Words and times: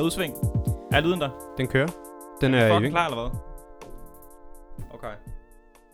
der 0.00 0.06
udsving? 0.06 0.34
Er 0.92 1.00
lyden 1.00 1.20
der? 1.20 1.54
Den 1.58 1.66
kører. 1.68 1.88
Den 2.40 2.54
Er 2.54 2.58
er 2.58 2.80
i 2.80 2.88
klar, 2.88 3.06
eller 3.08 3.20
hvad? 3.20 3.40
Okay. 4.94 5.12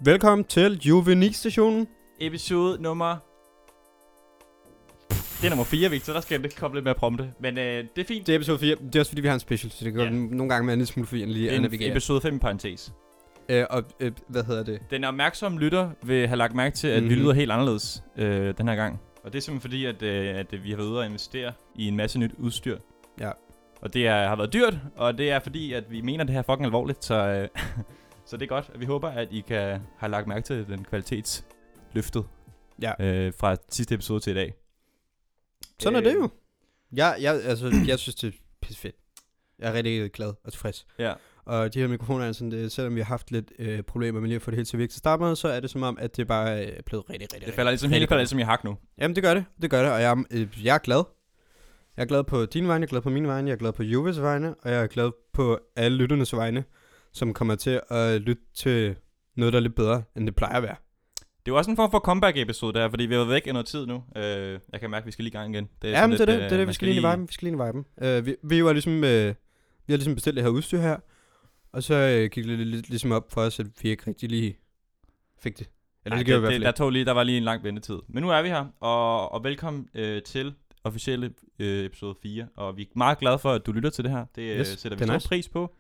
Velkommen 0.05 0.45
til 0.45 0.81
Juvenik-stationen. 0.83 1.89
Episode 2.21 2.83
nummer... 2.83 3.17
Det 5.11 5.45
er 5.45 5.49
nummer 5.51 5.65
4, 5.65 5.91
Victor. 5.91 6.13
Der 6.13 6.21
skal 6.21 6.43
det 6.43 6.57
komme 6.57 6.77
lidt 6.77 6.85
mere 6.85 6.95
prompte. 6.95 7.33
Men 7.41 7.59
øh, 7.59 7.85
det 7.97 8.03
er 8.03 8.05
fint. 8.05 8.27
Det 8.27 8.33
er 8.33 8.37
episode 8.37 8.59
4. 8.59 8.77
Det 8.77 8.97
er 8.97 9.01
også 9.01 9.11
fordi, 9.11 9.21
vi 9.21 9.29
har 9.29 9.35
en 9.35 9.41
special, 9.41 9.71
så 9.73 9.85
det 9.85 9.93
kan 9.93 10.03
Ja. 10.03 10.11
nogle 10.11 10.49
gange 10.49 10.67
være 10.67 10.75
en 10.75 10.79
lille 10.79 10.87
smule 10.87 11.07
forvirrende 11.07 11.35
lige 11.35 11.51
at 11.51 11.57
er 11.57 11.61
navigere. 11.61 11.91
episode 11.91 12.21
5 12.21 12.37
i 12.37 12.39
parentes. 12.39 12.93
Øh, 13.49 13.65
og 13.71 13.83
øh, 14.01 14.13
hvad 14.29 14.45
hedder 14.45 14.63
det? 14.63 14.81
Den 14.91 15.05
opmærksomme 15.05 15.59
lytter 15.59 15.91
vil 16.03 16.27
have 16.29 16.37
lagt 16.39 16.55
mærke 16.55 16.77
til, 16.77 16.89
at 16.89 16.95
mm-hmm. 17.03 17.11
vi 17.11 17.15
Mhm. 17.15 17.23
lyder 17.25 17.35
helt 17.35 17.53
anderledes 17.53 18.03
øh, 18.17 18.55
den 18.59 18.69
her 18.69 18.75
gang. 18.77 19.01
Og 19.25 19.33
det 19.33 19.39
er 19.39 19.43
simpelthen 19.43 19.71
fordi, 19.71 19.85
at, 19.85 20.03
øh, 20.03 20.39
at 20.39 20.65
vi 20.65 20.71
har 20.71 20.77
været 20.77 20.89
ude 20.89 20.99
og 20.99 21.07
investere 21.07 21.53
i 21.75 21.89
en 21.89 21.97
masse 21.97 22.19
nyt 22.19 22.33
udstyr. 22.39 22.79
Ja. 23.81 23.87
Og 23.87 23.95
det 23.95 24.07
er, 24.07 24.29
har 24.29 24.37
været 24.37 24.53
dyrt, 24.53 24.79
og 24.97 25.19
det 25.19 25.31
er 25.31 25.39
fordi, 25.39 25.73
at 25.73 25.91
vi 25.91 26.01
mener 26.01 26.25
det 26.25 26.33
her 26.33 26.39
er 26.39 26.43
fucking 26.43 26.65
alvorligt. 26.65 27.05
Så, 27.05 27.15
øh, 27.15 27.49
så 28.27 28.37
det 28.37 28.43
er 28.43 28.47
godt, 28.49 28.71
vi 28.79 28.85
håber, 28.85 29.09
at 29.09 29.29
I 29.31 29.41
kan 29.41 29.81
have 29.99 30.11
lagt 30.11 30.27
mærke 30.27 30.45
til 30.47 30.67
den 30.69 30.85
kvalitetsløftet 30.85 32.25
Ja. 32.83 32.93
øh, 33.01 33.33
fra 33.39 33.57
sidste 33.69 33.95
episode 33.95 34.21
til 34.21 34.31
i 34.31 34.35
dag. 34.35 34.55
Sådan 35.81 35.97
er 35.97 36.01
Øh, 36.03 36.09
det 36.09 36.15
jo. 36.15 36.29
Jeg, 36.93 37.17
jeg, 37.21 37.41
altså, 37.45 37.73
jeg 37.87 37.99
synes, 37.99 38.15
det 38.15 38.29
er 38.35 38.39
pisse 38.63 38.81
fedt. 38.81 38.95
Jeg 39.59 39.69
er 39.69 39.73
rigtig 39.73 40.13
glad 40.13 40.33
og 40.45 40.53
tilfreds. 40.53 40.87
Ja. 40.99 41.13
Og 41.45 41.75
de 41.75 41.81
her 41.81 41.89
mikrofoner 41.89 42.25
er 42.25 42.33
sådan, 42.33 42.51
det, 42.51 42.73
selvom 42.73 42.95
vi 42.95 43.01
har 43.01 43.05
haft 43.07 43.31
lidt 43.31 43.53
øh, 43.59 43.83
problemer 43.83 44.21
med 44.21 44.29
lige 44.29 44.37
at 44.37 44.43
få 44.43 44.51
det 44.51 44.57
helt 44.57 44.69
til 44.69 44.77
at 44.77 44.79
virke 44.79 44.91
til 44.91 44.97
at 44.97 44.99
starte 44.99 45.23
med, 45.23 45.37
så 45.37 45.49
er 45.49 45.61
det 45.61 45.71
som 45.71 45.83
om, 45.83 45.99
at 46.01 46.17
det 46.17 46.27
bare 46.27 46.61
er 46.63 46.83
blevet 46.83 47.11
rigtig, 47.11 47.29
rigtig, 47.35 47.47
Det 47.47 47.55
falder 47.55 47.71
ligesom 47.71 47.87
rigtig 47.87 47.95
hele 47.97 48.05
godt. 48.07 48.09
falder 48.09 48.21
ligesom 48.23 48.39
i 48.39 48.43
hak 48.43 48.65
nu. 48.65 48.77
Jamen, 48.99 49.15
det 49.15 49.23
gør 49.25 49.35
det. 49.35 49.45
Det 49.63 49.71
gør 49.71 49.83
det, 49.83 49.93
og 49.93 50.01
jeg, 50.03 50.11
er- 50.11 50.25
øh, 50.31 50.65
jeg 50.65 50.75
er 50.75 50.79
glad. 50.79 51.05
Jeg 51.97 52.03
er 52.03 52.07
glad 52.07 52.25
på 52.25 52.47
din 52.47 52.69
vegne, 52.69 52.83
jeg 52.83 52.87
er 52.87 52.91
glad 52.91 53.01
på 53.01 53.11
min 53.11 53.27
vegne, 53.27 53.49
jeg 53.49 53.55
er 53.55 53.59
glad 53.59 53.73
på 53.73 53.83
Juves 53.83 54.21
vegne, 54.21 54.55
og 54.55 54.71
jeg 54.71 54.83
er 54.83 54.87
glad 54.87 55.11
på 55.33 55.59
alle 55.77 55.99
lytternes 55.99 56.37
vegne, 56.37 56.65
som 57.13 57.35
kommer 57.35 57.55
til 57.55 57.81
at 57.91 58.21
lytte 58.21 58.43
til 58.55 58.97
noget, 59.37 59.53
der 59.53 59.59
er 59.59 59.63
lidt 59.63 59.75
bedre, 59.75 60.03
end 60.17 60.27
det 60.27 60.37
plejer 60.37 60.57
at 60.57 60.63
være. 60.63 60.77
Det 61.19 61.53
er 61.53 61.55
jo 61.55 61.57
også 61.57 61.71
en 61.71 61.77
form 61.77 61.91
for 61.91 61.99
comeback-episode 61.99 62.79
der, 62.79 62.91
fordi 62.91 63.07
vi 63.07 63.15
har 63.15 63.19
været 63.21 63.35
væk 63.35 63.47
i 63.47 63.53
noget 63.53 63.67
tid 63.67 63.87
nu. 63.87 64.03
Øh, 64.17 64.59
jeg 64.73 64.81
kan 64.81 64.91
mærke, 64.91 65.03
at 65.03 65.07
vi 65.07 65.13
skal 65.13 65.23
lige 65.23 65.33
i 65.33 65.37
gang 65.37 65.55
igen. 65.55 65.69
Det 65.83 65.91
Ja, 65.91 66.07
men 66.07 66.13
det 66.13 66.21
er 66.21 66.25
det, 66.25 66.35
det 66.35 66.45
er 66.45 66.49
det, 66.49 66.61
øh, 66.61 66.69
vi 66.69 66.73
skal 66.73 66.89
lige 66.89 66.97
ind 66.97 67.07
i 67.07 67.09
viben. 67.09 67.29
Vi 67.29 67.33
skal 67.33 67.47
lige 67.49 67.63
i 67.63 67.67
viben. 67.67 68.19
Uh, 68.19 68.27
vi, 68.27 68.37
vi 68.43 68.65
var 68.65 68.73
ligesom, 68.73 68.93
uh, 68.93 69.01
vi 69.01 69.93
har 69.93 69.97
ligesom 69.97 70.15
bestilt 70.15 70.37
det 70.37 70.45
her 70.45 70.51
udstyr 70.51 70.79
her, 70.79 70.97
og 71.73 71.83
så 71.83 71.95
uh, 71.95 72.31
gik 72.31 72.45
det 72.45 72.59
lidt 72.59 72.89
ligesom 72.89 73.13
op 73.13 73.33
for 73.33 73.41
os, 73.41 73.61
at 73.61 73.67
vi 73.83 73.89
ikke 73.89 74.05
rigtig 74.07 74.31
lige 74.31 74.57
fik 75.39 75.59
det. 75.59 75.69
Eller 76.05 76.17
Ej, 76.17 76.23
det 76.23 76.29
i 76.29 76.33
det, 76.33 76.41
hvert 76.41 76.61
der, 76.61 76.71
tog 76.71 76.91
lige, 76.91 77.05
der 77.05 77.13
var 77.13 77.23
lige 77.23 77.39
en 77.39 77.45
lang 77.45 77.65
ventetid. 77.65 77.99
Men 78.09 78.23
nu 78.23 78.31
er 78.31 78.43
vi 78.43 78.49
her, 78.49 78.67
og, 78.81 79.33
og 79.33 79.45
velkommen 79.45 79.89
øh, 79.95 80.23
til 80.23 80.55
officielle 80.87 81.33
øh, 81.59 81.85
episode 81.85 82.15
4. 82.23 82.49
Og 82.57 82.77
vi 82.77 82.83
er 82.83 82.87
meget 82.95 83.19
glade 83.19 83.39
for, 83.39 83.53
at 83.53 83.67
du 83.67 83.73
lytter 83.73 83.91
til 83.91 84.05
det 84.05 84.13
her. 84.13 84.25
Det 84.35 84.57
yes, 84.61 84.69
Yes, 84.73 84.81
sætter 84.81 84.99
vi 84.99 85.05
stor 85.05 85.15
nice. 85.15 85.29
pris 85.29 85.49
på. 85.49 85.75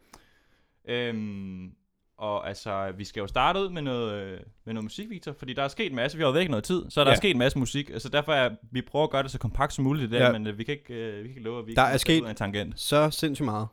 Øhm, 0.89 1.71
og 2.19 2.49
altså, 2.49 2.93
vi 2.97 3.05
skal 3.05 3.21
jo 3.21 3.27
starte 3.27 3.61
ud 3.61 3.69
med 3.71 3.83
noget, 3.83 4.13
øh, 4.23 4.41
med 4.65 4.75
noget 4.75 4.85
musik, 4.85 5.11
Victor, 5.11 5.33
fordi 5.39 5.53
der 5.53 5.63
er 5.63 5.69
sket 5.69 5.87
en 5.91 5.97
masse. 5.97 6.17
Vi 6.17 6.23
har 6.23 6.29
jo 6.29 6.33
væk 6.33 6.49
noget 6.51 6.65
tid, 6.65 6.83
så 6.89 7.01
der 7.01 7.07
ja. 7.07 7.13
er 7.13 7.17
sket 7.17 7.31
en 7.31 7.39
masse 7.39 7.59
musik. 7.59 7.91
Så 7.99 8.09
derfor 8.09 8.33
er 8.33 8.51
vi 8.73 8.83
prøver 8.83 9.05
at 9.05 9.11
gøre 9.11 9.23
det 9.23 9.31
så 9.31 9.39
kompakt 9.39 9.73
som 9.73 9.85
muligt 9.85 10.09
i 10.09 10.11
dag, 10.15 10.21
ja. 10.21 10.33
Men 10.33 10.47
øh, 10.47 10.59
vi, 10.59 10.65
kan 10.65 10.75
ikke, 10.75 10.95
øh, 10.95 11.17
vi 11.17 11.29
kan 11.29 11.37
ikke 11.37 11.41
love, 11.41 11.59
at 11.59 11.67
vi 11.67 11.75
Der 11.75 11.87
ikke 11.89 11.95
er 11.95 11.99
sket- 11.99 12.21
ud 12.23 12.27
af 12.27 12.31
en 12.31 12.37
tangent. 12.37 12.81
Så 12.81 13.11
sindssygt 13.11 13.45
meget. 13.45 13.69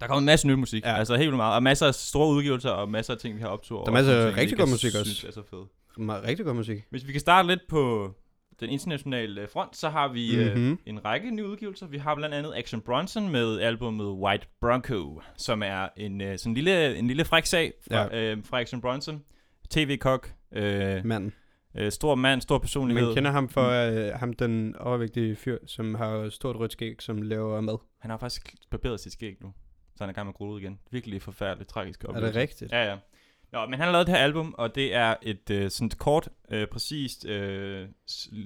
Der 0.00 0.06
kommer 0.06 0.18
en 0.18 0.26
masse 0.26 0.46
ny 0.46 0.52
musik, 0.52 0.84
ja. 0.84 0.94
Altså 0.96 1.16
helt 1.16 1.36
meget. 1.36 1.54
Og 1.54 1.62
masser 1.62 1.86
af 1.86 1.94
store 1.94 2.28
udgivelser, 2.34 2.70
og 2.70 2.88
masser 2.88 3.12
af 3.14 3.18
ting, 3.18 3.36
vi 3.36 3.40
har 3.40 3.48
optur 3.48 3.80
Der 3.84 3.90
er 3.90 3.94
masser 3.94 4.26
af 4.26 4.36
rigtig 4.36 4.58
god 4.58 4.66
musik 4.68 4.90
synes 4.90 5.24
også. 5.24 5.40
er 5.40 5.44
så. 5.50 5.66
Meget, 6.02 6.24
rigtig 6.24 6.46
god 6.46 6.54
musik. 6.54 6.82
Hvis 6.90 7.06
vi 7.06 7.12
kan 7.12 7.20
starte 7.20 7.48
lidt 7.48 7.60
på 7.68 8.14
den 8.60 8.70
internationale 8.70 9.40
øh, 9.40 9.48
front, 9.48 9.76
så 9.76 9.88
har 9.88 10.08
vi 10.08 10.36
mm-hmm. 10.36 10.50
øh, 10.62 10.68
Mhm. 10.68 10.78
en 10.86 11.04
række 11.04 11.30
nye 11.30 11.46
udgivelser. 11.46 11.86
Vi 11.86 11.98
har 11.98 12.14
blandt 12.14 12.34
andet 12.34 12.52
Action 12.56 12.80
Bronson 12.80 13.28
med 13.28 13.60
albumet 13.60 14.06
White 14.06 14.46
Bronco, 14.60 15.20
som 15.36 15.62
er 15.62 15.88
en 15.96 16.20
øh, 16.20 16.38
sådan 16.38 16.50
en 16.50 16.54
lille, 16.54 16.96
en 16.96 17.06
lille 17.06 17.24
fræk 17.24 17.46
sag 17.46 17.72
fra, 17.88 18.16
ja. 18.16 18.32
øh, 18.32 18.44
fra 18.44 18.60
Action 18.60 18.80
Bronson. 18.80 19.24
TV-kok, 19.70 20.32
øh, 20.52 21.04
Manden. 21.04 21.32
øh, 21.78 21.92
stor 21.92 22.14
mand, 22.14 22.40
stor 22.40 22.58
personlighed. 22.58 23.06
Man 23.06 23.14
kender 23.14 23.30
ham 23.30 23.48
for 23.48 23.68
øh, 23.70 24.12
ham, 24.14 24.32
den 24.32 24.76
overvægtige 24.76 25.36
fyr, 25.36 25.58
som 25.66 25.94
har 25.94 26.28
stort 26.28 26.56
rødt 26.56 26.72
skæg, 26.72 27.02
som 27.02 27.22
laver 27.22 27.60
mad. 27.60 27.78
Han 28.00 28.10
har 28.10 28.18
faktisk 28.18 28.54
barberet 28.70 29.00
sit 29.00 29.12
skæg 29.12 29.36
nu, 29.40 29.52
så 29.96 30.04
han 30.04 30.08
er 30.10 30.14
gang 30.14 30.26
med 30.40 30.56
at 30.56 30.62
igen. 30.62 30.78
Virkelig 30.90 31.22
forfærdeligt, 31.22 31.70
tragisk 31.70 32.04
Er 32.04 32.08
oplevelse. 32.08 32.32
det 32.32 32.40
rigtigt? 32.42 32.72
Ja, 32.72 32.84
ja. 32.90 32.96
Nå, 33.52 33.66
men 33.66 33.74
han 33.74 33.84
har 33.84 33.92
lavet 33.92 34.06
det 34.06 34.14
her 34.14 34.22
album, 34.22 34.54
og 34.58 34.74
det 34.74 34.94
er 34.94 35.14
et 35.22 35.50
øh, 35.50 35.70
sådan 35.70 35.86
et 35.86 35.98
kort, 35.98 36.28
øh, 36.50 36.66
præcist, 36.66 37.26
øh, 37.26 37.88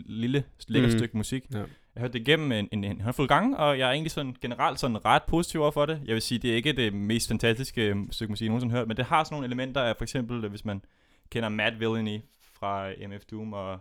lille, 0.07 0.45
lækker 0.69 0.89
mm. 0.89 0.99
Stykke 0.99 1.17
musik. 1.17 1.45
Ja. 1.53 1.59
Jeg 1.59 2.01
har 2.01 2.01
hørt 2.01 2.13
det 2.13 2.21
igennem 2.21 2.53
en, 2.53 2.69
en, 2.73 2.85
en 2.85 3.01
håndfuld 3.01 3.29
gange, 3.29 3.57
og 3.57 3.79
jeg 3.79 3.89
er 3.89 3.93
egentlig 3.93 4.11
sådan 4.11 4.37
generelt 4.41 4.81
sådan 4.81 5.05
ret 5.05 5.23
positiv 5.23 5.61
over 5.61 5.71
for 5.71 5.87
det. 5.87 6.03
Jeg 6.05 6.15
vil 6.15 6.23
sige, 6.23 6.39
det 6.39 6.51
er 6.53 6.57
ikke 6.57 6.73
det 6.73 6.95
mest 6.95 7.29
fantastiske 7.29 7.89
øh, 7.89 7.97
stykke 8.11 8.33
musik, 8.33 8.45
jeg 8.45 8.49
nogensinde 8.49 8.73
har 8.73 8.79
hørt, 8.79 8.89
men 8.89 8.97
det 8.97 9.05
har 9.05 9.25
sådan 9.25 9.35
nogle 9.35 9.47
elementer 9.47 9.83
af, 9.83 9.97
for 9.97 10.05
eksempel, 10.05 10.49
hvis 10.49 10.65
man 10.65 10.85
kender 11.31 11.49
Matt 11.49 11.81
Villainy 11.81 12.21
fra 12.59 12.91
MF 13.09 13.25
Doom, 13.31 13.53
og 13.53 13.79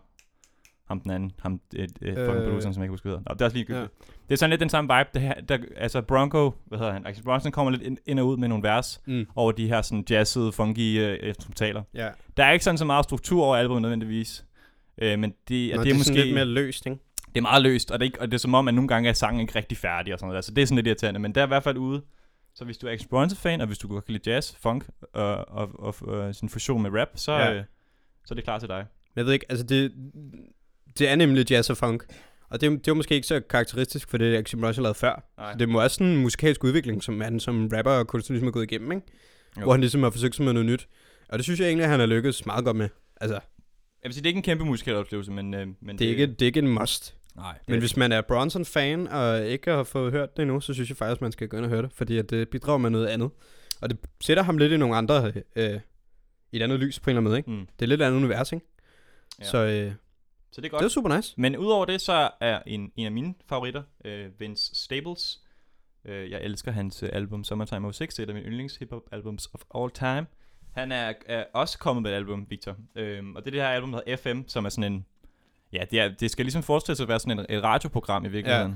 ham 0.92 1.00
den 1.02 1.12
anden, 1.12 1.32
ham 1.40 1.54
et, 1.54 1.80
et, 1.80 1.84
et 1.84 1.92
fucking 2.02 2.18
Øh. 2.18 2.44
produceren, 2.50 2.74
som 2.74 2.82
jeg 2.82 2.86
ikke 2.86 2.92
husker, 2.92 3.10
hedder. 3.10 3.24
Nå, 3.28 3.34
det 3.34 3.42
er 3.42 3.46
også 3.46 3.58
lige 3.58 3.74
Ja. 3.76 3.82
Det 3.82 4.36
er 4.36 4.36
sådan 4.36 4.50
lidt 4.50 4.62
den 4.62 4.70
samme 4.70 4.94
vibe. 4.98 5.10
Det 5.14 5.22
her, 5.22 5.34
der, 5.42 5.58
altså 5.78 6.02
Bronco, 6.02 6.54
hvad 6.66 6.80
hedder 6.80 6.94
han? 6.94 7.06
Axel 7.08 7.24
Bronson 7.24 7.52
kommer 7.52 7.72
lidt 7.72 7.82
ind, 7.82 7.98
ind 8.06 8.20
og 8.20 8.28
ud 8.28 8.38
med 8.38 8.48
nogle 8.48 8.64
vers 8.64 9.02
Mm. 9.06 9.26
over 9.36 9.52
de 9.52 9.68
her 9.68 9.82
sådan 9.82 10.06
jazzede, 10.10 10.52
funky 10.52 11.00
øh, 11.00 11.18
instrumentaler. 11.24 11.84
Ja. 11.94 12.10
Der 12.38 12.46
er 12.46 12.52
ikke 12.52 12.66
sådan 12.66 12.78
så 12.78 12.86
meget 12.86 13.04
struktur 13.06 13.46
over 13.46 13.56
albumet 13.56 13.82
nødvendigvis. 13.82 14.46
Øh, 15.02 15.20
men 15.20 15.34
det, 15.48 15.72
Nå, 15.76 15.78
det, 15.78 15.86
det 15.86 15.92
er 15.92 15.94
er 15.94 15.98
måske 15.98 16.14
lidt 16.14 16.34
mere 16.34 16.46
løst, 16.46 16.86
ikke? 16.86 17.00
det 17.28 17.38
er 17.38 17.42
meget 17.42 17.62
løst, 17.64 17.92
og 17.92 18.00
det, 18.00 18.06
er 18.06 18.08
ikke, 18.08 18.22
og 18.22 18.28
det 18.28 18.34
er 18.34 18.40
som 18.40 18.54
om, 18.54 18.68
at 18.68 18.74
nogle 18.74 18.88
gange 18.88 19.10
er 19.10 19.14
sangen 19.14 19.42
ikke 19.42 19.56
rigtig 19.56 19.78
færdig 19.78 20.14
og 20.14 20.20
sådan 20.20 20.28
noget. 20.28 20.38
Altså, 20.38 20.52
det 20.54 20.62
er 20.62 20.66
sådan 20.66 20.76
lidt 20.76 20.88
irriterende, 20.88 21.20
men 21.20 21.36
det 21.36 21.42
er 21.42 21.46
i 21.46 21.48
hvert 21.48 21.64
fald 21.64 21.78
ude. 21.78 22.02
Så 22.56 22.66
hvis 22.66 22.78
du 22.78 22.88
er 22.88 22.92
Axel 22.92 23.08
Bronson-fan, 23.10 23.62
og 23.62 23.68
hvis 23.68 23.78
du 23.78 23.88
godt 23.88 24.06
kan 24.06 24.12
lide 24.14 24.32
jazz, 24.32 24.56
funk 24.62 24.86
og, 25.14 25.36
og, 25.50 25.70
og, 25.80 25.86
og 25.86 25.96
sådan 26.36 26.36
en 26.44 26.50
fusion 26.50 26.82
med 26.82 26.92
rap, 26.94 27.08
så, 27.16 27.32
Ja. 27.32 27.54
øh, 27.54 27.64
så 28.26 28.34
er 28.34 28.36
det 28.36 28.44
klar 28.44 28.60
til 28.60 28.70
dig. 28.70 28.78
Men 29.16 29.20
jeg 29.20 29.26
ved 29.26 29.34
ikke, 29.34 29.46
altså 29.50 29.66
det, 29.66 29.92
det 31.00 31.10
er 31.10 31.16
nemlig 31.16 31.52
jazz 31.52 31.70
og 31.70 31.78
funk. 31.78 32.04
Og 32.50 32.62
det, 32.62 32.68
er- 32.68 32.72
det 32.72 32.88
jo 32.88 32.94
måske 32.94 33.16
ikke 33.16 33.28
så 33.28 33.40
karakteristisk 33.40 34.10
for 34.10 34.18
det, 34.18 34.32
Bronson 34.38 34.78
har 34.78 34.84
lavet 34.84 34.98
før. 34.98 35.32
Nej. 35.38 35.52
Så 35.54 35.58
det 35.58 35.70
må 35.70 35.82
også 35.84 35.94
sådan 35.96 36.08
en 36.08 36.18
musikalsk 36.22 36.64
udvikling, 36.64 37.04
som 37.04 37.22
han 37.22 37.40
som 37.40 37.70
rapper 37.74 37.92
og 37.92 38.08
kunstner 38.08 38.34
ligesom 38.34 38.48
er 38.48 38.52
gået 38.52 38.64
igennem, 38.64 38.92
ikke? 38.92 39.04
Jo. 39.58 39.64
Hvor 39.64 39.72
han 39.72 39.82
ligesom 39.82 40.04
har 40.04 40.10
forsøgt 40.10 40.36
sig 40.36 40.46
med 40.46 40.54
noget 40.54 40.66
nyt. 40.66 40.88
Og 41.30 41.38
det 41.40 41.44
synes 41.46 41.60
jeg 41.60 41.68
egentlig, 41.68 41.84
at 41.84 41.90
han 41.92 42.00
har 42.00 42.08
lykkes 42.08 42.46
meget 42.46 42.66
godt 42.66 42.78
med. 42.78 42.90
Altså, 43.22 43.34
Jeg 44.04 44.10
vil 44.10 44.14
sige, 44.14 44.22
det 44.24 44.28
er 44.28 44.30
ikke 44.30 44.38
en 44.38 44.44
kæmpe 44.44 44.66
musikalsk 44.66 45.00
oplevelse, 45.00 45.32
men, 45.32 45.54
øh, 45.54 45.68
men 45.82 45.98
det 46.00 46.06
er, 46.06 46.10
ikke, 46.10 46.28
det 46.28 46.42
er 46.42 46.46
ikke 46.46 46.60
en 46.60 46.68
must. 46.68 47.16
Nej, 47.36 47.58
Men 47.68 47.80
hvis 47.80 47.98
man 47.98 48.12
er 48.12 48.22
Bronson-fan 48.22 49.08
og 49.08 49.46
ikke 49.46 49.72
har 49.72 49.84
fået 49.84 50.12
hørt 50.12 50.38
det 50.38 50.42
endnu, 50.42 50.60
så 50.62 50.74
synes 50.74 50.90
jeg 50.90 50.98
faktisk, 50.98 51.22
man 51.22 51.32
skal 51.32 51.48
gå 51.48 51.58
ind 51.58 51.66
og 51.66 51.70
høre 51.72 51.82
det. 51.82 51.92
Fordi 51.96 52.18
at 52.18 52.30
det 52.30 52.50
bidrager 52.50 52.78
med 52.78 52.90
noget 52.90 53.08
andet. 53.08 53.30
Og 53.82 53.90
det 53.90 53.98
sætter 54.22 54.44
ham 54.44 54.58
lidt 54.58 54.72
i 54.72 54.78
nogle 54.78 54.96
andre... 54.96 55.34
Øh, 55.56 55.80
i 56.52 56.58
et 56.58 56.62
andet 56.62 56.80
lys 56.80 57.00
på 57.00 57.10
en 57.10 57.12
eller 57.12 57.20
anden 57.20 57.30
måde, 57.30 57.38
ikke? 57.38 57.52
Mm. 57.52 57.68
Det 57.80 57.86
er 57.86 57.88
lidt 57.88 58.02
andet 58.02 58.18
univers, 58.18 58.52
ikke? 58.52 58.66
Ja. 59.40 59.46
Så 59.46 59.58
øh, 59.58 59.92
Så 60.52 60.62
det 60.62 60.68
er 60.68 60.70
godt. 60.70 60.80
det 60.80 60.86
er 60.86 60.90
super 60.90 61.16
nice. 61.16 61.34
Men 61.38 61.58
udover 61.58 61.86
det, 61.86 62.02
så 62.02 62.30
er 62.40 62.60
en, 62.66 62.92
en 62.96 63.06
af 63.06 63.12
mine 63.12 63.34
favoritter, 63.50 63.84
øh, 64.06 64.40
Vince 64.40 64.76
Staples. 64.76 65.40
Øh, 66.06 66.32
jeg 66.32 66.42
elsker 66.42 66.72
hans 66.72 67.04
øh, 67.04 67.10
album 67.14 67.44
Summertime 67.44 67.94
06, 67.94 68.16
det 68.16 68.20
er 68.20 68.24
et 68.24 68.30
af 68.30 68.36
mine 68.36 68.48
yndlings 68.48 68.76
hiphop 68.76 69.04
albums 69.12 69.50
of 69.54 69.62
all 69.82 69.92
time. 69.92 70.28
Han 70.72 70.92
er, 70.92 71.14
er 71.26 71.46
også 71.54 71.78
kommet 71.78 72.04
med 72.04 72.12
et 72.12 72.16
album, 72.16 72.46
Victor. 72.50 72.76
Øh, 72.96 73.24
og 73.36 73.42
det 73.46 73.48
er 73.48 73.52
det 73.52 73.62
her 73.62 73.68
album, 73.70 73.92
der 73.92 74.02
hedder 74.06 74.18
FM, 74.18 74.48
som 74.48 74.66
er 74.66 74.70
sådan 74.70 74.94
en... 74.94 75.06
Ja, 75.74 75.84
det, 75.92 76.00
er, 76.00 76.10
det 76.20 76.32
skal 76.32 76.46
ligesom 76.46 76.64
forestille 76.64 76.96
sig 76.96 77.04
at 77.04 77.08
være 77.10 77.20
sådan 77.20 77.40
en, 77.40 77.46
et 77.50 77.64
radioprogram 77.64 78.26
i 78.26 78.28
virkeligheden. 78.28 78.72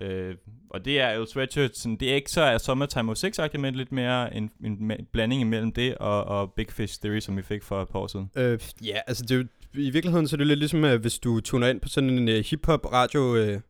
Ja. 0.00 0.06
Øh, 0.06 0.36
og 0.70 0.84
det 0.84 1.00
er 1.00 1.10
jo 1.10 1.26
Sweatshirt, 1.26 1.76
sådan, 1.76 1.96
det 1.96 2.10
er 2.10 2.14
ikke 2.14 2.30
så 2.30 2.40
er 2.42 2.58
Summertime 2.58 3.16
06 3.16 3.40
men 3.58 3.74
lidt 3.74 3.92
mere 3.92 4.34
en, 4.34 4.50
en, 4.64 4.92
ma- 4.92 5.04
blanding 5.12 5.40
imellem 5.40 5.72
det 5.72 5.94
og, 5.94 6.24
og 6.24 6.52
Big 6.52 6.72
Fish 6.72 7.00
Theory, 7.00 7.20
som 7.20 7.36
vi 7.36 7.42
fik 7.42 7.62
for 7.62 7.82
et 7.82 7.88
par 7.88 7.98
år 7.98 8.06
siden. 8.06 8.30
Øh, 8.36 8.60
ja, 8.84 9.00
altså 9.06 9.22
det 9.22 9.30
er 9.30 9.36
jo, 9.36 9.44
i 9.74 9.90
virkeligheden 9.90 10.28
så 10.28 10.36
er 10.36 10.38
det 10.38 10.46
lidt 10.46 10.58
ligesom, 10.58 10.84
øh, 10.84 11.00
hvis 11.00 11.18
du 11.18 11.40
tuner 11.40 11.68
ind 11.68 11.80
på 11.80 11.88
sådan 11.88 12.10
en 12.10 12.28
øh, 12.28 12.44
hip-hop 12.44 12.92
radio 12.92 13.36
øh, 13.36 13.60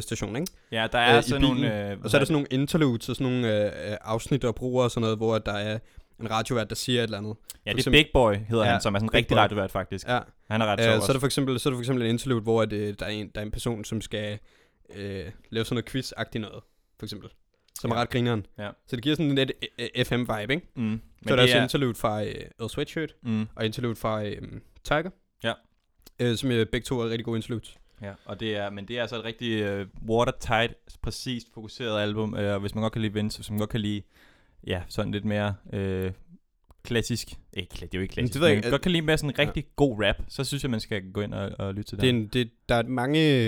station, 0.00 0.36
ikke? 0.36 0.52
Ja, 0.72 0.86
der 0.92 0.98
er 0.98 1.18
i 1.18 1.22
sådan 1.22 1.40
bilen. 1.40 1.56
nogle... 1.56 1.90
Øh, 1.92 1.98
Og 2.04 2.10
så 2.10 2.16
er 2.16 2.18
der 2.18 2.24
sådan 2.26 2.32
nogle 2.32 2.46
interludes 2.50 3.08
og 3.08 3.16
sådan 3.16 3.32
nogle 3.32 3.66
øh, 3.90 3.96
afsnit 4.00 4.44
og 4.44 4.54
bruger 4.54 4.84
og 4.84 4.90
sådan 4.90 5.00
noget, 5.02 5.16
hvor 5.16 5.38
der 5.38 5.52
er 5.52 5.78
en 6.20 6.30
radiovært, 6.30 6.68
der 6.68 6.74
siger 6.76 7.00
et 7.00 7.04
eller 7.04 7.18
andet. 7.18 7.36
Ja, 7.66 7.70
For 7.70 7.76
det 7.76 7.86
er 7.86 7.90
Big 7.90 8.06
Boy, 8.14 8.34
hedder 8.48 8.64
Ja, 8.64 8.70
han, 8.70 8.80
som 8.80 8.94
er 8.94 8.98
sådan 8.98 9.08
en 9.08 9.14
rigtig 9.14 9.36
radiovært 9.36 9.70
faktisk. 9.70 10.08
Ja. 10.08 10.18
Han 10.50 10.60
er 10.62 10.66
ret 10.66 10.84
sjov 10.84 11.00
så, 11.00 11.06
er 11.08 11.12
der 11.12 11.20
for 11.20 11.26
eksempel, 11.26 11.60
så 11.60 11.68
er 11.68 11.70
der 11.70 11.76
for 11.76 11.82
eksempel 11.82 12.04
en 12.04 12.10
interlude, 12.10 12.40
hvor 12.40 12.62
at, 12.62 12.70
der, 12.70 12.94
er 13.00 13.06
en, 13.06 13.30
der 13.34 13.40
er 13.40 13.44
en 13.44 13.50
person, 13.50 13.84
som 13.84 14.00
skal 14.00 14.38
øh, 14.96 15.24
lave 15.50 15.64
sådan 15.64 15.74
noget 15.74 15.88
quiz-agtigt 15.90 16.38
noget, 16.38 16.62
for 16.98 17.06
eksempel. 17.06 17.30
Som 17.80 17.90
Ja. 17.90 17.96
er 17.96 18.00
ret 18.00 18.10
grineren. 18.10 18.46
Ja. 18.58 18.68
Så 18.88 18.96
det 18.96 19.02
giver 19.02 19.16
sådan 19.16 19.34
lidt 19.34 19.52
FM-vibe, 20.08 20.52
ikke? 20.52 20.66
Mm. 20.76 20.82
Men 20.82 21.00
så 21.26 21.32
er 21.32 21.36
der 21.36 21.42
det 21.46 21.54
også 21.54 21.62
interlude 21.62 21.94
fra 21.94 22.22
øh, 22.24 22.34
Earl 22.60 22.70
Sweatshirt, 22.70 23.14
Mm. 23.22 23.46
og 23.56 23.64
interlude 23.64 23.96
fra 23.96 24.24
øh, 24.24 24.36
Tiger. 24.84 25.10
Ja. 25.44 25.52
Øh, 26.20 26.36
som 26.36 26.50
øh, 26.50 26.66
begge 26.66 26.84
to 26.84 27.00
er 27.00 27.04
rigtig 27.04 27.24
gode 27.24 27.36
interludes. 27.38 27.78
Ja, 28.02 28.12
og 28.24 28.40
det 28.40 28.56
er, 28.56 28.70
men 28.70 28.88
det 28.88 28.96
er 28.96 29.00
altså 29.00 29.16
et 29.16 29.24
rigtig 29.24 29.80
uh, 29.80 29.86
watertight, 30.08 30.74
præcist 31.02 31.46
fokuseret 31.54 32.00
album, 32.02 32.32
uh, 32.32 32.38
og 32.38 32.60
hvis 32.60 32.74
man 32.74 32.82
godt 32.82 32.92
kan 32.92 33.02
lide 33.02 33.12
Vince, 33.12 33.38
hvis 33.38 33.50
man 33.50 33.58
godt 33.58 33.70
kan 33.70 33.80
lide, 33.80 34.02
ja, 34.66 34.82
sådan 34.88 35.12
lidt 35.12 35.24
mere 35.24 35.54
uh, 35.72 36.12
klassisk, 36.82 37.28
ikke, 37.52 37.70
det 37.72 37.82
er 37.82 37.88
jo 37.94 38.00
ikke 38.00 38.12
klassisk, 38.12 38.32
det 38.32 38.40
ved 38.40 38.48
jeg 38.48 38.56
men 38.56 38.58
ikke, 38.64 38.70
godt 38.70 38.82
kan 38.82 38.92
lide 38.92 39.02
mere 39.02 39.18
sådan 39.18 39.30
en 39.30 39.38
rigtig 39.38 39.66
god 39.76 40.04
rap, 40.04 40.16
så 40.28 40.44
synes 40.44 40.62
jeg, 40.62 40.70
man 40.70 40.80
skal 40.80 41.12
gå 41.12 41.20
ind 41.20 41.34
og, 41.34 41.52
og 41.58 41.74
lytte 41.74 41.90
til 41.90 42.00
Det 42.00 42.08
er 42.08 42.12
det. 42.12 42.18
en, 42.20 42.28
det, 42.28 42.50
der 42.68 42.74
er 42.74 42.82
mange, 42.82 43.44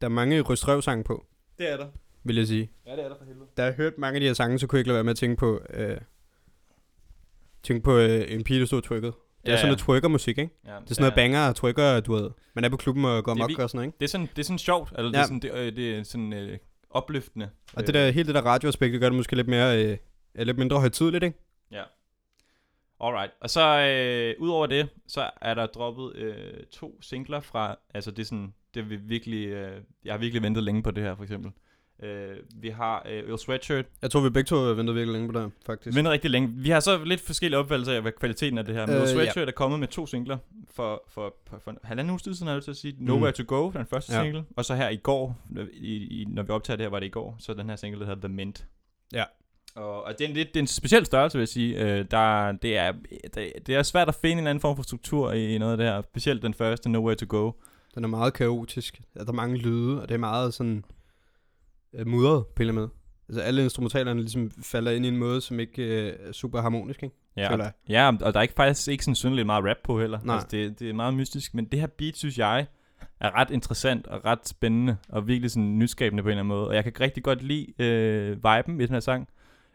der 0.00 0.06
er 0.06 0.08
mange 0.08 0.40
rystrøvsange 0.40 1.04
på. 1.04 1.26
det 1.58 1.72
er 1.72 1.76
der. 1.76 1.86
vil 2.24 2.36
jeg 2.36 2.46
sige. 2.46 2.70
Ja, 2.86 2.92
det 2.96 3.04
er 3.04 3.08
der 3.08 3.16
for 3.18 3.24
helvede. 3.24 3.46
Da 3.56 3.64
jeg 3.64 3.74
hørte 3.74 4.00
mange 4.00 4.14
af 4.16 4.20
de 4.20 4.26
her 4.26 4.34
sange, 4.34 4.58
så 4.58 4.66
kunne 4.66 4.76
jeg 4.76 4.80
ikke 4.80 4.88
lade 4.88 4.94
være 4.94 5.04
med 5.04 5.10
at 5.10 5.16
tænke 5.16 5.36
på, 5.36 5.60
øh, 5.70 5.98
tænke 7.62 7.82
på 7.82 7.96
øh, 7.98 8.24
en 8.32 8.44
pige, 8.44 8.60
der 8.60 8.66
stod 8.66 8.82
trykket. 8.82 9.14
Det 9.46 9.52
er 9.52 9.56
sådan 9.56 9.68
noget 9.68 9.78
trykker-musik, 9.78 10.38
ikke? 10.38 10.54
Ja, 10.66 10.70
Det 10.70 10.90
er 10.90 10.94
sådan 10.94 11.02
noget 11.02 11.14
banger 11.14 11.48
og 11.48 11.56
trykker, 11.56 12.00
du 12.00 12.12
ved. 12.12 12.30
Man 12.54 12.64
er 12.64 12.68
på 12.68 12.76
klubben 12.76 13.04
og 13.04 13.24
går 13.24 13.34
vi- 13.34 13.40
og 13.40 13.70
sådan 13.70 13.76
noget, 13.78 13.86
ikke? 13.86 13.96
Det 14.00 14.04
er 14.04 14.08
sådan, 14.08 14.26
det 14.36 14.38
er 14.38 14.42
sådan 14.44 14.58
sjovt, 14.58 14.92
eller 14.98 15.10
det 15.10 15.16
er 15.16 15.20
Ja. 15.20 15.24
sådan, 15.26 15.40
det, 15.40 15.52
øh, 15.54 15.76
det 15.76 15.98
er 15.98 16.02
sådan 16.02 16.32
øh, 16.32 16.58
opløftende. 16.90 17.50
Og 17.74 17.86
det 17.86 17.94
der, 17.94 18.10
hele 18.10 18.26
det 18.26 18.34
der 18.34 18.42
radioaspekt, 18.42 18.92
det 18.92 19.00
gør 19.00 19.08
det 19.08 19.16
måske 19.16 19.36
lidt 19.36 19.48
mere, 19.48 19.84
øh, 19.84 19.96
lidt 20.46 20.58
mindre 20.58 20.80
højtidligt, 20.80 21.24
ikke? 21.24 21.38
Ja. 21.72 21.82
Alright. 23.00 23.32
Og 23.40 23.50
så 23.50 23.78
øh, 23.80 24.34
udover 24.42 24.66
det, 24.66 24.88
så 25.08 25.30
er 25.40 25.54
der 25.54 25.66
droppet 25.66 26.16
øh, 26.16 26.64
to 26.72 27.02
singler 27.02 27.40
fra, 27.40 27.76
altså 27.94 28.10
det 28.10 28.18
er 28.18 28.24
sådan, 28.26 28.54
det 28.74 28.80
er 28.80 28.84
vi 28.84 28.96
virkelig, 28.96 29.46
øh, 29.46 29.80
jeg 30.04 30.12
har 30.12 30.18
virkelig 30.18 30.42
ventet 30.42 30.62
længe 30.64 30.82
på 30.82 30.90
det 30.90 31.02
her, 31.04 31.16
for 31.16 31.22
eksempel. 31.22 31.50
Øh, 32.02 32.36
vi 32.54 32.68
har 32.68 33.06
øh, 33.10 33.28
Earl 33.28 33.38
Sweatshirt, 33.38 33.84
Jeg 34.02 34.10
tror, 34.10 34.20
vi 34.20 34.30
begge 34.30 34.46
to 34.48 34.56
ventet 34.56 34.94
virkelig 34.94 35.12
længe 35.12 35.32
på 35.32 35.40
det, 35.40 35.52
faktisk. 35.66 35.96
ventet 35.96 36.12
rigtig 36.12 36.30
længe. 36.30 36.48
Vi 36.52 36.70
har 36.70 36.80
så 36.80 37.04
lidt 37.04 37.20
forskellige 37.20 37.58
opfattelser 37.58 37.92
af, 37.92 38.02
hvad 38.02 38.12
kvaliteten 38.12 38.58
af 38.58 38.64
det 38.64 38.74
her. 38.74 38.86
Men 38.86 38.94
Øh, 38.94 39.00
Earl 39.00 39.08
ja. 39.08 39.14
Sweatshirt 39.14 39.48
er 39.48 39.52
kommet 39.52 39.80
med 39.80 39.88
to 39.88 40.06
singler 40.06 40.38
for, 40.74 41.02
for, 41.08 41.34
for, 41.50 41.58
for 41.64 41.70
en 41.70 41.78
halvanden 41.84 42.10
uge 42.10 42.20
siden, 42.20 42.46
har 42.46 42.54
jeg 42.54 42.62
til 42.62 42.70
at 42.70 42.76
sige. 42.76 42.96
Nowhere 42.98 43.32
to 43.32 43.42
Go, 43.46 43.70
den 43.70 43.86
første 43.86 44.12
Ja. 44.14 44.22
single. 44.22 44.44
Og 44.56 44.64
så 44.64 44.74
her 44.74 44.88
i 44.88 44.96
går, 44.96 45.36
i, 45.72 45.94
i, 45.94 46.24
når 46.28 46.42
vi 46.42 46.50
optager 46.52 46.76
det 46.76 46.84
her, 46.84 46.90
var 46.90 46.98
det 47.00 47.06
i 47.06 47.10
går, 47.10 47.36
så 47.38 47.54
den 47.54 47.68
her 47.68 47.76
single, 47.76 48.00
der 48.00 48.06
hedder 48.06 48.28
The 48.28 48.34
Mint. 48.36 48.66
Ja. 49.12 49.24
Og, 49.76 50.04
og 50.04 50.12
det, 50.18 50.24
er 50.24 50.28
en, 50.28 50.34
lidt, 50.34 50.48
det 50.48 50.56
er 50.56 50.62
en 50.62 50.66
speciel 50.66 51.06
størrelse, 51.06 51.38
vil 51.38 51.42
jeg 51.42 51.48
sige. 51.48 51.78
Øh, 51.98 52.04
der, 52.10 52.52
det, 52.52 52.76
er, 52.76 52.92
det, 53.34 53.52
det 53.66 53.74
er 53.74 53.82
svært 53.82 54.08
at 54.08 54.14
finde 54.14 54.32
en 54.32 54.38
eller 54.38 54.50
anden 54.50 54.60
form 54.60 54.76
for 54.76 54.82
struktur 54.82 55.32
i, 55.32 55.54
i 55.54 55.58
noget 55.58 55.72
af 55.72 55.78
det 55.78 55.86
her. 55.86 56.02
Specielt 56.02 56.42
den 56.42 56.54
første, 56.54 56.88
Nowhere 56.88 57.14
to 57.14 57.26
Go. 57.28 57.52
Den 57.94 58.04
er 58.04 58.08
meget 58.08 58.32
kaotisk. 58.34 59.00
Ja, 59.16 59.20
Der 59.20 59.28
er 59.28 59.32
mange 59.32 59.56
lyde, 59.56 60.02
og 60.02 60.08
det 60.08 60.14
er 60.14 60.18
meget 60.18 60.54
sådan 60.54 60.84
øh, 61.94 62.06
mudret 62.06 62.46
på 62.46 62.62
en 62.62 62.68
eller 62.68 62.72
anden 62.72 62.80
måde. 62.80 62.90
Altså 63.28 63.40
alle 63.42 63.62
instrumentalerne 63.62 64.20
ligesom 64.20 64.50
falder 64.62 64.90
ind 64.90 65.04
i 65.04 65.08
en 65.08 65.16
måde, 65.16 65.40
som 65.40 65.60
ikke 65.60 65.82
øh, 65.82 66.12
er 66.28 66.32
super 66.32 66.60
harmonisk, 66.60 67.02
ikke? 67.02 67.16
Ja, 67.36 67.50
Føler 67.52 67.64
jeg. 67.64 67.72
ja, 67.88 68.08
og 68.26 68.34
der 68.34 68.38
er 68.38 68.42
ikke 68.42 68.54
faktisk 68.54 68.88
ikke 68.88 69.04
sådan 69.04 69.14
synderligt 69.14 69.46
meget 69.46 69.64
rap 69.64 69.76
på 69.84 70.00
heller. 70.00 70.18
Nej. 70.24 70.34
Altså, 70.34 70.48
det, 70.50 70.80
det 70.80 70.88
er 70.90 70.94
meget 70.94 71.14
mystisk, 71.14 71.54
men 71.54 71.64
det 71.64 71.80
her 71.80 71.86
beat, 71.86 72.16
synes 72.16 72.38
jeg, 72.38 72.66
er 73.20 73.34
ret 73.36 73.50
interessant 73.50 74.06
og 74.06 74.24
ret 74.24 74.48
spændende, 74.48 74.96
og 75.08 75.28
virkelig 75.28 75.50
sådan 75.50 75.78
nyskabende 75.78 76.22
på 76.22 76.28
en 76.28 76.30
eller 76.30 76.40
anden 76.40 76.48
måde. 76.56 76.68
Og 76.68 76.74
jeg 76.74 76.84
kan 76.84 76.92
rigtig 77.00 77.22
godt 77.22 77.42
lide 77.42 77.66
øh, 77.82 78.30
viben 78.36 78.80
i 78.80 78.86
den 78.86 78.92
her 78.94 79.00
sang. 79.00 79.28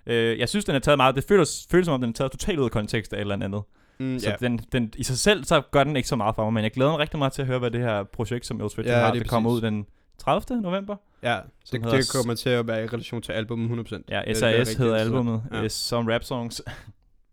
Øh, 0.07 0.39
jeg 0.39 0.49
synes, 0.49 0.65
den 0.65 0.75
er 0.75 0.79
taget 0.79 0.97
meget, 0.97 1.15
det 1.15 1.23
føles, 1.23 1.67
føles 1.71 1.85
som 1.85 1.93
om, 1.93 2.01
den 2.01 2.09
er 2.09 2.13
taget 2.13 2.31
totalt 2.31 2.59
ud 2.59 2.65
af 2.65 2.71
kontekst 2.71 3.13
af 3.13 3.17
et 3.17 3.21
eller 3.21 3.35
andet. 3.35 3.61
Mm, 3.99 4.19
Så 4.19 4.29
ja. 4.29 4.35
den, 4.47 4.57
den, 4.71 4.93
i 4.97 5.03
sig 5.03 5.17
selv, 5.17 5.43
så 5.43 5.61
gør 5.71 5.83
den 5.83 5.95
ikke 5.95 6.07
så 6.09 6.15
meget 6.15 6.35
for 6.35 6.43
mig, 6.43 6.53
men 6.53 6.63
jeg 6.63 6.71
glæder 6.71 6.91
mig 6.91 6.99
rigtig 6.99 7.19
meget 7.19 7.33
til 7.33 7.41
at 7.41 7.47
høre, 7.47 7.59
hvad 7.59 7.71
det 7.71 7.81
her 7.81 8.03
projekt, 8.03 8.45
som 8.45 8.61
Earl 8.61 8.85
Ja, 8.87 8.99
har, 8.99 9.13
lige 9.13 9.23
det 9.23 9.29
kommer 9.29 9.51
ud 9.51 9.61
den 9.61 9.85
30. 10.17 10.61
november. 10.61 10.95
ja, 11.23 11.39
det, 11.71 11.81
hedder 11.83 11.97
det 11.97 12.11
kommer 12.15 12.35
til 12.35 12.49
at 12.49 12.67
være 12.67 12.83
i 12.83 12.87
relation 12.87 13.21
til 13.21 13.31
albumet 13.31 13.91
100%. 13.93 14.01
Ja, 14.09 14.33
SAS 14.33 14.73
hedder 14.73 14.95
albumet. 14.95 15.43
Ja. 15.51 15.67
Some 15.69 16.13
rap 16.13 16.23
songs. 16.23 16.61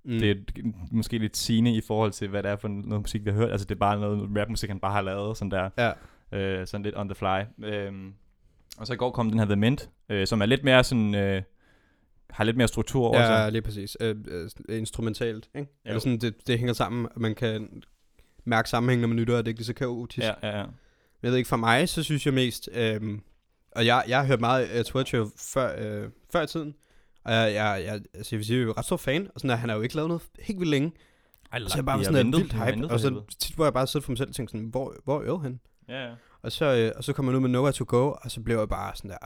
Mm. 0.04 0.18
Det 0.18 0.30
er 0.30 0.34
måske 0.90 1.18
lidt 1.18 1.36
sigende 1.36 1.72
i 1.74 1.80
forhold 1.86 2.12
til, 2.12 2.28
hvad 2.28 2.42
det 2.42 2.50
er 2.50 2.56
for 2.56 2.68
noget 2.68 3.00
musik, 3.00 3.24
vi 3.24 3.30
har 3.30 3.36
hørt. 3.36 3.50
Altså, 3.50 3.64
det 3.64 3.74
er 3.74 3.78
bare 3.78 4.00
noget 4.00 4.28
rapmusik, 4.40 4.70
han 4.70 4.80
bare 4.80 4.92
har 4.92 5.00
lavet, 5.02 5.36
sådan 5.36 5.50
der. 5.50 5.70
Ja, 5.78 5.92
Øh, 6.32 6.66
sådan 6.66 6.84
lidt 6.84 6.96
on 6.96 7.08
the 7.08 7.14
fly. 7.14 7.64
Øhm, 7.64 8.14
og 8.78 8.86
så 8.86 8.92
i 8.92 8.96
går 8.96 9.10
kom 9.10 9.30
den 9.30 9.38
her 9.38 9.46
The 9.46 9.56
Mint, 9.56 9.90
øh, 10.08 10.26
som 10.26 10.42
er 10.42 10.46
lidt 10.46 10.64
mere 10.64 10.84
sådan... 10.84 11.14
Øh, 11.14 11.42
har 12.30 12.44
lidt 12.44 12.56
mere 12.56 12.68
struktur 12.68 13.06
over 13.06 13.26
sig. 13.26 13.30
ja 13.32 13.48
lige 13.48 13.62
præcis. 13.62 13.96
Øh, 14.00 14.16
øh, 14.68 14.78
instrumentalt, 14.78 15.48
ikke? 15.54 15.70
Jo. 15.84 15.88
Eller 15.88 16.00
sådan, 16.00 16.18
det, 16.18 16.46
det 16.46 16.58
hænger 16.58 16.72
sammen, 16.74 17.08
man 17.16 17.34
kan 17.34 17.82
mærke 18.44 18.68
sammenhæng, 18.68 19.00
når 19.00 19.08
man 19.08 19.16
lytter, 19.18 19.36
og 19.36 19.44
det 19.44 19.48
er 19.48 19.50
ikke 19.50 19.60
lige 19.60 19.66
så 19.66 19.74
kaotisk. 19.74 20.26
Ja, 20.26 20.32
ja, 20.42 20.58
ja. 20.58 20.64
Men 21.22 21.26
Jeg 21.26 21.30
ved 21.30 21.38
ikke, 21.38 21.48
for 21.48 21.56
mig, 21.56 21.88
så 21.88 22.02
synes 22.02 22.26
jeg 22.26 22.34
mest... 22.34 22.68
Øhm, 22.72 23.20
og 23.76 23.86
jeg, 23.86 24.04
jeg 24.08 24.18
har 24.18 24.26
hørt 24.26 24.40
meget 24.40 24.66
af 24.66 24.84
Twitcher 24.84 25.26
før, 25.36 25.74
øh, 25.78 26.10
før 26.32 26.42
i 26.42 26.46
tiden. 26.46 26.74
Og 27.24 27.32
jeg, 27.32 27.54
jeg, 27.54 27.82
jeg, 27.84 28.00
altså 28.14 28.28
jeg 28.34 28.38
vil 28.38 28.46
sige, 28.46 28.56
jeg 28.56 28.62
er 28.62 28.66
jo 28.66 28.74
ret 28.76 28.84
stor 28.84 28.96
fan. 28.96 29.28
Og 29.34 29.40
sådan, 29.40 29.50
at 29.50 29.58
han 29.58 29.68
har 29.68 29.76
jo 29.76 29.82
ikke 29.82 29.94
lavet 29.94 30.08
noget 30.08 30.22
helt 30.40 30.58
vildt 30.58 30.70
længe. 30.70 30.92
Ej, 31.52 31.58
Så 31.60 31.72
jeg 31.76 31.84
bare 31.84 31.98
var 31.98 32.04
sådan 32.04 32.26
en 32.26 32.32
vildt 32.32 32.52
hype. 32.52 32.88
Og 32.90 33.00
så 33.00 33.22
tit, 33.38 33.54
hvor 33.54 33.64
jeg 33.64 33.72
bare 33.72 33.86
sidder 33.86 34.04
for 34.04 34.12
mig 34.12 34.18
selv 34.18 34.28
og 34.28 34.34
tænkte 34.34 34.52
sådan, 34.52 34.66
hvor, 34.66 34.96
hvor 35.04 35.20
er 35.20 35.24
Earl 35.26 35.42
han? 35.42 35.60
Ja, 35.88 36.06
ja. 36.08 36.14
Og 36.42 36.52
så, 36.52 36.64
øh, 36.64 36.92
og 36.96 37.04
så 37.04 37.12
kom 37.12 37.26
jeg 37.26 37.34
ud 37.34 37.40
med 37.40 37.48
Nowhere 37.48 37.72
to 37.72 37.84
Go, 37.88 38.10
og 38.22 38.30
så 38.30 38.40
blev 38.40 38.58
jeg 38.58 38.68
bare 38.68 38.96
sådan 38.96 39.10
der... 39.10 39.16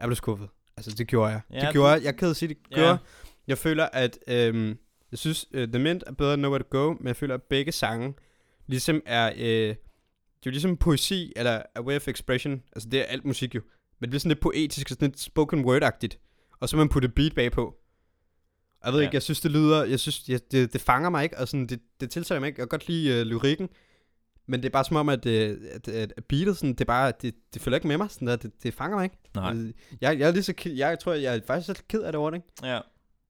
Jeg 0.00 0.08
blev 0.08 0.16
skuffet. 0.16 0.48
Altså, 0.76 0.94
det 0.98 1.06
gjorde 1.08 1.30
jeg. 1.32 1.40
Ja, 1.52 1.60
det 1.60 1.72
gjorde 1.72 1.90
jeg. 1.92 2.02
Jeg 2.02 2.08
er 2.08 2.12
ked 2.12 2.30
at 2.30 2.36
sige, 2.36 2.48
det 2.48 2.56
Ja. 2.70 2.74
gjorde 2.74 2.88
jeg. 2.90 2.98
Jeg 3.46 3.58
føler, 3.58 3.88
at... 3.92 4.18
Øhm, 4.28 4.78
jeg 5.10 5.18
synes, 5.18 5.46
uh, 5.54 5.64
The 5.64 5.78
Mint 5.78 6.04
er 6.06 6.12
bedre 6.12 6.34
end 6.34 6.42
Nowhere 6.42 6.62
to 6.62 6.66
Go, 6.70 6.92
men 6.92 7.06
jeg 7.06 7.16
føler, 7.16 7.34
at 7.34 7.42
begge 7.42 7.72
sange 7.72 8.14
ligesom 8.66 9.02
er... 9.06 9.32
Øh, 9.38 9.74
det 10.42 10.46
er 10.46 10.50
jo 10.50 10.52
ligesom 10.52 10.76
poesi, 10.76 11.32
eller 11.36 11.62
a 11.74 11.80
way 11.82 11.96
of 11.96 12.08
expression. 12.08 12.62
Altså, 12.76 12.88
det 12.88 13.00
er 13.00 13.04
alt 13.04 13.24
musik 13.24 13.54
jo. 13.54 13.60
Men 13.60 14.02
det 14.02 14.10
bliver 14.10 14.20
sådan 14.20 14.30
lidt 14.30 14.40
poetisk 14.40 14.86
og 14.90 14.94
sådan 14.94 15.08
lidt 15.08 15.20
spoken 15.20 15.64
word-agtigt. 15.64 16.18
Og 16.60 16.68
så 16.68 16.76
man 16.76 16.88
puttet 16.88 17.14
beat 17.14 17.34
bagpå. 17.34 17.64
Og 18.80 18.86
Jeg 18.86 18.92
ved 18.92 19.00
Ja. 19.00 19.06
ikke, 19.06 19.14
jeg 19.14 19.22
synes, 19.22 19.40
det 19.40 19.50
lyder... 19.50 19.84
Jeg 19.84 20.00
synes, 20.00 20.28
jeg, 20.28 20.40
det, 20.52 20.72
det 20.72 20.80
fanger 20.80 21.10
mig 21.10 21.24
ikke, 21.24 21.38
og 21.38 21.48
sådan, 21.48 21.66
det, 21.66 21.80
det 22.00 22.10
tiltaler 22.10 22.40
mig 22.40 22.46
ikke. 22.46 22.60
Jeg 22.60 22.68
kan 22.68 22.78
godt 22.78 22.88
lide 22.88 23.20
uh, 23.20 23.26
lyrikken. 23.26 23.68
Men 24.46 24.60
det 24.62 24.66
er 24.68 24.72
bare 24.72 24.84
som 24.84 24.96
om, 24.96 25.08
at, 25.08 25.26
øh, 25.26 25.58
at, 25.72 25.88
at, 25.88 26.12
at 26.16 26.24
beatet, 26.24 26.56
sådan, 26.56 26.70
det 26.70 26.80
er 26.80 26.84
bare, 26.84 27.12
det, 27.22 27.34
det 27.54 27.62
følger 27.62 27.76
ikke 27.76 27.88
med 27.88 27.96
mig, 27.96 28.10
sådan 28.10 28.28
der, 28.28 28.36
det, 28.36 28.50
det 28.62 28.74
fanger 28.74 28.96
mig 28.96 29.04
ikke. 29.04 29.16
Nej. 29.34 29.54
Øh, 29.54 29.72
Jeg, 30.00 30.18
jeg 30.18 30.28
er 30.28 30.32
lige 30.32 30.42
så 30.42 30.52
ked, 30.52 30.72
jeg 30.72 30.98
tror, 30.98 31.12
jeg 31.12 31.36
er 31.36 31.40
faktisk 31.46 31.68
lidt 31.68 31.88
ked 31.88 32.00
af 32.02 32.12
det 32.12 32.18
ord, 32.18 32.34
ikke? 32.34 32.46
Ja. 32.62 32.80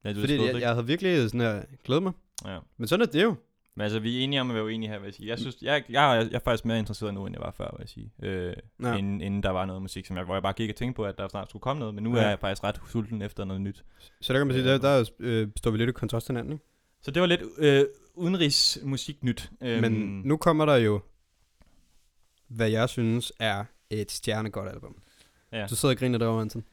ja 0.05 0.13
du 0.13 0.21
Fordi 0.21 0.37
jeg, 0.47 0.61
jeg 0.61 0.69
havde 0.71 0.87
virkelig 0.87 1.23
sådan 1.31 1.41
her, 1.41 1.63
glædet 1.85 2.03
mig. 2.03 2.13
ja. 2.47 2.59
Men 2.77 2.89
sådan 2.89 3.07
er 3.07 3.11
det 3.11 3.23
jo. 3.23 3.35
Men 3.77 3.83
altså, 3.83 3.99
vi 4.01 4.19
er 4.21 4.25
enige 4.25 4.41
om 4.41 4.51
at 4.51 4.55
være 4.55 4.65
uenige 4.65 4.89
her, 4.91 4.99
vil 4.99 5.07
jeg 5.07 5.15
sige. 5.15 5.29
Jeg 5.29 5.39
synes, 5.39 5.57
jeg, 5.63 5.85
jeg, 5.89 6.29
jeg 6.31 6.37
er 6.37 6.41
faktisk 6.45 6.65
mere 6.65 6.79
interesseret 6.79 7.15
nu, 7.15 7.27
end 7.27 7.35
jeg 7.37 7.43
var 7.43 7.51
før, 7.51 7.65
vil 7.65 7.77
jeg 7.81 7.89
sige. 7.89 8.13
Øh, 8.23 8.55
Ja. 8.83 8.95
inden, 8.97 9.21
inden 9.21 9.43
der 9.43 9.51
var 9.51 9.67
noget 9.67 9.83
musik, 9.83 10.07
som 10.07 10.17
jeg, 10.17 10.25
hvor 10.25 10.35
jeg 10.35 10.43
bare 10.43 10.53
gik 10.53 10.71
og 10.71 10.77
tænkte 10.77 10.97
på, 10.97 11.05
at 11.05 11.19
der 11.19 11.29
snart 11.29 11.49
skulle 11.49 11.61
komme 11.61 11.81
noget. 11.81 11.95
Men 11.95 12.05
nu 12.05 12.17
Ja. 12.17 12.23
er 12.23 12.29
jeg 12.29 12.39
faktisk 12.39 12.65
ret 12.65 12.81
sulten 12.89 13.23
efter 13.23 13.45
noget 13.45 13.63
nyt. 13.63 13.85
Så 14.21 14.33
der 14.33 14.39
kan 14.39 14.47
man 14.47 14.57
sige, 14.57 14.67
der, 14.69 14.79
der 14.79 15.11
øh, 15.19 15.49
står 15.57 15.71
vi 15.71 15.79
lidt 15.79 15.91
i 15.91 15.93
kontrast 15.93 16.27
til 16.27 16.33
hinanden, 16.33 16.53
ikke? 16.53 16.65
Så 17.03 17.11
det 17.11 17.21
var 17.21 17.27
lidt 17.27 17.43
øh, 17.59 17.85
udenrigsmusiknyt. 18.15 19.51
Øhm, 19.63 19.81
Men 19.81 20.23
nu 20.25 20.37
kommer 20.37 20.65
der 20.67 20.77
jo, 20.77 21.01
hvad 22.49 22.71
jeg 22.71 22.89
synes 22.89 23.33
er 23.39 23.65
et 23.91 24.11
stjernegodt 24.11 24.69
album. 24.69 24.97
Ja. 25.53 25.67
Du 25.71 25.75
sidder 25.77 25.95
og 25.95 25.99
griner 25.99 26.19
derovre, 26.19 26.41
Anton. 26.43 26.65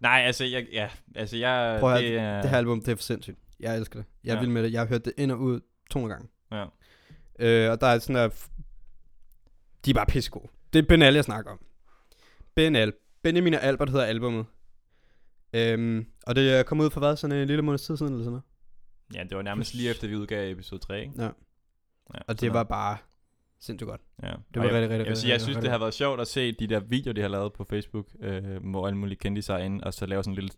Nej, 0.00 0.22
altså, 0.26 0.44
jeg, 0.44 0.66
ja, 0.72 0.88
altså 1.14 1.36
jeg... 1.36 1.76
Prøv 1.80 1.92
at 1.94 2.00
det, 2.00 2.18
er, 2.18 2.40
Det 2.42 2.50
her 2.50 2.58
album, 2.58 2.80
det 2.80 2.88
er 2.92 2.96
for 2.96 3.02
sindssygt. 3.02 3.38
Jeg 3.60 3.76
elsker 3.78 3.98
det. 3.98 4.06
Jeg 4.24 4.34
Ja. 4.34 4.40
vild 4.40 4.50
med 4.50 4.62
det. 4.62 4.72
Jeg 4.72 4.80
har 4.80 4.86
hørt 4.88 5.04
det 5.04 5.12
ind 5.16 5.32
og 5.32 5.40
ud 5.40 5.60
200 5.90 6.14
gange. 6.14 6.28
Ja. 6.52 6.64
Øh, 7.38 7.70
og 7.70 7.80
der 7.80 7.86
er 7.86 7.98
sådan 7.98 8.16
der... 8.16 8.28
De 9.84 9.90
er 9.90 9.94
bare 9.94 10.06
pissegode. 10.06 10.48
Det 10.72 10.78
er 10.78 10.82
Ben 10.88 11.02
Al, 11.02 11.14
jeg 11.14 11.24
snakker 11.24 11.50
om. 11.50 11.60
Ben 12.54 12.76
Al. 12.76 12.92
Benjamin 13.22 13.54
og 13.54 13.62
Albert 13.62 13.90
hedder 13.90 14.04
albummet. 14.04 14.46
Øhm, 15.52 16.06
og 16.26 16.36
det 16.36 16.58
er 16.58 16.62
kommet 16.62 16.84
ud 16.84 16.90
for 16.90 17.00
hvad? 17.00 17.16
Sådan 17.16 17.36
en 17.36 17.46
lille 17.46 17.62
måneds 17.62 17.82
tid 17.82 17.96
siden 17.96 18.12
eller 18.12 18.24
sådan 18.24 18.32
noget? 18.32 18.44
Ja, 19.14 19.28
det 19.28 19.36
var 19.36 19.42
nærmest 19.42 19.74
lige 19.74 19.90
efter, 19.90 20.08
vi 20.08 20.16
udgav 20.16 20.52
episode 20.52 20.80
3, 20.80 21.00
ikke? 21.00 21.12
Ja. 21.18 21.24
ja 22.14 22.18
Og 22.28 22.40
det 22.40 22.48
var 22.48 22.54
noget. 22.54 22.68
bare 22.68 22.96
sindssygt 23.60 23.88
godt. 23.88 24.00
Ja. 24.22 24.26
Det 24.28 24.34
Og 24.34 24.42
var 24.54 24.62
jeg, 24.62 24.72
rigtig, 24.72 24.80
rigtig, 24.82 24.90
jeg, 24.90 25.00
rigtig, 25.00 25.16
sige, 25.16 25.28
jeg 25.28 25.34
rigtig, 25.34 25.44
synes, 25.44 25.56
rigtig 25.56 25.62
det 25.62 25.70
har 25.70 25.78
været 25.78 25.94
sjovt 25.94 26.20
at 26.20 26.28
se 26.28 26.52
de 26.52 26.66
der 26.66 26.80
videoer, 26.80 27.14
de 27.14 27.20
har 27.20 27.28
lavet 27.28 27.52
på 27.52 27.66
Facebook, 27.70 28.06
øh, 28.20 28.70
hvor 28.70 28.86
alle 28.86 28.98
mulige 28.98 29.18
kendte 29.18 29.42
sig 29.42 29.64
ind, 29.64 29.82
og 29.82 29.94
så 29.94 30.06
lave 30.06 30.22
sådan 30.22 30.32
en 30.32 30.34
lille, 30.34 30.50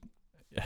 ja, 0.56 0.62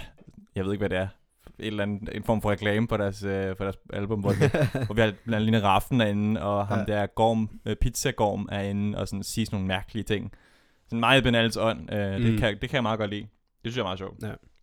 jeg 0.55 0.65
ved 0.65 0.73
ikke, 0.73 0.81
hvad 0.81 0.91
det 0.91 0.99
er, 0.99 1.09
et 1.59 1.67
eller 1.67 1.83
andet, 1.83 2.17
en 2.17 2.23
form 2.25 2.43
for 2.43 2.51
reklame 2.51 2.89
på 2.89 2.97
deres, 2.97 3.23
øh, 3.23 3.57
for 3.57 3.65
deres 3.65 3.77
album, 3.93 4.21
hvor, 4.21 4.33
vi, 4.33 4.39
hvor 4.87 4.95
vi 4.95 5.01
har 5.01 5.13
blandt 5.25 5.35
andet 5.35 5.43
Line 5.43 5.63
Raffen 5.63 6.01
derinde, 6.01 6.43
og 6.43 6.67
ham 6.67 6.79
Ja. 6.79 6.85
der 6.85 7.07
Gorm, 7.07 7.51
øh, 7.67 7.77
Pizza 7.77 8.11
Gorm 8.11 8.49
er 8.53 8.61
inde, 8.61 8.99
og 8.99 9.09
sådan 9.09 9.23
sige 9.23 9.47
sådan 9.47 9.57
nogle 9.57 9.69
mærkelige 9.69 10.05
ting. 10.05 10.33
Sådan 10.87 11.01
meget 11.01 11.23
benals 11.23 11.57
ånd, 11.57 11.93
øh, 11.95 12.17
mm. 12.17 12.23
Det, 12.23 12.39
kan, 12.41 12.59
det 12.61 12.71
kan 12.71 12.75
jeg 12.75 12.83
meget 12.83 12.99
godt 12.99 13.11
lide. 13.11 13.23
Det 13.23 13.29
synes 13.73 13.77
jeg 13.77 13.83
er 13.83 13.87
meget 13.87 13.99
sjovt. 13.99 14.23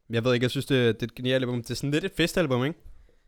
Jeg 0.10 0.24
ved 0.24 0.34
ikke, 0.34 0.44
jeg 0.44 0.52
synes, 0.52 0.66
det, 0.66 0.96
det 0.96 1.04
er 1.04 1.08
et 1.08 1.16
genialt 1.16 1.44
album. 1.44 1.62
Det 1.62 1.72
er 1.72 1.76
sådan 1.76 1.92
lidt 1.92 2.04
et 2.04 2.12
festalbum, 2.18 2.66
ikke? 2.66 2.80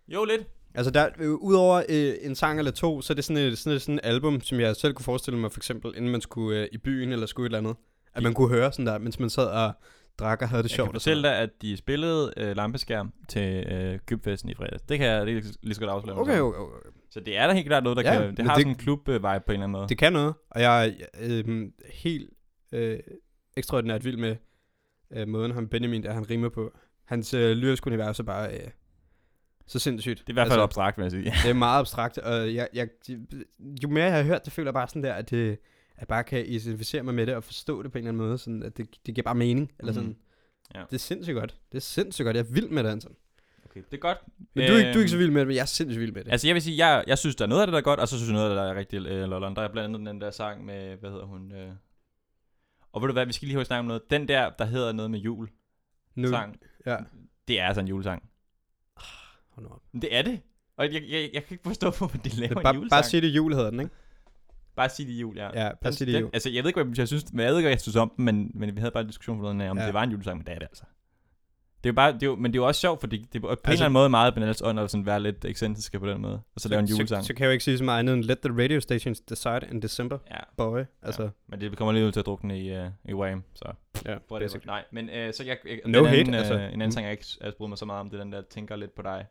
Jo, 0.08 0.26
lidt. 0.26 0.42
Altså, 0.76 0.92
der, 0.92 1.10
øh, 1.20 1.34
udover 1.34 1.84
øh, 1.90 2.14
en 2.22 2.36
sang 2.36 2.60
eller 2.60 2.72
to, 2.72 3.02
så 3.02 3.14
er 3.14 3.16
det 3.16 3.24
sådan 3.24 3.44
et, 3.44 3.58
sådan 3.58 3.76
et, 3.76 3.82
sådan 3.82 3.96
et 3.96 4.02
album, 4.04 4.42
som 4.42 4.60
jeg 4.60 4.76
selv 4.76 4.94
kunne 4.94 5.04
forestille 5.04 5.40
mig, 5.40 5.52
for 5.52 5.60
eksempel, 5.60 5.94
inden 5.98 6.12
man 6.12 6.22
skulle 6.22 6.60
øh, 6.60 6.68
i 6.72 6.78
byen 6.78 7.12
eller 7.12 7.26
skulle 7.26 7.46
et 7.46 7.50
eller 7.50 7.58
andet. 7.58 7.76
At 8.14 8.24
man 8.24 8.34
kunne 8.34 8.50
høre 8.50 8.72
sådan 8.72 8.86
der, 8.86 8.98
mens 8.98 9.20
man 9.20 9.30
sad 9.30 9.46
og 9.46 9.74
drak 10.20 10.42
og 10.42 10.50
havde 10.50 10.64
det 10.64 10.70
Jeg 10.70 10.76
sjovt. 10.76 10.90
kan 10.90 10.96
og 10.96 11.02
sådan 11.02 11.16
fortælle 11.16 11.30
dig, 11.30 11.38
at 11.40 11.50
de 11.62 11.78
spillede 11.78 12.34
øh, 12.38 12.56
lampeskærm 12.56 13.14
til 13.30 13.66
øh, 13.72 14.00
Kybfesten 14.08 14.50
i 14.50 14.54
fredags. 14.56 14.82
Det 14.82 14.98
kan 15.00 15.08
jeg 15.08 15.26
lige, 15.26 15.44
lige 15.64 15.74
så 15.74 15.82
godt 15.82 15.92
afsløre. 15.92 16.18
Okay, 16.18 16.40
okay, 16.40 16.60
okay. 16.60 16.90
Så 17.12 17.20
det 17.20 17.38
er 17.38 17.48
da 17.48 17.54
helt 17.54 17.68
klart 17.68 17.84
noget, 17.84 17.98
der 17.98 18.14
Ja, 18.14 18.20
kan... 18.22 18.38
Det 18.38 18.46
har 18.46 18.56
det- 18.56 18.62
sådan 18.62 18.72
en 18.72 18.78
klub-vibe 18.80 19.20
på 19.20 19.52
en 19.52 19.54
eller 19.54 19.64
anden 19.64 19.72
måde. 19.72 19.88
Det 19.90 19.98
kan 19.98 20.14
noget, 20.14 20.34
og 20.52 20.62
jeg 20.62 20.86
er 20.88 20.92
øh, 21.48 21.68
helt 21.94 22.30
øh, 22.72 23.00
ekstraordinært 23.58 24.06
vild 24.06 24.18
med 24.18 24.36
øh, 25.14 25.28
måden, 25.28 25.52
ham 25.52 25.68
Benjamin, 25.68 26.04
der 26.04 26.14
han 26.14 26.30
rimer 26.30 26.50
på. 26.50 26.72
Hans 27.06 27.34
øh, 27.34 27.52
lyriske 27.52 27.88
univers 27.88 28.20
er 28.20 28.24
bare 28.24 28.54
øh, 28.54 28.68
så 29.68 29.80
sindssygt. 29.80 30.20
Det 30.20 30.26
er 30.30 30.32
i 30.32 30.34
hvert 30.34 30.48
fald 30.48 30.52
altså, 30.52 30.64
abstrakt, 30.64 30.98
vil 30.98 31.04
jeg 31.04 31.12
sige. 31.12 31.24
Det 31.24 31.50
er 31.50 31.54
meget 31.54 31.80
abstrakt, 31.80 32.18
og 32.18 32.56
jeg, 32.56 32.68
jeg, 32.74 32.88
jo 33.84 33.88
mere 33.90 34.04
jeg 34.04 34.14
har 34.14 34.24
hørt, 34.24 34.46
det 34.46 34.54
føler 34.54 34.68
jeg 34.68 34.74
bare 34.74 34.88
sådan 34.88 35.04
der, 35.04 35.14
at, 35.14 35.30
det, 35.30 35.50
at 35.52 35.58
jeg 36.00 36.08
bare 36.08 36.24
kan 36.24 36.46
identificere 36.46 37.04
mig 37.04 37.14
med 37.14 37.26
det 37.28 37.36
og 37.36 37.44
forstå 37.44 37.84
det 37.84 37.92
på 37.92 37.98
en 37.98 38.04
eller 38.04 38.12
anden 38.12 38.28
måde, 38.28 38.38
sådan 38.38 38.64
at 38.64 38.78
det, 38.78 38.88
det 39.06 39.16
giver 39.16 39.24
bare 39.24 39.36
mening. 39.36 39.72
Eller 39.80 39.92
Mhm. 39.94 40.02
sådan. 40.02 40.18
Ja. 40.76 40.80
Det 40.80 40.94
er 40.94 41.00
sindssygt 41.00 41.36
godt. 41.36 41.58
Det 41.72 41.78
er 41.78 41.82
sindssygt 41.82 42.26
godt. 42.26 42.36
Jeg 42.36 42.42
er 42.50 42.54
vild 42.54 42.70
med 42.70 42.84
det, 42.84 42.90
Anton. 42.90 43.16
Okay, 43.66 43.82
det 43.92 43.98
er 43.98 44.02
godt. 44.02 44.18
Men 44.56 44.68
du, 44.68 44.74
er 44.74 44.78
ikke, 44.78 44.94
du 44.94 44.98
er 44.98 45.02
ikke 45.02 45.10
så 45.10 45.16
Øhm, 45.16 45.20
vild 45.22 45.32
med 45.32 45.40
det, 45.42 45.48
men 45.48 45.56
jeg 45.56 45.62
er 45.62 45.66
sindssygt 45.66 46.00
vild 46.02 46.12
med 46.12 46.24
det. 46.24 46.32
Altså 46.32 46.48
jeg 46.48 46.54
vil 46.54 46.62
sige, 46.62 46.88
jeg, 46.88 47.04
jeg 47.08 47.18
synes, 47.18 47.36
der 47.36 47.46
er 47.46 47.50
noget 47.50 47.62
af 47.62 47.68
det, 47.68 47.72
der 47.72 47.78
er 47.78 47.84
godt, 47.84 48.00
og 48.00 48.08
så 48.08 48.16
synes 48.18 48.28
jeg 48.28 48.34
noget 48.34 48.46
af 48.50 48.56
det, 48.56 48.58
der 48.58 48.64
er 48.72 48.76
rigtig 48.76 48.98
øh, 49.08 49.30
lolleren. 49.30 49.56
Der 49.56 49.62
er 49.62 49.72
blandt 49.72 49.96
andet 49.96 50.14
den 50.14 50.22
der 50.22 50.32
sang 50.32 50.66
med, 50.66 50.96
hvad 50.98 51.10
hedder 51.12 51.26
hun? 51.26 51.52
Øh... 51.52 51.72
Og 52.92 53.02
ved 53.02 53.08
du 53.08 53.14
hvad, 53.14 53.26
vi 53.26 53.34
skal 53.34 53.46
lige 53.46 53.56
høre 53.56 53.66
snakke 53.66 53.80
om 53.80 53.86
noget. 53.86 54.02
Den 54.10 54.28
der, 54.28 54.50
der 54.50 54.66
hedder 54.66 54.92
noget 54.92 55.12
med 55.12 55.20
jul, 55.20 55.50
Nu, 56.16 56.28
sang, 56.28 56.60
ja. 56.86 56.98
det 57.48 57.60
er 57.60 57.66
altså 57.68 57.82
en 57.82 57.88
julesang. 57.88 58.24
Hold 59.50 59.66
nu 59.68 59.74
op. 59.74 59.82
Det 60.02 60.16
er 60.16 60.22
det. 60.22 60.40
Og 60.78 60.94
jeg, 60.94 61.04
jeg, 61.10 61.30
jeg 61.34 61.44
kan 61.46 61.54
ikke 61.56 61.64
forstå, 61.64 61.90
hvorfor 61.98 62.18
de 62.18 62.30
laver 62.30 62.48
Det 62.48 62.56
er 62.56 62.60
en 62.60 62.64
bare, 62.64 62.74
julesang. 62.76 62.90
bare 62.90 63.04
sig 63.04 63.22
det 63.22 63.28
jul 63.28 63.54
hedder 63.54 63.70
den, 63.70 63.80
ikke? 63.80 63.92
Bare 64.76 64.90
sig 64.90 65.08
det 65.08 65.14
jul, 65.14 65.38
ja. 65.38 65.66
Ja, 65.66 65.72
bare 65.82 65.94
sig 65.94 66.08
det 66.08 66.22
jul. 66.22 66.30
Altså, 66.34 66.50
jeg 66.50 66.64
ved 66.64 66.70
ikke, 66.70 66.84
hvad 66.84 66.98
jeg 66.98 67.08
synes, 67.08 67.34
men 67.34 67.40
jeg 67.40 67.50
ved 67.50 67.58
ikke, 67.58 67.66
hvad 67.66 67.72
jeg 67.72 67.82
synes 67.82 67.96
om 67.96 68.12
den, 68.18 68.26
men, 68.26 68.52
men 68.54 68.76
vi 68.76 68.80
havde 68.80 68.92
bare 68.92 69.02
en 69.02 69.08
diskussion 69.08 69.38
for 69.40 69.54
noget, 69.54 69.72
om 69.72 69.78
Ja. 69.78 69.86
det 69.86 69.94
var 69.94 70.04
en 70.04 70.12
julesang, 70.12 70.38
men 70.38 70.46
det 70.46 70.54
er 70.54 70.60
det 70.60 70.66
altså. 70.72 70.84
Det 71.84 71.90
er 71.90 71.94
jo 71.94 71.96
bare, 71.96 72.14
det 72.14 72.24
er 72.24 72.28
jo, 72.28 72.36
men 72.36 72.54
det 72.54 72.60
er 72.60 72.62
jo 72.64 72.68
også 72.68 72.82
sjovt, 72.82 73.00
fordi 73.00 73.18
det 73.34 73.36
er 73.36 73.40
på 73.42 73.48
en 73.48 73.52
Altså- 73.52 73.72
eller 73.74 73.86
anden 73.86 73.94
måde 73.94 74.10
meget 74.10 74.34
Bananas 74.34 74.62
ånd 74.62 74.80
at 74.80 74.92
sådan 74.92 75.06
være 75.06 75.20
lidt 75.20 75.46
ekscentriske 75.46 76.00
på 76.00 76.08
den 76.08 76.22
måde, 76.22 76.42
og 76.56 76.62
så 76.62 76.70
lave 76.70 76.80
en 76.80 76.86
julesang. 76.86 77.24
Så, 77.24 77.28
så 77.28 77.34
kan 77.34 77.44
jeg 77.44 77.48
jo 77.48 77.52
ikke 77.52 77.64
sige 77.64 77.78
så 77.78 77.84
meget 77.84 78.00
andet 78.00 78.14
end 78.14 78.24
Let 78.24 78.40
the 78.40 78.52
radio 78.64 78.80
stations 78.80 79.20
decide 79.20 79.60
in 79.72 79.82
December, 79.82 80.18
ja, 80.32 80.38
boy. 80.58 80.80
Altså, 81.02 81.24
ja, 81.24 81.30
men 81.48 81.62
det 81.62 81.78
kommer 81.78 81.92
lige 81.92 82.06
ud 82.06 82.12
til 82.12 82.20
at 82.20 82.26
drukne 82.26 82.60
i, 82.62 82.80
uh, 82.80 82.86
i 83.06 83.14
Wham, 83.14 83.44
så 83.54 83.72
ja, 84.06 84.18
basic. 84.40 84.66
Nej, 84.66 84.84
men 84.92 85.06
uh, 85.06 85.12
så 85.34 85.44
jeg, 85.46 85.58
jeg 85.66 85.80
No 85.86 85.98
den 86.00 86.06
hate, 86.08 86.20
anden, 86.20 86.34
altså. 86.34 86.54
øh, 86.54 86.60
en 86.60 86.66
anden 86.66 86.86
Mm. 86.88 86.92
sang, 86.92 87.04
jeg 87.06 87.12
ikke 87.12 87.26
har 87.42 87.52
brugt 87.58 87.70
mig 87.70 87.78
så 87.78 87.86
meget 87.86 88.00
om, 88.00 88.10
det 88.10 88.20
er 88.20 88.24
den 88.24 88.34
der, 88.34 88.42
tænker 88.50 88.76
lidt 88.76 88.96
på 88.96 89.02
dig. 89.02 89.26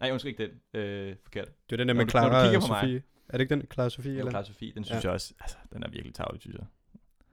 Nej, 0.00 0.10
undskyld 0.12 0.30
ikke 0.30 0.42
den, 0.74 0.80
øh, 0.80 1.14
forkert. 1.24 1.48
Det 1.70 1.72
er 1.72 1.76
den 1.76 1.88
der 1.88 1.94
med 1.94 2.08
Clara 2.08 2.56
og 2.56 2.62
på 2.62 2.66
mig. 2.68 3.02
Er 3.28 3.32
det 3.32 3.40
ikke 3.40 3.54
den, 3.54 3.66
Clara 3.72 3.90
Sofie? 3.90 4.12
Det 4.12 4.18
Eller? 4.18 4.26
er 4.26 4.30
Clara 4.30 4.44
Sofie, 4.44 4.72
den 4.74 4.84
synes 4.84 5.04
Ja. 5.04 5.08
jeg 5.08 5.14
også, 5.14 5.34
altså, 5.40 5.56
den 5.72 5.82
er 5.82 5.90
virkelig 5.90 6.14
tavlig, 6.14 6.40
synes 6.40 6.56
jeg. 6.56 6.66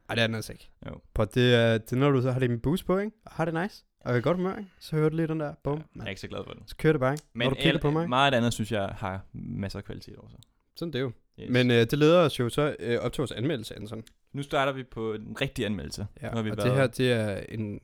Ej, 0.09 0.15
det 0.15 0.21
er 0.23 0.27
den 0.27 0.35
altså 0.35 0.51
ikke. 0.53 0.69
Jo. 0.89 1.01
Prøv, 1.13 1.27
det 1.33 1.55
er, 1.55 1.77
det 1.77 1.91
er, 1.91 1.95
når 1.95 2.12
du 2.12 2.21
så 2.21 2.31
har 2.31 2.39
det 2.39 2.50
med 2.50 2.59
boost 2.59 2.85
på, 2.85 2.97
ikke? 2.97 3.12
Og 3.25 3.31
har 3.31 3.45
det 3.45 3.53
nice. 3.53 3.85
Og 4.00 4.13
er 4.13 4.17
i 4.17 4.21
godt 4.21 4.38
humør, 4.38 4.57
ikke? 4.57 4.69
Så 4.79 4.95
hører 4.95 5.09
du 5.09 5.15
lige 5.15 5.27
den 5.27 5.39
der. 5.39 5.53
Bum. 5.63 5.77
Ja, 5.77 5.83
jeg 5.95 6.05
er 6.05 6.09
ikke 6.09 6.21
så 6.21 6.27
glad 6.27 6.43
for 6.45 6.53
den. 6.53 6.67
Så 6.67 6.75
kører 6.77 6.93
det 6.93 7.00
bare, 7.00 7.13
ikke? 7.13 7.23
Men 7.33 7.45
Når 7.45 7.50
du 7.50 7.55
kigger 7.62 7.79
på 7.79 7.91
mig. 7.91 8.09
meget 8.09 8.33
andet, 8.33 8.53
synes 8.53 8.71
jeg, 8.71 8.85
har 8.85 9.25
masser 9.33 9.79
af 9.79 9.85
kvalitet 9.85 10.15
over 10.15 10.29
sig. 10.29 10.39
Sådan 10.75 10.93
det 10.93 11.00
er 11.00 11.03
jo. 11.03 11.12
Yes. 11.39 11.50
Men 11.50 11.71
øh, 11.71 11.77
det 11.77 12.00
leder 12.00 12.19
os 12.19 12.39
jo 12.39 12.50
så 12.50 12.75
øh, 12.79 13.00
op 13.00 13.13
til 13.13 13.21
vores 13.21 13.31
anmeldelse, 13.31 13.75
Andersen. 13.75 14.03
nu 14.33 14.43
starter 14.43 14.71
vi 14.71 14.83
på 14.83 15.13
den 15.17 15.41
rigtige 15.41 15.65
anmeldelse. 15.65 16.07
Ja, 16.21 16.29
nu 16.29 16.35
har 16.35 16.41
vi 16.43 16.51
og 16.51 16.57
været... 16.57 16.69
det 16.69 16.77
her, 16.77 16.88
det 16.88 17.12
er 17.12 17.43
en 17.50 17.79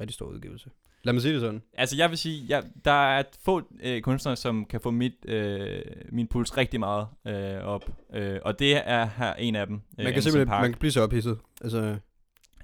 rigtig 0.00 0.14
stor 0.14 0.26
udgivelse. 0.26 0.70
Lad 1.04 1.12
mig 1.12 1.22
sige 1.22 1.34
det 1.34 1.40
sådan. 1.40 1.62
Altså, 1.74 1.96
jeg 1.96 2.10
vil 2.10 2.18
sige, 2.18 2.44
jeg, 2.48 2.62
der 2.84 2.90
er 3.16 3.22
få 3.44 3.62
øh, 3.82 4.00
kunstnere, 4.02 4.36
som 4.36 4.64
kan 4.64 4.80
få 4.80 4.90
mit, 4.90 5.12
øh, 5.28 5.82
min 6.12 6.26
puls 6.26 6.56
rigtig 6.56 6.80
meget 6.80 7.06
øh, 7.26 7.64
op. 7.64 7.90
Øh, 8.14 8.38
og 8.42 8.58
det 8.58 8.76
er 8.84 9.08
her 9.16 9.34
en 9.34 9.56
af 9.56 9.66
dem. 9.66 9.80
Man 9.96 10.12
kan 10.12 10.22
simpelthen 10.22 10.48
man 10.48 10.72
kan 10.72 10.78
blive 10.78 10.92
så 10.92 11.02
ophidset. 11.02 11.38
Altså, 11.60 11.96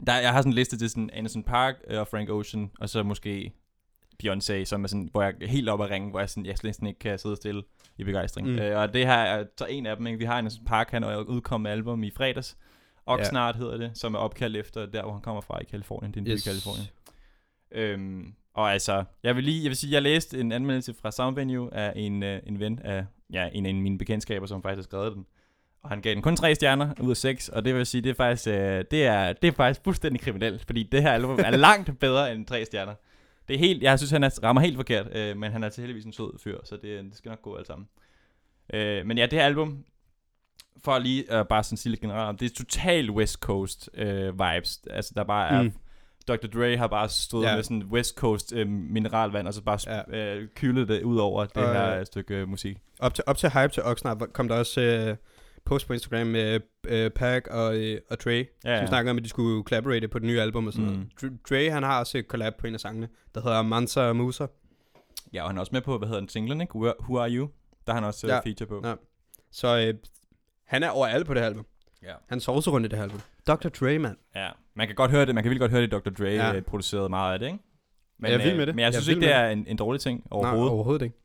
Der, 0.06 0.16
jeg 0.20 0.32
har 0.32 0.40
sådan 0.40 0.52
en 0.52 0.54
liste 0.54 0.78
til 0.78 0.90
sådan 0.90 1.10
Anderson 1.12 1.42
Park 1.42 1.74
øh, 1.88 2.00
og 2.00 2.08
Frank 2.08 2.30
Ocean, 2.30 2.70
og 2.80 2.88
så 2.88 3.02
måske 3.02 3.52
Beyoncé, 4.22 4.64
som 4.64 4.84
er 4.84 4.88
sådan, 4.88 5.08
hvor 5.12 5.22
jeg 5.22 5.34
er 5.40 5.46
helt 5.46 5.68
oppe 5.68 5.84
at 5.84 5.90
ringe, 5.90 6.10
hvor 6.10 6.18
jeg, 6.20 6.30
sådan, 6.30 6.46
jeg 6.46 6.58
slet 6.58 6.78
ikke 6.86 6.98
kan 6.98 7.18
sidde 7.18 7.36
stille 7.36 7.62
i 7.98 8.04
begejstring. 8.04 8.48
Mm. 8.48 8.58
Øh, 8.58 8.80
og 8.80 8.94
det 8.94 9.06
her 9.06 9.14
er 9.14 9.44
så 9.58 9.66
en 9.66 9.86
af 9.86 9.96
dem. 9.96 10.06
Ikke? 10.06 10.18
Vi 10.18 10.24
har 10.24 10.34
Anderson 10.34 10.64
Park, 10.64 10.90
han 10.90 11.04
er 11.04 11.16
udkommet 11.16 11.70
album 11.70 12.02
i 12.02 12.10
fredags. 12.16 12.56
Oxnard 13.06 13.56
hedder 13.56 13.76
det, 13.76 13.90
som 13.94 14.14
er 14.14 14.18
opkaldt 14.18 14.56
efter 14.56 14.86
der, 14.86 15.02
hvor 15.02 15.12
han 15.12 15.20
kommer 15.20 15.40
fra 15.40 15.58
i 15.60 15.64
Kalifornien. 15.64 16.14
Det 16.14 16.20
er 16.20 16.24
en 16.24 16.32
yes. 16.32 16.44
by 16.44 16.48
i 16.48 16.50
Kalifornien. 16.50 16.88
Øhm, 17.72 18.34
og 18.54 18.72
altså, 18.72 19.04
jeg 19.22 19.36
vil 19.36 19.44
lige, 19.44 19.62
jeg 19.62 19.68
vil 19.68 19.76
sige, 19.76 19.92
jeg 19.92 20.02
læste 20.02 20.40
en 20.40 20.52
anmeldelse 20.52 20.94
fra 20.94 21.10
Soundvenue 21.10 21.74
af 21.74 21.92
en, 21.96 22.22
øh, 22.22 22.40
en 22.46 22.60
ven 22.60 22.78
af, 22.78 23.04
ja, 23.32 23.48
en 23.52 23.66
af 23.66 23.74
mine 23.74 23.98
bekendtskaber, 23.98 24.46
som 24.46 24.62
faktisk 24.62 24.78
har 24.78 24.82
skrevet 24.82 25.16
den. 25.16 25.26
Og 25.82 25.88
han 25.88 26.00
gav 26.00 26.14
den 26.14 26.22
kun 26.22 26.36
tre 26.36 26.54
stjerner 26.54 26.94
ud 27.00 27.10
af 27.10 27.16
seks, 27.16 27.48
og 27.48 27.64
det 27.64 27.74
vil 27.74 27.86
sige, 27.86 28.00
det 28.00 28.10
er 28.10 28.14
faktisk, 28.14 28.48
øh, 28.48 28.84
det 28.90 29.06
er, 29.06 29.32
det 29.32 29.48
er 29.48 29.52
faktisk 29.52 29.84
fuldstændig 29.84 30.20
kriminelt, 30.20 30.64
fordi 30.66 30.82
det 30.82 31.02
her 31.02 31.12
album 31.12 31.38
er 31.44 31.50
langt 31.50 31.98
bedre 32.00 32.32
end 32.32 32.46
tre 32.46 32.64
stjerner. 32.64 32.94
Det 33.48 33.54
er 33.54 33.58
helt, 33.58 33.82
jeg 33.82 33.98
synes, 33.98 34.10
han 34.10 34.24
er, 34.24 34.30
rammer 34.42 34.62
helt 34.62 34.76
forkert, 34.76 35.16
øh, 35.16 35.36
men 35.36 35.52
han 35.52 35.64
er 35.64 35.68
til 35.68 35.80
heldigvis 35.80 36.04
en 36.04 36.12
sød 36.12 36.38
fyr, 36.38 36.58
så 36.64 36.76
det, 36.76 37.04
det 37.04 37.16
skal 37.16 37.28
nok 37.28 37.42
gå 37.42 37.56
alt 37.56 37.66
sammen. 37.66 37.88
Øh, 38.74 39.06
men 39.06 39.18
ja, 39.18 39.26
det 39.26 39.32
her 39.32 39.46
album, 39.46 39.84
for 40.84 40.98
lige 40.98 41.38
øh, 41.38 41.44
bare 41.46 41.64
sådan 41.64 41.76
sige 41.76 41.90
lidt 41.90 42.00
generelt 42.00 42.40
det 42.40 42.50
er 42.50 42.54
total 42.54 43.10
West 43.10 43.38
Coast 43.38 43.90
øh, 43.94 44.32
vibes. 44.32 44.80
Altså, 44.90 45.12
der 45.16 45.24
bare 45.24 45.48
er 45.48 45.62
Mm. 45.62 45.72
Dr. 46.36 46.46
Dre 46.46 46.76
har 46.76 46.86
bare 46.86 47.08
stået 47.08 47.44
Ja. 47.46 47.54
med 47.56 47.62
sådan 47.62 47.82
West 47.84 48.16
Coast 48.16 48.52
øh, 48.52 48.68
mineralvand, 48.68 49.46
og 49.46 49.54
så 49.54 49.62
bare 49.62 49.78
Ja. 50.10 50.36
øh, 50.36 50.48
kylet 50.54 50.88
det 50.88 51.02
ud 51.02 51.16
over 51.18 51.44
det 51.44 51.56
Og, 51.56 51.74
her 51.74 51.98
øh, 51.98 52.06
stykke 52.06 52.34
øh, 52.34 52.48
musik. 52.48 52.78
op 52.98 53.14
til, 53.14 53.24
op 53.26 53.36
til 53.36 53.50
hype 53.50 53.72
til 53.72 53.82
Oxnard 53.82 54.28
kom 54.32 54.48
der 54.48 54.56
også 54.58 54.80
øh, 54.80 55.16
post 55.64 55.86
på 55.86 55.92
Instagram 55.92 56.26
med 56.26 56.60
øh, 56.88 57.10
Pac 57.10 57.42
og, 57.50 57.76
øh, 57.76 58.00
og 58.10 58.20
Dre, 58.20 58.30
Ja, 58.32 58.44
som 58.76 58.82
ja. 58.82 58.86
snakker 58.86 59.10
om, 59.10 59.16
at 59.18 59.24
de 59.24 59.28
skulle 59.28 59.62
collaborate 59.64 60.08
på 60.08 60.18
det 60.18 60.26
nye 60.26 60.40
album 60.40 60.66
og 60.66 60.72
sådan 60.72 60.88
Mm. 60.90 61.06
noget. 61.22 61.38
Dre, 61.50 61.70
han 61.70 61.82
har 61.82 61.98
også 62.00 62.18
et 62.18 62.24
collab 62.28 62.52
på 62.58 62.66
en 62.66 62.74
af 62.74 62.80
sangene, 62.80 63.08
der 63.34 63.40
hedder 63.42 63.62
Mansa 63.62 64.12
Musa. 64.12 64.46
ja, 65.32 65.42
og 65.42 65.48
han 65.48 65.56
er 65.56 65.60
også 65.60 65.70
med 65.72 65.80
på, 65.80 65.98
hvad 65.98 66.08
hedder 66.08 66.20
den 66.20 66.28
singlen, 66.28 66.60
ikke? 66.60 66.76
Who, 66.76 66.92
Who 67.00 67.18
Are 67.18 67.30
You? 67.30 67.48
Der 67.86 67.92
har 67.92 68.00
han 68.00 68.04
også 68.08 68.26
ja. 68.26 68.34
Ja. 68.34 68.40
feature 68.40 68.66
på. 68.68 68.80
Ja. 68.88 68.94
Så 69.52 69.78
øh, 69.88 69.94
han 70.66 70.82
er 70.82 70.90
overalt 70.90 71.26
på 71.26 71.34
det 71.34 71.42
her 71.42 71.46
album. 71.48 71.66
Ja. 72.02 72.12
Han 72.28 72.40
sover 72.40 72.60
så 72.60 72.70
rundt 72.70 72.86
i 72.86 72.88
det 72.88 72.96
her 72.98 73.04
album. 73.04 73.20
Dr. 73.54 73.68
Dre, 73.68 73.98
mand. 73.98 74.16
ja. 74.36 74.48
Man 74.74 74.86
kan 74.86 74.96
godt 74.96 75.10
høre 75.10 75.26
det, 75.26 75.34
man 75.34 75.44
kan 75.44 75.50
virkelig 75.50 75.60
godt 75.60 75.70
høre 75.70 75.82
det, 75.82 75.92
Dr. 75.92 76.10
Dre 76.10 76.24
Ja. 76.28 76.52
ja. 76.54 76.60
producerede 76.60 77.08
meget 77.08 77.32
af 77.32 77.38
det, 77.38 77.46
ikke? 77.46 77.58
Men, 78.18 78.30
Jeg 78.30 78.38
er 78.40 78.44
vild 78.44 78.52
med 78.54 78.60
øh, 78.60 78.66
det. 78.66 78.74
Men 78.74 78.80
jeg 78.80 78.86
Jeg 78.86 78.94
synes 78.94 79.08
ikke, 79.08 79.20
det 79.20 79.28
med 79.28 79.34
er 79.36 79.48
en, 79.50 79.64
en 79.68 79.76
dårlig 79.76 80.00
ting 80.00 80.18
Nej, 80.18 80.26
overhovedet. 80.30 80.70
overhovedet 80.70 81.04
ikke. 81.04 81.16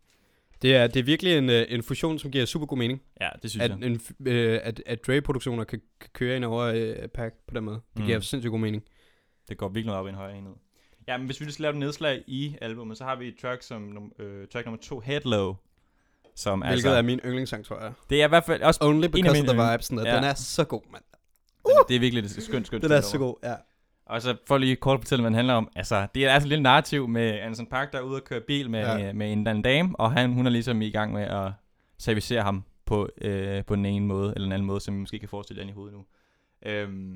Det 0.62 0.76
er, 0.76 0.88
det 0.88 1.00
er 1.00 1.04
virkelig 1.04 1.38
en, 1.38 1.50
øh, 1.50 1.66
en 1.70 1.84
fusion, 1.84 2.20
som 2.20 2.32
giver 2.32 2.46
super 2.46 2.66
god 2.66 2.78
mening. 2.78 3.02
Ja, 3.22 3.30
det 3.42 3.50
synes 3.52 3.64
At, 3.64 3.70
jeg. 3.72 3.88
en, 3.88 4.02
øh, 4.28 4.60
at, 4.64 4.82
at 4.86 5.08
Dre-produktioner 5.08 5.64
kan, 5.64 5.82
kan 6.00 6.10
køre 6.14 6.36
ind 6.36 6.46
over 6.46 6.64
øh, 6.64 7.08
Pac 7.14 7.32
på 7.48 7.56
den 7.56 7.64
måde. 7.64 7.76
Det 7.94 8.00
Mm. 8.02 8.06
giver 8.06 8.20
sindssygt 8.20 8.52
god 8.52 8.60
mening. 8.60 8.84
Det 9.50 9.58
går 9.58 9.70
virkelig 9.70 9.96
op 9.96 10.06
i 10.06 10.10
en 10.10 10.16
højere 10.16 10.38
enhed. 10.38 10.54
Ja, 11.08 11.18
men 11.18 11.26
hvis 11.26 11.40
vi 11.40 11.46
lige 11.46 11.54
skal 11.54 11.64
lave 11.64 11.72
et 11.74 11.78
nedslag 11.80 12.24
i 12.28 12.56
albumet, 12.62 12.98
så 12.98 13.04
har 13.04 13.16
vi 13.16 13.28
et 13.28 13.36
track 13.42 13.62
som 13.64 14.12
øh, 14.20 14.48
track 14.48 14.66
nummer 14.66 14.80
to, 14.82 15.00
Head 15.00 15.22
Low. 15.26 15.56
Som 16.36 16.60
Hvilket 16.60 16.72
altså, 16.74 16.90
er 16.90 17.02
min 17.02 17.20
yndlingssang, 17.26 17.66
tror 17.66 17.80
jeg. 17.82 17.94
det 18.10 18.22
er 18.22 18.26
i 18.26 18.30
hvert 18.30 18.44
fald 18.44 18.62
også, 18.62 18.80
Only 18.84 19.08
because 19.08 19.42
of 19.42 19.48
the 19.48 19.72
vibes. 19.72 19.92
Ja. 19.92 20.16
Den 20.16 20.24
er 20.24 20.34
så 20.34 20.64
god, 20.64 20.82
mand. 20.92 21.04
Uh! 21.66 21.86
det 21.90 21.96
er 21.96 22.00
virkelig 22.00 22.24
et 22.24 22.32
skønt, 22.32 22.68
skønt 22.68 22.84
Den 22.84 22.92
er 22.92 23.02
så 23.02 23.18
god, 23.18 23.36
ja. 23.44 23.54
Og 24.06 24.22
så 24.22 24.38
for 24.48 24.58
lige 24.58 24.76
kort 24.76 25.00
fortælle, 25.00 25.22
hvad 25.22 25.30
den 25.30 25.36
handler 25.36 25.54
om. 25.54 25.70
Altså, 25.76 26.08
det 26.16 26.26
er 26.26 26.32
altså 26.32 26.46
en 26.46 26.50
lille 26.50 26.64
narrativ 26.64 27.08
med 27.08 27.40
Anderson 27.40 27.66
Park, 27.68 27.92
der 27.92 27.98
er 27.98 28.02
ude 28.02 28.16
og 28.16 28.24
køre 28.24 28.42
bil 28.42 28.70
med, 28.70 28.80
Ja. 28.80 28.98
ja. 28.98 29.14
med 29.14 29.32
en 29.32 29.48
anden 29.48 29.62
dame, 29.64 30.00
og 30.00 30.12
han, 30.12 30.34
hun 30.34 30.46
er 30.46 30.50
ligesom 30.50 30.82
i 30.82 30.90
gang 30.90 31.14
med 31.14 31.24
at 31.24 31.52
servicere 31.98 32.42
ham 32.42 32.64
på, 32.86 33.10
øh, 33.22 33.66
på 33.66 33.76
den 33.76 33.86
ene 33.86 34.06
måde, 34.06 34.34
eller 34.36 34.46
en 34.46 34.52
anden 34.52 34.66
måde, 34.66 34.80
som 34.80 34.94
vi 34.94 35.00
måske 35.00 35.20
kan 35.20 35.30
forestille 35.30 35.62
jer 35.64 35.70
i 35.70 35.72
hovedet 35.72 35.94
nu. 35.98 36.06
Øhm, 36.66 37.16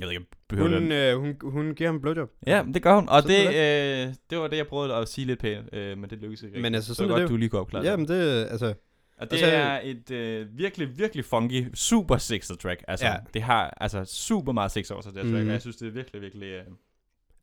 jeg 0.00 0.06
ved 0.06 0.10
ikke, 0.10 0.26
jeg 0.30 0.38
behøver 0.48 0.78
Hun, 0.78 0.90
det. 0.90 1.12
øh, 1.12 1.18
hun, 1.20 1.36
hun 1.42 1.74
giver 1.74 1.88
ham 1.88 1.94
en 1.96 2.02
blowjob. 2.02 2.30
Ja, 2.46 2.64
det 2.74 2.82
gør 2.82 2.94
hun, 2.94 3.08
og 3.08 3.22
Sådan 3.22 3.46
det, 3.46 4.08
øh, 4.08 4.14
det 4.30 4.38
var 4.38 4.48
det, 4.48 4.56
jeg 4.56 4.66
prøvede 4.66 4.94
at 4.94 5.08
sige 5.08 5.26
lidt 5.26 5.40
pænt, 5.40 5.74
øh, 5.74 5.98
men 5.98 6.10
det 6.10 6.18
lykkedes 6.18 6.42
ikke 6.42 6.60
Men 6.60 6.74
altså, 6.74 6.88
så 6.88 6.94
sådan 6.94 7.08
det 7.08 7.12
var 7.12 7.18
det 7.18 7.22
godt, 7.24 7.30
jo. 7.30 7.34
du 7.34 7.38
lige 7.38 7.48
kunne 7.48 7.60
opklare 7.60 7.82
det. 7.82 7.90
Jamen, 7.90 8.08
det 8.08 8.46
altså... 8.50 8.74
Og 9.18 9.30
det 9.30 9.32
Altså- 9.36 9.46
er 9.56 9.80
et 9.84 10.10
øh, 10.10 10.46
virkelig, 10.58 10.98
virkelig 10.98 11.24
funky, 11.24 11.66
super 11.74 12.16
sexet 12.18 12.58
track. 12.58 12.84
Altså, 12.88 13.06
Ja. 13.06 13.12
ja. 13.12 13.18
det 13.34 13.42
har 13.42 13.74
altså 13.80 14.04
super 14.04 14.52
meget 14.52 14.70
sex 14.70 14.90
over 14.90 15.00
sig, 15.02 15.14
det 15.14 15.22
her 15.24 15.30
track, 15.30 15.40
Mhm. 15.42 15.48
og 15.48 15.52
jeg 15.52 15.60
synes, 15.60 15.76
det 15.76 15.88
er 15.88 15.92
virkelig, 15.92 16.22
virkelig... 16.22 16.46
Øh, 16.48 16.62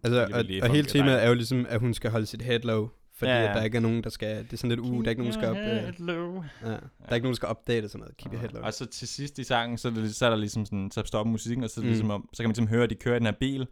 Altså, 0.03 0.20
Virkelig, 0.20 0.36
og, 0.36 0.39
virkelig 0.39 0.63
og 0.63 0.70
hele 0.75 0.88
temaet 0.88 1.24
er 1.24 1.27
jo 1.27 1.34
ligesom, 1.34 1.65
at 1.70 1.79
hun 1.79 1.94
skal 1.94 2.12
holde 2.12 2.25
sit 2.25 2.41
head 2.41 2.60
low. 2.60 2.88
Fordi 3.17 3.32
Ja, 3.32 3.38
ja, 3.38 3.44
ja. 3.44 3.50
ja. 3.51 3.58
der 3.58 3.63
ikke 3.63 3.75
er 3.77 3.82
nogen, 3.82 4.03
der 4.03 4.10
skal... 4.10 4.44
Det 4.44 4.53
er 4.53 4.58
sådan 4.58 4.70
lidt, 4.70 4.79
uh, 4.79 5.00
der 5.00 5.05
er 5.05 5.10
ikke 5.10 5.22
nogen, 5.22 5.34
der 5.34 5.39
skal 5.39 5.50
op... 5.50 5.58
Øh, 5.58 5.63
ja, 5.63 5.91
low. 6.00 6.44
der 6.62 6.77
er 7.08 7.15
ikke 7.15 7.24
nogen, 7.25 7.34
der 7.34 7.36
skal 7.36 7.48
opdage 7.48 7.82
det 7.82 7.91
sådan 7.91 8.00
noget. 8.00 8.17
Keep 8.17 8.34
your 8.34 8.39
head 8.39 8.50
low. 8.53 8.63
Og 8.63 8.74
så 8.74 8.86
til 8.86 9.08
sidst 9.08 9.39
i 9.39 9.44
sangen, 9.44 9.77
så 9.77 9.88
er, 9.88 9.91
det, 9.91 10.15
så 10.15 10.25
er 10.25 10.29
der 10.29 10.38
ligesom 10.38 10.65
sådan, 10.65 10.91
så 10.91 11.03
stopper 11.05 11.32
musikken, 11.32 11.63
og 11.63 11.70
så, 11.70 11.82
Mm. 11.82 11.88
ligesom 11.88 12.12
om, 12.12 12.29
så 12.34 12.44
kan 12.44 12.48
man 12.48 12.51
ligesom 12.51 12.67
høre, 12.67 12.84
at 12.84 12.89
de 12.89 12.96
kører 12.96 13.15
i 13.15 13.20
den 13.20 13.25
her 13.25 13.34
bil, 13.39 13.67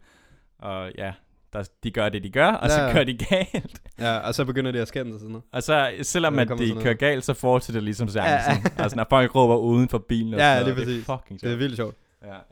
og 0.58 0.92
ja, 0.98 1.12
der, 1.54 1.64
de 1.84 1.90
gør 1.90 2.08
det, 2.08 2.22
de 2.24 2.30
gør, 2.30 2.46
og 2.46 2.68
Ja, 2.68 2.74
så 2.88 2.92
kører 2.92 3.04
de 3.04 3.16
galt. 3.16 3.82
Ja, 3.98 4.18
og 4.18 4.34
så 4.34 4.44
begynder 4.44 4.72
det 4.72 4.78
at 4.78 4.88
skændes 4.88 5.14
og 5.14 5.20
sådan 5.20 5.32
noget. 5.32 5.44
Og 5.52 5.62
så, 5.62 5.92
selvom 6.02 6.38
at 6.38 6.48
de 6.48 6.56
kører 6.56 6.74
noget. 6.74 6.98
galt, 6.98 7.24
så 7.24 7.34
fortsætter 7.34 7.80
det 7.80 7.84
ligesom 7.84 8.08
sangen. 8.08 8.30
Ja, 8.32 8.52
Ja. 8.52 8.62
Altså, 8.82 8.96
når 8.96 9.06
folk 9.10 9.34
råber 9.34 9.56
uden 9.56 9.88
for 9.88 9.98
bilen 9.98 10.34
og 10.34 10.40
Ja, 10.40 10.58
sådan 10.58 10.64
det 10.66 10.70
er 10.82 10.86
noget, 10.86 11.04
det 11.06 11.10
er 11.10 11.18
fucking 11.18 11.40
Det 11.40 11.46
er 11.46 11.50
sjovt. 11.50 11.58
vildt 11.60 11.76
sjovt. 11.76 11.96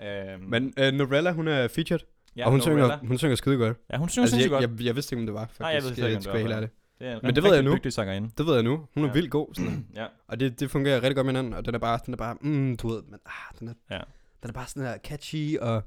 Ja, 0.01 0.33
øhm, 0.35 0.43
Men 0.45 0.73
øh, 0.79 0.93
Novella, 0.93 1.33
hun 1.33 1.49
er 1.49 1.69
featured, 1.69 2.01
ja, 2.37 2.45
og 2.45 2.51
hun 2.51 2.61
synger, 2.61 2.99
hun 3.07 3.19
synger 3.19 3.37
skide 3.37 3.57
godt. 3.57 3.77
Ja, 3.93 3.97
hun 3.97 4.09
synger 4.09 4.25
Altså, 4.25 4.35
sindssygt 4.37 4.53
jeg, 4.53 4.69
godt. 4.69 4.79
jeg, 4.81 4.87
jeg 4.87 4.95
vidste 4.97 5.15
ikke, 5.15 5.21
om 5.23 5.27
det 5.27 5.35
var, 5.35 5.41
faktisk. 5.41 5.61
Nej, 5.61 5.71
jeg 5.71 5.83
ved 5.83 5.95
slet 5.95 6.07
ikke, 6.07 6.17
om 6.17 6.23
det 6.23 6.33
var. 6.33 6.39
helt 6.39 6.53
ærligt. 6.53 6.73
Det 6.99 7.09
er 7.09 7.13
en 7.15 7.21
Men 7.23 7.35
det 7.35 7.45
ved 7.45 7.55
jeg 7.55 7.63
nu. 7.63 7.79
sangerinde. 7.91 8.31
Det 8.39 8.47
ved 8.47 8.55
jeg 8.55 8.63
nu. 8.63 8.81
Hun 8.95 9.05
er 9.05 9.09
Ja. 9.09 9.13
vildt 9.13 9.31
god. 9.31 9.55
Sådan. 9.55 9.87
ja. 9.97 10.07
Og 10.29 10.41
det, 10.41 10.61
det 10.61 10.71
fungerer 10.71 10.97
rigtig 11.03 11.17
godt 11.17 11.27
med 11.27 11.33
hinanden, 11.35 11.55
og 11.55 11.65
den 11.67 11.75
er 11.75 11.79
bare, 11.79 11.99
den 12.07 12.15
er 12.15 12.19
bare, 12.19 12.37
mm, 12.41 12.77
du 12.77 12.89
ved, 12.89 13.03
men, 13.03 13.19
ah, 13.27 13.59
den 13.61 13.69
er, 13.69 13.73
Ja. 13.91 14.01
den 14.43 14.49
er 14.49 14.53
bare 14.53 14.67
sådan 14.67 14.83
her 14.89 14.99
catchy 15.05 15.59
og 15.59 15.83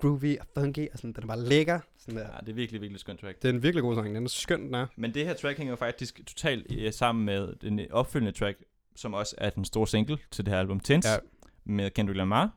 groovy 0.00 0.38
og 0.38 0.46
funky, 0.58 0.88
og 0.92 0.98
sådan, 0.98 1.12
den 1.12 1.22
er 1.22 1.26
bare 1.26 1.40
lækker. 1.40 1.80
Sådan 1.98 2.16
der. 2.20 2.26
ja, 2.26 2.38
det 2.40 2.48
er 2.48 2.52
virkelig, 2.54 2.80
virkelig 2.80 3.00
skønt 3.00 3.20
track. 3.20 3.42
Det 3.42 3.48
er 3.48 3.52
en 3.52 3.62
virkelig 3.62 3.82
god 3.82 3.94
sang, 3.94 4.14
den 4.14 4.24
er 4.24 4.28
skøn, 4.28 4.60
den 4.66 4.74
er. 4.74 4.86
Men 4.96 5.14
det 5.14 5.26
her 5.26 5.34
track 5.34 5.58
hænger 5.58 5.76
faktisk 5.76 6.20
totalt 6.26 6.66
øh, 6.78 6.92
sammen 6.92 7.24
med 7.24 7.48
den 7.62 7.80
opfølgende 7.92 8.32
track, 8.38 8.58
som 8.96 9.14
også 9.14 9.34
er 9.38 9.50
den 9.50 9.64
store 9.64 9.86
single 9.86 10.18
til 10.30 10.44
det 10.46 10.52
her 10.54 10.60
album, 10.60 10.80
Tense, 10.80 11.08
Ja. 11.08 11.16
med 11.64 11.90
Kendrick 11.90 12.16
Lamar, 12.16 12.50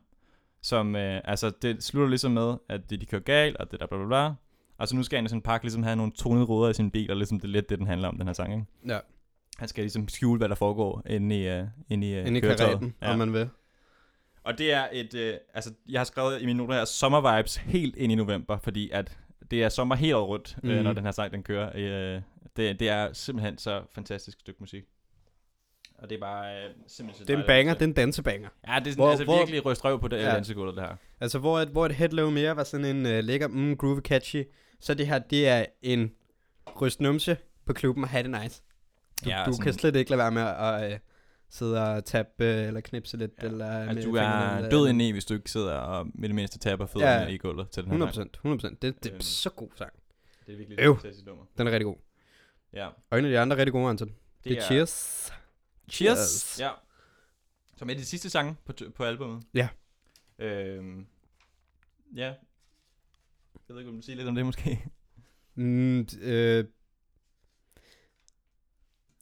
som, 0.61 0.95
øh, 0.95 1.21
altså, 1.25 1.51
det 1.61 1.83
slutter 1.83 2.09
ligesom 2.09 2.31
med, 2.31 2.53
at 2.69 2.89
det, 2.89 3.01
de 3.01 3.05
kører 3.05 3.21
galt, 3.21 3.57
og 3.57 3.71
det 3.71 3.79
der 3.79 3.87
bla 3.87 3.97
bla 3.97 4.07
bla. 4.07 4.33
Og 4.77 4.87
så 4.87 4.95
nu 4.95 5.03
skal 5.03 5.17
Anderson 5.17 5.41
Park 5.41 5.63
ligesom 5.63 5.83
have 5.83 5.95
nogle 5.95 6.11
tonede 6.11 6.45
ruder 6.45 6.69
i 6.69 6.73
sin 6.73 6.91
bil, 6.91 7.11
og 7.11 7.17
ligesom 7.17 7.39
det 7.39 7.47
er 7.47 7.51
lidt 7.51 7.69
det, 7.69 7.79
den 7.79 7.87
handler 7.87 8.07
om, 8.07 8.17
den 8.17 8.27
her 8.27 8.33
sang, 8.33 8.53
ikke? 8.53 8.65
Ja, 8.87 8.99
Han 9.57 9.67
skal 9.67 9.83
ligesom 9.83 10.07
skjule, 10.07 10.37
hvad 10.37 10.49
der 10.49 10.55
foregår 10.55 11.01
inde 11.09 11.43
i, 11.43 11.59
uh, 11.61 11.67
inde 11.89 12.09
i, 12.11 12.21
uh, 12.21 12.27
inde 12.27 12.37
i 12.37 12.41
karaten, 12.41 12.93
Ja. 13.01 13.11
om 13.11 13.17
man 13.17 13.33
vil. 13.33 13.49
Og 14.43 14.57
det 14.57 14.73
er 14.73 14.87
et, 14.91 15.13
øh, 15.13 15.33
altså 15.53 15.73
jeg 15.89 15.99
har 15.99 16.05
skrevet 16.05 16.41
i 16.41 16.45
mine 16.45 16.57
noter 16.57 16.73
her, 16.75 16.85
sommer 16.85 17.37
vibes 17.37 17.55
helt 17.55 17.95
ind 17.95 18.11
i 18.11 18.15
november, 18.15 18.57
fordi 18.57 18.89
at 18.89 19.17
det 19.51 19.63
er 19.63 19.69
sommer 19.69 19.95
helt 19.95 20.15
rundt, 20.15 20.57
øh, 20.63 20.75
Mhm. 20.75 20.83
når 20.83 20.93
den 20.93 21.03
her 21.03 21.11
sang 21.11 21.31
den 21.33 21.43
kører. 21.43 21.71
Øh, 21.75 22.21
det, 22.57 22.79
det 22.79 22.89
er 22.89 23.13
simpelthen 23.13 23.57
så 23.57 23.81
fantastisk 23.95 24.39
stykke 24.39 24.57
musik. 24.59 24.83
og 25.97 26.09
det 26.09 26.15
er 26.15 26.19
bare 26.19 26.55
øh, 26.57 26.69
simpelthen 26.87 27.13
så 27.19 27.23
Det 27.27 27.29
er 27.29 27.37
en 27.37 27.47
dejligt 27.47 27.47
banger, 27.47 27.73
at 27.73 27.79
det 27.79 27.85
er 27.85 27.89
en 27.89 27.93
dansebanger. 27.93 28.49
Ja, 28.67 28.79
det 28.79 28.87
er 28.87 28.91
sådan, 28.91 28.95
Hvor- 28.95 29.09
altså 29.09 29.23
hvor- 29.23 29.37
virkelig 29.37 29.65
ryst 29.65 29.85
røv 29.85 29.99
på 30.01 30.07
det 30.07 30.17
Ja. 30.17 30.25
dansegulvet, 30.33 30.75
det 30.75 30.83
her. 30.83 30.95
Altså, 31.19 31.39
hvor 31.39 31.59
et, 31.59 31.67
hvor 31.67 31.85
et 31.85 31.91
headlow 31.95 32.29
mere 32.29 32.55
var 32.55 32.63
sådan 32.63 32.85
en 32.85 33.05
uh, 33.05 33.11
lækker, 33.23 33.47
mm, 33.47 33.77
groovy, 33.77 33.99
catchy, 34.01 34.43
så 34.79 34.93
det 34.93 35.07
her, 35.07 35.19
det 35.19 35.47
er 35.47 35.65
en 35.81 36.11
ryst 36.81 37.01
numse 37.01 37.37
på 37.65 37.73
klubben 37.73 38.03
og 38.03 38.09
have 38.09 38.23
det 38.31 38.41
nice. 38.43 38.61
Du, 39.25 39.29
ja, 39.29 39.43
du 39.45 39.51
sådan- 39.51 39.63
kan 39.63 39.73
slet 39.73 39.95
ikke 39.95 40.11
lade 40.11 40.17
være 40.19 40.31
med 40.31 40.41
at 40.41 40.91
uh, 40.93 40.97
sidde 41.55 41.83
og 41.83 42.03
uh, 42.39 42.45
eller 42.45 42.81
knipse 42.81 43.17
lidt. 43.17 43.31
Ja. 43.41 43.47
Eller 43.47 43.65
Altså, 43.67 43.93
med 43.95 44.03
du 44.03 44.15
er 44.15 44.55
eller- 44.57 44.69
død 44.69 44.87
indeni, 44.89 45.11
hvis 45.11 45.25
du 45.25 45.33
ikke 45.33 45.51
sidder 45.51 45.73
og 45.73 46.07
med 46.15 46.29
det 46.29 46.35
mindste 46.35 46.59
taber 46.59 46.85
fødderne 46.85 47.21
Ja. 47.23 47.27
i 47.27 47.37
gulvet 47.37 47.69
til 47.69 47.83
den 47.83 47.91
her 47.91 47.95
100 47.97 48.13
sang. 48.13 48.29
100 48.33 48.69
Det, 48.81 48.81
det 49.03 49.09
er 49.09 49.13
Øhm. 49.13 49.21
så 49.21 49.49
god 49.49 49.69
sang. 49.75 49.93
Det 50.45 50.53
er 50.53 50.57
virkelig 50.57 50.79
Øv. 50.79 50.95
fantastisk 50.95 51.25
nummer. 51.25 51.45
Den 51.57 51.67
er 51.67 51.71
rigtig 51.71 51.85
god. 51.85 51.95
Ja. 52.73 52.87
Og 53.09 53.19
en 53.19 53.25
af 53.25 53.31
de 53.31 53.39
andre 53.39 53.57
rigtig 53.57 53.71
gode, 53.73 53.89
Anton. 53.89 54.07
Det, 54.07 54.17
Det 54.43 54.51
er 54.51 54.61
er- 54.61 54.65
Cheers. 54.65 55.31
Cheers. 55.91 56.59
Ja. 56.59 56.69
Som 57.77 57.89
er 57.89 57.93
de 57.93 58.05
sidste 58.05 58.29
sange 58.29 58.55
på, 58.65 58.73
på 58.95 59.03
albumet. 59.03 59.43
Ja. 59.53 59.69
Øhm, 60.39 61.05
ja. 62.15 62.25
Jeg 63.67 63.75
ved 63.75 63.79
ikke, 63.79 63.89
om 63.89 63.95
du 63.95 64.01
sige 64.01 64.15
lidt 64.15 64.27
om 64.27 64.35
det 64.35 64.45
måske. 64.45 64.85
Mm, 65.55 66.07
øh, 66.21 66.65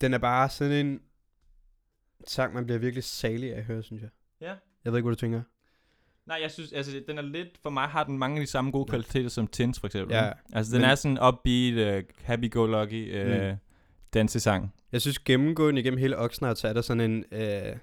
den 0.02 0.14
er 0.14 0.18
bare 0.18 0.50
sådan 0.50 0.86
en 0.86 1.02
sang, 2.28 2.54
man 2.54 2.66
bliver 2.66 2.80
virkelig 2.80 3.04
salig 3.04 3.54
af 3.54 3.58
at 3.58 3.64
høre, 3.64 3.84
synes 3.84 4.02
jeg. 4.02 4.10
Ja. 4.42 4.54
Jeg 4.86 4.92
ved 4.94 5.00
ikke, 5.00 5.08
hvad 5.08 5.16
du 5.16 5.20
tænker. 5.20 5.42
Nej, 6.26 6.40
jeg 6.42 6.52
synes, 6.52 6.72
altså, 6.74 7.02
den 7.08 7.18
er 7.18 7.22
lidt, 7.22 7.48
for 7.64 7.70
mig 7.70 7.88
har 7.88 8.04
den 8.04 8.18
mange 8.18 8.38
af 8.40 8.46
de 8.46 8.52
samme 8.52 8.72
gode 8.72 8.86
kvaliteter 8.90 9.30
som 9.30 9.48
Tins, 9.48 9.80
for 9.80 9.88
eksempel. 9.88 10.16
Ja, 10.16 10.32
Altså, 10.54 10.74
den 10.74 10.82
men- 10.82 10.90
er 10.90 10.96
sådan 10.96 11.20
upbeat, 11.28 11.98
uh, 11.98 12.04
happy-go-lucky 12.24 13.22
uh, 13.22 13.50
Mm. 13.52 13.56
dansesang. 14.14 14.74
Jeg 14.92 15.02
synes 15.02 15.20
gennemgående 15.20 15.82
igennem 15.82 15.98
hele 16.00 16.18
Oxnard, 16.18 16.56
så 16.56 16.68
er 16.68 16.74
der 16.74 16.82
sådan 16.82 17.12
en 17.12 17.26
øh, 17.32 17.76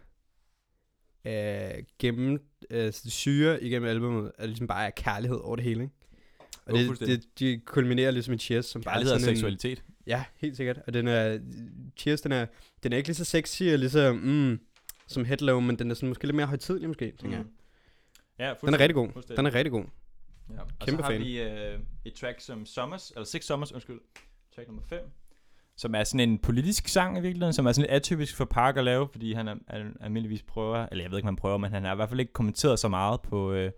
øh, 1.25 1.71
gennem 1.99 2.39
øh, 2.71 2.93
syre 2.93 3.63
igennem 3.65 3.89
albumet, 3.89 4.33
er 4.39 4.47
ligesom 4.47 4.67
bare 4.67 4.87
er 4.87 4.91
kærlighed 4.91 5.39
over 5.39 5.57
det 5.57 5.65
hele, 5.65 5.83
ikke? 5.83 5.95
Og 6.67 6.73
det, 6.75 7.01
det, 7.01 7.25
de 7.39 7.61
kulminerer 7.67 8.11
ligesom 8.11 8.35
i 8.35 8.39
Cheers, 8.39 8.67
som 8.67 8.83
bare 8.83 9.05
sådan 9.05 9.19
en, 9.21 9.25
seksualitet. 9.25 9.83
Ja, 10.09 10.25
helt 10.37 10.57
sikkert. 10.57 10.79
Og 10.87 10.95
den 10.95 11.09
er, 11.09 11.39
Cheers, 11.97 12.21
den 12.21 12.33
er, 12.33 12.47
den 12.83 12.93
er 12.93 12.97
ikke 12.97 13.09
lige 13.09 13.17
så 13.17 13.25
sexy 13.25 13.63
og 13.63 13.79
lige 13.79 13.91
så, 13.91 14.13
mm, 14.13 14.61
som 15.07 15.25
Headlow, 15.25 15.61
men 15.61 15.79
den 15.79 15.91
er 15.91 15.95
sådan 15.95 16.09
måske 16.09 16.25
lidt 16.25 16.37
mere 16.37 16.47
højtidlig 16.47 16.89
måske, 16.89 17.13
tænker 17.21 17.37
jeg. 17.37 17.45
Mm. 17.45 17.53
Ja, 18.39 18.55
Den 18.61 18.75
er 18.75 18.81
rigtig 18.81 18.95
god. 18.95 19.37
Den 19.37 19.47
er 19.47 19.55
rigtig 19.55 19.73
god. 19.73 19.85
Ja. 20.55 20.61
Og 20.61 20.69
Kæmpe 20.81 21.03
så 21.03 21.03
har 21.03 21.11
fan. 21.11 21.21
vi 21.21 21.41
øh, 21.41 21.79
et 22.05 22.15
track 22.15 22.41
som 22.41 22.67
Summers, 22.67 23.11
eller 23.11 23.25
Six 23.25 23.45
Summers, 23.45 23.73
undskyld, 23.73 24.01
track 24.55 24.69
nummer 24.69 24.83
5, 24.89 25.01
som 25.77 25.95
er 25.95 26.05
sådan 26.05 26.29
en 26.29 26.39
politisk 26.39 26.89
sang 26.89 27.19
i 27.19 27.21
virkeligheden, 27.21 27.53
som 27.53 27.67
er 27.67 27.73
sådan 27.73 27.83
lidt 27.83 27.93
atypisk 27.97 28.37
for 28.37 28.45
Park 28.45 28.77
at 28.77 28.85
lave, 28.85 29.09
fordi 29.13 29.33
han 29.33 29.49
er, 29.49 29.55
er, 29.67 29.85
almindeligvis 30.01 30.43
prøver, 30.43 30.87
eller 30.91 31.05
jeg 31.05 31.11
ved 31.11 31.19
ikke, 31.19 31.27
om 31.27 31.35
han 31.35 31.37
prøver, 31.37 31.57
men 31.59 31.73
han 31.73 31.85
har 31.85 31.93
i 31.93 31.97
hvert 31.97 32.09
fald 32.09 32.21
ikke 32.21 32.33
kommenteret 32.33 32.79
så 32.79 32.89
meget 32.89 33.21
på, 33.21 33.53
øh, 33.53 33.71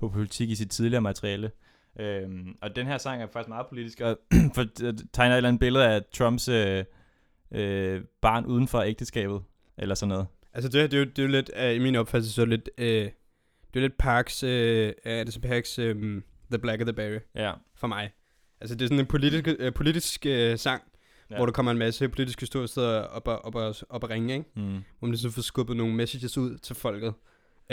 på 0.00 0.08
politik 0.08 0.50
i 0.50 0.54
sit 0.54 0.70
tidligere 0.70 1.02
materiale. 1.02 1.50
Øhm, 1.98 2.56
og 2.62 2.76
den 2.76 2.86
her 2.86 2.98
sang 2.98 3.22
er 3.22 3.26
faktisk 3.26 3.48
meget 3.48 3.66
politisk, 3.66 4.00
og 4.00 4.18
for, 4.54 4.64
tegner 5.12 5.34
et 5.34 5.36
eller 5.36 5.48
andet 5.48 5.60
billede 5.60 5.86
af 5.86 6.02
Trumps 6.12 6.48
øh, 6.48 6.84
øh, 7.52 8.02
barn 8.20 8.46
uden 8.46 8.68
for 8.68 8.80
ægteskabet, 8.80 9.42
eller 9.78 9.94
sådan 9.94 10.08
noget. 10.08 10.26
Altså 10.52 10.68
det, 10.68 10.80
her, 10.80 10.88
det, 10.88 10.96
er 10.96 10.98
jo, 10.98 11.04
det 11.04 11.18
er 11.18 11.22
jo 11.22 11.28
lidt, 11.28 11.50
uh, 11.56 11.74
i 11.74 11.78
min 11.78 11.96
opfattelse, 11.96 12.34
så 12.34 12.44
lidt, 12.44 12.70
uh, 12.78 12.84
det 12.84 13.10
er 13.74 13.80
lidt 13.80 13.98
Parks, 13.98 14.42
uh, 14.42 14.48
er 15.04 15.30
så 15.30 15.40
Parks 15.40 15.78
um, 15.78 16.24
The 16.50 16.58
Black 16.58 16.80
of 16.80 16.86
the 16.86 16.92
Berry 16.92 17.18
Ja. 17.34 17.52
for 17.74 17.86
mig. 17.86 18.10
Altså 18.60 18.74
det 18.76 18.82
er 18.82 18.86
sådan 18.86 19.00
en 19.00 19.06
politisk, 19.06 19.48
uh, 19.60 19.72
politisk 19.74 20.26
uh, 20.28 20.56
sang, 20.56 20.82
ja. 21.30 21.36
hvor 21.36 21.46
der 21.46 21.52
kommer 21.52 21.72
en 21.72 21.78
masse 21.78 22.08
politiske 22.08 22.46
storsteder 22.46 23.02
op 23.02 23.28
og, 23.28 23.44
op 23.44 23.54
og, 23.54 23.74
op 23.90 24.04
og 24.04 24.10
ringe, 24.10 24.34
ikke? 24.34 24.46
Mm. 24.56 24.62
hvor 24.62 25.06
man 25.06 25.10
ligesom 25.10 25.32
får 25.32 25.42
skubbet 25.42 25.76
nogle 25.76 25.94
messages 25.94 26.38
ud 26.38 26.58
til 26.58 26.76
folket. 26.76 27.14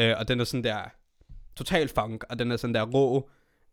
Uh, 0.02 0.04
og 0.18 0.28
den 0.28 0.40
er 0.40 0.44
sådan 0.44 0.64
der 0.64 0.78
total 1.56 1.88
funk, 1.88 2.24
og 2.30 2.40
den 2.40 2.52
er 2.52 2.58
sådan 2.58 2.74
der 2.74 2.84
rå, 2.84 3.30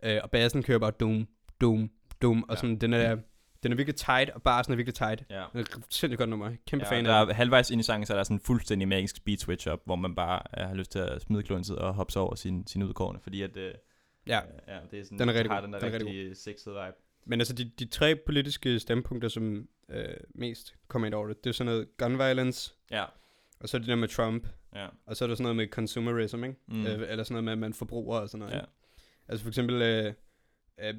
uh, 0.07 0.11
og 0.23 0.31
bassen 0.31 0.63
kører 0.63 0.79
bare 0.79 0.91
dum, 1.01 1.29
dum, 1.61 1.91
dum, 2.23 2.43
og 2.43 2.49
Ja. 2.51 2.57
sådan, 2.57 2.77
den 2.79 2.93
er, 2.93 3.17
den 3.63 3.73
er 3.73 3.77
virkelig 3.77 3.97
tight, 3.97 4.31
og 4.31 4.43
barsen 4.43 4.73
er 4.73 4.77
virkelig 4.77 4.95
tight. 4.95 5.25
Ja. 5.31 5.45
Det 5.53 5.61
er 5.61 5.65
sindssygt 5.91 6.19
godt 6.19 6.31
nummer. 6.31 6.53
Kæmpe 6.67 6.85
Ja, 6.87 6.97
fan 6.97 7.05
der 7.05 7.15
af 7.15 7.27
det. 7.27 7.33
er 7.33 7.37
halvvejs 7.37 7.71
ind 7.71 7.81
i 7.81 7.85
sangen, 7.85 8.07
så 8.07 8.13
er 8.13 8.17
der 8.17 8.25
sådan 8.25 8.37
en 8.37 8.41
fuldstændig 8.41 8.89
magisk 8.89 9.17
speed 9.17 9.37
switch 9.39 9.69
op, 9.69 9.81
hvor 9.85 9.97
man 9.97 10.15
bare 10.15 10.43
øh, 10.63 10.69
har 10.69 10.75
lyst 10.75 10.93
til 10.93 10.99
at 10.99 11.23
smide 11.23 11.43
klunset 11.43 11.79
og 11.79 11.95
hoppe 11.95 12.17
over 12.21 12.35
sin, 12.35 12.67
sin 12.67 12.83
udkårne, 12.83 13.19
fordi 13.23 13.43
at, 13.43 13.57
øh, 13.57 13.75
Ja. 14.27 14.39
øh, 14.39 14.45
ja, 14.69 14.79
det 14.91 15.01
er 15.01 15.05
sådan, 15.05 15.19
Den 15.19 15.29
er 15.29 15.35
rigtig 15.35 15.51
har 15.51 15.57
god. 15.61 15.65
den 15.67 15.73
der 15.73 15.79
Den 15.79 15.89
er 15.89 15.93
rigtig 15.93 16.09
rigtig 16.09 16.37
sexede 16.37 16.75
vibe. 16.75 16.97
Men 17.27 17.41
altså, 17.41 17.55
de, 17.55 17.65
de 17.79 17.85
tre 17.85 18.17
politiske 18.27 18.79
standpunkter, 18.81 19.29
som 19.29 19.69
øh, 19.89 20.05
mest 20.35 20.75
kommer 20.89 21.07
ind 21.07 21.15
over 21.15 21.27
det, 21.27 21.45
det 21.45 21.51
er 21.51 21.55
sådan 21.55 21.73
noget 21.73 21.97
gun 21.97 22.19
violence, 22.19 22.75
Ja, 22.91 23.05
og 23.61 23.69
så 23.69 23.77
er 23.77 23.79
det 23.79 23.89
der 23.89 23.95
med 23.97 24.09
Trump, 24.09 24.47
ja. 24.75 24.87
og 25.07 25.17
så 25.17 25.25
er 25.25 25.29
der 25.29 25.35
sådan 25.35 25.43
noget 25.43 25.57
med 25.57 25.67
consumerism, 25.69 26.45
ikke? 26.45 26.57
Mm. 26.69 26.87
Øh, 26.87 27.11
eller 27.11 27.25
sådan 27.25 27.33
noget 27.33 27.45
med, 27.45 27.53
at 27.53 27.59
man 27.59 27.75
forbruger 27.75 28.19
og 28.19 28.29
sådan 28.29 28.39
noget. 28.39 28.53
ja. 28.55 28.59
ikke? 28.61 28.73
Altså 29.33 29.43
for 29.45 29.51
eksempel, 29.51 29.83
øh, 29.83 30.13
øh, 30.81 30.95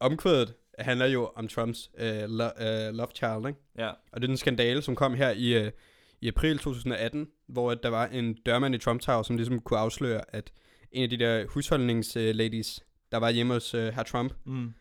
omkvædet 0.00 0.54
handler 0.78 1.06
jo 1.06 1.30
om 1.34 1.48
Trumps 1.48 1.90
øh, 1.98 2.22
lo- 2.24 2.62
øh, 2.64 2.94
love 2.94 3.08
child, 3.14 3.46
ikke? 3.48 3.58
ja. 3.78 3.88
Og 3.88 4.20
det 4.20 4.22
er 4.22 4.26
den 4.26 4.36
skandale, 4.36 4.82
som 4.82 4.96
kom 4.96 5.14
her 5.14 5.30
i, 5.30 5.64
øh, 5.64 5.72
i 6.20 6.28
april 6.28 6.58
2018, 6.58 7.28
hvor 7.46 7.70
at 7.70 7.78
der 7.82 7.88
var 7.88 8.06
en 8.06 8.34
dørmand 8.34 8.74
i 8.74 8.78
Trump 8.78 9.00
Tower, 9.00 9.22
som 9.22 9.36
ligesom 9.36 9.60
kunne 9.60 9.78
afsløre, 9.78 10.20
at 10.28 10.52
en 10.92 11.02
af 11.02 11.10
de 11.10 11.16
der 11.16 11.46
husholdningsladies, 11.46 12.80
der 13.12 13.18
var 13.18 13.30
hjemme 13.30 13.52
hos 13.54 13.74
øh, 13.74 13.94
herr 13.94 14.02
Trump, 14.02 14.32
Mm. 14.44 14.72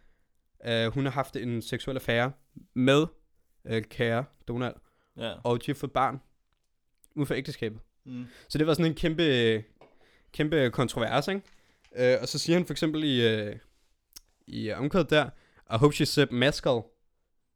øh, 0.65 0.88
hun 0.93 1.03
har 1.05 1.12
haft 1.12 1.36
en 1.36 1.62
seksuel 1.62 1.97
affære 1.97 2.31
med 2.73 3.05
øh, 3.65 3.81
kære 3.83 4.25
Donald, 4.47 4.75
ja. 5.17 5.33
og 5.43 5.65
de 5.65 5.71
har 5.71 5.75
fået 5.75 5.91
barn 5.91 6.21
uden 7.15 7.27
for 7.27 7.33
ægteskabet. 7.36 7.79
Mm. 8.05 8.25
Så 8.49 8.57
det 8.57 8.67
var 8.67 8.73
sådan 8.73 8.86
en 8.91 8.95
kæmpe, 8.95 9.63
kæmpe 10.31 10.69
kontrovers, 10.69 11.27
ikke? 11.27 11.41
Øh, 11.97 12.17
og 12.21 12.27
så 12.27 12.39
siger 12.39 12.58
han 12.58 12.65
for 12.65 12.73
eksempel 12.73 13.03
i, 13.03 13.27
øh, 13.27 13.56
i 14.47 14.71
omkvædet 14.71 15.10
der, 15.10 15.25
I 15.73 15.77
hope 15.77 15.95
she 15.95 16.06
sip 16.06 16.32
mezcal. 16.32 16.82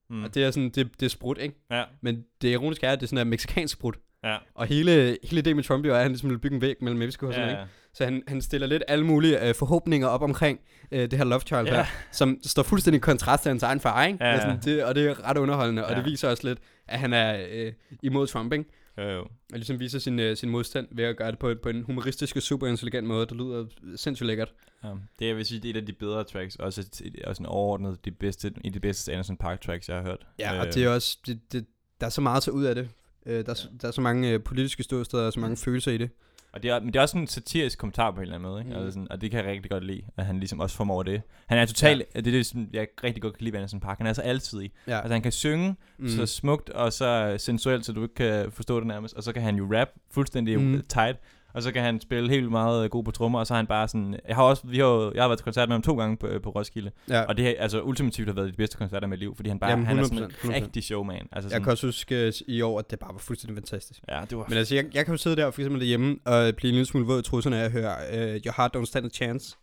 Mm. 0.10 0.23
Og 0.23 0.34
det 0.36 0.43
er 0.43 0.52
sådan, 0.52 0.69
det, 0.69 0.89
det 1.00 1.06
er 1.06 1.10
sprut, 1.10 1.38
ikke? 1.38 1.56
Ja, 1.71 1.84
Men 2.02 2.23
det 2.41 2.50
ironiske 2.50 2.88
er, 2.88 2.91
at 2.91 3.00
det 3.00 3.06
er 3.06 3.08
sådan 3.08 3.28
en 3.28 3.30
mexikansk 3.30 3.73
sprut. 3.73 3.97
ja. 4.23 4.38
Og 4.56 4.65
hele, 4.67 5.17
hele 5.23 5.41
det 5.41 5.56
med 5.56 5.63
Trump 5.63 5.86
jo 5.86 5.91
er, 5.93 5.95
at 5.97 6.02
han 6.02 6.12
ligesom 6.12 6.30
vil 6.30 6.38
bygge 6.39 6.56
en 6.56 6.62
væg 6.62 6.76
mellem 6.82 7.00
Mexico 7.00 7.28
og 7.28 7.34
sådan 7.34 7.47
ja. 7.50 7.54
noget, 7.54 7.65
ikke? 7.67 7.73
Så 7.93 8.04
han, 8.06 8.23
han 8.28 8.41
stiller 8.41 8.67
lidt 8.67 8.84
alle 8.88 9.06
mulige 9.06 9.47
øh, 9.47 9.56
forhåbninger 9.56 10.08
op 10.08 10.21
omkring 10.21 10.60
øh, 10.91 11.02
det 11.02 11.13
her 11.13 11.26
love 11.26 11.41
child 11.41 11.67
Ja. 11.67 11.76
her, 11.76 11.86
som 12.12 12.39
står 12.45 12.63
fuldstændig 12.63 12.97
i 12.97 13.02
kontrast 13.02 13.43
til 13.43 13.50
hans 13.50 13.63
egen 13.63 13.80
far, 13.80 14.06
ikke? 14.06 14.26
Ja, 14.26 14.36
Og, 14.36 14.41
sådan, 14.41 14.60
det, 14.63 14.84
og 14.84 14.95
det 14.95 15.08
er 15.10 15.30
ret 15.30 15.38
underholdende, 15.38 15.86
og 15.86 15.91
Ja. 15.91 15.97
det 15.97 16.06
viser 16.06 16.30
også 16.30 16.47
lidt, 16.47 16.60
at 16.88 17.00
han 17.00 17.13
er 17.13 17.45
øh, 17.52 17.73
imod 18.04 18.28
Trump, 18.28 18.54
ikke? 18.54 18.65
Jo, 18.98 19.04
jo. 19.04 19.22
Og 19.22 19.30
ligesom 19.54 19.80
viser 19.80 20.00
sin, 20.00 20.20
øh, 20.20 20.38
sin 20.38 20.50
modstand 20.50 20.88
ved 20.92 21.04
at 21.04 21.18
gøre 21.18 21.32
det 21.32 21.40
på, 21.40 21.54
på 21.64 21.70
en 21.70 21.82
humoristisk 21.84 22.36
og 22.36 22.42
super 22.42 22.68
intelligent 22.68 23.08
måde, 23.08 23.26
der 23.26 23.36
lyder 23.36 23.66
sindssygt 23.96 24.28
lækkert. 24.28 24.54
Ja, 24.84 24.90
det 25.20 25.30
er, 25.30 25.34
vil 25.34 25.46
sige, 25.46 25.60
det 25.62 25.66
er 25.70 25.74
et 25.74 25.78
af 25.78 25.86
de 25.86 25.94
bedre 25.94 26.24
tracks, 26.24 26.56
også, 26.56 26.82
et- 26.82 27.22
også 27.26 27.42
en 27.44 27.46
overordnet 27.48 28.06
de 28.06 28.12
bedste, 28.12 28.54
i 28.64 28.70
de 28.70 28.80
bedste 28.80 29.12
Anderson 29.12 29.38
Park 29.38 29.62
tracks, 29.62 29.90
jeg 29.90 29.98
har 29.98 30.04
hørt. 30.04 30.28
Ja, 30.40 30.60
og 30.60 30.68
Øh, 30.68 30.74
det 30.74 30.84
er 30.84 30.90
også, 30.90 31.18
det, 31.28 31.40
det, 31.52 31.66
der 32.00 32.06
er 32.06 32.10
så 32.12 32.22
meget 32.22 32.44
til 32.44 32.54
ud 32.54 32.64
af 32.64 32.76
det. 32.76 32.90
Øh, 33.26 33.46
der, 33.46 33.52
er, 33.52 33.62
ja. 33.72 33.78
der 33.82 33.88
er 33.88 33.92
så 33.92 34.02
mange 34.02 34.32
øh, 34.32 34.44
politiske 34.44 34.84
ståsteder 34.84 35.24
og 35.24 35.34
så 35.34 35.40
mange 35.40 35.58
følelser 35.58 35.92
i 35.92 35.98
det. 35.98 36.10
Og 36.58 36.63
det 36.63 36.72
er, 36.72 36.80
men 36.80 36.88
det 36.88 36.96
er 36.96 37.02
også 37.02 37.17
en 37.17 37.28
satirisk 37.28 37.80
kommentar 37.80 38.12
på 38.12 38.17
en 38.17 38.22
eller 38.22 38.36
anden 38.36 38.50
måde, 38.50 38.62
ikke? 38.62 38.72
Mm. 38.72 38.78
Altså 38.78 38.91
sådan, 38.91 39.12
og 39.12 39.22
det 39.22 39.32
kan 39.32 39.39
jeg 39.39 39.52
rigtig 39.52 39.72
godt 39.72 39.84
lide, 39.84 40.02
at 40.17 40.26
han 40.26 40.39
ligesom 40.39 40.60
også 40.60 40.76
formår 40.76 41.04
det. 41.04 41.22
Han 41.48 41.58
er 41.58 41.65
totalt, 41.65 42.04
ja. 42.15 42.20
det 42.20 42.28
er 42.28 42.32
det, 42.32 42.46
som 42.46 42.67
jeg 42.74 42.88
rigtig 43.04 43.22
godt 43.22 43.38
kan 43.38 43.43
lide 43.43 43.54
ved 43.54 43.60
Anderson 43.60 43.80
Park, 43.80 43.98
han 43.98 44.08
er 44.08 44.13
så 44.13 44.22
altid 44.22 44.62
i. 44.62 44.72
Ja. 44.88 44.98
Altså 45.00 45.13
han 45.13 45.22
kan 45.22 45.32
synge 45.32 45.76
Mm. 46.00 46.08
så 46.10 46.26
smukt 46.26 46.70
og 46.70 46.93
så 46.93 47.36
sensuelt, 47.38 47.86
så 47.86 47.93
du 47.93 48.04
ikke 48.04 48.15
kan 48.15 48.52
forstå 48.52 48.80
det 48.80 48.88
nærmest, 48.88 49.13
og 49.13 49.24
så 49.24 49.34
kan 49.34 49.41
han 49.41 49.56
jo 49.56 49.67
rap 49.80 49.88
fuldstændig 50.12 50.60
mm. 50.60 50.84
tight, 50.89 51.17
og 51.58 51.63
så 51.63 51.72
kan 51.72 51.84
han 51.84 52.02
spille 52.02 52.30
helt 52.30 52.52
meget 52.52 52.84
øh, 52.84 52.89
god 52.89 53.04
på 53.04 53.12
trommer, 53.12 53.39
og 53.39 53.48
så 53.48 53.54
er 53.54 53.56
han 53.56 53.67
bare 53.67 53.88
sådan, 53.88 54.20
jeg 54.28 54.36
har 54.36 54.43
også, 54.43 54.67
vi 54.67 54.78
har, 54.78 54.86
jo- 54.86 55.12
jeg 55.15 55.24
har 55.24 55.28
været 55.28 55.39
til 55.39 55.43
koncert 55.43 55.70
med 55.70 55.74
ham 55.74 55.82
to 55.82 55.98
gange 55.98 56.17
på, 56.17 56.28
på 56.43 56.50
Roskilde, 56.50 56.91
ja. 57.10 57.22
og 57.22 57.38
det 57.38 57.46
har 57.46 57.54
altså 57.60 57.82
ultimativt 57.82 58.28
har 58.28 58.36
været 58.36 58.48
de 58.54 58.58
bedste 58.58 58.78
koncerter 58.78 59.08
i 59.08 59.10
mit 59.10 59.20
liv, 59.20 59.36
fordi 59.36 59.50
han 59.50 59.60
bare, 59.60 59.70
Jamen, 59.70 59.86
han 59.86 60.00
er 60.00 60.04
sådan 60.04 60.17
en 60.17 60.24
100%, 60.32 60.34
100%. 60.34 60.54
rigtig 60.54 60.84
showman. 60.84 61.15
Altså 61.15 61.30
Jeg 61.36 61.41
sådan, 61.52 61.63
kan 61.63 61.72
også 61.72 61.88
huske 61.88 62.26
øh, 62.28 62.34
i 62.48 62.62
år, 62.62 62.80
at 62.80 62.91
det 62.91 63.00
bare 63.00 63.13
var 63.13 63.20
fuldstændig 63.20 63.56
fantastisk. 63.58 64.00
ja, 64.10 64.22
det 64.30 64.38
var 64.38 64.46
Men 64.50 64.58
altså, 64.58 64.76
jeg, 64.76 64.86
jeg 64.93 65.06
kan 65.06 65.13
jo 65.13 65.17
sidde 65.17 65.36
der 65.36 65.52
for 65.52 65.62
eksempel 65.62 65.82
derhjemme 65.82 66.17
og 66.26 66.56
blive 66.56 66.70
en 66.70 66.74
lille 66.76 66.86
smule 66.86 67.06
våd 67.06 67.20
i 67.20 67.24
trusserne 67.24 67.58
af 67.60 67.65
at 67.65 67.72
høre 67.72 67.96
uh, 68.13 68.17
Your 68.46 68.54
Heart 68.58 68.76
Don't 68.78 68.86
Stand 68.86 69.06
a 69.06 69.10
Chance. 69.10 69.56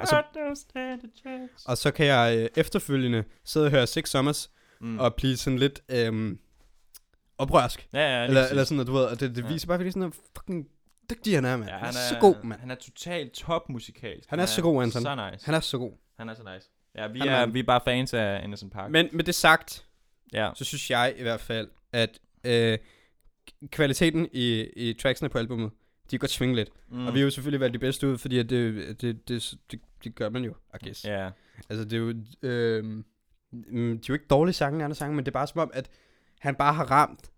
og 0.00 0.08
så- 0.08 0.22
Og 1.66 1.78
så 1.78 1.90
kan 1.90 2.06
jeg 2.06 2.36
øh, 2.38 2.48
efterfølgende 2.56 3.24
sidde 3.44 3.66
og 3.66 3.70
høre 3.70 3.86
Six 3.86 4.08
Summers 4.08 4.50
mm. 4.80 4.98
og 4.98 5.14
blive 5.14 5.36
sådan 5.36 5.58
lidt 5.58 5.80
øhm, 5.88 6.38
oprørsk. 7.38 7.88
ja, 7.92 8.18
ja, 8.20 8.26
Eller, 8.26 8.46
eller 8.46 8.64
sådan, 8.64 8.80
at 8.80 8.86
du 8.86 8.92
ved, 8.92 9.02
og 9.04 9.20
det, 9.20 9.36
det 9.36 9.42
Ja. 9.44 9.48
viser 9.48 9.66
bare, 9.66 9.78
fordi 9.78 9.90
sådan, 9.90 10.02
hvor 10.02 10.14
fucking 10.38 10.66
dygtig 11.10 11.34
han 11.34 11.44
er, 11.44 11.56
mand. 11.56 11.70
Ja, 11.70 11.76
han, 11.76 11.88
er 11.88 11.92
så 11.92 12.16
god, 12.20 12.44
mand. 12.44 12.60
Han 12.60 12.70
er 12.70 12.74
totalt 12.74 13.32
top 13.32 13.68
musikalsk. 13.68 14.30
Han 14.30 14.40
er 14.40 14.46
så 14.46 14.62
god, 14.62 14.82
Anton. 14.82 15.02
Så 15.02 15.30
nice. 15.30 15.44
Han 15.46 15.54
er 15.54 15.60
så 15.60 15.78
god. 15.78 15.92
Han 16.18 16.28
er 16.28 16.34
så 16.34 16.42
nice. 16.54 16.70
Ja, 16.94 17.06
vi 17.06 17.18
Han 17.18 17.28
er, 17.28 17.32
er- 17.32 17.46
vi 17.46 17.58
er 17.58 17.64
bare 17.64 17.80
fans 17.84 18.14
af 18.14 18.40
Anderson 18.44 18.70
Park. 18.70 18.90
Men 18.90 19.08
med 19.12 19.24
det 19.24 19.34
sagt, 19.34 19.86
ja. 20.32 20.50
så 20.54 20.64
synes 20.64 20.90
jeg 20.90 21.14
i 21.16 21.22
hvert 21.22 21.40
fald, 21.40 21.68
at 21.92 22.18
øh, 22.44 22.78
kvaliteten 23.70 24.28
i, 24.32 24.60
i 24.76 24.92
tracksene 24.92 25.28
på 25.28 25.38
albumet, 25.38 25.70
de 26.04 26.08
kan 26.10 26.18
godt 26.18 26.30
svinge 26.30 26.56
lidt. 26.56 26.70
Mm. 26.90 27.06
Og 27.06 27.14
vi 27.14 27.18
har 27.18 27.24
jo 27.24 27.30
selvfølgelig 27.30 27.60
valgt 27.60 27.74
de 27.74 27.78
bedste 27.78 28.08
ud, 28.08 28.18
fordi 28.18 28.38
at 28.38 28.50
det, 28.50 29.00
det, 29.00 29.28
det, 29.28 29.54
det, 29.70 29.80
det 30.04 30.14
gør 30.14 30.28
man 30.28 30.44
jo, 30.44 30.54
I 30.74 30.84
guess. 30.84 31.04
Ja. 31.04 31.30
Altså, 31.70 31.84
det 31.84 31.92
er 31.92 31.98
jo... 31.98 32.14
Øh, 32.42 33.04
de 33.72 33.94
er 33.94 33.98
jo 34.08 34.14
ikke 34.14 34.26
dårlige 34.30 34.54
sange, 34.54 34.84
andre 34.84 34.94
sange, 34.94 35.16
men 35.16 35.24
det 35.24 35.30
er 35.30 35.32
bare 35.32 35.46
som 35.46 35.60
om, 35.60 35.70
at 35.74 35.90
han 36.40 36.54
bare 36.54 36.74
har 36.74 36.84
ramt 36.90 37.30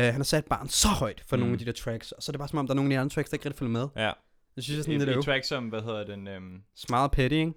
han 0.00 0.14
har 0.14 0.22
sat 0.22 0.44
barn 0.44 0.68
så 0.68 0.88
højt 0.88 1.20
for 1.26 1.36
mm. 1.36 1.40
nogle 1.40 1.52
af 1.52 1.54
Mm. 1.54 1.58
de 1.58 1.64
der 1.64 1.72
tracks, 1.72 2.12
og 2.12 2.22
så 2.22 2.30
er 2.30 2.32
det 2.32 2.38
bare 2.38 2.48
som 2.48 2.58
om, 2.58 2.66
der 2.66 2.72
er 2.74 2.76
nogle 2.76 2.90
af 2.94 2.96
de 2.96 3.00
andre 3.00 3.14
tracks, 3.14 3.30
der 3.30 3.34
ikke 3.34 3.44
rigtig 3.46 3.58
følger 3.58 3.72
med. 3.72 3.88
Ja. 3.96 4.12
Jeg 4.56 4.64
synes, 4.64 4.66
det 4.66 4.78
er 4.78 4.82
sådan 4.82 4.94
I, 4.94 4.98
lidt 4.98 5.10
i 5.10 5.12
øv. 5.12 5.22
track 5.22 5.44
som, 5.44 5.68
hvad 5.68 5.82
hedder 5.82 6.04
den, 6.04 6.28
øhm, 6.28 6.62
Smile 6.74 7.08
Petty, 7.12 7.34
ikke? 7.34 7.52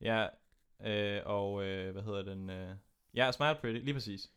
ja, 0.00 0.26
øh, 0.86 1.22
og 1.26 1.64
øh, 1.64 1.92
hvad 1.92 2.02
hedder 2.02 2.22
den, 2.22 2.50
øh, 2.50 2.74
ja, 3.14 3.32
Smile 3.32 3.54
Pretty, 3.60 3.80
lige 3.84 3.94
præcis. 3.94 4.30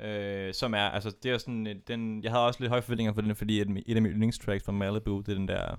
Øh, 0.00 0.54
som 0.54 0.74
er, 0.74 0.78
altså, 0.88 1.10
det 1.22 1.30
er 1.30 1.38
sådan, 1.38 1.66
øh, 1.66 1.76
den, 1.88 2.22
jeg 2.22 2.30
havde 2.32 2.46
også 2.46 2.60
lidt 2.60 2.68
høje 2.70 2.82
forventninger 2.82 3.12
for 3.12 3.20
den, 3.20 3.36
fordi 3.36 3.60
et, 3.60 3.68
et 3.86 3.96
af 3.96 4.02
mine 4.02 4.14
yndlingstracks 4.14 4.64
fra 4.64 4.72
Malibu, 4.72 5.18
det 5.20 5.28
er 5.28 5.34
den 5.36 5.48
der 5.48 5.76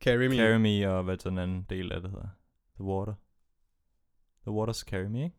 Carry 0.00 0.26
Me. 0.26 0.36
Carry 0.36 0.56
Me, 0.58 0.90
og 0.90 1.02
hvad 1.04 1.18
sådan 1.18 1.38
en 1.38 1.42
anden 1.42 1.66
del 1.70 1.92
af 1.92 2.00
det 2.00 2.10
hedder, 2.10 2.28
The 2.74 2.84
Water. 2.84 3.14
The 4.42 4.50
Waters 4.52 4.78
Carry 4.78 5.04
Me, 5.04 5.24
ikke? 5.24 5.36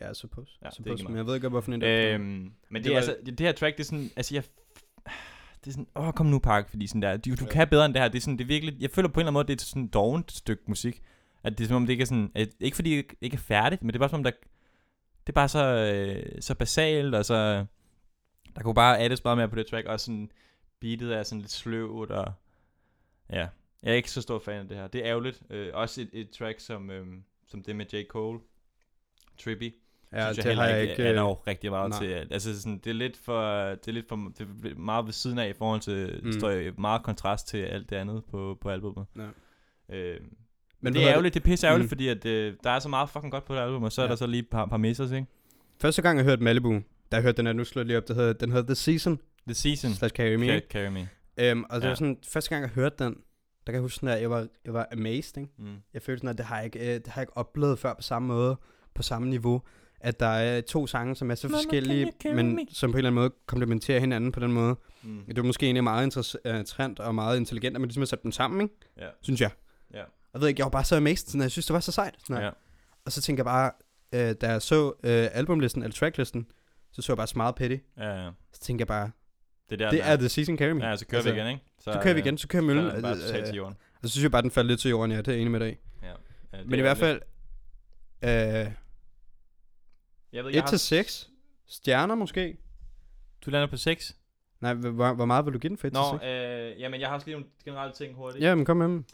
Ja, 0.00 0.14
suppose. 0.14 0.52
Ja, 0.62 0.66
det 0.66 0.72
er 0.72 0.74
suppose. 0.76 0.92
ikke 1.02 1.08
Men 1.08 1.16
jeg 1.16 1.26
ved 1.26 1.34
ikke, 1.34 1.48
hvorfor 1.48 1.72
en 1.72 1.80
der. 1.80 2.14
Øhm, 2.14 2.22
men 2.22 2.52
det, 2.70 2.74
Det 2.74 2.84
det, 2.84 2.90
var- 2.92 2.96
altså, 2.96 3.16
det, 3.26 3.38
det 3.38 3.46
her 3.46 3.52
track, 3.52 3.76
det 3.76 3.82
er 3.82 3.86
sådan, 3.86 4.10
altså 4.16 4.34
jeg, 4.34 4.42
det 5.64 5.66
er 5.66 5.70
sådan, 5.70 5.86
åh, 5.96 6.12
kom 6.12 6.26
nu, 6.26 6.38
Park, 6.38 6.70
fordi 6.70 6.86
sådan 6.86 7.02
der, 7.02 7.16
du, 7.16 7.30
du 7.30 7.44
Ja. 7.44 7.50
kan 7.50 7.68
bedre 7.68 7.86
end 7.86 7.94
det 7.94 8.02
her, 8.02 8.08
det 8.08 8.18
er 8.18 8.22
sådan, 8.22 8.38
det 8.38 8.44
er 8.44 8.48
virkelig, 8.48 8.76
jeg 8.80 8.90
føler 8.90 9.08
på 9.08 9.12
en 9.12 9.22
eller 9.22 9.26
anden 9.30 9.32
måde, 9.34 9.46
det 9.48 9.60
er 9.60 9.64
sådan 9.64 9.84
et 9.84 9.94
dovent 9.94 10.32
stykke 10.32 10.62
musik, 10.66 11.02
at 11.42 11.58
det 11.58 11.64
er 11.64 11.68
som 11.68 11.76
om, 11.76 11.86
det 11.86 11.90
ikke 11.92 12.02
er 12.02 12.06
sådan, 12.06 12.32
at, 12.34 12.48
ikke 12.60 12.74
fordi 12.74 12.90
det 12.90 12.96
ikke- 12.96 13.16
ikke 13.20 13.34
er 13.34 13.38
færdigt, 13.38 13.82
men 13.82 13.88
det 13.88 13.94
er 13.94 13.98
bare 13.98 14.08
som 14.08 14.20
om, 14.20 14.24
der, 14.24 14.30
det 15.26 15.28
er 15.28 15.32
bare 15.32 15.48
så, 15.48 15.64
øh, 15.66 16.42
så 16.42 16.54
basalt, 16.54 17.14
og 17.14 17.24
så, 17.24 17.64
der 18.56 18.62
kunne 18.62 18.74
bare 18.74 18.98
addes 18.98 19.24
meget 19.24 19.38
mere 19.38 19.48
på 19.48 19.56
det 19.56 19.66
track, 19.66 19.86
og 19.86 20.00
sådan, 20.00 20.30
beatet 20.80 21.14
er 21.16 21.22
sådan 21.22 21.40
lidt 21.40 21.52
sløvt, 21.52 22.10
og 22.10 22.32
ja, 23.30 23.46
jeg 23.82 23.90
er 23.92 23.94
ikke 23.94 24.10
så 24.10 24.22
stor 24.22 24.38
fan 24.38 24.60
af 24.60 24.68
det 24.68 24.76
her, 24.76 24.86
det 24.86 25.00
er 25.00 25.06
ærgerligt, 25.10 25.42
øh, 25.50 25.70
også 25.74 26.00
et, 26.00 26.08
et 26.12 26.30
track 26.30 26.60
som, 26.60 26.90
øh, 26.90 27.06
som 27.46 27.62
det 27.62 27.76
med 27.76 27.86
J. 27.94 28.02
Cole, 28.08 28.40
Trippy, 29.38 29.74
Ja, 30.12 30.24
synes 30.32 30.36
det 30.36 30.44
jeg 30.44 30.50
heller 30.50 30.62
har 30.64 30.70
jeg 30.70 30.80
ikke, 30.82 30.90
ikke... 30.92 31.02
er 31.02 31.10
øh, 31.10 31.16
der 31.16 31.22
jo 31.22 31.32
rigtig 31.32 31.70
meget 31.70 31.90
nej. 31.90 31.98
til. 31.98 32.28
Altså 32.30 32.60
sådan, 32.60 32.78
det 32.78 32.90
er 32.90 32.94
lidt 32.94 33.16
for, 33.24 33.60
det 33.68 33.88
er 33.88 33.92
lidt 33.92 34.08
for, 34.08 34.16
det 34.38 34.46
er 34.72 34.74
meget 34.78 35.04
ved 35.06 35.12
siden 35.12 35.38
af 35.38 35.48
i 35.48 35.52
forhold 35.52 35.80
til, 35.80 36.20
Mm. 36.22 36.32
står 36.32 36.50
i 36.50 36.70
meget 36.78 37.02
kontrast 37.02 37.48
til 37.48 37.58
alt 37.58 37.90
det 37.90 37.96
andet 37.96 38.22
på, 38.30 38.58
på 38.60 38.70
albumet. 38.70 39.06
Ja. 39.16 39.96
Øh, 39.96 40.20
Men 40.80 40.94
det 40.94 41.02
er 41.04 41.08
ærgerligt, 41.10 41.34
det 41.34 41.40
er 41.40 41.44
pisse 41.44 41.66
ærgerligt, 41.66 41.84
Mm. 41.84 41.88
fordi 41.88 42.08
at, 42.08 42.26
øh, 42.26 42.54
der 42.64 42.70
er 42.70 42.78
så 42.78 42.88
meget 42.88 43.10
fucking 43.10 43.32
godt 43.32 43.44
på 43.44 43.54
det 43.54 43.60
album, 43.60 43.82
og 43.82 43.92
så 43.92 44.00
ja. 44.02 44.04
Er 44.04 44.08
der 44.08 44.16
så 44.16 44.26
lige 44.26 44.40
et 44.40 44.48
par, 44.50 44.66
par 44.66 44.76
misses, 44.76 45.12
ikke? 45.12 45.26
Første 45.80 46.02
gang, 46.02 46.18
jeg 46.18 46.24
hørte 46.24 46.42
Malibu, 46.42 46.80
der 47.12 47.20
hørte 47.20 47.36
den 47.36 47.46
her, 47.46 47.52
nu 47.52 47.64
slår 47.64 47.82
lige 47.82 47.96
op, 47.96 48.08
det 48.08 48.16
hedder, 48.16 48.32
den 48.32 48.50
hedder 48.52 48.66
The 48.66 48.74
Season, 48.74 49.18
The 49.46 49.54
Season, 49.54 49.90
slash 49.94 50.14
Carry 50.14 50.34
Me. 50.34 50.46
Carry, 50.46 50.60
carry 50.70 50.88
Me. 50.92 51.08
Øhm, 51.38 51.64
og 51.70 51.76
det 51.76 51.82
Ja. 51.82 51.88
var 51.88 51.94
sådan, 51.94 52.18
første 52.28 52.50
gang, 52.50 52.62
jeg 52.62 52.70
hørte 52.70 53.04
den, 53.04 53.12
der 53.14 53.72
kan 53.72 53.74
jeg 53.74 53.80
huske 53.82 53.94
sådan, 53.94 54.08
at 54.08 54.20
jeg 54.22 54.30
var, 54.30 54.46
jeg 54.64 54.74
var 54.74 54.88
amazed, 54.92 55.38
ikke? 55.38 55.52
Mm. 55.58 55.76
Jeg 55.94 56.02
følte 56.02 56.18
sådan, 56.20 56.30
at 56.30 56.38
det 56.38 56.46
har 56.46 56.56
jeg 56.56 56.64
ikke, 56.64 56.78
øh, 56.78 56.94
det 56.94 57.06
har 57.06 57.20
jeg 57.20 57.22
ikke 57.22 57.36
oplevet 57.36 57.78
før 57.78 57.94
på 57.94 58.02
samme 58.02 58.28
måde, 58.28 58.56
på 58.94 59.02
samme 59.02 59.28
niveau. 59.28 59.62
At 60.06 60.20
der 60.20 60.26
er 60.26 60.60
to 60.60 60.86
sange, 60.86 61.16
som 61.16 61.30
er 61.30 61.34
så 61.34 61.48
Mama, 61.48 61.56
forskellige, 61.56 62.12
men 62.24 62.54
me? 62.54 62.60
som 62.72 62.90
på 62.92 62.94
en 62.94 62.98
eller 62.98 63.08
anden 63.10 63.22
måde 63.22 63.30
komplementerer 63.46 64.00
hinanden 64.00 64.32
på 64.32 64.40
den 64.40 64.52
måde. 64.52 64.76
Mm. 65.02 65.24
Det 65.28 65.36
var 65.36 65.42
måske 65.42 65.66
egentlig 65.66 65.84
meget 65.84 66.04
interessant 66.04 67.00
og 67.00 67.14
meget 67.14 67.36
intelligent, 67.36 67.76
at 67.76 67.80
man 67.80 67.88
ligesom 67.88 68.00
har 68.00 68.06
sat 68.06 68.22
dem 68.22 68.32
sammen, 68.32 68.60
ikke? 68.60 68.74
Ja. 68.98 69.06
Synes 69.22 69.40
jeg. 69.40 69.50
Ja. 69.94 70.02
Jeg 70.32 70.40
ved 70.40 70.48
ikke, 70.48 70.60
jeg 70.60 70.64
var 70.64 70.70
bare 70.70 70.84
så 70.84 70.96
amazed, 70.96 71.26
sådan, 71.26 71.40
at 71.40 71.44
jeg 71.44 71.50
synes, 71.50 71.66
det 71.66 71.74
var 71.74 71.80
så 71.80 71.92
sejt. 71.92 72.14
Sådan, 72.26 72.42
Ja. 72.42 72.50
Og 73.04 73.12
så 73.12 73.22
tænkte 73.22 73.40
jeg 73.40 73.44
bare, 73.44 73.70
øh, 74.12 74.34
da 74.40 74.50
jeg 74.50 74.62
så 74.62 74.86
øh, 75.04 75.28
albumlisten, 75.32 75.82
eller 75.82 75.94
tracklisten, 75.94 76.46
så 76.92 77.02
så 77.02 77.12
jeg 77.12 77.16
bare 77.16 77.26
Smile 77.26 77.52
Petty. 77.56 77.76
Ja, 77.98 78.24
ja. 78.24 78.30
Så 78.52 78.60
tænkte 78.60 78.80
jeg 78.82 78.86
bare, 78.88 79.10
Det 79.70 79.72
er 79.72 79.76
der, 79.76 79.90
det 79.90 80.00
den 80.04 80.08
er 80.12 80.16
The 80.16 80.28
Season 80.28 80.58
Carry 80.58 80.70
Me. 80.70 80.86
Ja, 80.86 80.96
så 80.96 81.06
kører 81.06 81.22
vi 81.22 81.28
Altså, 81.28 81.40
igen, 81.42 81.50
ikke? 81.52 81.62
Så 81.80 82.00
kører 82.02 82.14
vi 82.14 82.20
øh, 82.20 82.26
igen, 82.26 82.38
så 82.38 82.48
kører 82.48 82.62
Så 82.62 82.66
møllen. 82.66 82.86
er 82.86 82.92
den 82.92 83.02
bare 83.02 83.12
Øh, 83.16 83.20
til 83.44 83.44
øh, 83.48 83.56
jorden. 83.56 83.76
Og 84.02 84.08
så 84.08 84.12
synes 84.12 84.22
jeg 84.22 84.30
bare, 84.30 84.42
den 84.42 84.50
faldt 84.50 84.68
lidt 84.68 84.80
til 84.80 84.88
jorden, 84.88 85.10
ja, 85.12 85.16
det 85.18 85.28
er 85.28 85.34
enig 85.38 85.50
med 85.50 85.60
dig. 85.60 85.78
Ja. 86.02 86.08
Ja, 86.52 86.58
det 86.58 86.66
Men 86.66 86.74
i 86.74 86.78
er 86.78 86.82
hvert 86.82 86.98
fald, 86.98 87.20
øh, 88.24 88.72
jeg 90.36 90.44
ved, 90.44 90.50
jeg 90.50 90.58
1 90.58 90.62
har, 90.62 90.68
til 90.68 90.78
6 90.78 91.30
stjerner 91.66 92.14
måske. 92.14 92.56
Du 93.46 93.50
lander 93.50 93.66
på 93.66 93.76
6? 93.76 94.16
Nej, 94.60 94.74
hvor, 94.74 95.12
hvor 95.12 95.24
meget 95.24 95.46
vil 95.46 95.54
du 95.54 95.58
give 95.58 95.68
den 95.68 95.78
for 95.78 95.86
1 95.86 95.92
til 95.92 96.00
Nå, 96.00 96.18
6? 96.18 96.24
øh, 96.24 96.80
jamen 96.80 97.00
jeg 97.00 97.08
har 97.08 97.14
også 97.14 97.26
lige 97.26 97.34
nogle 97.34 97.46
generelle 97.64 97.94
ting 97.94 98.14
hurtigt. 98.14 98.44
Ja, 98.44 98.54
men 98.54 98.64
kom 98.64 98.76
med 98.76 98.86
dem. 98.86 99.04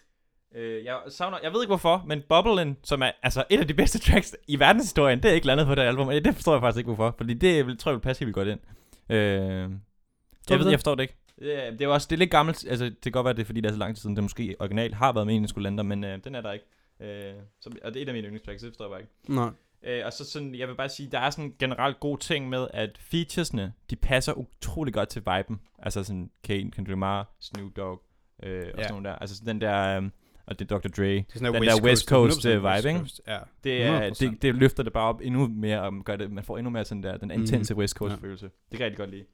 Øh, 0.55 0.85
jeg 0.85 0.99
savner, 1.09 1.39
jeg 1.43 1.53
ved 1.53 1.63
ikke 1.63 1.71
hvorfor, 1.71 2.05
men 2.07 2.23
Bubblen, 2.29 2.77
som 2.83 3.03
er 3.03 3.11
altså 3.23 3.45
et 3.51 3.61
af 3.61 3.69
de 3.69 3.75
bedste 3.75 3.99
tracks 3.99 4.37
i 4.49 4.59
verdenshistorien, 4.59 5.23
det 5.23 5.31
er 5.31 5.35
ikke 5.35 5.47
landet 5.47 5.67
på 5.67 5.75
det 5.75 5.83
album, 5.83 6.09
og 6.09 6.15
det 6.15 6.35
forstår 6.35 6.53
jeg 6.53 6.61
faktisk 6.61 6.79
ikke 6.79 6.95
hvorfor, 6.95 7.15
fordi 7.17 7.35
det 7.35 7.67
vil, 7.67 7.79
tror 7.79 7.91
jeg 7.91 7.97
vil 7.97 8.03
passe 8.03 8.25
helt 8.25 8.35
godt 8.35 8.49
ind. 8.49 8.61
Øh, 9.09 9.17
jeg, 9.17 9.69
ved, 10.59 10.65
det? 10.65 10.71
jeg 10.71 10.79
forstår 10.79 10.95
det 10.95 11.03
ikke. 11.03 11.17
Det 11.39 11.67
er, 11.67 11.71
det 11.71 11.83
er 11.83 11.89
også 11.89 12.07
det 12.11 12.17
er 12.17 12.19
lidt 12.19 12.31
gammelt, 12.31 12.67
altså 12.69 12.85
det 12.85 13.03
kan 13.03 13.13
godt 13.13 13.25
være, 13.25 13.35
det 13.35 13.41
er 13.41 13.47
fordi, 13.47 13.61
det 13.61 13.69
er 13.69 13.73
så 13.73 13.79
lang 13.79 13.97
tid 13.97 14.01
siden, 14.01 14.17
det 14.17 14.25
måske 14.25 14.57
originalt 14.59 14.95
har 14.95 15.13
været 15.13 15.27
meningen, 15.27 15.45
at 15.45 15.51
skulle 15.51 15.63
lande 15.63 15.77
der, 15.77 15.83
men 15.83 16.05
øh, 16.05 16.19
den 16.25 16.35
er 16.35 16.41
der 16.41 16.53
ikke. 16.53 16.67
Øh, 17.01 17.35
så, 17.61 17.71
og 17.85 17.95
det 17.95 18.01
er 18.01 18.03
et 18.03 18.09
af 18.09 18.15
mine 18.15 18.27
yndlingstracks, 18.27 18.63
det 18.63 18.71
forstår 18.71 18.85
jeg 18.85 18.91
bare 18.91 19.01
ikke. 19.01 19.13
Nå. 19.29 19.51
Øh, 19.85 20.03
og 20.07 20.13
så 20.13 20.25
sådan, 20.31 20.55
jeg 20.55 20.69
vil 20.69 20.75
bare 20.75 20.89
sige, 20.89 21.11
der 21.11 21.19
er 21.19 21.31
sådan 21.31 21.45
en 21.45 21.55
generelt 21.59 22.01
god 22.01 22.19
ting 22.19 22.49
med, 22.49 22.67
at 22.75 22.99
featuresne, 22.99 23.73
de 23.91 23.97
passer 23.97 24.33
utrolig 24.33 24.95
godt 24.95 25.09
til 25.09 25.23
viben. 25.37 25.61
Altså 25.79 26.05
sådan 26.05 26.31
Kane, 26.45 26.71
Kendrick 26.71 26.89
Lamar, 26.89 27.35
Snoop 27.41 27.71
Dogg, 27.77 28.03
øh, 28.43 28.51
og 28.53 28.65
Ja. 28.65 28.71
sådan 28.83 28.91
nogle 28.91 29.09
der. 29.09 29.15
Altså 29.17 29.37
sådan 29.37 29.55
den 29.55 29.61
der, 29.61 30.01
øh, 30.01 30.11
og 30.47 30.59
det 30.59 30.71
er 30.73 30.79
Dr. 30.79 30.89
Dre. 30.89 31.05
Det 31.05 31.19
er 31.19 31.39
sådan 31.39 31.55
Den 31.55 31.63
der 31.63 31.83
West 31.83 32.09
Coast, 32.09 32.47
100% 32.47 32.49
øh, 32.49 32.65
West 32.65 32.85
vibe, 32.85 32.89
ikke? 32.89 32.99
Coast, 33.01 33.21
Ja. 33.27 33.39
Det, 33.65 33.83
er, 33.83 34.11
100%. 34.11 34.15
det, 34.21 34.43
det, 34.43 34.55
løfter 34.55 34.83
det 34.83 34.93
bare 34.93 35.09
op 35.09 35.21
endnu 35.25 35.49
mere, 35.49 35.83
og 35.83 35.93
gør 36.05 36.17
det, 36.17 36.31
man 36.31 36.45
får 36.45 36.59
endnu 36.59 36.71
mere 36.71 36.85
sådan 36.85 37.03
der, 37.03 37.17
den 37.17 37.31
intense 37.31 37.75
West 37.77 37.95
Coast 37.97 38.13
Mhm. 38.13 38.23
Ja. 38.23 38.27
følelse. 38.29 38.47
Det 38.47 38.53
kan 38.71 38.79
jeg 38.81 38.87
rigtig 38.87 38.99
godt 38.99 39.11
lide. 39.11 39.25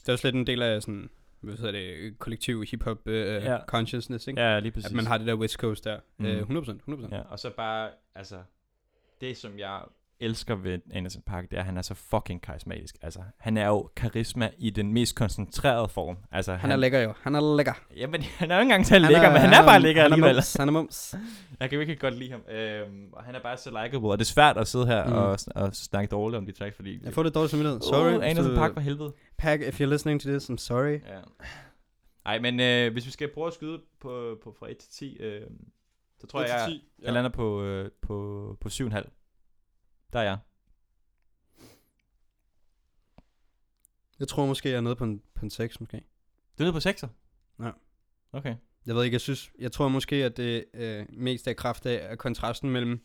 Det 0.00 0.08
er 0.08 0.12
også 0.12 0.26
lidt 0.26 0.34
en 0.36 0.46
del 0.46 0.62
af 0.62 0.82
sådan, 0.82 1.10
hvad 1.40 1.56
hedder 1.56 1.72
det, 1.72 2.18
kollektiv 2.18 2.64
hip-hop 2.70 2.98
uh, 3.06 3.12
Ja. 3.14 3.58
consciousness, 3.66 4.26
ikke? 4.26 4.40
Ja, 4.42 4.58
lige 4.58 4.72
præcis. 4.72 4.90
At 4.90 4.96
man 4.96 5.06
har 5.06 5.18
det 5.18 5.26
der 5.26 5.34
West 5.34 5.54
Coast 5.54 5.84
der. 5.84 5.98
Mm. 6.18 6.24
Mm. 6.26 6.56
Uh, 6.56 6.62
100%, 6.62 6.80
100%. 6.88 7.14
Ja, 7.16 7.20
og 7.20 7.38
så 7.38 7.50
bare, 7.56 7.90
altså, 8.14 8.36
det 9.22 9.36
som 9.36 9.58
jeg 9.58 9.80
elsker 10.20 10.54
ved 10.54 10.78
Anderson 10.94 11.22
Park, 11.26 11.50
det 11.50 11.56
er, 11.56 11.60
at 11.60 11.66
han 11.66 11.76
er 11.76 11.82
så 11.82 11.94
fucking 11.94 12.42
karismatisk. 12.42 12.96
Altså, 13.02 13.20
han 13.38 13.56
er 13.56 13.66
jo 13.66 13.90
karisma 13.96 14.50
i 14.58 14.70
den 14.70 14.92
mest 14.92 15.16
koncentrerede 15.16 15.88
form. 15.88 16.16
Altså, 16.32 16.54
Han 16.54 16.70
er 16.70 16.76
lækker 16.76 16.98
jo. 16.98 17.12
Han 17.22 17.34
er 17.34 17.56
lækker. 17.56 17.72
Jamen, 17.96 18.22
han 18.38 18.50
er 18.50 18.54
jo 18.54 18.60
ikke 18.60 18.66
engang 18.66 18.86
til 18.86 19.00
lækker, 19.02 19.30
men 19.32 19.40
han 19.40 19.52
er 19.52 19.66
bare 19.66 19.80
lækker 19.80 20.02
han 20.02 20.12
alligevel. 20.12 20.30
Er 20.30 20.34
mums, 20.34 20.54
han 20.54 20.68
er 20.68 20.72
mums. 20.72 21.14
Jeg 21.60 21.70
kan 21.70 21.78
virkelig 21.78 21.98
godt 22.00 22.14
lide 22.14 22.30
ham. 22.30 22.40
Øhm, 22.50 23.08
og 23.12 23.24
han 23.24 23.34
er 23.34 23.40
bare 23.42 23.56
så 23.56 23.82
likable, 23.82 24.10
og 24.10 24.18
det 24.18 24.24
er 24.24 24.32
svært 24.32 24.56
at 24.58 24.68
sidde 24.68 24.86
her 24.86 25.04
Mm. 25.06 25.10
mm. 25.12 25.16
og, 25.18 25.38
og 25.54 25.74
snakke 25.74 26.10
dårligt 26.10 26.38
om 26.38 26.46
de 26.46 26.52
tracks, 26.52 26.76
fordi... 26.76 26.98
Jeg 27.04 27.12
får 27.14 27.22
det 27.22 27.34
dårligt 27.34 27.50
samvittighed. 27.50 27.80
Sorry. 27.80 28.16
Uh, 28.16 28.30
Anderson 28.30 28.54
Park 28.54 28.72
for 28.74 28.80
helvede. 28.80 29.12
Pack, 29.38 29.62
if 29.62 29.80
you're 29.80 29.84
listening 29.84 30.20
to 30.20 30.28
this, 30.28 30.50
I'm 30.50 30.56
sorry. 30.56 30.92
Ja. 31.08 31.20
Ej, 32.26 32.38
men 32.38 32.60
øh, 32.60 32.92
hvis 32.92 33.06
vi 33.06 33.10
skal 33.10 33.28
prøve 33.34 33.46
at 33.46 33.52
skyde 33.54 33.80
på, 34.00 34.38
på 34.44 34.54
fra 34.58 34.70
1 34.70 34.76
til 34.78 34.90
10, 34.90 35.16
øh, 35.20 35.40
så 36.22 36.26
tror 36.26 36.40
jeg, 36.40 36.68
jeg, 36.68 36.80
jeg 36.98 37.12
lander 37.12 37.30
på, 37.30 37.62
øh, 37.62 37.90
på, 38.00 38.56
på 38.60 38.68
7,5. 38.68 38.94
Der 40.12 40.18
er 40.18 40.22
jeg. 40.22 40.38
Jeg 44.18 44.28
tror 44.28 44.46
måske, 44.46 44.68
jeg 44.68 44.76
er 44.76 44.80
nede 44.80 44.96
på 44.96 45.04
en, 45.04 45.22
på 45.34 45.44
en 45.44 45.50
6 45.50 45.80
måske. 45.80 45.96
Du 46.58 46.64
er 46.64 46.66
nede 46.66 46.72
på 46.72 46.88
6'er? 46.88 47.08
Ja. 47.64 47.70
Okay. 48.32 48.56
Jeg 48.86 48.94
ved 48.94 49.04
ikke, 49.04 49.14
jeg 49.14 49.20
synes, 49.20 49.52
jeg 49.58 49.72
tror 49.72 49.88
måske, 49.88 50.16
at 50.16 50.36
det 50.36 50.64
øh, 50.74 51.06
mest 51.12 51.48
er 51.48 51.52
kraft 51.52 51.86
af, 51.86 52.12
at 52.12 52.18
kontrasten 52.18 52.70
mellem 52.70 53.00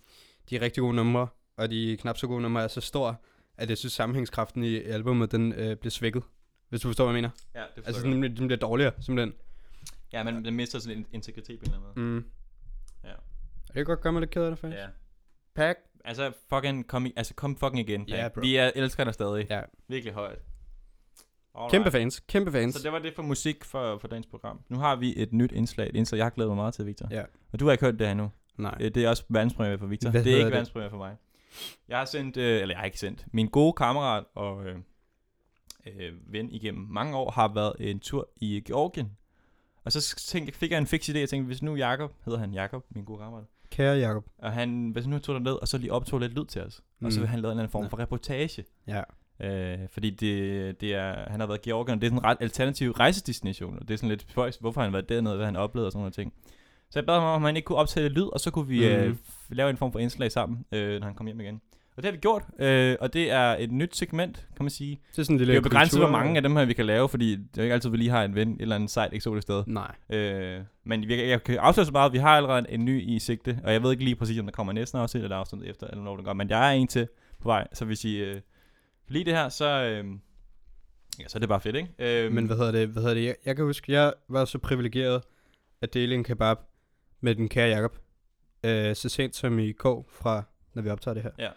de 0.50 0.62
rigtig 0.62 0.82
gode 0.82 0.96
numre 0.96 1.28
og 1.58 1.70
de 1.70 1.98
knap 2.00 2.18
så 2.18 2.28
gode 2.28 2.42
numre 2.42 2.64
er 2.64 2.68
så 2.68 2.82
stor, 2.82 3.22
at 3.58 3.70
jeg 3.70 3.78
synes, 3.78 3.94
sammenhængskraften 3.94 4.64
i 4.64 4.76
albumet, 4.76 5.32
den 5.32 5.54
øh, 5.54 5.76
bliver 5.78 5.92
svækket. 5.92 6.24
Hvis 6.70 6.82
du 6.82 6.88
forstår, 6.88 7.06
hvad 7.06 7.16
jeg 7.16 7.22
mener. 7.22 7.30
Ja, 7.56 7.64
det 7.76 7.88
Altså, 7.88 8.04
den, 8.04 8.24
den 8.24 8.48
bliver 8.48 8.56
dårligere, 8.56 8.94
simpelthen. 9.00 9.34
Ja, 10.14 10.24
men 10.24 10.46
den 10.46 10.56
mister 10.56 10.80
sådan 10.80 10.98
en 10.98 11.06
integritet 11.12 11.60
på 11.60 11.66
en 11.66 11.72
eller 11.74 11.90
anden 11.90 12.04
måde. 12.04 12.22
Mm. 12.22 12.26
Ja. 13.68 13.80
Det 13.80 13.86
kan 13.86 13.86
godt 13.86 14.02
gøre 14.02 14.14
mig 14.14 14.20
lidt 14.20 14.32
ked 14.32 14.44
af 14.44 14.50
det, 14.52 14.60
faktisk. 14.60 14.80
Ja. 14.82 14.88
Pack. 15.56 15.80
Altså, 16.06 16.32
fucking, 16.50 16.88
kom, 16.88 17.06
i, 17.06 17.14
altså, 17.16 17.34
kom 17.34 17.58
fucking 17.58 17.90
igen. 17.90 18.06
Ja, 18.08 18.22
Pac. 18.22 18.34
bro. 18.34 18.42
Vi 18.42 18.56
er, 18.56 18.72
elsker 18.76 19.04
dig 19.04 19.14
stadig. 19.14 19.48
Ja. 19.50 19.62
Virkelig 19.88 20.14
højt. 20.14 20.40
Alright. 21.56 21.72
Kæmpe 21.72 21.92
fans. 21.92 22.20
Kæmpe 22.28 22.52
fans. 22.52 22.76
Så 22.76 22.84
det 22.84 22.92
var 22.92 23.00
det 23.00 23.14
for 23.16 23.24
musik 23.24 23.66
for, 23.66 23.98
for 23.98 24.08
dagens 24.08 24.28
program. 24.28 24.62
Nu 24.70 24.78
har 24.78 24.96
vi 24.96 25.14
et 25.22 25.34
nyt 25.34 25.52
indslag, 25.52 25.90
et 25.90 25.96
indslag, 25.96 26.18
jeg 26.18 26.26
har 26.26 26.30
glædet 26.30 26.50
mig 26.50 26.56
meget 26.56 26.74
til, 26.74 26.86
Victor. 26.86 27.08
Ja. 27.12 27.24
Og 27.52 27.60
du 27.60 27.66
har 27.66 27.72
ikke 27.72 27.86
hørt 27.86 27.94
det 28.00 28.08
her 28.08 28.12
endnu. 28.12 28.32
Nej. 28.58 28.78
Øh, 28.80 28.92
Det 28.96 29.06
er 29.06 29.10
også 29.10 29.24
verdenspremiere 29.30 29.78
for 29.78 29.86
Victor. 29.86 30.10
Hvad 30.10 30.24
det 30.24 30.34
er 30.34 30.38
ikke 30.38 30.52
verdenspremiere 30.52 30.90
for 30.90 30.98
mig. 30.98 31.16
Jeg 31.88 31.98
har 31.98 32.06
sendt, 32.06 32.38
øh, 32.38 32.62
eller 32.62 32.74
jeg 32.76 32.80
har 32.80 32.86
ikke 32.86 33.00
sendt, 33.00 33.26
min 33.32 33.48
gode 33.50 33.74
kammerat 33.74 34.24
og 34.36 34.66
øh, 34.66 34.76
øh, 35.88 36.14
ven 36.34 36.52
igennem 36.52 36.88
mange 36.90 37.18
år 37.18 37.32
har 37.32 37.54
været 37.54 37.74
en 37.80 38.00
tur 38.00 38.30
i 38.36 38.62
Georgien. 38.68 39.18
Og 39.84 39.92
så 39.92 40.16
tænkte, 40.28 40.54
fik 40.54 40.72
jeg 40.72 40.78
en 40.78 40.88
fix 40.88 41.10
idé, 41.10 41.18
jeg 41.18 41.30
tænkte, 41.30 41.46
hvis 41.48 41.62
nu 41.62 41.76
Jakob, 41.76 42.14
hedder 42.26 42.40
han 42.40 42.54
Jakob, 42.54 42.86
min 42.90 43.06
gode 43.06 43.20
kammerat, 43.20 43.44
Kære 43.72 43.98
Jacob. 43.98 44.26
og 44.38 44.52
han, 44.54 44.90
hvis 44.90 45.08
nu 45.08 45.20
tog 45.20 45.36
der 45.36 45.42
ned, 45.42 45.52
og 45.52 45.68
så 45.68 45.78
lige 45.78 45.94
optog 45.94 46.20
lidt 46.20 46.34
lyd 46.34 46.46
til 46.46 46.62
os, 46.62 46.82
mm. 47.00 47.06
og 47.06 47.12
så 47.12 47.20
Mm. 47.20 47.22
vil 47.22 47.28
han 47.30 47.40
lave 47.40 47.52
en 47.52 47.54
eller 47.54 47.64
anden 47.64 47.72
form 47.72 47.84
Ja. 47.84 47.90
for 47.90 48.00
reportage. 48.00 48.66
Ja. 48.88 49.02
Øh, 49.42 49.80
fordi 49.92 50.10
det, 50.10 50.82
det 50.82 50.96
er, 50.96 51.30
han 51.30 51.40
har 51.40 51.48
været 51.48 51.66
i 51.66 51.70
Georgien, 51.70 51.96
og 51.98 52.02
det 52.02 52.08
er 52.08 52.12
sådan 52.12 52.20
en 52.20 52.26
ret 52.26 52.38
alternativ 52.40 52.92
rejsedestination, 52.92 53.80
og 53.80 53.88
det 53.88 53.94
er 53.94 53.98
sådan 53.98 54.10
lidt 54.10 54.26
spøjs, 54.32 54.58
hvorfor 54.58 54.82
han 54.82 54.90
har 54.90 54.92
været 54.98 55.10
dernede, 55.10 55.36
hvad 55.36 55.46
han 55.46 55.56
oplevede 55.56 55.88
og 55.88 55.92
sådan 55.92 56.02
noget 56.02 56.14
ting. 56.14 56.34
Så 56.90 57.00
jeg 57.00 57.06
bad 57.06 57.16
ham 57.16 57.24
om, 57.24 57.44
han 57.44 57.56
ikke 57.56 57.66
kunne 57.66 57.78
optage 57.78 58.10
lyd, 58.10 58.24
og 58.34 58.40
så 58.40 58.52
kunne 58.52 58.68
vi 58.68 58.80
mm. 58.80 58.86
øh, 58.86 59.16
lave 59.50 59.70
en 59.70 59.78
form 59.78 59.92
for 59.92 60.00
indslag 60.00 60.32
sammen, 60.32 60.66
øh, 60.72 61.00
når 61.00 61.06
han 61.08 61.16
kom 61.16 61.26
hjem 61.26 61.40
igen. 61.40 61.62
Og 61.98 62.04
det 62.04 62.06
har 62.06 62.12
vi 62.12 62.18
gjort, 62.18 62.44
øh, 62.60 62.96
og 63.00 63.14
det 63.14 63.32
er 63.32 63.56
et 63.60 63.72
nyt 63.72 63.98
segment, 63.98 64.36
kan 64.36 64.64
man 64.64 64.70
sige. 64.70 65.00
Det 65.12 65.20
er 65.20 65.24
sådan 65.24 65.34
en 65.34 65.38
lille 65.38 65.52
Det 65.52 65.58
er 65.58 65.62
jo 65.62 65.70
begrænset, 65.70 66.00
hvor 66.00 66.10
mange 66.10 66.36
af 66.36 66.44
dem 66.44 66.56
her, 66.56 66.66
vi 66.66 66.74
kan 66.74 66.86
lave, 66.86 67.10
fordi 67.10 67.32
det 67.32 67.40
er 67.58 67.58
jo 67.58 67.64
ikke 67.64 67.74
altid, 67.74 67.90
vi 67.90 67.98
lige 67.98 68.10
har 68.10 68.24
en 68.24 68.36
ven 68.36 68.54
et 68.54 68.62
eller 68.62 68.76
andet 68.76 68.90
sejt 68.90 69.14
eksotisk 69.14 69.42
sted. 69.42 69.64
Nej. 69.68 69.96
Øh, 70.10 70.62
men 70.84 71.08
vi, 71.08 71.30
jeg 71.30 71.44
kan 71.44 71.58
afsløre 71.58 71.86
så 71.86 71.92
meget, 71.92 72.06
at 72.10 72.14
vi 72.14 72.18
har 72.18 72.30
allerede 72.38 72.60
en, 72.60 72.66
en 72.70 72.86
ny 72.86 73.02
i 73.02 73.20
sigte, 73.20 73.60
og 73.64 73.74
jeg 73.74 73.84
ved 73.84 73.92
ikke 73.92 74.04
lige 74.04 74.16
præcis, 74.16 74.40
om 74.40 74.46
der 74.46 74.52
kommer 74.52 74.74
næsten 74.74 75.00
afsnit 75.00 75.24
eller 75.24 75.36
afsnit 75.38 75.64
efter, 75.64 75.88
eller 75.88 76.04
når 76.04 76.16
det 76.16 76.26
går, 76.26 76.34
men 76.34 76.50
jeg 76.50 76.68
er 76.68 76.72
en 76.72 76.88
til 76.88 77.08
på 77.40 77.50
vej, 77.50 77.68
så 77.74 77.86
hvis 77.86 78.06
I 78.06 78.18
øh, 78.18 78.34
kan 78.34 78.42
lide 79.08 79.26
det 79.26 79.34
her, 79.34 79.50
så, 79.50 79.84
øh, 79.84 80.06
Ja, 81.20 81.28
så 81.28 81.38
er 81.38 81.40
det 81.40 81.50
bare 81.50 81.62
fedt, 81.62 81.76
ikke? 81.76 81.90
Øhm, 82.00 82.36
Men 82.36 82.46
hvad 82.46 82.58
hedder 82.58 82.72
det? 82.72 82.88
Hvad 82.88 83.02
hedder 83.02 83.16
det? 83.16 83.26
Jeg, 83.26 83.36
jeg 83.46 83.56
kan 83.56 83.66
huske, 83.66 83.92
jeg 83.92 84.14
var 84.30 84.46
så 84.46 84.58
privilegeret 84.58 85.22
at 85.82 85.94
dele 85.94 86.16
en 86.16 86.24
kebab 86.24 86.58
med 87.22 87.36
den 87.36 87.50
kære 87.50 87.70
Jacob. 87.70 87.98
Øh, 88.64 88.96
så 88.96 89.10
sent 89.10 89.36
som 89.36 89.60
i 89.60 89.72
går 89.72 90.10
fra, 90.12 90.44
når 90.74 90.82
vi 90.82 90.90
optager 90.90 91.14
det 91.14 91.24
her. 91.24 91.32
Ja. 91.40 91.50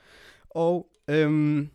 Og 0.50 0.86
øhm, 1.10 1.68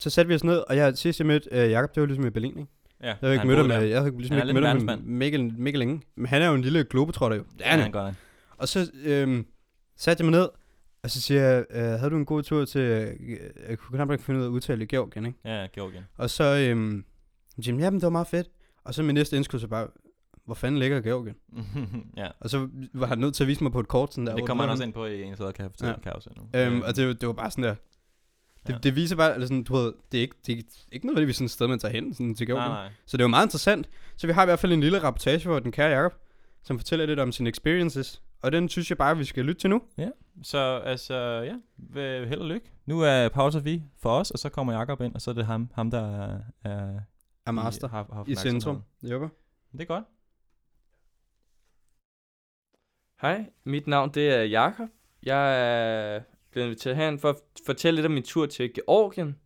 så 0.00 0.10
satte 0.10 0.28
vi 0.28 0.34
os 0.34 0.44
ned, 0.44 0.62
og 0.68 0.76
jeg 0.76 0.98
sidst 0.98 1.20
jeg 1.20 1.26
mødte 1.26 1.48
øh, 1.52 1.70
Jacob, 1.70 1.94
det 1.94 2.00
var 2.00 2.06
ligesom 2.06 2.26
i 2.26 2.30
Berlin, 2.30 2.58
ikke? 2.58 2.70
ja, 3.02 3.06
Jeg 3.06 3.16
havde 3.20 3.34
ikke 3.34 3.38
han 3.40 3.46
mødt 3.48 3.58
ham, 3.58 3.66
øh, 3.70 3.76
der. 3.76 3.80
jeg 3.80 4.00
havde 4.02 4.16
ligesom 4.18 4.36
Han 4.36 4.48
ikke 4.48 4.60
mødt 4.60 4.66
ham 4.88 5.00
mega, 5.04 5.38
mega 5.58 5.78
længe. 5.78 6.02
Men 6.16 6.26
han 6.26 6.42
er 6.42 6.48
jo 6.48 6.54
en 6.54 6.62
lille 6.62 6.84
globetrotter 6.84 7.36
jo. 7.36 7.42
Det 7.58 7.66
er 7.66 7.70
han, 7.70 7.78
Ja, 7.80 7.86
jo. 7.86 7.92
gør 7.92 8.04
han. 8.04 8.14
Og 8.58 8.68
så 8.68 8.90
øhm, 9.04 9.46
satte 9.96 10.20
jeg 10.24 10.30
mig 10.30 10.40
ned, 10.40 10.48
og 11.02 11.10
så 11.10 11.20
siger 11.20 11.42
jeg, 11.42 11.64
øh, 11.70 11.82
havde 11.82 12.10
du 12.10 12.16
en 12.16 12.24
god 12.26 12.42
tur 12.42 12.64
til, 12.64 12.80
øh, 12.80 13.30
jeg 13.68 13.78
kunne 13.78 13.96
knap 13.98 14.10
ikke 14.12 14.24
finde 14.24 14.40
ud 14.40 14.44
af 14.44 14.48
at 14.48 14.52
udtale 14.52 14.80
det, 14.80 14.88
Georgien, 14.88 15.26
ikke? 15.26 15.38
Ja, 15.44 15.66
Georgien. 15.74 16.04
Og 16.16 16.30
så, 16.30 16.44
øhm, 16.70 17.04
han, 17.64 17.80
jamen 17.80 17.94
det 18.00 18.02
var 18.02 18.10
meget 18.10 18.26
fedt. 18.26 18.48
Og 18.84 18.94
så 18.94 19.02
min 19.02 19.14
næste 19.14 19.36
indskud 19.36 19.58
så 19.58 19.68
bare, 19.68 19.88
hvor 20.46 20.54
fanden 20.54 20.78
ligger 20.78 21.00
Georgien? 21.00 21.36
ja. 22.16 22.28
Og 22.40 22.50
så 22.50 22.68
var 22.94 23.06
han 23.06 23.18
nødt 23.18 23.34
til 23.34 23.44
at 23.44 23.48
vise 23.48 23.62
mig 23.62 23.72
på 23.72 23.80
et 23.80 23.88
kort 23.88 24.14
sådan 24.14 24.26
der. 24.26 24.34
Det 24.36 24.46
kommer 24.46 24.64
han 24.64 24.70
også 24.70 24.84
ind 24.84 24.92
på 24.92 25.04
i 25.06 25.22
en 25.22 25.36
sæder, 25.36 25.52
kan 25.52 25.62
jeg 25.62 25.70
fortælle, 25.70 25.94
Ja. 26.06 26.10
også 26.10 26.30
nu. 26.36 26.60
Øhm, 26.60 26.80
og 26.82 26.96
det, 26.96 27.20
det 27.20 27.26
var 27.26 27.32
bare 27.32 27.50
sådan 27.50 27.64
der. 27.64 27.74
Det, 28.66 28.72
Ja. 28.72 28.78
det 28.78 28.96
viser 28.96 29.16
bare, 29.16 29.34
eller 29.34 29.46
sådan, 29.46 29.62
du 29.64 29.72
ved, 29.76 29.92
det 30.12 30.18
er 30.18 30.22
ikke, 30.22 30.34
det 30.46 30.58
er 30.58 30.62
ikke 30.92 31.06
nødvendigvis 31.06 31.36
sådan 31.36 31.44
et 31.44 31.50
sted, 31.50 31.66
man 31.68 31.78
tager 31.78 31.92
hen 31.92 32.14
sådan 32.14 32.34
til 32.34 32.48
nej, 32.48 32.54
Georgien. 32.56 32.72
nej. 32.72 32.90
Så 33.06 33.16
det 33.16 33.24
var 33.24 33.28
meget 33.28 33.46
interessant. 33.46 33.88
Så 34.16 34.26
vi 34.26 34.32
har 34.32 34.42
i 34.42 34.46
hvert 34.46 34.58
fald 34.58 34.72
en 34.72 34.80
lille 34.80 35.02
rapportage 35.02 35.40
for 35.40 35.58
den 35.58 35.72
kære 35.72 35.88
Jacob, 35.90 36.12
som 36.62 36.78
fortæller 36.78 37.06
lidt 37.06 37.20
om 37.20 37.32
sine 37.32 37.50
experiences. 37.50 38.22
Og 38.42 38.52
den 38.52 38.68
synes 38.68 38.90
jeg 38.90 38.98
bare, 38.98 39.16
vi 39.16 39.24
skal 39.24 39.44
lytte 39.44 39.60
til 39.60 39.70
nu. 39.70 39.82
Så 40.42 40.58
altså, 40.84 41.14
ja, 41.14 41.54
held 42.24 42.40
og 42.40 42.48
lykke. 42.48 42.70
Nu 42.86 43.00
er 43.00 43.28
pauser 43.28 43.60
vi 43.60 43.82
for 44.02 44.10
os, 44.10 44.30
og 44.30 44.38
så 44.38 44.48
kommer 44.48 44.72
Jakob 44.72 45.00
ind, 45.00 45.14
og 45.14 45.20
så 45.20 45.30
er 45.30 45.34
det 45.34 45.46
ham, 45.46 45.70
ham 45.74 45.90
der 45.90 46.00
er, 46.22 46.38
er 46.64 47.00
Er 47.46 47.50
master 47.50 47.88
i, 47.88 47.90
har, 47.90 48.06
har 48.12 48.24
i 48.28 48.34
centrum. 48.34 48.82
Jobber. 49.02 49.28
Det 49.72 49.80
er 49.80 49.84
godt. 49.84 50.04
Hej, 53.20 53.46
mit 53.64 53.86
navn 53.86 54.10
det 54.10 54.28
er 54.28 54.42
Jakob. 54.42 54.88
Jeg 55.22 55.60
er 56.16 56.20
blevet 56.50 56.66
inviteret 56.66 56.96
herhen 56.96 57.18
for 57.18 57.28
at 57.28 57.36
fortælle 57.66 57.96
lidt 57.96 58.06
om 58.06 58.12
min 58.12 58.22
tur 58.22 58.46
til 58.46 58.74
Georgien, 58.74 59.36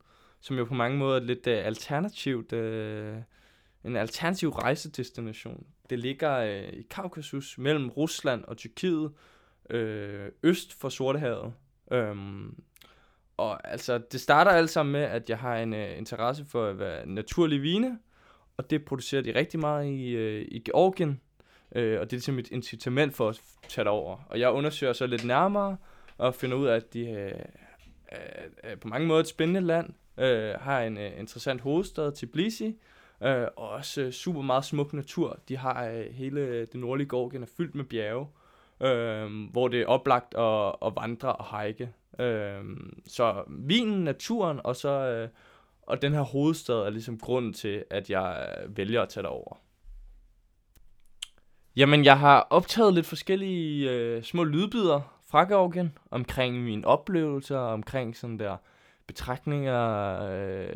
som 0.40 0.59
jo 0.59 0.64
på 0.64 0.74
mange 0.74 0.98
måder 0.98 1.16
er 1.16 1.24
lidt 1.24 1.46
uh, 1.46 1.52
alternativt, 1.52 2.52
uh, 2.52 3.16
en 3.85 3.96
alternativ 3.96 4.50
rejsedestination. 4.50 5.66
Det 5.90 5.98
ligger 5.98 6.42
uh, 6.42 6.78
i 6.78 6.83
Kaukasus 6.83 7.59
mellem 7.59 7.88
Rusland 7.88 8.44
og 8.44 8.56
Tyrkiet, 8.56 9.12
uh, 9.74 10.26
øst 10.42 10.80
for 10.80 10.88
Sortehavet. 10.88 11.52
Um, 11.94 12.62
og 13.37 13.70
altså, 13.70 13.98
det 13.98 14.20
starter 14.20 14.50
alt 14.50 14.70
sammen 14.70 14.92
med, 14.92 15.02
at 15.02 15.30
jeg 15.30 15.38
har 15.38 15.56
en 15.56 15.72
uh, 15.72 15.98
interesse 15.98 16.44
for 16.44 16.66
at 16.66 16.78
være 16.78 17.06
naturlig 17.06 17.62
vine, 17.62 17.98
og 18.56 18.70
det 18.70 18.85
producerer 18.85 19.22
de 19.22 19.35
rigtig 19.35 19.61
meget 19.61 19.87
i, 19.87 20.16
uh, 20.16 20.46
i 20.48 20.59
Georgien. 20.59 21.20
Øh, 21.74 22.00
og 22.00 22.06
det 22.06 22.12
er 22.12 22.16
ligesom 22.16 22.38
et 22.38 22.48
incitament 22.50 23.14
for 23.14 23.28
at 23.28 23.40
tage 23.68 23.85
det 23.85 23.92
over. 23.92 24.18
Og 24.28 24.40
jeg 24.40 24.50
undersøger 24.50 24.92
så 24.92 25.06
lidt 25.06 25.24
nærmere, 25.24 25.76
og 26.18 26.35
finder 26.35 26.56
ud 26.56 26.66
af, 26.66 26.76
at 26.76 26.94
de 26.94 27.11
øh, 27.11 27.33
er, 28.09 28.18
er 28.62 28.76
på 28.76 28.88
mange 28.88 29.06
måder 29.06 29.20
et 29.20 29.28
spændende 29.28 29.61
land, 29.61 29.90
øh, 30.18 30.54
har 30.61 30.80
en 30.80 30.98
øh, 30.98 31.18
interessant 31.18 31.61
hovedstad, 31.61 32.12
Tbilisi, 32.12 32.76
øh, 33.22 33.46
og 33.56 33.68
også 33.68 34.02
øh, 34.02 34.12
super 34.12 34.42
meget 34.42 34.64
smuk 34.64 34.92
natur. 34.92 35.38
De 35.48 35.56
har 35.56 35.87
øh, 35.87 36.04
hele 36.12 36.40
øh, 36.40 36.66
det 36.72 36.80
nordlige 36.80 37.09
Georgien 37.09 37.42
er 37.42 37.46
fyldt 37.56 37.74
med 37.74 37.85
bjerge, 37.85 38.26
øh, 38.80 39.50
hvor 39.50 39.68
det 39.68 39.80
er 39.80 39.87
oplagt 39.87 40.35
at, 40.35 40.74
at 40.87 40.92
vandre 40.96 41.33
og 41.33 41.62
hike. 41.62 41.92
Øh, 42.18 42.64
så 43.06 43.44
vinen, 43.48 44.04
naturen 44.04 44.61
og 44.64 44.76
så 44.76 44.88
øh, 44.88 45.28
og 45.90 46.02
den 46.02 46.12
her 46.12 46.20
hovedstad 46.20 46.74
er 46.74 46.90
ligesom 46.90 47.18
grunden 47.18 47.52
til, 47.52 47.85
at 47.90 48.11
jeg 48.11 48.56
øh, 48.62 48.76
vælger 48.76 49.02
at 49.02 49.09
tage 49.09 49.24
derover. 49.24 49.56
Jamen, 51.76 52.04
jeg 52.04 52.18
har 52.18 52.46
optaget 52.50 52.94
lidt 52.94 53.06
forskellige 53.06 53.90
øh, 53.90 54.22
små 54.22 54.44
lydbider 54.44 55.00
fra 55.26 55.44
Georgien 55.44 55.98
omkring 56.11 56.64
mine 56.64 56.87
oplevelser, 56.87 57.59
omkring 57.59 58.16
sådan 58.16 58.38
der 58.38 58.56
betragtninger, 59.06 60.20
øh, 60.22 60.68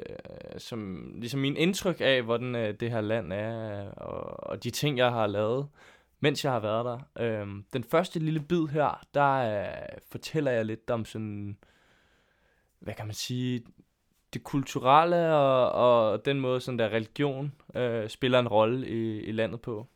som 0.58 1.10
ligesom 1.16 1.40
min 1.40 1.56
indtryk 1.56 1.96
af, 2.00 2.22
hvordan 2.22 2.54
øh, 2.54 2.74
det 2.80 2.90
her 2.90 3.00
land 3.00 3.32
er, 3.32 3.90
og, 3.90 4.50
og 4.50 4.64
de 4.64 4.70
ting, 4.70 4.98
jeg 4.98 5.10
har 5.10 5.26
lavet, 5.26 5.68
mens 6.20 6.44
jeg 6.44 6.52
har 6.52 6.60
været 6.60 6.84
der. 6.84 6.98
Øh, 7.22 7.46
den 7.72 7.84
første 7.84 8.18
lille 8.18 8.40
bid 8.40 8.66
her, 8.66 9.06
der 9.14 9.60
øh, 9.60 9.98
fortæller 10.10 10.50
jeg 10.50 10.64
lidt 10.64 10.90
om 10.90 11.04
sådan, 11.04 11.56
hvad 12.78 12.94
kan 12.94 13.06
man 13.06 13.14
sige, 13.14 13.62
det 14.34 14.44
kulturelle 14.44 15.34
og, 15.34 15.72
og 15.72 16.24
den 16.24 16.40
måde, 16.40 16.60
sådan 16.60 16.78
der 16.78 16.88
religion 16.88 17.52
øh, 17.74 18.08
spiller 18.08 18.38
en 18.38 18.48
rolle 18.48 18.88
i, 18.88 19.20
i 19.20 19.32
landet 19.32 19.60
på. 19.60 19.86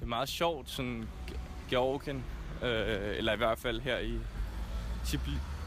Det 0.00 0.06
er 0.06 0.08
meget 0.08 0.28
sjovt, 0.28 0.70
sådan 0.70 1.08
Georgien, 1.70 2.24
øh, 2.62 3.16
eller 3.16 3.32
i 3.32 3.36
hvert 3.36 3.58
fald 3.58 3.80
her 3.80 3.98
i 3.98 4.18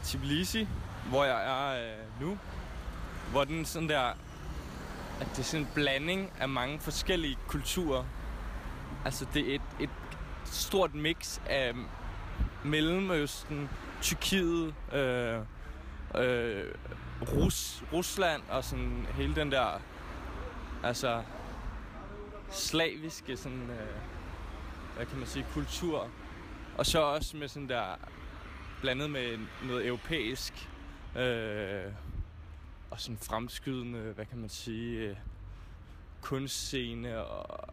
Tbilisi, 0.02 0.68
hvor 1.08 1.24
jeg 1.24 1.44
er 1.46 1.84
øh, 1.84 2.20
nu. 2.20 2.38
Hvor 3.30 3.44
den 3.44 3.64
sådan 3.64 3.88
der, 3.88 4.02
at 5.20 5.26
det 5.30 5.38
er 5.38 5.42
sådan 5.42 5.66
en 5.66 5.70
blanding 5.74 6.32
af 6.40 6.48
mange 6.48 6.80
forskellige 6.80 7.38
kulturer. 7.46 8.04
Altså 9.04 9.26
det 9.34 9.50
er 9.50 9.54
et, 9.54 9.62
et 9.80 9.90
stort 10.44 10.94
mix 10.94 11.40
af 11.46 11.72
Mellemøsten, 12.64 13.70
Tyrkiet, 14.02 14.74
øh, 14.92 15.38
øh, 16.14 16.74
Rus, 17.32 17.82
Rusland 17.92 18.42
og 18.48 18.64
sådan 18.64 19.06
hele 19.14 19.34
den 19.34 19.52
der, 19.52 19.80
altså 20.82 21.22
slaviske 22.50 23.36
sådan, 23.36 23.70
øh, 23.70 24.00
hvad 24.96 25.06
kan 25.06 25.18
man 25.18 25.26
sige, 25.26 25.46
kultur. 25.52 26.10
Og 26.78 26.86
så 26.86 27.02
også 27.02 27.36
med 27.36 27.48
sådan 27.48 27.68
der, 27.68 27.96
blandet 28.80 29.10
med 29.10 29.38
noget 29.66 29.86
europæisk, 29.86 30.68
øh, 31.16 31.92
og 32.90 33.00
sådan 33.00 33.18
fremskydende, 33.18 34.00
hvad 34.00 34.26
kan 34.26 34.38
man 34.38 34.48
sige, 34.48 34.98
øh, 34.98 35.16
kunstscene 36.20 37.24
og, 37.24 37.68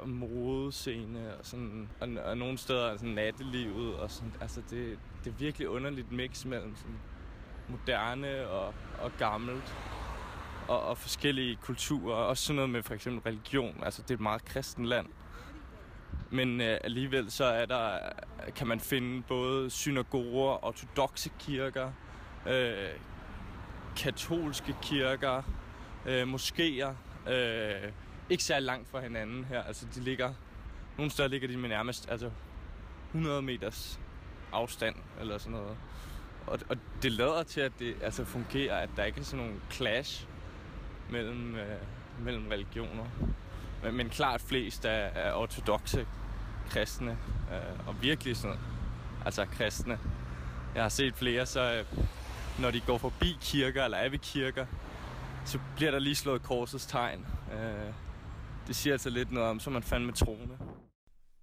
og 0.00 0.08
modescene 0.08 1.36
og 1.38 1.46
sådan, 1.46 1.88
og, 2.00 2.08
og 2.24 2.38
nogle 2.38 2.58
steder 2.58 2.96
sådan 2.96 3.14
nattelivet 3.14 3.94
og 3.94 4.10
sådan, 4.10 4.32
altså 4.40 4.62
det, 4.70 4.98
det 5.24 5.30
er 5.30 5.34
virkelig 5.34 5.68
underligt 5.68 6.12
mix 6.12 6.44
mellem 6.44 6.76
sådan 6.76 6.98
moderne 7.68 8.48
og, 8.48 8.74
og 8.98 9.12
gammelt 9.18 9.74
og, 10.68 10.82
og 10.82 10.98
forskellige 10.98 11.56
kulturer. 11.56 12.14
Også 12.14 12.44
sådan 12.44 12.56
noget 12.56 12.70
med 12.70 12.82
for 12.82 12.94
eksempel 12.94 13.32
religion. 13.32 13.82
Altså, 13.82 14.02
det 14.02 14.10
er 14.10 14.14
et 14.14 14.20
meget 14.20 14.44
kristen 14.44 14.84
land. 14.84 15.06
Men 16.30 16.60
øh, 16.60 16.78
alligevel 16.84 17.30
så 17.30 17.44
er 17.44 17.66
der, 17.66 17.98
kan 18.56 18.66
man 18.66 18.80
finde 18.80 19.22
både 19.28 19.70
synagoger, 19.70 20.64
ortodoxe 20.64 21.30
kirker, 21.38 21.92
øh, 22.48 22.88
katolske 23.96 24.76
kirker, 24.82 25.42
øh, 26.06 26.34
moskéer. 26.34 26.88
Øh, 27.30 27.92
ikke 28.30 28.44
særlig 28.44 28.66
langt 28.66 28.88
fra 28.88 29.00
hinanden 29.00 29.44
her. 29.44 29.62
Altså, 29.62 29.86
de 29.94 30.00
ligger... 30.00 30.34
Nogle 30.96 31.10
steder 31.10 31.28
ligger 31.28 31.48
de 31.48 31.56
med 31.56 31.68
nærmest 31.68 32.10
altså, 32.10 32.30
100 33.14 33.42
meters 33.42 34.00
afstand, 34.52 34.94
eller 35.20 35.38
sådan 35.38 35.52
noget. 35.52 35.76
Og, 36.46 36.58
og 36.68 36.76
det 37.02 37.12
lader 37.12 37.42
til, 37.42 37.60
at 37.60 37.72
det 37.78 37.96
altså, 38.02 38.24
fungerer, 38.24 38.76
at 38.76 38.90
der 38.96 39.04
ikke 39.04 39.20
er 39.20 39.24
sådan 39.24 39.44
nogle 39.46 39.60
clash 39.70 40.26
mellem, 41.10 41.54
øh, 41.54 41.78
mellem 42.24 42.48
religioner. 42.48 43.04
Men, 43.82 43.94
men 43.94 44.08
klart 44.08 44.40
flest 44.40 44.84
er, 44.84 44.90
er 44.90 45.34
ortodoxe 45.34 46.06
kristne, 46.70 47.10
øh, 47.52 47.88
og 47.88 48.02
virkelig 48.02 48.36
sådan, 48.36 48.56
altså 49.24 49.44
kristne. 49.44 49.98
Jeg 50.74 50.82
har 50.82 50.88
set 50.88 51.14
flere, 51.14 51.46
så 51.46 51.74
øh, 51.74 51.84
når 52.60 52.70
de 52.70 52.80
går 52.80 52.98
forbi 52.98 53.36
kirker, 53.40 53.84
eller 53.84 53.98
er 53.98 54.08
ved 54.08 54.18
kirker, 54.18 54.66
så 55.44 55.58
bliver 55.76 55.90
der 55.90 55.98
lige 55.98 56.14
slået 56.14 56.42
korsets 56.42 56.86
tegn. 56.86 57.26
Øh, 57.52 57.92
det 58.66 58.76
siger 58.76 58.94
altså 58.94 59.10
lidt 59.10 59.32
noget 59.32 59.48
om, 59.48 59.60
så 59.60 59.70
man 59.70 59.74
man 59.74 59.82
fandme 59.82 60.12
troende. 60.12 60.58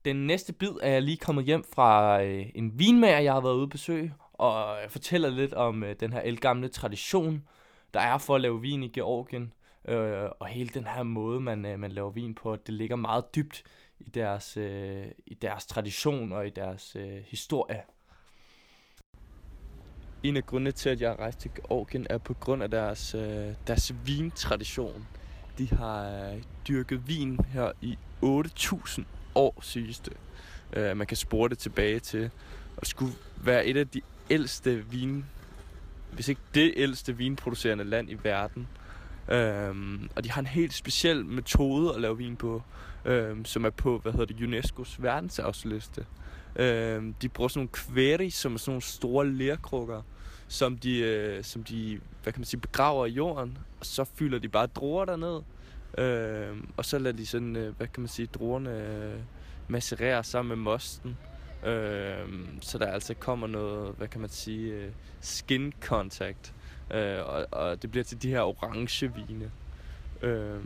Den 0.06 0.28
næste 0.28 0.54
bid 0.54 0.72
er 0.82 0.90
jeg 0.90 1.02
lige 1.02 1.18
kommet 1.18 1.46
hjem 1.46 1.64
fra 1.76 2.22
øh, 2.24 2.46
en 2.56 2.80
vinmager, 2.80 3.20
jeg 3.20 3.34
har 3.34 3.42
været 3.42 3.56
ude 3.56 3.64
at 3.64 3.70
besøge, 3.70 4.14
og 4.34 4.82
jeg 4.82 4.92
fortæller 4.92 5.30
lidt 5.30 5.54
om 5.54 5.84
øh, 5.84 5.96
den 6.00 6.14
her 6.14 6.22
elgamle 6.22 6.68
tradition, 6.68 7.44
der 7.94 8.00
er 8.00 8.18
for 8.18 8.36
at 8.36 8.42
lave 8.42 8.62
vin 8.62 8.84
i 8.84 8.88
Georgien, 8.88 9.54
øh, 9.88 10.30
og 10.40 10.48
hele 10.48 10.70
den 10.70 10.88
her 10.88 11.04
måde, 11.04 11.40
man, 11.40 11.66
øh, 11.66 11.80
man 11.80 11.92
laver 11.92 12.10
vin 12.10 12.36
på, 12.36 12.56
det 12.56 12.74
ligger 12.74 12.96
meget 12.96 13.36
dybt 13.36 13.64
i 13.99 14.10
deres, 14.10 14.58
øh, 14.58 15.05
i 15.25 15.34
deres 15.34 15.65
tradition 15.65 16.31
og 16.31 16.47
i 16.47 16.49
deres 16.49 16.95
øh, 16.95 17.23
historie. 17.27 17.81
En 20.23 20.38
af 20.38 20.45
grundene 20.45 20.71
til, 20.71 20.89
at 20.89 21.01
jeg 21.01 21.19
rejste 21.19 21.41
til 21.41 21.51
Georgien, 21.55 22.08
er 22.10 22.17
på 22.17 22.34
grund 22.34 22.63
af 22.63 22.71
deres, 22.71 23.15
øh, 23.15 23.53
deres 23.67 23.93
vintradition. 24.05 25.08
De 25.58 25.67
har 25.69 26.29
øh, 26.31 26.43
dyrket 26.67 27.08
vin 27.08 27.39
her 27.45 27.71
i 27.81 27.97
8.000 28.23 29.03
år, 29.36 29.62
siges 29.62 29.99
det. 29.99 30.13
Øh, 30.73 30.97
man 30.97 31.08
kan 31.08 31.17
spore 31.17 31.49
det 31.49 31.58
tilbage 31.58 31.99
til 31.99 32.29
at 32.77 32.88
skulle 32.88 33.13
være 33.38 33.65
et 33.65 33.77
af 33.77 33.88
de 33.88 34.01
ældste 34.29 34.86
vin, 34.86 35.25
hvis 36.12 36.27
ikke 36.27 36.41
det 36.53 36.73
ældste 36.75 37.17
vinproducerende 37.17 37.84
land 37.84 38.10
i 38.10 38.17
verden. 38.23 38.67
Øhm, 39.29 40.10
og 40.15 40.23
de 40.23 40.31
har 40.31 40.41
en 40.41 40.47
helt 40.47 40.73
speciel 40.73 41.25
metode 41.25 41.95
at 41.95 42.01
lave 42.01 42.17
vin 42.17 42.36
på, 42.36 42.62
øhm, 43.06 43.46
som 43.46 43.65
er 43.65 43.70
på, 43.70 43.98
hvad 43.98 44.12
hedder 44.12 44.26
det, 44.26 44.36
UNESCO's 44.36 45.02
verdensarvsliste. 45.02 46.06
Øh, 46.56 47.04
de 47.22 47.30
bruger 47.30 47.48
sådan 47.48 47.60
nogle 47.60 47.70
kværi, 47.70 48.30
som 48.30 48.54
er 48.54 48.58
sådan 48.58 48.72
nogle 48.72 48.82
store 48.82 49.28
lerkrukker, 49.28 50.02
som 50.48 50.78
de, 50.78 51.00
øh, 51.00 51.44
som 51.44 51.63
de 51.63 52.00
hvad 52.24 52.34
kan 52.34 52.39
man 52.39 52.46
sige, 52.46 52.60
begraver 52.60 53.06
i 53.06 53.10
jorden, 53.10 53.58
og 53.80 53.86
så 53.86 54.04
fylder 54.04 54.39
de 54.39 54.50
bare 54.50 54.68
druer 54.68 55.06
derned. 55.06 55.41
Øh, 55.98 56.58
og 56.78 56.86
så 56.86 57.00
lader 57.00 57.18
de 57.18 57.26
sådan, 57.26 57.56
øh, 57.56 57.78
hvad 57.78 57.88
kan 57.88 58.02
man 58.02 58.08
sige, 58.08 58.26
druerne 58.26 58.70
øh, 58.70 59.20
macerere 59.68 60.24
sammen 60.24 60.50
med 60.50 60.63
mosten. 60.63 61.18
Øh, 61.65 62.30
så 62.62 62.78
der 62.78 62.88
altså 62.88 63.13
kommer 63.13 63.48
noget, 63.48 63.96
hvad 63.98 64.08
kan 64.08 64.22
man 64.22 64.30
sige, 64.30 64.74
øh, 64.74 64.91
skin 65.22 65.74
contact. 65.82 66.54
Øh, 66.91 67.20
og, 67.26 67.48
og 67.52 67.82
det 67.82 67.91
bliver 67.91 68.04
til 68.04 68.22
de 68.22 68.30
her 68.30 68.41
orange 68.41 69.13
vine, 69.15 69.52
øh, 70.26 70.60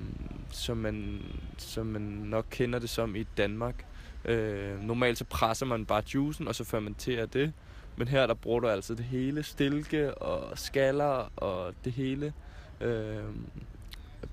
som, 0.51 0.77
man, 0.77 1.21
som 1.57 1.85
man 1.85 2.01
nok 2.01 2.45
kender 2.49 2.79
det 2.79 2.89
som 2.89 3.15
i 3.15 3.23
Danmark. 3.23 3.85
Øh, 4.25 4.83
normalt 4.83 5.17
så 5.17 5.25
presser 5.25 5.65
man 5.65 5.85
bare 5.85 6.03
juicen, 6.13 6.47
og 6.47 6.55
så 6.55 6.63
fermenterer 6.63 7.25
det. 7.25 7.53
Men 7.95 8.07
her 8.07 8.27
der 8.27 8.33
bruger 8.33 8.59
du 8.59 8.67
altså 8.67 8.95
det 8.95 9.05
hele, 9.05 9.43
stilke 9.43 10.13
og 10.13 10.57
skaller 10.57 11.31
og 11.35 11.73
det 11.85 11.93
hele. 11.93 12.33
Øh, 12.81 13.23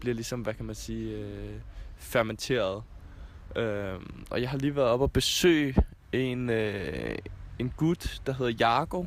bliver 0.01 0.15
ligesom, 0.15 0.41
hvad 0.41 0.55
kan 0.55 0.65
man 0.65 0.75
sige, 0.75 1.17
øh, 1.17 1.55
fermenteret. 1.97 2.83
Øh, 3.57 4.01
og 4.31 4.41
jeg 4.41 4.51
har 4.51 4.59
lige 4.59 4.77
været 4.77 4.89
op 4.89 5.01
og 5.01 5.13
besøge 5.13 5.75
en, 6.13 6.51
øh, 6.51 7.19
en 7.59 7.73
gut, 7.77 8.21
der 8.27 8.33
hedder 8.33 8.53
Jago, 8.61 9.05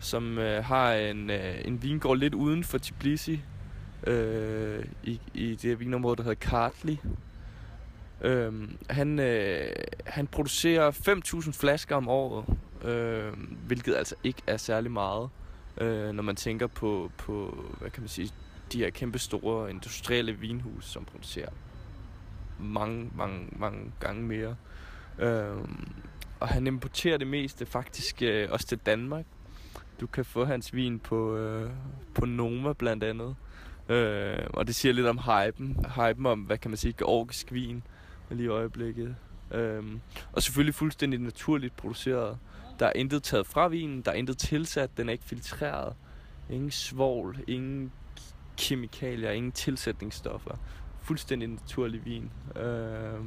som 0.00 0.38
øh, 0.38 0.64
har 0.64 0.92
en, 0.92 1.30
øh, 1.30 1.54
en 1.64 1.82
vingård 1.82 2.18
lidt 2.18 2.34
uden 2.34 2.64
for 2.64 2.78
Tbilisi, 2.78 3.40
øh, 4.06 4.84
i, 5.02 5.20
i 5.34 5.54
det 5.54 5.80
vinområde, 5.80 6.16
der 6.16 6.22
hedder 6.22 6.48
Kartli. 6.48 7.00
Øh, 8.20 8.68
han, 8.90 9.18
øh, 9.18 9.72
han 10.06 10.26
producerer 10.26 10.90
5.000 10.90 11.52
flasker 11.52 11.96
om 11.96 12.08
året, 12.08 12.44
øh, 12.84 13.32
hvilket 13.66 13.94
altså 13.94 14.14
ikke 14.24 14.42
er 14.46 14.56
særlig 14.56 14.90
meget, 14.90 15.30
øh, 15.78 16.12
når 16.12 16.22
man 16.22 16.36
tænker 16.36 16.66
på, 16.66 17.10
på, 17.18 17.64
hvad 17.80 17.90
kan 17.90 18.02
man 18.02 18.08
sige, 18.08 18.30
de 18.72 18.78
her 18.78 18.90
kæmpe 18.90 19.18
store 19.18 19.70
industrielle 19.70 20.32
vinhus, 20.32 20.84
som 20.84 21.04
producerer 21.04 21.50
mange, 22.58 23.10
mange, 23.14 23.48
mange 23.52 23.92
gange 24.00 24.22
mere. 24.22 24.56
Øh, 25.18 25.56
og 26.40 26.48
han 26.48 26.66
importerer 26.66 27.16
det 27.16 27.26
meste 27.26 27.66
faktisk 27.66 28.22
øh, 28.22 28.48
også 28.50 28.66
til 28.66 28.78
Danmark. 28.78 29.24
Du 30.00 30.06
kan 30.06 30.24
få 30.24 30.44
hans 30.44 30.74
vin 30.74 30.98
på, 30.98 31.36
øh, 31.36 31.70
på 32.14 32.26
Noma 32.26 32.72
blandt 32.72 33.04
andet. 33.04 33.36
Øh, 33.92 34.46
og 34.52 34.66
det 34.66 34.74
siger 34.74 34.92
lidt 34.92 35.06
om 35.06 35.18
hypen. 35.18 35.86
Hypen 35.96 36.26
om, 36.26 36.40
hvad 36.40 36.58
kan 36.58 36.70
man 36.70 36.78
sige, 36.78 36.92
georgisk 36.98 37.52
vin 37.52 37.82
lige 38.30 38.44
i 38.44 38.48
øjeblikket. 38.48 39.16
Øh, 39.50 39.82
og 40.32 40.42
selvfølgelig 40.42 40.74
fuldstændig 40.74 41.20
naturligt 41.20 41.76
produceret. 41.76 42.38
Der 42.78 42.86
er 42.86 42.92
intet 42.92 43.22
taget 43.22 43.46
fra 43.46 43.68
vinen, 43.68 44.02
der 44.02 44.10
er 44.10 44.14
intet 44.14 44.38
tilsat, 44.38 44.90
den 44.96 45.08
er 45.08 45.12
ikke 45.12 45.24
filtreret. 45.24 45.94
Ingen 46.50 46.70
svovl, 46.70 47.38
ingen 47.48 47.92
kemikalier, 48.58 49.30
ingen 49.30 49.52
tilsætningsstoffer. 49.52 50.56
Fuldstændig 51.02 51.48
naturlig 51.48 52.04
vin. 52.04 52.30
Øh, 52.56 53.20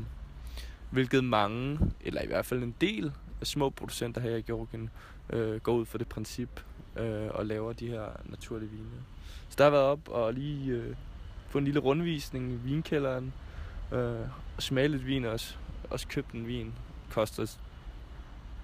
hvilket 0.89 1.23
mange, 1.23 1.79
eller 2.01 2.21
i 2.21 2.27
hvert 2.27 2.45
fald 2.45 2.63
en 2.63 2.75
del 2.81 3.11
af 3.41 3.47
små 3.47 3.69
producenter 3.69 4.21
her 4.21 4.35
i 4.35 4.41
Georgien, 4.41 4.89
øh, 5.29 5.61
går 5.61 5.73
ud 5.73 5.85
for 5.85 5.97
det 5.97 6.07
princip 6.07 6.61
øh, 6.97 7.27
og 7.29 7.45
laver 7.45 7.73
de 7.73 7.87
her 7.87 8.05
naturlige 8.25 8.69
vine. 8.69 9.03
Så 9.55 9.63
der 9.63 9.63
har 9.63 9.71
været 9.71 9.83
op 9.83 10.09
og 10.09 10.33
lige 10.33 10.71
øh, 10.71 10.95
få 11.49 11.57
en 11.57 11.65
lille 11.65 11.79
rundvisning 11.79 12.51
i 12.51 12.55
vinkælderen, 12.55 13.33
øh, 13.91 14.19
og 14.57 14.63
smage 14.63 14.87
lidt 14.87 15.07
vin 15.07 15.25
også. 15.25 15.55
Også 15.89 16.07
købt 16.07 16.31
en 16.31 16.47
vin. 16.47 16.73
Koster 17.09 17.57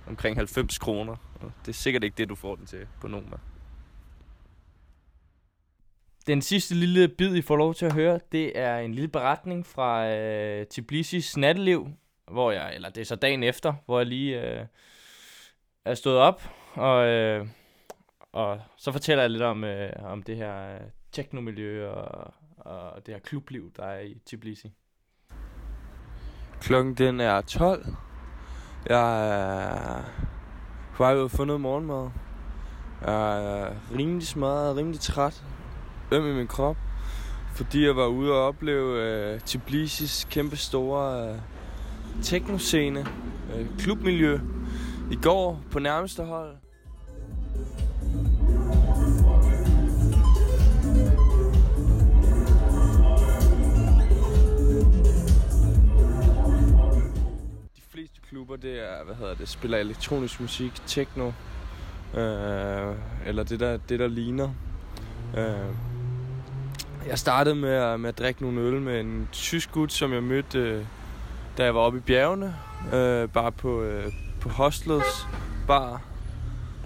omkring 0.08 0.38
90 0.38 0.77
kroner. 0.77 1.15
Og 1.41 1.51
det 1.65 1.71
er 1.71 1.73
sikkert 1.73 2.04
ikke 2.04 2.17
det, 2.17 2.30
du 2.30 2.36
får 2.36 2.56
den 2.56 2.65
til 2.65 2.88
på 3.01 3.08
Noma. 3.08 3.38
Den 6.27 6.41
sidste 6.41 6.75
lille 6.75 7.08
bid, 7.08 7.36
I 7.36 7.41
får 7.41 7.56
lov 7.56 7.73
til 7.73 7.86
at 7.86 7.93
høre, 7.93 8.19
det 8.32 8.60
er 8.60 8.77
en 8.77 8.93
lille 8.93 9.08
beretning 9.08 9.65
fra 9.65 10.08
øh, 10.10 10.65
Tbilisis 10.65 11.38
natteliv, 11.38 11.88
hvor 12.32 12.51
jeg, 12.51 12.75
eller 12.75 12.89
det 12.89 13.01
er 13.01 13.06
så 13.06 13.15
dagen 13.15 13.43
efter, 13.43 13.73
hvor 13.86 13.99
jeg 13.99 14.08
lige 14.08 14.41
øh, 14.41 14.65
er 15.86 15.93
stået 15.93 16.17
op, 16.17 16.49
og, 16.73 17.08
øh, 17.08 17.47
og 18.33 18.59
så 18.77 18.91
fortæller 18.91 19.23
jeg 19.23 19.29
lidt 19.29 19.43
om, 19.43 19.63
øh, 19.63 19.91
om 20.03 20.23
det 20.23 20.35
her 20.35 20.73
øh, 20.73 20.81
teknomiljø 21.11 21.89
og, 21.89 22.33
og 22.57 23.05
det 23.05 23.13
her 23.13 23.19
klubliv, 23.19 23.71
der 23.77 23.83
er 23.83 23.99
i 23.99 24.21
Tbilisi. 24.25 24.71
Klokken 26.61 26.93
den 26.93 27.19
er 27.19 27.41
12. 27.41 27.85
Jeg 28.89 29.29
er 29.29 30.03
på 30.93 31.03
vej 31.03 31.15
ud 31.15 31.21
og 31.21 31.31
få 31.31 31.43
noget 31.43 31.61
morgenmad. 31.61 32.09
Jeg 33.01 33.45
er 33.45 33.75
rimelig 33.97 34.27
smadret, 34.27 34.77
rimelig 34.77 34.99
træt. 34.99 35.43
Øm 36.11 36.25
i 36.25 36.33
min 36.33 36.47
krop. 36.47 36.77
Fordi 37.55 37.85
jeg 37.85 37.95
var 37.95 38.07
ude 38.07 38.31
og 38.31 38.47
opleve 38.47 39.03
øh, 39.03 39.39
Tbilisis 39.39 40.27
kæmpe 40.29 40.55
store 40.55 41.29
øh, 41.29 41.39
teknoscene, 42.23 43.05
øh, 43.55 43.65
klubmiljø, 43.79 44.39
i 45.11 45.15
går 45.15 45.61
på 45.71 45.79
nærmeste 45.79 46.23
hold. 46.23 46.55
Klubber, 58.31 58.55
det 58.55 58.79
er, 58.79 59.03
hvad 59.05 59.15
hedder 59.15 59.35
det, 59.35 59.49
spiller 59.49 59.77
elektronisk 59.77 60.39
musik, 60.39 60.71
techno, 60.85 61.31
øh, 62.13 62.95
eller 63.25 63.43
det 63.43 63.59
der, 63.59 63.77
det 63.89 63.99
der 63.99 64.07
ligner. 64.07 64.49
Øh, 65.37 65.75
jeg 67.07 67.19
startede 67.19 67.55
med 67.55 67.69
at, 67.69 67.99
med 67.99 68.09
at 68.09 68.17
drikke 68.17 68.41
nogle 68.41 68.61
øl 68.61 68.81
med 68.81 68.99
en 68.99 69.29
tysk 69.31 69.71
gut, 69.71 69.91
som 69.91 70.13
jeg 70.13 70.23
mødte, 70.23 70.59
øh, 70.59 70.85
da 71.57 71.63
jeg 71.63 71.75
var 71.75 71.81
oppe 71.81 71.97
i 71.97 72.01
bjergene, 72.01 72.55
øh, 72.93 73.29
bare 73.29 73.51
på, 73.51 73.81
øh, 73.81 74.13
på 74.41 74.49
hostlets 74.49 75.27
bar. 75.67 76.01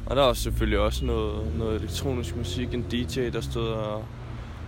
Og 0.06 0.16
der 0.16 0.22
var 0.22 0.34
selvfølgelig 0.34 0.80
også 0.80 1.06
noget, 1.06 1.58
noget 1.58 1.82
elektronisk 1.82 2.36
musik, 2.36 2.74
en 2.74 2.86
DJ, 2.92 3.30
der 3.30 3.42
stod 3.42 3.68
og, 3.68 4.06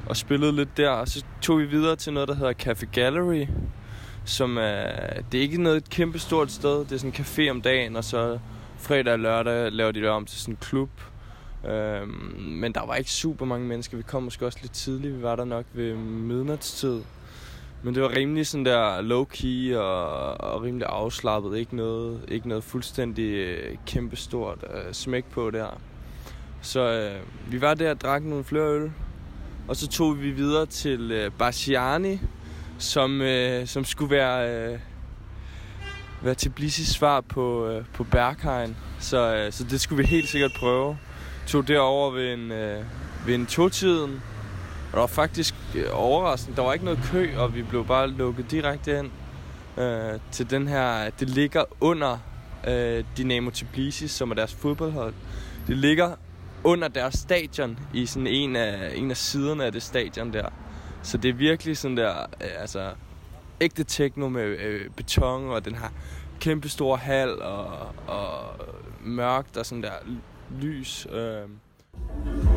og 0.06 0.18
spillede 0.18 0.52
lidt 0.52 0.78
der. 0.78 0.90
Og 0.90 1.08
så 1.08 1.26
tog 1.42 1.60
vi 1.60 1.66
videre 1.66 1.96
til 1.96 2.14
noget, 2.14 2.30
der 2.30 2.36
hedder 2.36 2.54
Cafe 2.54 2.86
Gallery, 2.86 3.46
som 4.28 4.58
er, 4.58 5.22
det 5.32 5.38
er 5.38 5.42
ikke 5.42 5.62
noget 5.62 5.90
kæmpe 5.90 6.20
stort 6.20 6.52
sted. 6.52 6.80
Det 6.80 6.92
er 6.92 6.98
sådan 6.98 7.14
en 7.18 7.26
café 7.26 7.50
om 7.50 7.62
dagen, 7.62 7.96
og 7.96 8.04
så 8.04 8.40
fredag 8.78 9.14
og 9.14 9.20
lørdag 9.20 9.72
laver 9.72 9.92
de 9.92 10.02
det 10.02 10.10
om 10.10 10.26
til 10.26 10.40
sådan 10.40 10.54
en 10.54 10.58
klub. 10.62 10.90
Øhm, 11.70 12.36
men 12.40 12.74
der 12.74 12.86
var 12.86 12.96
ikke 12.96 13.12
super 13.12 13.46
mange 13.46 13.68
mennesker. 13.68 13.98
Vi 13.98 14.04
kom 14.04 14.24
måske 14.24 14.46
også 14.46 14.60
lidt 14.62 14.74
tidligt. 14.74 15.18
Vi 15.18 15.24
var 15.24 15.36
der 15.36 15.46
nok 15.46 15.66
ved 15.74 15.96
midnatstid. 15.96 17.02
Men 17.84 17.96
det 17.96 18.04
var 18.04 18.16
rimelig 18.16 18.48
sådan 18.48 18.66
der 18.66 19.02
low-key 19.02 19.78
og, 19.78 20.42
og 20.42 20.62
rimelig 20.62 20.88
afslappet. 20.90 21.58
Ikke 21.58 21.76
noget, 21.76 22.22
ikke 22.28 22.48
noget 22.48 22.64
fuldstændig 22.64 23.34
øh, 23.34 23.76
kæmpestort 23.86 24.66
øh, 24.74 24.94
smæk 24.94 25.26
på 25.26 25.52
der. 25.52 25.82
Så 26.62 26.80
øh, 26.80 27.52
vi 27.52 27.62
var 27.62 27.74
der 27.74 27.92
og 27.92 28.02
drak 28.02 28.24
nogle 28.24 28.44
flere 28.44 28.74
øl. 28.74 28.92
Og 29.68 29.76
så 29.76 29.88
tog 29.88 30.22
vi 30.22 30.32
videre 30.32 30.66
til 30.66 31.12
øh, 31.12 31.32
Basciani, 31.40 32.20
som, 32.78 33.22
øh, 33.22 33.68
som 33.68 33.86
skulle 33.86 34.12
være, 34.12 34.50
øh, 34.50 34.80
være 36.22 36.36
Tbilisis 36.36 36.88
svar 36.88 37.22
på, 37.22 37.68
øh, 37.68 37.86
på 37.94 38.04
Berghain. 38.04 38.76
Så, 39.00 39.36
øh, 39.36 39.52
så 39.52 39.64
det 39.64 39.82
skulle 39.82 40.04
vi 40.04 40.08
helt 40.08 40.30
sikkert 40.30 40.52
prøve. 40.60 40.98
Tog 41.48 41.68
derover 41.68 42.12
ved 42.12 42.34
en, 42.34 42.52
øh, 42.52 42.84
ved 43.26 43.36
en 43.36 43.46
togtiden, 43.46 44.22
Og 44.88 44.94
der 44.94 45.00
var 45.00 45.08
faktisk 45.08 45.56
øh, 45.76 45.86
overraskende. 45.94 46.58
Der 46.58 46.64
var 46.64 46.74
ikke 46.74 46.86
noget 46.86 47.00
kø, 47.12 47.38
og 47.38 47.56
vi 47.56 47.62
blev 47.62 47.86
bare 47.86 48.10
lukket 48.10 48.52
direkte 48.52 49.00
ind 49.00 49.12
øh, 49.84 50.20
til 50.32 50.50
den 50.50 50.68
her... 50.68 51.10
Det 51.10 51.30
ligger 51.30 51.64
under 51.82 52.18
øh, 52.68 53.04
Dynamo 53.18 53.50
Tbilisi, 53.50 54.08
som 54.08 54.32
er 54.32 54.36
deres 54.36 54.54
fodboldhold. 54.56 55.14
Det 55.68 55.78
ligger 55.78 56.16
under 56.64 56.88
deres 56.88 57.14
stadion 57.14 57.80
i 57.94 58.06
sådan 58.06 58.28
en 58.28 58.56
af, 58.56 58.92
en 58.96 59.12
af 59.12 59.18
siderne 59.18 59.66
af 59.66 59.72
det 59.72 59.84
stadion 59.84 60.34
der. 60.34 60.50
Så 61.08 61.18
det 61.18 61.30
er 61.30 61.34
virkelig 61.34 61.78
sådan 61.78 61.98
der, 61.98 62.20
øh, 62.20 62.62
altså 62.62 62.92
ægte 63.62 63.84
techno 63.84 64.30
med 64.30 64.44
øh, 64.44 64.90
beton 64.90 65.50
og 65.50 65.66
den 65.66 65.76
her 65.76 65.90
kæmpe 66.40 66.70
stor 66.70 66.96
hal 66.96 67.42
og, 67.42 67.68
og 68.08 68.56
mørkt 69.02 69.58
og 69.58 69.66
sådan 69.66 69.84
der 69.84 69.92
lys. 70.62 71.08
Øh. 71.12 72.57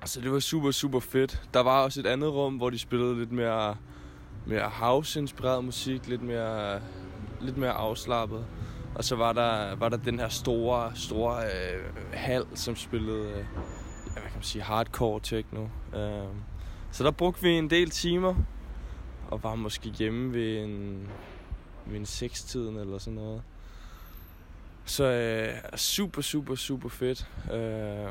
Altså, 0.00 0.20
det 0.20 0.32
var 0.32 0.40
super, 0.40 0.70
super 0.70 1.00
fedt. 1.00 1.42
Der 1.54 1.60
var 1.60 1.82
også 1.82 2.00
et 2.00 2.06
andet 2.06 2.32
rum, 2.32 2.56
hvor 2.56 2.70
de 2.70 2.78
spillede 2.78 3.18
lidt 3.18 3.32
mere, 3.32 3.76
mere 4.46 4.68
house-inspireret 4.68 5.64
musik, 5.64 6.08
lidt 6.08 6.22
mere, 6.22 6.80
lidt 7.40 7.56
mere 7.56 7.72
afslappet. 7.72 8.46
Og 8.94 9.04
så 9.04 9.16
var 9.16 9.32
der, 9.32 9.74
var 9.76 9.88
der 9.88 9.96
den 9.96 10.18
her 10.18 10.28
store, 10.28 10.92
store 10.94 11.44
øh, 11.44 11.84
hal, 12.12 12.46
som 12.54 12.76
spillede, 12.76 13.28
øh, 13.30 13.36
ja, 13.36 14.12
hvad 14.12 14.22
kan 14.22 14.32
man 14.34 14.42
sige, 14.42 14.62
hardcore 14.62 15.20
techno. 15.22 15.66
Øh, 15.96 16.28
så 16.90 17.04
der 17.04 17.10
brugte 17.10 17.42
vi 17.42 17.50
en 17.50 17.70
del 17.70 17.90
timer, 17.90 18.34
og 19.30 19.42
var 19.42 19.54
måske 19.54 19.90
hjemme 19.90 20.32
ved 20.32 20.64
en, 20.64 21.08
ved 21.86 21.98
en 21.98 22.06
sekstiden 22.06 22.76
eller 22.76 22.98
sådan 22.98 23.14
noget. 23.14 23.42
Så 24.84 25.04
øh, 25.04 25.78
super, 25.78 26.22
super, 26.22 26.54
super 26.54 26.88
fedt. 26.88 27.30
Øh, 27.52 28.08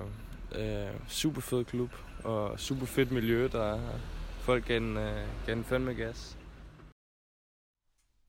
øh, 0.56 1.08
super 1.08 1.42
fed 1.42 1.66
klub, 1.66 1.90
og 2.24 2.60
super 2.60 2.86
fedt 2.86 3.12
miljø, 3.12 3.48
der 3.52 3.64
er 3.64 3.78
her. 3.78 4.00
Folk 4.40 4.66
gav 4.66 4.80
den, 4.80 4.98
øh, 4.98 5.28
gav 5.46 5.56
den 5.56 5.64
fandme 5.64 5.94
gas. 5.94 6.38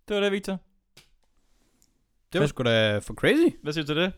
Det 0.08 0.16
var 0.16 0.22
det, 0.22 0.32
Victor. 0.32 0.58
Det 2.32 2.40
var 2.40 2.46
sgu 2.46 2.62
da 2.62 2.98
for 2.98 3.14
crazy. 3.14 3.56
Hvad 3.62 3.72
siger 3.72 3.84
du 3.84 3.86
til 3.86 3.96
det? 3.96 4.12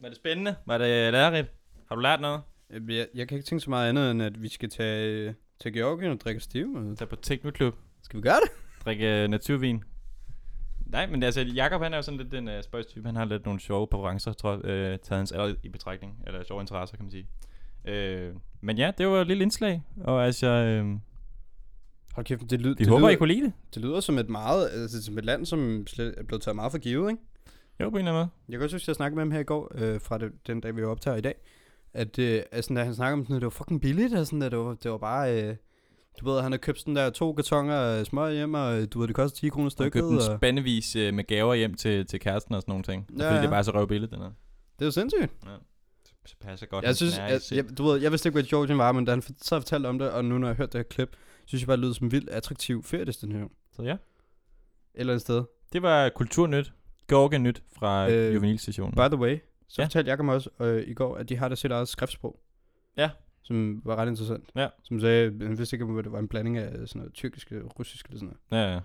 Var 0.00 0.08
det 0.08 0.16
spændende? 0.16 0.56
Var 0.66 0.78
det 0.78 1.12
lærerigt? 1.12 1.48
Har 1.88 1.94
du 1.96 2.00
lært 2.02 2.20
noget? 2.20 2.42
Øh, 2.70 2.96
Jeg, 2.96 3.08
jeg 3.14 3.28
kan 3.28 3.38
ikke 3.38 3.46
tænke 3.48 3.60
så 3.64 3.70
meget 3.70 3.88
andet, 3.88 4.10
end 4.10 4.22
at 4.22 4.42
vi 4.42 4.48
skal 4.48 4.70
tage 4.70 5.08
øh, 5.28 5.34
til 5.60 5.72
Georgien 5.72 6.12
og 6.12 6.20
drikke 6.20 6.40
stiv. 6.40 6.74
og- 6.74 6.98
Tag 6.98 7.08
på 7.08 7.16
Teknoklub. 7.16 7.74
Skal 8.02 8.16
vi 8.16 8.22
gøre 8.22 8.40
det? 8.40 8.50
Drikke 8.84 9.24
uh, 9.24 9.30
naturvin. 9.30 9.84
Nej, 10.92 11.06
men 11.06 11.22
altså, 11.22 11.40
Jakob 11.40 11.82
han 11.82 11.92
er 11.92 11.96
jo 11.96 12.02
sådan 12.02 12.18
lidt 12.18 12.32
den 12.32 12.48
uh, 12.48 12.54
spøjstype. 12.62 13.06
Han 13.06 13.16
har 13.16 13.24
lidt 13.24 13.44
nogle 13.44 13.60
sjove 13.60 13.86
præferencer, 13.86 14.32
tror 14.32 14.50
jeg, 14.50 14.58
uh, 14.58 14.98
taget 15.00 15.18
hans 15.18 15.32
alder 15.32 15.54
i 15.62 15.68
betragtning. 15.68 16.22
Eller 16.26 16.44
sjove 16.44 16.60
interesser, 16.60 16.96
kan 16.96 17.04
man 17.04 17.10
sige. 17.10 17.26
Uh, 17.84 18.36
men 18.60 18.78
ja, 18.78 18.92
det 18.98 19.06
var 19.06 19.20
et 19.20 19.26
lille 19.26 19.42
indslag. 19.42 19.82
Og 20.04 20.26
altså, 20.26 20.80
uh, 20.84 20.98
Hold 22.12 22.26
kæft, 22.26 22.50
det, 22.50 22.60
lyd, 22.60 22.68
vi 22.68 22.74
det, 22.74 22.86
håber, 22.86 23.00
lyder, 23.00 23.08
I 23.08 23.14
kunne 23.14 23.34
lide 23.34 23.42
det. 23.42 23.52
det 23.74 23.82
lyder 23.82 24.00
som 24.00 24.18
et 24.18 24.28
meget, 24.28 24.70
altså 24.70 25.02
som 25.02 25.18
et 25.18 25.24
land, 25.24 25.46
som 25.46 25.86
slet 25.86 26.14
er 26.18 26.22
blevet 26.22 26.42
taget 26.42 26.56
meget 26.56 26.72
for 26.72 26.78
givet, 26.78 27.10
ikke? 27.10 27.22
Jo, 27.80 27.90
på 27.90 27.96
en 27.96 28.08
eller 28.08 28.12
anden 28.12 28.32
Jeg 28.48 28.58
kan 28.58 28.64
også 28.64 28.74
huske, 28.74 28.84
at 28.84 28.88
jeg 28.88 28.96
snakkede 28.96 29.16
med 29.16 29.22
ham 29.22 29.30
her 29.30 29.40
i 29.40 29.44
går, 29.44 29.72
øh, 29.74 30.00
fra 30.00 30.18
det, 30.18 30.32
den 30.46 30.60
dag, 30.60 30.76
vi 30.76 30.82
optager 30.82 31.16
i 31.16 31.20
dag, 31.20 31.34
at 31.94 32.18
øh, 32.18 32.42
altså, 32.52 32.74
da 32.74 32.84
han 32.84 32.94
snakkede 32.94 33.20
om 33.20 33.24
sådan, 33.24 33.36
at 33.36 33.40
det 33.40 33.46
var 33.46 33.50
fucking 33.50 33.80
billigt, 33.80 34.14
og 34.14 34.26
sådan, 34.26 34.42
at 34.42 34.52
det 34.52 34.58
var, 34.58 34.74
det 34.74 34.90
var 34.90 34.98
bare, 34.98 35.42
øh, 35.42 35.56
du 36.20 36.30
ved, 36.30 36.40
han 36.42 36.52
har 36.52 36.58
købt 36.58 36.78
sådan 36.78 36.96
der 36.96 37.10
to 37.10 37.32
kartonger 37.32 37.74
af 37.76 38.06
smør 38.06 38.30
hjem, 38.30 38.54
og 38.54 38.80
øh, 38.80 38.88
du 38.92 38.98
ved, 38.98 39.06
det 39.08 39.16
koster 39.16 39.38
10 39.40 39.48
kroner 39.48 39.68
stykket, 39.70 39.92
købte 39.92 40.08
en 40.08 40.16
og 40.16 40.38
spandevis 40.38 40.96
uh, 40.96 41.14
med 41.14 41.24
gaver 41.26 41.54
hjem 41.54 41.74
til, 41.74 42.06
til 42.06 42.20
kæresten 42.20 42.54
og 42.54 42.62
sådan 42.62 42.72
nogle 42.72 42.84
ting. 42.84 43.06
Ja, 43.18 43.24
Ja, 43.24 43.28
fordi 43.30 43.36
det 43.36 43.42
ja. 43.42 43.46
er 43.46 43.50
bare 43.50 43.64
så 43.64 43.70
røvbilligt, 43.70 44.12
den 44.12 44.18
her. 44.20 44.30
det 44.78 44.82
er 44.82 44.84
jo 44.84 44.90
sindssygt. 44.90 45.32
Så 46.26 46.34
passer 46.40 46.66
godt. 46.66 46.84
Jeg 46.84 46.96
synes, 46.96 47.14
sind. 47.42 47.56
jeg, 47.56 47.78
du 47.78 47.84
ved, 47.84 48.00
jeg 48.00 48.10
vidste 48.10 48.28
ikke, 48.28 48.34
hvad 48.34 48.42
Georgien 48.42 48.78
var, 48.78 48.92
men 48.92 49.04
da 49.04 49.10
han 49.10 49.22
så 49.22 49.60
fortalte 49.60 49.86
om 49.86 49.98
det, 49.98 50.10
og 50.10 50.24
nu 50.24 50.38
når 50.38 50.46
jeg 50.48 50.56
har 50.56 50.62
hørt 50.62 50.72
det 50.72 50.78
her 50.78 50.82
klip, 50.82 51.16
synes 51.44 51.62
jeg 51.62 51.66
bare, 51.66 51.76
det 51.76 51.82
lyder 51.82 51.94
som 51.94 52.12
vildt 52.12 52.30
attraktiv 52.30 52.82
feriedestination. 52.82 53.50
Så 53.76 53.82
ja, 53.82 53.92
Et 53.92 53.98
eller 54.94 55.12
andet 55.12 55.22
sted. 55.22 55.42
det 55.72 55.82
var 55.82 56.08
Kulturnyt. 56.08 56.72
Georgien 57.08 57.42
Nyt 57.42 57.62
fra 57.78 58.10
Øh, 58.10 58.28
øh, 58.28 58.34
Juvenilstationen. 58.34 58.92
By 58.94 59.14
the 59.14 59.16
way, 59.16 59.38
så 59.68 59.74
Ja. 59.78 59.82
ja. 59.82 59.86
fortalte 59.86 60.10
Jacob 60.10 60.24
mig 60.24 60.34
også 60.34 60.50
øh, 60.60 60.88
i 60.88 60.94
går, 60.94 61.16
at 61.16 61.28
de 61.28 61.36
har 61.36 61.48
der 61.48 61.56
sit 61.56 61.70
eget 61.70 61.88
skriftsprog. 61.88 62.40
Ja. 62.96 63.10
Som 63.42 63.82
var 63.84 63.96
ret 63.96 64.08
interessant. 64.08 64.50
Ja. 64.56 64.68
Som 64.82 65.00
sagde, 65.00 65.38
han 65.46 65.58
vidste 65.58 65.74
ikke, 65.74 65.84
om 65.84 66.02
det 66.02 66.12
var 66.12 66.18
en 66.18 66.28
blanding 66.28 66.58
af 66.58 66.88
sådan 66.88 66.98
noget 66.98 67.14
tyrkisk 67.14 67.52
og 67.52 67.78
russisk 67.78 68.06
eller 68.06 68.18
sådan 68.18 68.36
noget. 68.50 68.64
Ja, 68.66 68.72
ja. 68.74 68.80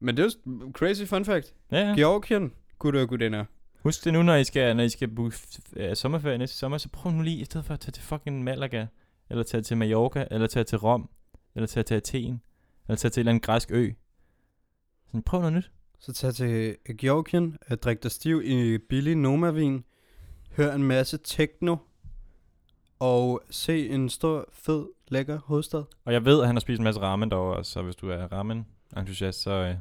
Men 0.00 0.16
det 0.16 0.22
er 0.22 0.30
jo 0.46 0.70
crazy 0.72 1.04
fun 1.04 1.24
fact. 1.24 1.54
ja, 1.72 1.78
ja. 1.78 1.94
Georgien, 1.94 2.52
gutter 2.78 3.00
og 3.00 3.08
gudinder. 3.08 3.44
Husk 3.82 4.04
det 4.04 4.12
nu, 4.12 4.22
når 4.22 4.34
I 4.34 4.44
skal, 4.44 4.76
når 4.76 4.82
I 4.82 4.88
skal 4.88 5.08
booke 5.08 5.36
uh, 5.76 5.82
sommerferie 5.94 6.38
næste 6.38 6.56
sommer, 6.56 6.78
så 6.78 6.88
prøv 6.88 7.12
nu 7.12 7.22
lige, 7.22 7.36
i 7.36 7.44
stedet 7.44 7.66
for 7.66 7.74
at 7.74 7.80
tage 7.80 7.92
til 7.92 8.02
fucking 8.02 8.44
Malaga, 8.44 8.86
eller 9.30 9.44
tage 9.44 9.62
til 9.62 9.76
Mallorca, 9.76 10.26
eller 10.30 10.46
tage 10.46 10.64
til 10.64 10.78
Rom, 10.78 11.10
eller 11.54 11.66
tage 11.66 11.84
til 11.84 11.94
Athen, 11.94 12.42
eller 12.88 12.96
tage 12.96 13.10
til 13.10 13.20
en 13.20 13.22
eller 13.22 13.30
anden 13.30 13.40
græsk 13.40 13.70
ø. 13.70 13.90
Sådan, 15.06 15.22
prøv 15.22 15.40
noget 15.40 15.52
nyt. 15.52 15.70
Så 15.98 16.12
tag 16.12 16.34
til 16.34 16.76
Georgien, 16.98 17.56
øh, 17.70 17.76
drik 17.76 18.02
dig 18.02 18.10
stiv 18.10 18.42
i 18.44 18.78
billig 18.78 19.16
Noma-vin, 19.16 19.84
hør 20.56 20.74
en 20.74 20.82
masse 20.82 21.18
techno, 21.24 21.76
og 22.98 23.40
se 23.50 23.88
en 23.88 24.08
stor, 24.08 24.48
fed, 24.52 24.86
lækker 25.08 25.38
hovedstad. 25.44 25.84
Og 26.04 26.12
jeg 26.12 26.24
ved, 26.24 26.40
at 26.40 26.46
han 26.46 26.56
har 26.56 26.60
spist 26.60 26.78
en 26.78 26.84
masse 26.84 27.00
ramen 27.00 27.30
derovre, 27.30 27.64
så 27.64 27.82
hvis 27.82 27.96
du 27.96 28.10
er 28.10 28.32
ramen-entusiast, 28.32 29.42
så 29.42 29.70
uh, 29.70 29.76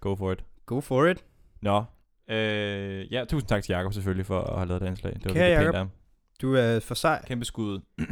go 0.00 0.14
for 0.14 0.32
it. 0.32 0.44
Go 0.66 0.80
for 0.80 1.06
it. 1.06 1.24
Nå, 1.60 1.84
øh, 2.28 3.12
ja, 3.12 3.24
tusind 3.24 3.48
tak 3.48 3.62
til 3.62 3.72
Jakob 3.72 3.92
selvfølgelig 3.92 4.26
for 4.26 4.40
at 4.40 4.56
have 4.56 4.68
lavet 4.68 4.80
det 4.80 4.88
indslag. 4.88 5.14
Det 5.14 5.24
var 5.24 5.32
Kære 5.32 5.58
virkelig 5.58 5.80
pænt. 5.80 5.90
Du 6.42 6.54
er 6.54 6.80
for 6.80 6.94
sej. 6.94 7.24
Kæmpe 7.26 7.44
skud. 7.44 7.80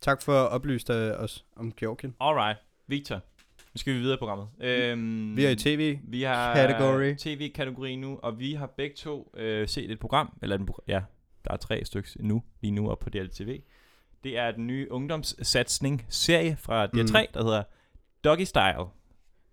Tak 0.00 0.22
for 0.22 0.32
at 0.32 0.48
oplyse 0.48 0.86
dig 0.86 1.18
os 1.18 1.44
om 1.56 1.72
Georgien. 1.72 2.14
Alright, 2.20 2.58
Victor. 2.86 3.14
Nu 3.14 3.78
skal 3.78 3.94
vi 3.94 3.98
videre 3.98 4.14
i 4.14 4.18
programmet. 4.18 4.48
Øhm, 4.60 5.36
Vi 5.36 5.44
er 5.44 5.50
i 5.50 5.56
tv. 5.56 5.98
Vi 6.04 6.22
har 6.22 7.14
tv-kategori 7.18 7.96
nu, 7.96 8.18
og 8.22 8.38
vi 8.38 8.52
har 8.54 8.66
begge 8.66 8.96
to 8.96 9.32
øh, 9.36 9.68
set 9.68 9.90
et 9.90 9.98
program, 9.98 10.38
eller 10.42 10.58
en, 10.58 10.68
ja, 10.88 11.02
der 11.46 11.52
er 11.52 11.56
tre 11.56 11.84
stykker 11.84 12.10
nu, 12.20 12.42
lige 12.60 12.70
nu 12.70 12.90
op 12.90 12.98
på 12.98 13.10
DLTV. 13.10 13.60
Det 14.24 14.38
er 14.38 14.50
den 14.50 14.66
nye 14.66 14.86
ungdomssatsning-serie 14.92 16.56
fra 16.56 16.86
DR3, 16.86 16.90
Mm. 17.02 17.26
der 17.34 17.42
hedder 17.44 17.62
Doggy 18.24 18.42
Style. 18.44 18.84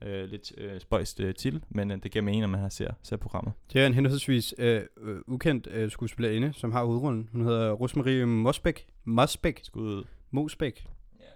Øh, 0.02 0.30
lidt 0.30 0.52
øh, 0.58 0.80
spøjst 0.82 1.20
øh, 1.20 1.36
titel, 1.36 1.64
men 1.70 1.92
øh, 1.92 1.98
det 2.04 2.12
giver 2.12 2.24
mening, 2.24 2.42
når 2.42 2.48
man 2.48 2.60
har 2.60 2.70
ser, 2.70 2.92
ser 3.04 3.18
programmet. 3.18 3.54
Det 3.74 3.82
er 3.82 3.88
en 3.88 3.94
henholdsvis 3.94 4.54
øh, 4.58 4.82
øh, 5.02 5.18
ukendt 5.28 5.68
øh, 5.72 5.92
skuespillerinde, 5.92 6.54
som 6.54 6.72
har 6.72 6.84
hovedrollen. 6.86 7.30
Hun 7.32 7.42
hedder 7.46 7.72
Rosmarie 7.72 8.26
Mosbæk. 8.26 8.88
Mosbæk. 9.04 9.60
Skud 9.64 9.82
ud. 9.98 10.04
Mosbæk. 10.32 10.88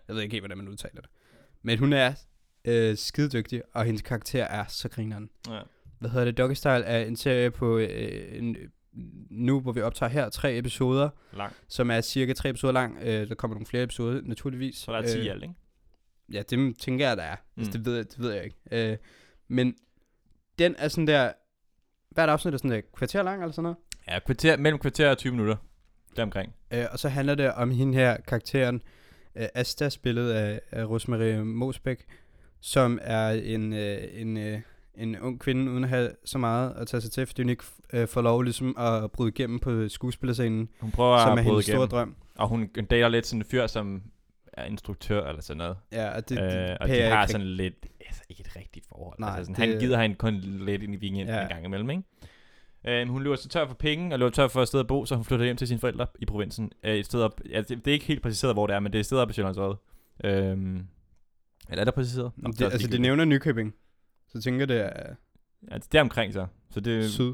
Jeg 0.08 0.16
ved 0.16 0.24
ikke 0.24 0.34
helt, 0.34 0.41
hvordan 0.41 0.58
man 0.58 0.68
udtaler 0.68 1.01
det. 1.01 1.10
Men 1.62 1.80
hun 1.80 1.93
er 1.93 2.14
øh, 2.66 2.97
skidedygtig, 2.97 3.62
og 3.74 3.86
hendes 3.86 4.01
karakter 4.01 4.43
er 4.43 4.66
så 4.68 4.89
grineren. 4.89 5.30
Ja. 5.49 5.60
Hvad 5.99 6.10
hedder 6.10 6.26
det? 6.26 6.38
Doggy 6.38 6.53
Style 6.53 6.84
er 6.84 7.05
en 7.05 7.16
serie 7.16 7.51
på 7.51 7.78
øh, 7.78 8.38
en, 8.38 8.58
nu, 9.29 9.59
hvor 9.59 9.71
vi 9.71 9.81
optager 9.81 10.09
her, 10.09 10.29
tre 10.29 10.57
episoder, 10.57 11.09
Lang. 11.33 11.53
som 11.67 11.91
er 11.91 12.01
cirka 12.01 12.33
tre 12.33 12.49
episoder 12.49 12.73
lang. 12.73 12.97
Øh, 13.01 13.29
der 13.29 13.35
kommer 13.35 13.55
nogle 13.55 13.65
flere 13.65 13.83
episoder, 13.83 14.21
naturligvis. 14.23 14.75
Så 14.75 14.91
der 14.91 14.97
er 14.97 15.07
10 15.07 15.17
i 15.17 15.25
øh, 15.27 15.31
alt, 15.33 15.43
ikke? 15.43 15.55
Ja, 16.33 16.41
det 16.49 16.77
tænker 16.79 17.07
jeg, 17.07 17.17
der 17.17 17.23
er. 17.23 17.35
Mm. 17.55 17.61
Altså, 17.61 17.77
Mm. 17.77 17.83
det, 17.83 17.85
ved 17.91 17.95
jeg, 17.95 18.05
det 18.11 18.19
ved 18.19 18.31
jeg 18.33 18.43
ikke. 18.43 18.57
Øh, 18.91 18.97
men 19.47 19.75
den 20.59 20.75
er 20.77 20.88
sådan 20.88 21.07
der... 21.07 21.31
Hvert 22.09 22.29
afsnit 22.29 22.53
er 22.53 22.57
sådan 22.57 22.71
der 22.71 22.81
kvarter 22.95 23.23
lang 23.23 23.41
eller 23.41 23.51
sådan 23.51 23.63
noget. 23.63 23.77
Ja, 24.07 24.19
kvarter, 24.19 24.57
mellem 24.57 24.79
kvarter 24.79 25.09
og 25.09 25.17
20 25.17 25.31
minutter. 25.31 25.55
Deromkring. 26.15 26.53
Øh, 26.73 26.85
og 26.91 26.99
så 26.99 27.09
handler 27.09 27.35
det 27.35 27.53
om 27.53 27.71
hende 27.71 27.93
her, 27.93 28.17
karakteren 28.27 28.81
øh, 29.35 29.47
Asta, 29.55 29.89
spillet 29.89 30.31
af, 30.31 30.61
af 30.71 30.85
Rosmarie 30.85 31.45
Mosbæk, 31.45 32.05
som 32.59 32.99
er 33.01 33.29
en, 33.29 33.73
øh, 33.73 33.97
en, 34.13 34.38
øh, 34.38 34.61
en 34.98 35.20
ung 35.20 35.39
kvinde, 35.39 35.72
uden 35.72 35.84
at 35.84 35.89
have 35.89 36.10
så 36.26 36.38
meget 36.38 36.74
at 36.78 36.88
tage 36.88 37.02
sig 37.02 37.12
til, 37.12 37.26
fordi 37.26 37.41
hun 37.41 37.50
ikke 37.50 37.64
øh, 37.93 38.08
får 38.08 38.22
lov 38.22 38.41
ligesom 38.41 38.78
at 38.78 39.12
bryde 39.12 39.30
igennem 39.30 39.60
på 39.60 39.89
skuespillerscenen, 39.89 40.70
Hun 40.80 40.91
prøver 40.91 41.18
som 41.20 41.28
er 41.28 41.32
at 41.32 41.38
bryde 41.38 41.45
hendes 41.54 41.66
store 41.66 41.86
drøm. 41.88 42.16
Og 42.36 42.48
hun 42.48 42.68
dater 42.89 43.08
lidt 43.10 43.28
sådan 43.28 43.41
en 43.41 43.45
fyr, 43.45 43.68
som 43.68 44.02
er 44.54 44.66
instruktør 44.66 45.28
eller 45.30 45.41
sådan 45.41 45.58
noget. 45.58 45.78
Ja, 45.91 46.10
og 46.16 46.30
det, 46.30 46.38
Det, 46.38 46.52
det, 46.52 46.70
øh, 46.70 46.78
og 46.82 46.88
de 46.88 47.02
har 47.02 47.22
ikke 47.24 47.32
sådan 47.32 47.48
lidt, 47.48 47.86
altså 48.08 48.22
ikke 48.30 48.41
et 48.41 48.56
rigtigt 48.56 48.86
forhold. 48.89 49.20
Nej, 49.20 49.30
altså 49.38 49.54
sådan, 49.54 49.62
det- 49.70 49.74
Han 49.74 49.80
gider 49.88 50.02
hende 50.02 50.16
kun 50.16 50.34
lidt 50.41 50.84
ind 50.84 50.93
i 50.93 50.98
weekenden 50.98 51.28
Ja. 51.28 51.41
en 51.41 51.48
gang 51.48 51.66
imellem, 51.66 51.89
ikke? 51.89 52.04
Øhm, 52.88 53.10
hun 53.10 53.24
løber 53.24 53.36
så 53.36 53.50
tør 53.50 53.68
for 53.68 53.74
penge, 53.74 54.14
og 54.16 54.20
løber 54.20 54.30
tør 54.32 54.48
for 54.48 54.62
et 54.62 54.68
sted 54.68 54.80
at 54.80 54.88
bo, 54.88 55.06
så 55.06 55.16
hun 55.16 55.26
flytter 55.26 55.45
hjem 55.45 55.58
til 55.58 55.68
sine 55.68 55.80
forældre 55.80 56.08
i 56.20 56.26
provinsen. 56.26 56.72
Øh, 56.84 56.95
et 56.95 57.06
sted 57.06 57.22
op, 57.22 57.41
ja, 57.50 57.62
det, 57.62 57.88
er 57.88 57.91
ikke 57.91 58.06
helt 58.06 58.22
præciseret, 58.22 58.56
hvor 58.56 58.68
det 58.68 58.76
er, 58.76 58.80
men 58.80 58.91
det 58.91 58.98
er 58.98 59.00
et 59.00 59.06
sted 59.06 59.18
op 59.18 59.30
i 59.30 59.34
Sjællandsøjet. 59.34 59.78
Øhm, 60.24 60.88
eller 61.70 61.82
er 61.82 61.84
der 61.86 61.91
præciseret? 61.91 62.32
Nå, 62.38 62.52
det, 62.52 62.62
er 62.62 62.70
altså, 62.70 62.88
det 62.88 63.02
nævner 63.02 63.26
Nykøbing. 63.26 63.74
Så 64.28 64.41
tænker 64.41 64.65
det 64.65 64.82
er 64.82 65.13
Ja, 65.71 65.75
det 65.78 65.95
er 65.95 66.01
omkring 66.01 66.34
så. 66.34 66.45
Så 66.71 66.80
det, 66.80 67.09
syd. 67.09 67.34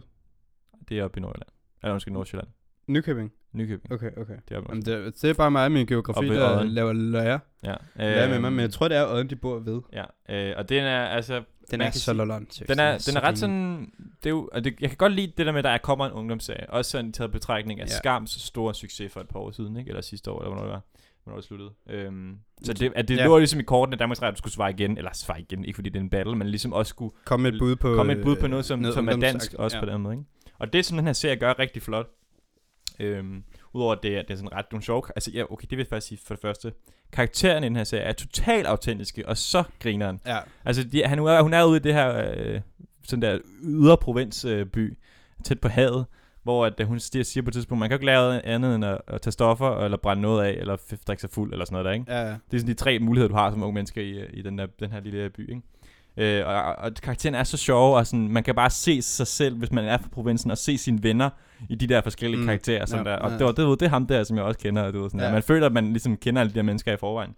det 0.89 0.99
er 0.99 1.03
oppe 1.03 1.19
i 1.19 1.21
Nordjylland. 1.21 1.49
Eller 1.83 1.93
undskyld, 1.93 2.13
Nordjylland. 2.13 2.47
Nykøbing. 2.87 3.33
Nykøbing. 3.53 3.93
Okay, 3.93 4.11
okay. 4.17 4.33
Det 4.49 4.55
er 4.55 4.57
oppe 4.57 4.67
i 4.67 4.71
Jamen, 4.71 4.85
det, 5.05 5.21
det 5.21 5.29
er 5.29 5.33
bare 5.33 5.51
mig 5.51 5.65
og 5.65 5.71
min 5.71 5.85
geografi, 5.85 6.17
Oppe 6.17 6.35
der 6.35 6.57
Odden. 6.57 6.67
laver 6.71 6.93
lærer. 6.93 7.39
Ja. 7.63 7.75
Lærer 7.95 8.29
med 8.29 8.39
mig, 8.39 8.47
Øhm, 8.47 8.53
men 8.55 8.59
jeg 8.61 8.71
tror, 8.71 8.87
det 8.87 8.97
er 8.97 9.07
Odden, 9.07 9.29
de 9.29 9.35
bor 9.35 9.59
ved. 9.59 9.81
Ja, 9.93 10.03
øh, 10.29 10.53
og 10.57 10.69
den 10.69 10.83
er, 10.83 11.05
altså, 11.05 11.33
Den 11.33 11.43
man 11.71 11.81
er 11.81 11.85
kan 11.85 11.93
så 11.93 11.99
sige- 11.99 12.15
lolland. 12.15 12.47
Den 12.67 12.79
er, 12.79 12.97
den 13.07 13.17
er 13.17 13.21
ret 13.23 13.37
sådan, 13.37 13.91
det 14.23 14.25
er 14.25 14.29
jo, 14.29 14.49
og 14.53 14.63
det, 14.63 14.75
jeg 14.81 14.89
kan 14.89 14.97
godt 14.97 15.13
lide 15.13 15.33
det 15.37 15.45
der 15.45 15.51
med, 15.51 15.59
at 15.59 15.63
der 15.63 15.77
kommer 15.77 16.05
en 16.05 16.11
ungdomsserie, 16.11 16.69
også 16.69 16.91
sådan 16.91 17.11
taget 17.11 17.31
betragtning 17.31 17.79
af 17.81 17.85
ja. 17.85 17.89
Skams 17.89 18.31
store 18.31 18.73
succes 18.73 19.13
for 19.13 19.19
et 19.19 19.27
par 19.27 19.39
år 19.39 19.51
siden, 19.51 19.77
ikke? 19.77 19.89
eller 19.89 20.01
sidste 20.01 20.31
år, 20.31 20.39
eller 20.41 20.49
hvornår 20.49 20.63
det 20.63 20.71
var, 20.73 20.81
hvornår 21.23 21.37
det 21.37 21.45
sluttede. 21.45 21.69
Øhm, 21.89 22.37
så 22.63 22.73
det, 22.73 22.91
at 22.95 23.07
det 23.07 23.17
Ja. 23.17 23.25
lå 23.25 23.37
ligesom 23.37 23.59
i 23.59 23.63
kortene, 23.63 23.93
at 23.95 23.99
Danmarks 23.99 24.21
Radio 24.21 24.37
skulle 24.37 24.53
svare 24.53 24.69
igen, 24.71 24.97
eller 24.97 25.11
svare 25.13 25.41
igen, 25.41 25.65
ikke 25.65 25.75
fordi 25.77 25.89
det 25.89 25.95
er 25.99 26.03
en 26.03 26.09
battle, 26.09 26.35
men 26.35 26.47
ligesom 26.47 26.73
også 26.73 26.89
skulle 26.89 27.13
Kom 27.25 27.39
med 27.39 27.53
et 27.53 27.59
bud 27.59 27.75
på... 27.75 27.95
komme 27.95 28.13
et 28.13 28.23
bud 28.23 28.35
på 28.35 28.47
noget, 28.47 28.65
som, 28.65 28.79
noget 28.79 28.93
som 28.93 29.07
er 29.07 29.15
dansk 29.15 29.53
også 29.53 29.77
ja. 29.77 29.83
på 29.85 29.89
den 29.91 30.01
måde. 30.01 30.13
Ikke? 30.15 30.25
Og 30.59 30.73
det, 30.73 30.85
som 30.85 30.97
den 30.97 31.05
her 31.05 31.13
serie 31.13 31.35
gør 31.35 31.59
rigtig 31.59 31.81
flot, 31.81 32.09
øhm, 32.99 33.43
udover 33.73 33.91
at 33.95 33.99
det, 34.03 34.17
er- 34.17 34.21
det 34.21 34.31
er 34.31 34.35
sådan 34.35 34.53
ret 34.53 34.65
nogle 34.71 34.83
sjove, 34.83 35.03
altså 35.15 35.31
ja, 35.31 35.43
okay, 35.51 35.63
det 35.69 35.71
vil 35.71 35.77
jeg 35.83 35.87
faktisk 35.87 36.07
sige 36.07 36.19
for 36.25 36.33
det 36.33 36.41
første, 36.41 36.73
karaktererne 37.11 37.65
i 37.65 37.69
den 37.69 37.75
her 37.75 37.83
serie 37.83 38.03
er 38.03 38.13
totalt 38.13 38.67
autentiske, 38.67 39.27
og 39.29 39.37
så 39.37 39.63
grineren. 39.79 40.19
Ja, 40.25 40.37
Altså, 40.65 40.83
de, 40.83 41.03
han, 41.05 41.19
er, 41.19 41.41
hun 41.41 41.53
er 41.53 41.63
ude 41.63 41.77
i 41.77 41.79
det 41.79 41.93
her, 41.93 42.33
øh, 42.37 42.61
sådan 43.03 43.21
der 43.21 43.39
ydre 43.63 43.97
provinsby, 43.97 44.47
øh, 44.49 44.65
by, 44.65 44.97
tæt 45.43 45.59
på 45.59 45.67
havet, 45.67 46.05
hvor 46.43 46.65
at, 46.65 46.73
øh, 46.79 46.87
hun 46.87 46.99
siger, 46.99 47.23
siger 47.23 47.43
på 47.43 47.49
et 47.49 47.53
tidspunkt, 47.53 47.79
man 47.79 47.89
kan 47.89 47.93
jo 47.93 47.97
ikke 47.97 48.05
lave 48.05 48.45
andet 48.45 48.75
end 48.75 48.85
at, 48.85 49.01
at 49.07 49.21
tage 49.21 49.31
stoffer, 49.31 49.77
eller 49.83 49.97
brænde 49.97 50.21
noget 50.21 50.45
af, 50.45 50.51
eller 50.51 50.77
drikke 51.07 51.21
sig 51.21 51.29
fuld, 51.29 51.51
eller 51.51 51.65
sådan 51.65 51.73
noget 51.73 51.85
der, 51.85 51.91
ikke? 51.91 52.05
Ja, 52.07 52.21
ja. 52.21 52.27
Det 52.29 52.53
er 52.53 52.57
sådan 52.57 52.67
de 52.67 52.73
tre 52.73 52.99
muligheder, 52.99 53.27
du 53.27 53.35
har 53.35 53.51
som 53.51 53.63
unge 53.63 53.73
mennesker 53.73 54.01
i, 54.01 54.09
øh, 54.09 54.29
i 54.33 54.41
den, 54.41 54.57
der, 54.57 54.65
den 54.79 54.91
her 54.91 54.99
lille 54.99 55.29
by, 55.29 55.49
ikke? 55.49 55.61
Øh, 56.17 56.47
og, 56.47 56.55
og, 56.63 56.75
og 56.75 56.91
karakteren 57.03 57.35
er 57.35 57.43
så 57.43 57.57
sjov, 57.57 57.95
og 57.95 58.07
sådan, 58.07 58.27
man 58.27 58.43
kan 58.43 58.55
bare 58.55 58.69
se 58.69 59.01
sig 59.01 59.27
selv, 59.27 59.57
hvis 59.57 59.71
man 59.71 59.85
er 59.85 59.97
fra 59.97 60.09
provinsen, 60.11 60.51
og 60.51 60.57
se 60.57 60.77
sine 60.77 61.03
venner 61.03 61.29
i 61.69 61.75
de 61.75 61.87
der 61.87 62.01
forskellige 62.01 62.39
Mm, 62.39 62.45
karakterer. 62.45 62.85
Sådan 62.85 63.05
ja, 63.05 63.11
der. 63.11 63.17
Og 63.17 63.31
ja. 63.31 63.37
det, 63.37 63.45
var, 63.45 63.51
det, 63.51 63.65
var, 63.65 63.75
det 63.75 63.85
er 63.85 63.89
ham 63.89 64.07
der, 64.07 64.23
som 64.23 64.37
jeg 64.37 64.45
også 64.45 64.59
kender. 64.59 64.91
Du 64.91 65.01
ved, 65.01 65.09
sådan 65.09 65.19
Ja. 65.19 65.25
ja. 65.25 65.31
Man 65.31 65.43
føler, 65.43 65.65
at 65.65 65.73
man 65.73 65.87
ligesom 65.87 66.17
kender 66.17 66.41
alle 66.41 66.51
de 66.53 66.55
der 66.55 66.63
mennesker 66.63 66.93
i 66.93 66.97
forvejen. 66.97 67.35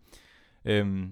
Øhm, 0.65 1.11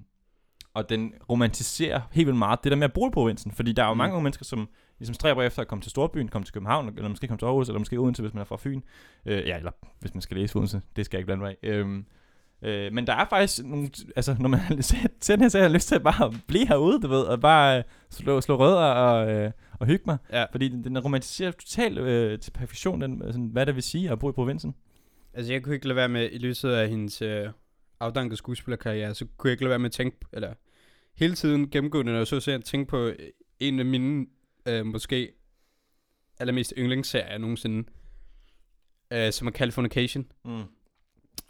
og 0.74 0.90
den 0.90 1.14
romantiserer 1.30 2.02
helt 2.12 2.28
vildt 2.28 2.40
meget 2.40 2.64
det 2.64 2.72
der 2.72 2.76
med 2.76 2.86
at 2.86 2.94
bo 2.94 3.08
i 3.08 3.12
provinsen. 3.14 3.52
Fordi 3.52 3.72
der 3.72 3.84
er 3.84 3.88
jo 3.88 3.94
mm. 3.94 3.98
mange 3.98 4.14
unge 4.14 4.24
mennesker, 4.24 4.46
som 4.46 4.70
ligesom 5.04 5.14
stræber 5.14 5.44
efter 5.44 5.62
at 5.62 5.68
komme 5.68 5.82
til 5.82 5.92
Storbyen, 5.92 6.28
komme 6.28 6.46
til 6.46 6.54
København, 6.54 6.88
eller 6.88 7.10
måske 7.10 7.28
komme 7.28 7.38
til 7.38 7.46
Aarhus, 7.46 7.68
eller 7.68 7.80
måske 7.80 8.00
Odense, 8.00 8.22
hvis 8.22 8.34
man 8.34 8.42
er 8.42 8.46
fra 8.46 8.58
Fyn. 8.60 8.82
Øh, 9.26 9.48
ja, 9.48 9.58
eller 9.58 9.72
hvis 10.00 10.14
man 10.14 10.22
skal 10.22 10.38
læse 10.38 10.56
Odense. 10.56 10.82
Det 10.96 11.06
skal 11.06 11.18
jeg 11.18 11.20
ikke 11.20 11.26
blande 11.26 11.42
mig 11.42 11.56
af. 11.64 11.70
Øhm, 11.70 12.06
øh, 12.62 12.94
men 12.94 13.08
der 13.08 13.14
er 13.14 13.26
faktisk 13.30 13.64
nogle, 13.64 13.90
altså 14.16 14.36
når 14.40 14.50
man 14.50 14.84
ser 14.84 14.98
ser 15.22 15.36
den 15.36 15.42
her, 15.42 15.50
så 15.50 15.58
har 15.58 15.64
jeg 15.68 15.72
lyst 15.72 15.88
til 15.88 15.96
at 15.96 16.04
bare 16.04 16.34
blive 16.48 16.68
herude, 16.68 17.02
du 17.02 17.08
ved, 17.08 17.22
og 17.22 17.42
bare 17.42 17.78
øh, 17.78 17.84
slå, 18.10 18.42
slå 18.42 18.56
rødder 18.56 18.78
og, 18.78 19.32
øh, 19.32 19.52
og 19.80 19.88
hygge 19.88 20.04
mig. 20.06 20.18
ja. 20.32 20.46
Fordi 20.52 20.70
den, 20.70 20.84
den 20.84 21.00
romantiserer 21.00 21.52
totalt 21.52 21.98
øh, 21.98 22.40
til 22.40 22.52
perfektion, 22.52 23.02
den, 23.02 23.22
sådan, 23.26 23.48
hvad 23.48 23.66
det 23.66 23.76
vil 23.76 23.84
sige 23.84 24.12
at 24.12 24.20
bo 24.20 24.30
i 24.30 24.34
provinsen. 24.34 24.76
Altså, 25.34 25.54
jeg 25.54 25.64
kunne 25.64 25.76
ikke 25.76 25.88
lade 25.88 25.96
være 25.96 26.10
med, 26.10 26.30
i 26.32 26.38
lyset 26.38 26.70
af 26.70 26.90
hendes 26.90 27.22
øh, 27.22 27.50
afdankede 28.00 28.38
skuespillerkarriere, 28.38 29.16
så 29.16 29.26
kunne 29.38 29.50
jeg 29.50 29.52
ikke 29.52 29.64
lade 29.64 29.70
være 29.70 29.80
med 29.80 29.86
at 29.86 29.92
tænke, 29.92 30.18
eller 30.34 30.54
hele 31.16 31.36
tiden 31.36 31.70
gennemgående, 31.70 32.12
når 32.12 32.20
jeg 32.20 32.28
så 32.28 32.40
serien, 32.40 32.62
tænke 32.62 32.90
på 32.90 32.98
øh, 32.98 33.16
en 33.60 33.80
af 33.80 33.86
mine, 33.86 34.26
øh, 34.66 34.86
måske 34.86 35.32
allermest 36.40 36.74
yndlingsserier 36.78 37.38
nogensinde, 37.38 37.90
øh, 39.14 39.32
som 39.32 39.48
er 39.48 39.52
Californication. 39.52 40.26
Mm. 40.46 40.64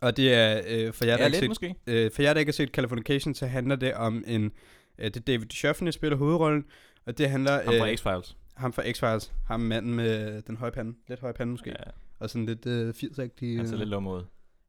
Og 0.01 0.17
det 0.17 0.33
er, 0.33 0.61
øh, 0.67 0.93
for 0.93 1.05
jer, 1.05 1.17
der 1.17 1.23
Ja, 1.23 1.27
ikke 1.27 1.37
set, 1.39 1.47
måske. 1.49 1.75
øh, 1.87 2.11
for 2.11 2.21
jer, 2.21 2.33
der 2.33 2.39
ikke 2.39 2.49
har 2.49 2.53
set 2.53 2.69
Californication, 2.69 3.33
så 3.35 3.47
handler 3.47 3.75
det 3.75 3.93
om 3.93 4.23
en, 4.27 4.51
øh, 4.97 5.05
det 5.05 5.15
er 5.17 5.19
David 5.19 5.45
Duchovny, 5.45 5.85
der 5.85 5.91
spiller 5.91 6.17
hovedrollen, 6.17 6.65
og 7.05 7.17
det 7.17 7.29
handler... 7.29 7.51
Ham 7.63 7.73
fra 7.79 7.87
øh, 7.89 7.93
X-Files. 7.93 8.35
ham 8.55 8.73
fra 8.73 8.83
X-Files, 8.83 9.31
ham 9.47 9.59
manden 9.59 9.93
med 9.93 10.41
den 10.41 10.57
høje 10.57 10.71
pande, 10.71 10.93
lidt 11.07 11.19
høje 11.19 11.33
pande 11.33 11.51
måske, 11.51 11.69
ja. 11.69 11.91
Og 12.19 12.29
sådan 12.29 12.45
lidt 12.45 12.65
øh, 12.65 12.89
80-agtig. 12.89 13.57
han 13.57 13.67
ser 13.67 13.73
øh, 13.73 13.79
lidt 13.79 13.89
lom 13.89 14.07
ud. 14.07 14.23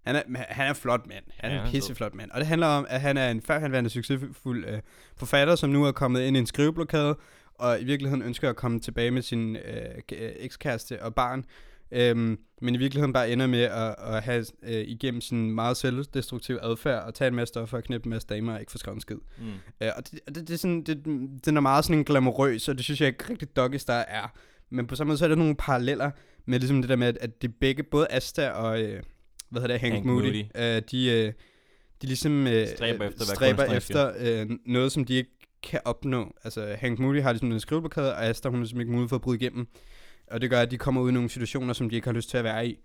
han 0.07 0.17
er, 0.17 0.23
han 0.49 0.67
er 0.69 0.73
flot 0.75 1.07
mand. 1.07 1.25
Han 1.31 1.51
Ja, 1.51 1.57
er 1.57 1.61
er 1.61 1.67
en 1.67 1.71
pisseflot 1.73 2.15
mand. 2.15 2.31
Og 2.31 2.39
det 2.41 2.47
handler 2.47 2.67
om, 2.67 2.87
at 2.89 3.01
han 3.01 3.17
er 3.17 3.31
en 3.31 3.41
førhenværende 3.43 3.91
succesfuld 3.91 4.65
øh, 4.69 4.81
forfatter, 5.17 5.55
som 5.57 5.71
nu 5.71 5.85
er 5.85 5.93
kommet 5.93 6.21
ind 6.23 6.37
i 6.37 6.41
en 6.41 6.47
skriveblokade, 6.47 7.17
og 7.55 7.81
i 7.81 7.85
virkeligheden 7.85 8.23
ønsker 8.23 8.51
at 8.51 8.57
komme 8.57 8.81
tilbage 8.81 9.11
med 9.11 9.23
sin 9.23 9.57
øh, 9.57 9.63
øh, 10.13 10.33
ekskæreste 10.37 11.03
og 11.03 11.15
barn. 11.15 11.45
Øhm, 11.91 12.39
men 12.61 12.75
i 12.75 12.79
virkeligheden 12.79 13.13
bare 13.13 13.31
ender 13.31 13.47
med 13.47 13.63
at, 13.63 13.95
at 13.99 14.23
have 14.23 14.45
øh, 14.63 14.85
igennem 14.89 15.21
sin 15.21 15.51
meget 15.51 15.77
selvdestruktive 15.77 16.65
adfærd 16.65 17.05
og 17.05 17.15
tage 17.15 17.29
en 17.29 17.35
masse 17.35 17.53
stoffer 17.53 17.77
og 17.77 17.85
knippe 17.85 18.07
en 18.07 18.11
masse 18.11 18.29
damer 18.29 18.55
og 18.55 18.61
ikke 18.61 18.73
få 18.73 18.79
skrevet 18.79 18.97
en 18.97 19.01
skid. 19.01 19.17
Mm. 19.39 19.45
Øh, 19.81 19.89
og 19.97 20.11
det, 20.11 20.21
det, 20.27 20.49
det, 20.49 20.51
er 20.51 20.59
sådan, 20.59 20.83
det, 20.83 21.05
den 21.45 21.57
er 21.57 21.61
meget 21.61 21.85
sådan 21.85 21.99
en 21.99 22.05
glamourøs, 22.05 22.69
og 22.69 22.77
det 22.77 22.85
synes 22.85 23.01
jeg 23.01 23.09
ikke 23.09 23.31
rigtig 23.31 23.57
Doggy 23.57 23.77
Star 23.77 24.05
er. 24.09 24.39
Men 24.71 24.87
på 24.87 24.97
samme 24.97 25.09
måde 25.09 25.19
så 25.19 25.25
er 25.25 25.29
der 25.29 25.37
nogle 25.37 25.57
paralleller 25.57 26.11
med 26.47 26.59
ligesom 26.59 26.83
det 26.83 26.89
der 26.89 26.97
med, 26.97 27.07
at, 27.07 27.19
at 27.21 27.43
det 27.43 27.55
begge, 27.55 27.83
både 27.83 28.07
Asta 28.11 28.51
og, 28.51 28.83
øh, 28.83 29.03
hvad 29.49 29.63
hedder 29.63 29.75
det, 29.75 29.81
Hank, 29.81 29.95
Hank 29.95 30.07
Moody, 30.07 30.25
Moody. 30.25 30.45
Øh, 30.55 30.83
de, 30.91 31.11
øh, 31.11 31.33
de 32.03 32.07
ligesom 32.07 32.47
øh, 32.47 32.69
Stræber 32.69 33.09
efter 33.09 33.25
stræber 33.25 33.65
efter 33.65 34.13
øh, 34.19 34.51
noget, 34.67 34.93
som 34.93 35.05
de 35.05 35.15
ikke 35.15 35.31
kan 35.65 35.81
opnå. 35.85 36.35
Altså 36.45 36.77
Hank 36.79 36.99
Moody 36.99 37.23
har 37.23 37.33
ligesom 37.33 37.53
en 37.53 37.61
skriveblokade, 37.61 38.13
og 38.15 38.25
Asta 38.25 38.49
hun 38.49 38.63
er 38.63 38.67
simpelthen 38.67 38.81
ikke 38.81 38.93
mulighed 38.93 39.09
for 39.09 39.17
at 39.17 39.23
bryde 39.23 39.39
igennem. 39.41 39.67
Og 40.31 40.41
det 40.41 40.51
gør, 40.51 40.61
at 40.61 40.71
de 40.71 40.79
kommer 40.79 41.01
ud 41.01 41.11
i 41.11 41.13
nogle 41.13 41.29
situationer, 41.29 41.73
som 41.73 41.89
de 41.91 41.97
ikke 41.97 42.09
har 42.09 42.13
lyst 42.13 42.31
til 42.31 42.39
at 42.39 42.45
være 42.45 42.67
i, 42.67 42.79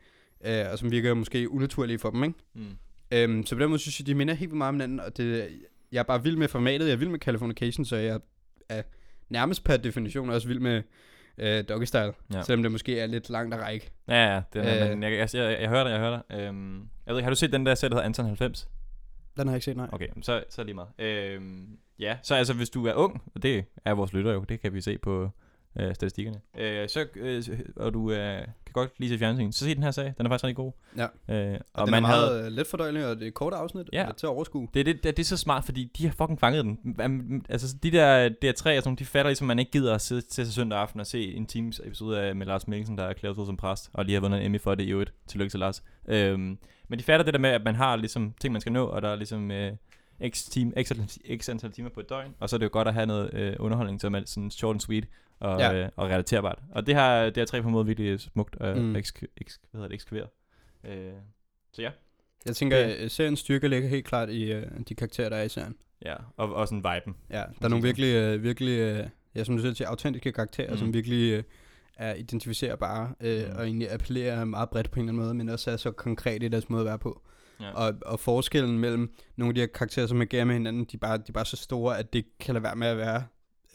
øh, 0.46 0.66
og 0.72 0.80
som 0.80 0.92
virker 0.92 1.14
måske 1.14 1.52
unaturlige 1.52 2.00
for 2.00 2.10
dem, 2.10 2.24
ikke? 2.24 2.36
Mm. 2.56 2.66
Øhm, 3.12 3.46
så 3.46 3.56
på 3.56 3.62
den 3.62 3.70
måde 3.70 3.80
synes 3.80 4.00
jeg, 4.00 4.08
de 4.08 4.16
minder 4.16 4.34
helt 4.34 4.50
vildt 4.52 4.58
meget 4.58 4.70
om 4.70 4.76
hinanden, 4.76 5.00
og 5.00 5.18
det, 5.18 5.50
jeg 5.92 6.00
er 6.00 6.04
bare 6.04 6.24
vild 6.24 6.36
med 6.36 6.48
formatet, 6.48 6.86
jeg 6.86 6.94
er 6.94 6.98
vild 6.98 7.10
med 7.10 7.20
Californication, 7.20 7.86
så 7.86 7.96
jeg 7.96 8.20
er 8.70 8.82
nærmest 9.30 9.64
per 9.64 9.78
definition 9.78 10.30
også 10.30 10.48
vild 10.48 10.60
med 10.60 10.82
øh, 11.38 11.64
Doggy 11.70 11.84
Style, 11.84 12.14
ja. 12.34 12.42
Selvom 12.44 12.64
det 12.64 12.72
måske 12.72 13.00
er 13.00 13.08
lidt 13.08 13.30
langt 13.30 13.54
at 13.54 13.62
række. 13.62 13.92
Ja, 14.08 14.34
ja, 14.34 14.42
den 14.54 14.62
er, 14.62 14.84
Øh. 14.84 14.90
men 14.90 15.04
jeg, 15.04 15.12
jeg, 15.12 15.30
jeg, 15.34 15.58
jeg, 15.62 15.70
hører 15.70 15.84
dig, 15.84 15.92
jeg 15.92 16.00
hører 16.00 16.22
dig. 16.30 16.40
Øhm, 16.40 16.90
jeg 17.08 17.16
ved 17.16 17.22
har 17.22 17.30
du 17.30 17.36
set 17.36 17.52
den 17.54 17.66
der 17.66 17.76
serie, 17.76 17.90
der 17.90 17.96
hedder 17.96 18.06
Anton 18.06 18.26
90? 18.26 18.70
Den 19.38 19.48
har 19.48 19.54
jeg 19.54 19.58
ikke 19.58 19.66
set, 19.66 19.78
nej. 19.78 19.88
Okay, 19.92 20.08
så, 20.22 20.44
så 20.50 20.62
det 20.62 20.66
lige 20.66 20.76
meget. 20.76 20.90
Øhm, 21.00 21.78
ja, 22.00 22.18
så 22.24 22.36
altså, 22.36 22.54
hvis 22.54 22.70
du 22.70 22.86
er 22.88 22.94
ung, 22.94 23.22
og 23.36 23.44
det 23.44 23.66
er 23.86 23.94
vores 23.94 24.14
lytter 24.14 24.34
jo, 24.34 24.44
det 24.44 24.62
kan 24.62 24.74
vi 24.74 24.82
se 24.82 24.98
på 24.98 25.30
øh, 25.80 25.96
statistikkerne, 25.96 26.40
øh, 26.58 26.90
så, 26.90 27.06
øh, 27.16 27.44
og 27.76 27.94
du 27.94 28.12
øh, 28.12 28.38
kan 28.66 28.74
godt 28.74 28.92
lige 28.98 29.10
se 29.10 29.18
fjernsyn, 29.18 29.52
så 29.52 29.66
se 29.66 29.76
den 29.76 29.84
her 29.84 29.92
sag, 29.92 30.14
den 30.18 30.26
er 30.26 30.30
faktisk 30.30 30.44
rigtig 30.44 30.56
god. 30.56 30.72
Ja. 30.98 31.04
Øh, 31.04 31.54
Og, 31.54 31.60
og 31.74 31.88
den 31.88 31.92
man 31.92 32.04
er 32.04 32.08
meget 32.08 32.38
havde... 32.38 32.50
let 32.50 32.68
fordøjelig, 32.68 33.06
og 33.06 33.20
det 33.20 33.28
er 33.28 33.32
korte 33.32 33.56
afsnit, 33.56 33.90
Ja. 33.94 34.08
til 34.18 34.26
at 34.26 34.30
overskue. 34.30 34.68
det, 34.74 34.80
er 34.80 34.84
det, 34.84 35.04
det, 35.04 35.18
det 35.18 35.24
er 35.24 35.28
så 35.28 35.38
smart, 35.38 35.66
fordi 35.66 35.92
de 35.98 36.06
har 36.06 36.14
fucking 36.18 36.40
fanget 36.40 36.66
den. 36.66 37.46
Altså, 37.50 37.76
de 37.84 37.92
der, 37.92 38.30
der 38.30 38.52
tre, 38.52 38.74
altså, 38.74 38.96
de 39.00 39.06
fatter 39.06 39.30
ligesom, 39.30 39.48
man 39.48 39.60
ikke 39.60 39.72
gider 39.72 39.96
at 39.96 40.02
sidde 40.02 40.22
til 40.22 40.46
sig 40.46 40.54
søndag 40.54 40.80
aften 40.80 41.00
og 41.00 41.08
se 41.08 41.34
en 41.34 41.46
times 41.46 41.82
episode 41.86 42.22
af, 42.22 42.36
med 42.36 42.46
Lars 42.46 42.68
Mikkelsen, 42.68 42.98
der 42.98 43.04
er 43.04 43.10
erklæret 43.10 43.38
ud 43.38 43.46
som 43.46 43.58
præst, 43.58 43.90
og 43.94 44.06
lige 44.06 44.14
har 44.14 44.22
vundet 44.22 44.40
en 44.40 44.46
Emmy 44.46 44.62
for 44.62 44.76
det 44.76 44.84
i 44.84 44.92
øvrigt. 44.92 45.14
Tillykke 45.28 45.52
til 45.52 45.60
Lars. 45.60 45.84
Øhm, 46.08 46.58
men 46.88 47.00
de 47.00 47.04
fatter 47.04 47.24
det 47.26 47.34
der 47.34 47.40
med, 47.40 47.50
at 47.50 47.64
man 47.66 47.76
har 47.76 47.96
ligesom 47.96 48.34
ting, 48.42 48.52
man 48.52 48.62
skal 48.62 48.72
nå, 48.74 48.86
og 48.86 49.02
der 49.02 49.10
er 49.10 49.16
ligesom 49.16 49.52
øh, 49.52 49.72
x, 50.28 50.44
team, 50.44 50.74
x, 50.84 50.92
x 51.42 51.50
antal 51.50 51.72
timer 51.72 51.90
på 51.90 52.00
et 52.00 52.10
døgn, 52.10 52.36
og 52.40 52.50
så 52.50 52.56
er 52.56 52.58
det 52.58 52.66
jo 52.66 52.70
godt 52.74 52.88
at 52.88 52.94
have 52.94 53.06
noget 53.06 53.34
øh, 53.34 53.56
underholdning, 53.60 54.02
som 54.02 54.16
er 54.16 54.22
sådan 54.26 54.52
short 54.52 54.74
and 54.74 54.82
sweet 54.82 55.08
og, 55.40 55.60
Ja. 55.60 55.74
øh, 55.74 55.90
og 55.96 56.10
relaterbart. 56.10 56.60
Og 56.72 56.88
det 56.88 56.96
har, 56.96 57.24
det 57.26 57.38
har 57.38 57.46
tre 57.46 57.62
på 57.62 57.68
en 57.68 57.72
måde 57.74 57.86
virkelig 57.86 58.20
smukt 58.20 58.56
og 58.56 58.78
Mm. 58.78 58.96
eksk, 58.96 59.24
eksk, 59.38 59.62
hvad 59.72 59.80
hedder 59.80 59.88
det, 59.88 59.96
ekskveret. 59.96 60.30
Øh, 60.84 61.12
så 61.74 61.82
ja. 61.82 61.92
Jeg 62.46 62.56
tænker, 62.56 62.78
at 62.78 63.12
seriens 63.12 63.40
styrke 63.40 63.68
ligger 63.68 63.90
helt 63.90 64.06
klart 64.06 64.30
i 64.30 64.56
uh, 64.58 64.62
de 64.90 64.96
karakterer, 64.96 65.30
der 65.30 65.38
er 65.38 65.44
i 65.44 65.50
serien. 65.50 65.76
Ja, 66.06 66.16
og, 66.38 66.54
og 66.54 66.68
sådan 66.68 66.78
viben. 66.96 67.16
Ja, 67.30 67.36
der 67.38 67.66
er 67.66 67.68
nogle 67.68 67.84
virkelig, 67.84 68.36
uh, 68.36 68.44
virkelig 68.44 69.00
uh, 69.00 69.08
ja, 69.36 69.44
som 69.44 69.56
du 69.58 69.62
selv 69.62 69.76
siger, 69.76 69.88
autentiske 69.88 70.32
karakterer, 70.32 70.72
mm. 70.72 70.78
som 70.78 70.94
virkelig 70.94 71.38
uh, 71.38 71.44
er 71.98 72.14
identificerbare, 72.16 73.08
Mm. 73.08 73.28
mm. 73.28 73.58
og 73.58 73.66
egentlig 73.66 73.92
appellerer 73.92 74.46
meget 74.46 74.70
bredt 74.70 74.92
på 74.92 75.00
en 75.00 75.06
eller 75.06 75.12
anden 75.12 75.24
måde, 75.26 75.34
men 75.34 75.50
også 75.50 75.72
er 75.72 75.78
så 75.78 75.92
konkret 75.92 76.44
i 76.44 76.48
deres 76.48 76.70
måde 76.70 76.82
at 76.82 76.86
være 76.86 77.00
på. 77.00 77.22
Ja. 77.60 77.72
Og, 77.72 77.94
og 78.06 78.20
forskellen 78.20 78.80
mellem 78.80 79.14
nogle 79.38 79.50
af 79.50 79.56
de 79.56 79.62
her 79.62 79.68
karakterer, 79.68 80.08
som 80.08 80.22
agerer 80.22 80.46
med 80.46 80.54
hinanden, 80.54 80.84
de 80.84 80.90
er 80.94 80.98
bare, 80.98 81.18
de 81.18 81.24
er 81.28 81.34
bare 81.34 81.46
så 81.46 81.58
store, 81.58 81.98
at 81.98 82.14
det 82.14 82.26
kan 82.40 82.54
lade 82.54 82.64
være 82.64 82.76
med 82.76 82.88
at 82.88 82.98
være 82.98 83.24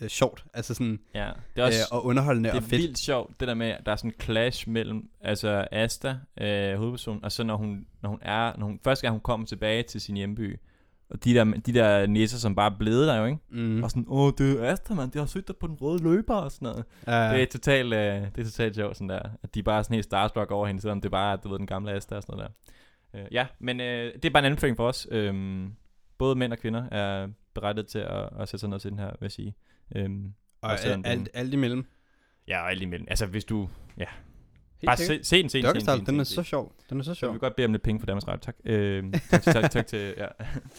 øh, 0.01 0.09
sjovt. 0.09 0.45
Altså 0.55 0.75
sådan, 0.75 0.99
ja. 1.15 1.31
Det 1.57 1.63
er 1.63 1.67
også, 1.67 1.81
øh, 1.93 1.99
og 1.99 2.05
underholdende 2.05 2.49
det 2.49 2.57
og 2.57 2.63
er 2.65 2.69
fedt. 2.69 2.83
vildt 2.83 2.99
sjovt, 2.99 3.41
det 3.41 3.49
der 3.49 3.55
med, 3.55 3.67
at 3.67 3.87
der 3.87 3.93
er 3.93 3.97
sådan 3.97 4.11
en 4.11 4.21
clash 4.21 4.69
mellem 4.69 5.09
altså 5.21 5.67
Asta, 5.73 6.17
øh, 6.41 6.77
hovedpersonen, 6.77 7.25
og 7.25 7.33
så 7.33 7.45
når 7.45 7.57
hun, 7.57 7.87
når 8.03 8.11
hun 8.11 8.19
er, 8.23 8.53
når 8.59 8.67
hun, 8.67 8.81
første 8.85 9.03
gang 9.03 9.13
hun 9.13 9.21
kommer 9.21 9.47
tilbage 9.47 9.83
til 9.83 10.01
sin 10.01 10.17
hjemby, 10.17 10.57
og 11.11 11.25
de 11.25 11.35
der, 11.35 11.45
de 11.45 11.75
der 11.75 12.07
nisser, 12.07 12.39
som 12.39 12.55
bare 12.55 12.73
er 12.73 12.79
blevet 12.79 13.09
der 13.09 13.17
jo, 13.17 13.25
ikke? 13.25 13.39
Mm. 13.51 13.83
Og 13.83 13.91
sådan, 13.91 14.05
åh, 14.09 14.33
det 14.39 14.61
er 14.61 14.73
Asta, 14.73 14.95
man, 14.95 15.11
det 15.11 15.17
har 15.17 15.27
set 15.27 15.49
dig 15.49 15.57
på 15.57 15.67
den 15.67 15.75
røde 15.75 16.03
løber 16.03 16.35
og 16.35 16.53
sådan 16.53 16.67
noget. 16.67 16.85
Uh. 17.07 17.37
Det 17.37 17.43
er 17.43 17.47
totalt, 17.47 17.95
øh, 17.95 18.23
det 18.35 18.39
er 18.39 18.45
totalt 18.45 18.75
sjovt 18.75 18.97
sådan 18.97 19.09
der, 19.09 19.23
at 19.43 19.55
de 19.55 19.63
bare 19.63 19.79
er 19.79 19.83
sådan 19.83 19.95
helt 19.95 20.05
starstruck 20.05 20.51
over 20.51 20.67
hende, 20.67 20.81
selvom 20.81 21.01
det 21.01 21.11
bare 21.11 21.33
er, 21.33 21.37
du 21.37 21.49
ved, 21.49 21.59
den 21.59 21.67
gamle 21.67 21.93
Asta 21.93 22.17
og 22.17 22.23
sådan 22.23 22.37
noget 22.37 22.51
der. 22.51 22.73
Øh, 23.15 23.27
ja, 23.31 23.47
men 23.59 23.81
øh, 23.81 24.15
det 24.15 24.25
er 24.25 24.31
bare 24.31 24.41
en 24.41 24.45
anbefaling 24.45 24.77
for 24.77 24.89
os. 24.89 25.07
Øhm, 25.11 25.75
både 26.19 26.37
mænd 26.37 26.53
og 26.53 26.59
kvinder 26.59 26.89
er 26.91 27.29
berettet 27.55 27.87
til 27.87 27.99
at, 27.99 28.29
at 28.41 28.49
sætte 28.49 28.59
sig 28.59 28.69
ned 28.69 28.79
til 28.79 28.91
den 28.91 28.99
her, 28.99 29.07
vil 29.07 29.19
jeg 29.21 29.33
sige. 29.33 29.55
Øhm, 29.97 30.33
og 30.61 30.71
og 30.71 30.79
selvom 30.79 31.03
alt, 31.07 31.29
alt, 31.35 31.55
imellem. 31.55 31.87
ja, 32.49 32.63
og 32.63 32.71
alt 32.71 32.83
imellem. 32.83 33.07
Altså, 33.11 33.27
hvis 33.27 33.45
du... 33.45 33.69
Helt 33.97 34.89
Bare 34.89 34.97
se, 34.97 35.05
se 35.25 35.43
den, 35.43 35.49
se 35.49 35.63
den, 35.63 35.81
se 35.81 35.93
den, 35.93 36.07
den, 36.07 36.21
er 36.21 36.25
så 36.25 36.43
sjov. 36.43 36.73
Den 36.91 37.01
er 37.01 37.05
så 37.05 37.15
sjov. 37.15 37.31
vi 37.31 37.33
vil 37.33 37.41
godt 37.41 37.57
bede 37.57 37.65
om 37.65 37.73
lidt 37.73 37.83
penge 37.83 38.01
for 38.01 38.07
Danmarks 38.07 38.29
Radio, 38.29 38.41
tak. 38.41 38.57
Øh, 38.65 39.05
tak, 39.31 39.43
tak, 39.43 39.71
tak, 39.71 39.87
til... 39.87 40.15
Ja. 40.17 40.27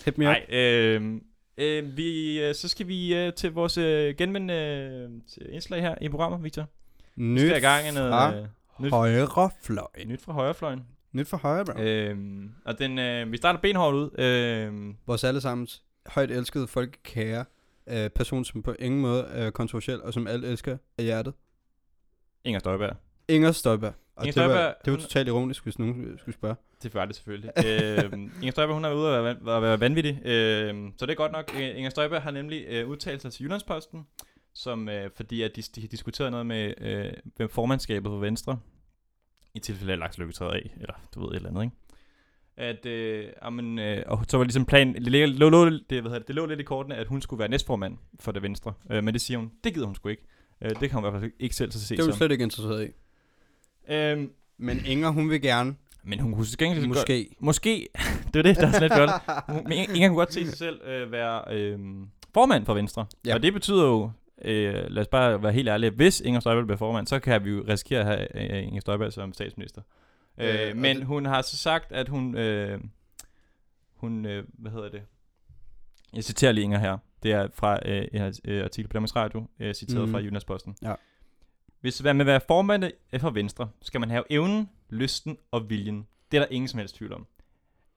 Hit 0.05 0.17
me 0.17 0.25
up. 0.25 0.35
Nej, 0.35 0.45
øh, 0.49 1.21
øh, 1.57 1.97
vi, 1.97 2.41
øh, 2.41 2.55
så 2.55 2.67
skal 2.67 2.87
vi 2.87 3.15
øh, 3.15 3.33
til 3.33 3.51
vores 3.51 3.77
øh, 3.77 4.15
genmænd 4.15 4.51
øh, 4.51 5.09
indslag 5.49 5.81
her 5.81 5.95
i 6.01 6.09
programmet, 6.09 6.43
Victor. 6.43 6.65
Vi 7.15 7.23
Nyt 7.23 7.49
skal 7.49 7.61
gang 7.61 7.93
noget 7.93 8.11
fra 8.11 8.35
øh, 8.35 8.47
nyt, 8.79 8.91
højrefløj. 8.91 9.87
nyt 10.05 10.21
fra 10.21 10.33
højrefløjen. 10.33 10.83
Nyt 11.15 11.27
fra 11.27 11.37
højre, 11.37 11.65
bro. 11.65 11.79
Øh, 11.81 12.17
og 12.65 12.79
den, 12.79 12.99
øh, 12.99 13.31
vi 13.31 13.37
starter 13.37 13.59
benhårdt 13.59 13.95
ud. 13.95 14.19
Øh, 14.19 14.93
Vores 15.07 15.23
allesammens 15.23 15.83
højt 16.07 16.31
elskede 16.31 16.67
folkekære 16.67 17.45
øh, 17.89 18.09
person, 18.09 18.45
som 18.45 18.63
på 18.63 18.75
ingen 18.79 19.01
måde 19.01 19.23
er 19.23 19.49
kontroversiel, 19.51 20.01
og 20.01 20.13
som 20.13 20.27
alle 20.27 20.47
elsker 20.47 20.77
af 20.97 21.03
hjertet. 21.03 21.33
Inger 22.43 22.59
Støjberg. 22.59 22.95
Inger 23.27 23.51
Støjberg. 23.51 23.93
Og 24.15 24.25
Inger 24.25 24.33
det, 24.33 24.41
var, 24.41 24.55
Støjberg, 24.55 24.75
det 24.85 24.91
var 24.91 24.97
hun- 24.97 25.01
totalt 25.01 25.27
ironisk, 25.27 25.63
hvis 25.63 25.79
nogen 25.79 26.17
skulle 26.17 26.35
spørge. 26.35 26.55
Det 26.83 26.93
var 26.93 27.05
det 27.05 27.15
selvfølgelig. 27.15 27.51
øh, 27.67 28.13
Inger 28.13 28.51
Støjberg, 28.51 28.73
hun 28.75 28.85
er 28.85 28.93
ude 28.93 29.07
at 29.17 29.23
være, 29.23 29.33
van- 29.33 29.49
at 29.49 29.61
være 29.61 29.79
vanvittig. 29.79 30.21
Øh, 30.25 30.75
så 30.97 31.05
det 31.05 31.11
er 31.11 31.15
godt 31.15 31.31
nok. 31.31 31.51
Øh, 31.55 31.77
Inger 31.77 31.89
Støjberg 31.89 32.21
har 32.21 32.31
nemlig 32.31 32.65
øh, 32.69 32.87
udtalt 32.89 33.21
sig 33.21 33.31
til 33.33 33.43
Jyllandsposten, 33.43 34.07
som, 34.53 34.89
øh, 34.89 35.09
fordi 35.15 35.41
at 35.41 35.55
de, 35.55 35.61
de 35.61 35.81
har 35.81 35.87
diskuteret 35.87 36.31
noget 36.31 36.45
med, 36.45 36.73
øh, 36.81 37.13
med 37.39 37.47
formandskabet 37.47 38.09
for 38.09 38.17
Venstre, 38.19 38.59
i 39.55 39.59
tilfælde 39.59 39.93
af 39.93 39.99
Lars 39.99 40.17
Løkke 40.17 40.33
træder 40.33 40.53
af, 40.53 40.71
eller 40.81 40.93
du 41.15 41.19
ved 41.19 41.29
et 41.29 41.35
eller 41.35 41.49
andet, 41.49 41.63
ikke? 41.63 41.75
At, 42.57 42.85
øh, 42.85 43.25
amen, 43.41 43.79
øh, 43.79 44.03
og 44.07 44.25
så 44.27 44.37
var 44.37 44.43
ligesom 44.43 44.65
plan, 44.65 44.93
det, 44.93 45.29
lå, 45.29 45.49
lå, 45.49 45.69
det, 45.69 45.81
hvad 45.89 46.01
hedder 46.01 46.17
det, 46.17 46.27
det 46.27 46.35
lå 46.35 46.45
lidt 46.45 46.59
i 46.59 46.63
kortene, 46.63 46.95
at 46.95 47.07
hun 47.07 47.21
skulle 47.21 47.39
være 47.39 47.49
næstformand 47.49 47.97
for 48.19 48.31
det 48.31 48.41
Venstre. 48.41 48.73
Øh, 48.91 49.03
men 49.03 49.13
det 49.13 49.21
siger 49.21 49.37
hun, 49.37 49.51
det 49.63 49.73
gider 49.73 49.85
hun 49.85 49.95
sgu 49.95 50.09
ikke. 50.09 50.23
Øh, 50.61 50.69
det 50.69 50.79
kan 50.79 50.91
hun 50.91 50.99
i 50.99 51.09
hvert 51.09 51.21
fald 51.21 51.31
ikke 51.39 51.55
selv 51.55 51.71
så 51.71 51.85
se 51.85 51.95
Det 51.95 52.01
er 52.01 52.05
hun 52.05 52.13
slet 52.13 52.31
ikke 52.31 52.43
interesseret 52.43 52.87
i. 52.87 52.91
Øhm, 53.93 54.31
Men 54.57 54.85
Inger, 54.85 55.09
hun 55.09 55.29
vil 55.29 55.41
gerne. 55.41 55.75
men 56.03 56.19
hun 56.19 56.33
kunne 56.33 56.45
gengæld 56.57 56.81
godt, 56.81 56.89
Måske. 56.89 57.35
Måske, 57.39 57.87
det 58.33 58.39
er 58.39 58.43
det, 58.43 58.55
der 58.55 58.67
er 58.67 58.71
sådan 58.71 58.81
lidt 58.81 58.93
godt. 58.93 59.67
Men 59.67 59.95
Inger 59.95 60.07
kunne 60.07 60.17
godt 60.17 60.33
se 60.33 60.45
sig 60.45 60.57
selv 60.57 60.81
øh, 60.87 61.11
være 61.11 61.43
øh, 61.51 61.79
formand 62.33 62.65
for 62.65 62.73
Venstre. 62.73 63.05
Ja. 63.25 63.33
Og 63.33 63.43
det 63.43 63.53
betyder 63.53 63.85
jo, 63.85 64.11
øh, 64.41 64.73
lad 64.89 65.01
os 65.01 65.07
bare 65.07 65.43
være 65.43 65.51
helt 65.51 65.69
ærlige, 65.69 65.89
hvis 65.91 66.21
Inger 66.21 66.39
Støjberg 66.39 66.65
bliver 66.65 66.77
formand, 66.77 67.07
så 67.07 67.19
kan 67.19 67.45
vi 67.45 67.49
jo 67.49 67.65
risikere 67.67 67.99
at 67.99 68.05
have 68.05 68.51
øh, 68.57 68.63
Inger 68.67 68.81
Støjberg 68.81 69.13
som 69.13 69.33
statsminister. 69.33 69.81
Øh, 70.37 70.69
Øh, 70.69 70.77
men 70.77 70.97
det- 70.97 71.05
hun 71.05 71.25
har 71.25 71.41
så 71.41 71.57
sagt, 71.57 71.91
at 71.91 72.09
hun, 72.09 72.37
øh, 72.37 72.79
hun 73.95 74.25
øh, 74.25 74.43
hvad 74.53 74.71
hedder 74.71 74.89
det? 74.89 75.01
Jeg 76.13 76.23
citerer 76.23 76.51
lige 76.51 76.63
Inger 76.63 76.79
her. 76.79 76.97
Det 77.23 77.31
er 77.31 77.47
fra 77.53 77.79
øh, 77.85 78.07
en 78.13 78.33
øh, 78.45 78.63
artikel 78.63 78.89
på 78.89 78.93
Danmarks 78.93 79.15
Radio, 79.15 79.47
øh, 79.59 79.73
citeret 79.73 79.99
Mhm. 80.01 80.07
mm. 80.07 80.11
fra 80.13 80.19
Jyllandsposten. 80.19 80.75
Ja. 80.81 80.93
Hvis 81.81 82.03
man 82.03 82.17
vil 82.17 82.25
være 82.25 82.41
formand 82.47 82.83
for 83.19 83.29
Venstre, 83.29 83.69
skal 83.81 83.99
man 83.99 84.09
have 84.09 84.23
evnen, 84.29 84.69
lysten 84.89 85.37
og 85.51 85.69
viljen. 85.69 86.07
Det 86.31 86.37
er 86.37 86.41
der 86.41 86.47
ingen 86.51 86.67
som 86.67 86.77
helst 86.77 86.95
tvivl 86.95 87.13
om. 87.13 87.27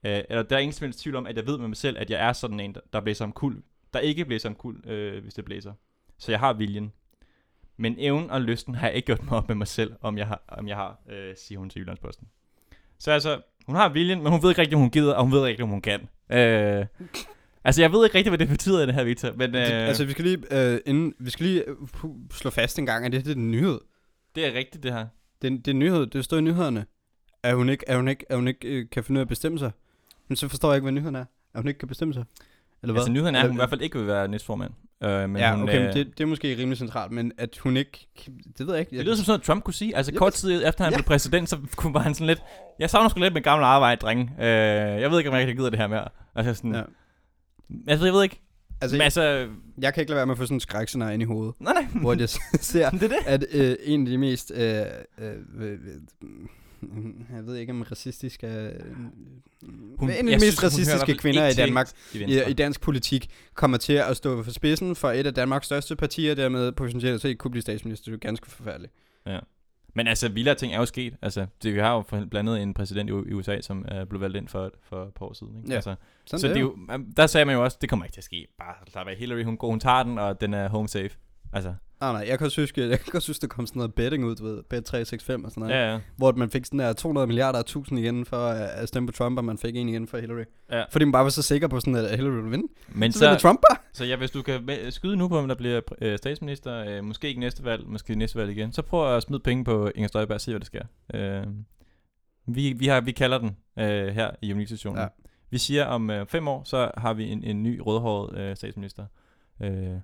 Øh, 0.05 0.21
eller 0.29 0.43
der 0.43 0.55
er 0.55 0.59
ingen 0.59 0.73
som 0.73 0.85
helst 0.85 0.99
tvivl 0.99 1.15
om, 1.15 1.27
at 1.27 1.35
jeg 1.37 1.47
ved 1.47 1.57
med 1.57 1.67
mig 1.67 1.77
selv, 1.77 1.97
at 1.97 2.09
jeg 2.09 2.27
er 2.27 2.33
sådan 2.33 2.59
en, 2.59 2.73
der- 2.75 2.81
der 2.93 3.01
blæser 3.01 3.25
om 3.25 3.31
kul. 3.31 3.61
Der 3.93 3.99
ikke 3.99 4.25
blæser 4.25 4.49
om 4.49 4.55
kul, 4.55 4.89
øh, 4.89 5.21
hvis 5.23 5.33
det 5.33 5.45
blæser. 5.45 5.73
Så 6.19 6.31
jeg 6.31 6.39
har 6.39 6.53
viljen. 6.53 6.91
Men 7.77 7.95
evnen 7.97 8.29
og 8.31 8.41
lysten 8.41 8.75
har 8.75 8.87
jeg 8.87 8.95
ikke 8.95 9.05
gjort 9.05 9.23
mig 9.23 9.37
op 9.37 9.47
med 9.47 9.55
mig 9.55 9.67
selv, 9.67 9.93
om 10.01 10.17
jeg 10.17 10.27
har, 10.27 10.41
om 10.47 10.67
jeg 10.67 10.75
har 10.75 10.99
øh, 11.09 11.33
siger 11.37 11.59
hun 11.59 11.69
til 11.69 11.79
Jyllandsposten. 11.79 12.27
Så 12.97 13.11
altså, 13.11 13.41
hun 13.65 13.75
har 13.75 13.89
viljen, 13.89 14.23
men 14.23 14.31
hun 14.31 14.41
ved 14.43 14.49
ikke 14.49 14.61
rigtig, 14.61 14.75
om 14.75 14.81
hun 14.81 14.89
gider, 14.89 15.13
og 15.13 15.23
hun 15.23 15.31
ved 15.31 15.47
ikke 15.47 15.63
om 15.63 15.69
hun 15.69 15.81
kan. 15.81 16.01
Øh, 16.29 16.85
altså, 17.63 17.81
jeg 17.81 17.91
ved 17.91 18.05
ikke 18.05 18.17
rigtig, 18.17 18.29
hvad 18.29 18.37
det 18.37 18.47
betyder, 18.47 18.85
det 18.85 18.95
her, 18.95 19.03
Victor. 19.03 19.31
Men 19.35 19.55
øh, 19.55 19.61
Det, 19.65 19.71
altså, 19.71 20.05
vi 20.05 20.11
skal 20.11 20.23
lige, 20.25 20.71
øh, 20.73 20.79
inden, 20.85 21.13
vi 21.19 21.29
skal 21.29 21.45
lige 21.45 21.63
øh, 21.69 21.75
slå 22.31 22.49
fast 22.49 22.79
en 22.79 22.85
gang, 22.85 23.05
at 23.05 23.11
det, 23.11 23.25
det 23.25 23.31
er 23.31 23.35
en 23.35 23.51
nyhed. 23.51 23.79
det 24.35 24.45
er 24.47 24.53
rigtigt, 24.53 24.83
det 24.83 24.93
her. 24.93 25.07
Det, 25.41 25.47
er- 25.53 25.57
det 25.57 25.67
er 25.67 25.71
en 25.71 25.79
nyhed. 25.79 26.07
Det 26.07 26.25
står 26.25 26.37
i 26.37 26.41
nyhederne. 26.41 26.85
At 27.43 27.55
hun 27.55 27.69
ikke, 27.69 27.89
at 27.89 27.95
hun 27.95 28.07
ikke, 28.07 28.25
at 28.31 28.35
hun 28.37 28.47
ikke 28.47 28.67
øh, 28.67 28.89
kan 28.91 29.03
finde 29.03 29.17
ud 29.17 29.21
af 29.21 29.25
at 29.25 29.29
bestemme 29.29 29.59
sig. 29.59 29.71
Men 30.27 30.35
så 30.35 30.47
forstår 30.47 30.69
jeg 30.69 30.75
ikke, 30.77 30.83
hvad 30.83 30.91
nyheden 30.91 31.15
er. 31.15 31.25
At 31.53 31.61
hun 31.61 31.67
ikke 31.67 31.77
kan 31.77 31.87
bestemme 31.87 32.13
sig. 32.13 32.23
Eller 32.83 32.93
hvad? 32.93 33.01
Altså, 33.01 33.11
nyheden 33.11 33.35
er, 33.35 33.39
at 33.39 33.47
hun 33.47 33.55
i 33.55 33.59
hvert 33.59 33.69
fald 33.69 33.81
ikke 33.81 33.97
vil 33.97 34.07
være 34.07 34.27
næstformand. 34.27 34.71
Øh, 35.03 35.29
men 35.29 35.37
ja, 35.37 35.55
hun, 35.55 35.63
okay, 35.63 35.79
øh, 35.79 35.85
men 35.85 35.93
det, 35.93 36.17
det 36.17 36.23
er 36.23 36.27
måske 36.27 36.57
rimelig 36.57 36.77
centralt, 36.77 37.11
men 37.11 37.31
at 37.37 37.57
hun 37.57 37.77
ikke... 37.77 38.07
Det 38.57 38.67
ved 38.67 38.73
jeg 38.73 38.79
ikke. 38.79 38.97
Det 38.97 39.05
lyder 39.05 39.15
som 39.15 39.25
sådan 39.25 39.31
noget, 39.31 39.43
Trump 39.43 39.63
kunne 39.63 39.73
sige. 39.73 39.95
Altså 39.95 40.13
kort 40.13 40.33
tid 40.33 40.67
efter 40.67 40.83
han 40.83 40.93
ja. 40.93 40.97
blev 40.97 41.05
præsident, 41.05 41.49
så 41.49 41.57
kunne 41.75 41.93
var 41.93 41.99
han 41.99 42.13
sådan 42.13 42.27
lidt... 42.27 42.41
Jeg 42.79 42.89
savner 42.89 43.09
sgu 43.09 43.19
lidt 43.19 43.33
med 43.33 43.41
gamle 43.41 43.65
arbejde, 43.65 43.99
drenge. 43.99 44.31
Øh, 44.39 45.01
jeg 45.01 45.11
ved 45.11 45.17
ikke, 45.17 45.29
om 45.29 45.35
jeg 45.35 45.55
gider 45.55 45.69
det 45.69 45.79
her 45.79 45.87
mere. 45.87 46.07
Altså 46.35 46.53
sådan... 46.53 46.75
Ja. 46.75 46.81
Altså, 47.87 48.05
jeg 48.05 48.13
ved 48.13 48.23
ikke. 48.23 48.41
Altså, 48.81 48.95
Men 48.95 49.01
altså... 49.01 49.47
jeg 49.81 49.93
kan 49.93 50.01
ikke 50.01 50.09
lade 50.09 50.17
være 50.17 50.25
med 50.25 50.33
at 50.33 50.37
få 50.37 50.45
sådan 50.45 50.55
en 50.55 50.59
skrækscenarie 50.59 51.13
ind 51.13 51.23
i 51.23 51.25
hovedet. 51.25 51.55
Nej, 51.59 51.73
nej. 51.73 52.01
hvor 52.01 52.15
jeg 52.19 52.29
ser, 52.71 52.89
det 52.89 53.03
er 53.03 53.07
det. 53.07 53.17
at 53.25 53.45
øh, 53.51 53.75
en 53.83 54.01
af 54.01 54.11
de 54.11 54.17
mest... 54.17 54.51
Øh, 54.55 54.61
øh, 55.19 55.33
øh, 55.59 55.77
jeg 57.35 57.45
ved 57.45 57.55
ikke, 57.55 57.71
om 57.71 57.81
racistisk 57.81 58.43
er... 58.43 58.71
Hun, 59.97 60.09
en 60.09 60.15
af 60.15 60.23
de 60.23 60.29
mest 60.29 60.41
synes, 60.41 60.63
racistiske 60.63 61.15
kvinder 61.15 61.47
i 61.47 61.49
til 61.49 61.57
Danmark, 61.57 61.89
I, 62.13 62.41
i, 62.49 62.53
dansk 62.53 62.81
politik, 62.81 63.29
kommer 63.53 63.77
til 63.77 63.93
at 63.93 64.17
stå 64.17 64.43
for 64.43 64.51
spidsen 64.51 64.95
for 64.95 65.11
et 65.11 65.27
af 65.27 65.33
Danmarks 65.33 65.65
største 65.65 65.95
partier, 65.95 66.35
dermed 66.35 66.71
potentielt 66.71 67.21
set 67.21 67.37
kunne 67.37 67.51
blive 67.51 67.61
statsminister. 67.61 68.11
Det 68.11 68.13
er 68.13 68.27
ganske 68.27 68.49
forfærdeligt. 68.49 68.93
Men 69.93 70.07
altså, 70.07 70.29
vildere 70.29 70.55
ting 70.55 70.73
er 70.73 70.77
jo 70.77 70.85
sket. 70.85 71.15
Altså, 71.21 71.45
det, 71.63 71.73
vi 71.73 71.79
har 71.79 71.93
jo 71.93 72.01
blandt 72.01 72.35
andet 72.35 72.61
en 72.61 72.73
præsident 72.73 73.09
i, 73.09 73.13
i 73.13 73.33
USA, 73.33 73.61
som 73.61 73.85
er 73.87 74.05
blevet 74.05 74.21
valgt 74.21 74.37
ind 74.37 74.47
for, 74.47 74.71
for 74.83 75.03
et 75.03 75.13
par 75.13 75.25
år 75.25 75.33
siden. 75.33 75.57
Ikke? 75.57 75.69
Ja, 75.69 75.75
altså, 75.75 75.95
Sådan 76.25 76.39
så 76.39 76.47
det 76.47 76.55
er 76.55 76.61
jo, 76.61 76.77
der 77.17 77.27
sagde 77.27 77.45
man 77.45 77.55
jo 77.55 77.63
også, 77.63 77.77
det 77.81 77.89
kommer 77.89 78.05
ikke 78.05 78.13
til 78.13 78.19
at 78.19 78.25
ske. 78.25 78.47
Bare 78.57 78.75
lad 78.95 79.05
være 79.05 79.15
Hillary, 79.15 79.43
hun 79.43 79.57
går, 79.57 79.69
hun 79.69 79.79
tager 79.79 80.03
den, 80.03 80.17
og 80.17 80.41
den 80.41 80.53
er 80.53 80.69
home 80.69 80.87
safe. 80.87 81.09
Altså, 81.53 81.73
Nej, 82.01 82.11
nej, 82.11 82.25
jeg 82.27 82.37
kan 82.37 82.45
også 82.45 82.61
huske, 82.61 82.87
jeg 82.89 82.99
kan 82.99 83.15
også 83.15 83.29
huske, 83.29 83.41
der 83.41 83.47
kom 83.47 83.67
sådan 83.67 83.79
noget 83.79 83.93
betting 83.93 84.25
ud, 84.25 84.35
du 84.35 84.43
ved, 84.43 84.63
bet 84.63 84.85
365 84.85 85.45
og 85.45 85.51
sådan 85.51 85.61
noget, 85.61 85.75
ja, 85.75 85.91
ja. 85.91 85.99
hvor 86.17 86.31
man 86.31 86.49
fik 86.49 86.65
sådan 86.65 86.79
der 86.79 86.93
200 86.93 87.27
milliarder 87.27 87.59
og 87.59 87.61
1000 87.61 87.99
igen 87.99 88.25
for 88.25 88.47
at 88.47 88.87
stemme 88.87 89.07
på 89.07 89.13
Trump, 89.13 89.37
og 89.37 89.45
man 89.45 89.57
fik 89.57 89.75
en 89.75 89.89
igen 89.89 90.07
for 90.07 90.17
Hillary. 90.17 90.43
ja. 90.71 90.83
Fordi 90.91 91.05
man 91.05 91.11
bare 91.11 91.23
var 91.23 91.29
så 91.29 91.41
sikker 91.41 91.67
på 91.67 91.79
sådan, 91.79 91.95
at 91.95 92.15
Hillary 92.15 92.33
ville 92.33 92.49
vinde. 92.49 92.67
Men 92.89 93.11
Så, 93.11 93.19
så 93.19 93.37
Trump 93.39 93.59
bare. 93.69 93.77
Så 93.93 94.05
ja, 94.05 94.15
hvis 94.15 94.31
du 94.31 94.41
kan 94.41 94.69
skyde 94.89 95.15
nu 95.17 95.27
på, 95.27 95.37
om 95.37 95.47
der 95.47 95.55
bliver 95.55 95.81
øh, 96.01 96.17
statsminister, 96.17 96.85
øh, 96.87 97.03
måske 97.03 97.27
ikke 97.27 97.39
næste 97.39 97.63
valg, 97.63 97.87
måske 97.87 98.15
næste 98.15 98.37
valg 98.37 98.51
igen, 98.51 98.73
så 98.73 98.81
prøv 98.81 99.15
at 99.15 99.23
smide 99.23 99.39
penge 99.39 99.63
på 99.63 99.91
Inger 99.95 100.07
Støjberg 100.07 100.35
og 100.35 100.41
se, 100.41 100.51
hvad 100.51 100.59
der 100.59 100.65
sker. 100.65 100.83
Øh, 101.13 101.47
vi, 102.47 102.73
vi, 102.73 102.87
har, 102.87 103.01
vi 103.01 103.11
kalder 103.11 103.37
den 103.37 103.57
øh, 103.79 104.07
her 104.07 104.31
i 104.41 104.53
Unitationen. 104.53 104.97
Ja. 104.97 105.03
Ja. 105.03 105.09
Vi 105.49 105.57
siger, 105.57 105.85
om 105.85 106.09
øh, 106.09 106.25
fem 106.27 106.47
år, 106.47 106.63
så 106.63 106.91
har 106.97 107.13
vi 107.13 107.29
en, 107.29 107.43
en 107.43 107.63
ny 107.63 107.81
rødhåret 107.85 108.37
øh, 108.37 108.55
statsminister 108.55 109.05
øh, 109.61 109.95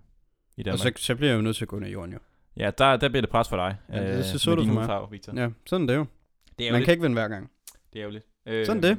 i 0.58 0.62
Og 0.62 0.66
Danmark. 0.66 0.98
så, 0.98 1.04
så 1.06 1.16
bliver 1.16 1.30
jeg 1.32 1.38
jo 1.38 1.42
nødt 1.42 1.56
til 1.58 1.64
at 1.66 1.68
gå 1.70 1.80
ned 1.80 1.88
i 1.88 1.92
jorden, 1.92 2.14
jo. 2.14 2.20
ja, 2.58 2.72
der, 2.78 2.98
der 2.98 3.10
bliver 3.10 3.22
det 3.22 3.30
pres 3.30 3.50
for 3.50 3.56
dig. 3.58 3.76
Ja, 3.94 4.00
det- 4.08 4.18
det 4.18 4.26
ser 4.26 4.34
med 4.34 4.40
sødt 4.40 4.60
ud 4.60 4.64
din 4.64 4.68
for 4.68 4.74
mig. 4.74 4.84
hudfarve, 4.84 5.08
Victor. 5.12 5.34
Ja, 5.42 5.50
sådan 5.66 5.90
er 5.90 5.94
det 5.94 6.00
jo. 6.00 6.06
Det 6.60 6.68
er 6.68 6.72
Man 6.72 6.82
jo 6.82 6.86
kan 6.86 6.92
ikke 6.92 7.02
vinde 7.02 7.14
hver 7.14 7.28
gang. 7.28 7.50
Det 7.94 8.00
er 8.00 8.02
ærgerligt. 8.02 8.26
Øh, 8.48 8.66
Sådan 8.66 8.84
det. 8.84 8.98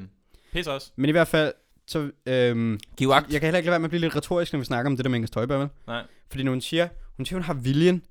Pis 0.53 0.67
også. 0.67 0.91
Men 0.97 1.09
i 1.09 1.13
hvert 1.13 1.29
fald, 1.29 1.53
så... 1.87 2.11
Øhm, 2.27 2.81
Giv 2.97 3.09
agt. 3.09 3.33
jeg 3.33 3.41
kan 3.41 3.47
heller 3.47 3.59
ikke 3.59 3.67
lade 3.67 3.71
være 3.73 3.79
med 3.81 3.85
at 3.87 3.91
blive 3.91 4.01
lidt 4.01 4.17
retorisk, 4.17 4.53
når 4.53 4.59
vi 4.59 4.65
snakker 4.65 4.91
om 4.91 4.97
det 4.97 5.05
der 5.05 5.09
med 5.11 5.17
Inger 5.17 5.27
Støjberg, 5.27 5.61
vel? 5.61 5.69
Nej. 5.87 6.03
Fordi 6.31 6.43
når 6.43 6.53
hun 6.53 6.61
siger, 6.61 6.89
hun 7.17 7.27
siger, 7.27 7.37
hun 7.37 7.43
har 7.45 7.55
viljen, 7.55 8.03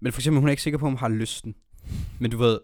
men 0.00 0.12
for 0.12 0.20
eksempel, 0.20 0.40
hun 0.40 0.48
er 0.48 0.50
ikke 0.50 0.62
sikker 0.62 0.78
på, 0.78 0.86
om 0.86 0.92
hun 0.92 0.98
har 0.98 1.08
lysten. 1.08 1.54
Men 2.18 2.30
du 2.30 2.36
ved, 2.38 2.58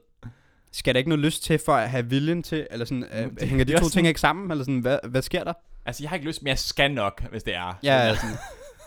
skal 0.72 0.94
der 0.94 0.98
ikke 0.98 1.08
noget 1.08 1.24
lyst 1.24 1.42
til 1.44 1.58
for 1.58 1.72
at 1.74 1.90
have 1.90 2.06
viljen 2.06 2.42
til, 2.42 2.66
eller 2.70 2.84
sådan, 2.86 3.04
øh, 3.04 3.10
Det- 3.40 3.48
hænger 3.48 3.64
de 3.64 3.72
det 3.72 3.80
to 3.80 3.88
ting 3.88 4.06
ikke 4.08 4.20
sammen, 4.20 4.50
eller 4.50 4.64
sådan, 4.64 4.80
hvad, 4.80 4.98
hvad 5.08 5.22
sker 5.22 5.44
der? 5.44 5.52
Altså, 5.86 6.02
jeg 6.02 6.10
har 6.10 6.16
ikke 6.16 6.26
lyst, 6.26 6.42
men 6.42 6.48
jeg 6.48 6.58
skal 6.58 6.90
nok, 6.94 7.22
hvis 7.30 7.42
det 7.42 7.54
er. 7.54 7.78
Ja, 7.82 8.14
sådan, 8.14 8.36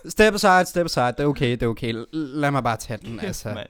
step 0.09 0.33
aside, 0.33 0.65
step 0.65 0.85
aside, 0.85 1.05
det 1.07 1.19
er 1.19 1.25
okay, 1.25 1.51
det 1.51 1.63
er 1.63 1.67
okay, 1.67 1.93
L- 1.93 2.05
lad 2.13 2.51
mig 2.51 2.63
bare 2.63 2.77
tage 2.77 2.99
den, 3.05 3.19
altså. 3.29 3.63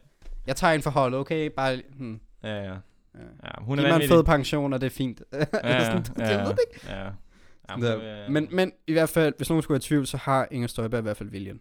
Jeg 0.47 0.55
tager 0.55 0.73
en 0.73 0.81
for 0.81 0.89
holdet, 0.89 1.19
okay, 1.19 1.49
bare, 1.55 1.81
hmm. 1.97 2.19
Ja, 2.43 2.55
ja. 2.55 2.63
Ja. 2.63 2.73
Ja, 3.43 3.49
hun 3.61 3.79
er 3.79 3.83
Giv 3.83 3.93
mig 3.93 4.03
en 4.03 4.09
fed 4.09 4.23
pension, 4.23 4.73
og 4.73 4.81
det 4.81 4.87
er 4.87 4.91
fint. 4.91 5.21
Ja, 5.33 5.85
sådan, 5.85 6.03
ja, 6.17 6.27
jeg 6.37 6.39
ved 6.39 6.51
det 6.51 6.59
ikke. 6.73 6.85
Ja, 6.89 7.03
ja. 7.03 7.09
Ja, 7.81 8.23
øh, 8.25 8.31
men, 8.31 8.47
men 8.51 8.71
i 8.87 8.91
hvert 8.91 9.09
fald, 9.09 9.33
hvis 9.37 9.49
nogen 9.49 9.63
skulle 9.63 9.75
have 9.75 9.81
tvivl, 9.81 10.07
så 10.07 10.17
har 10.17 10.47
Inger 10.51 10.67
Støjberg 10.67 10.99
i 10.99 11.01
hvert 11.01 11.17
fald 11.17 11.29
viljen. 11.29 11.59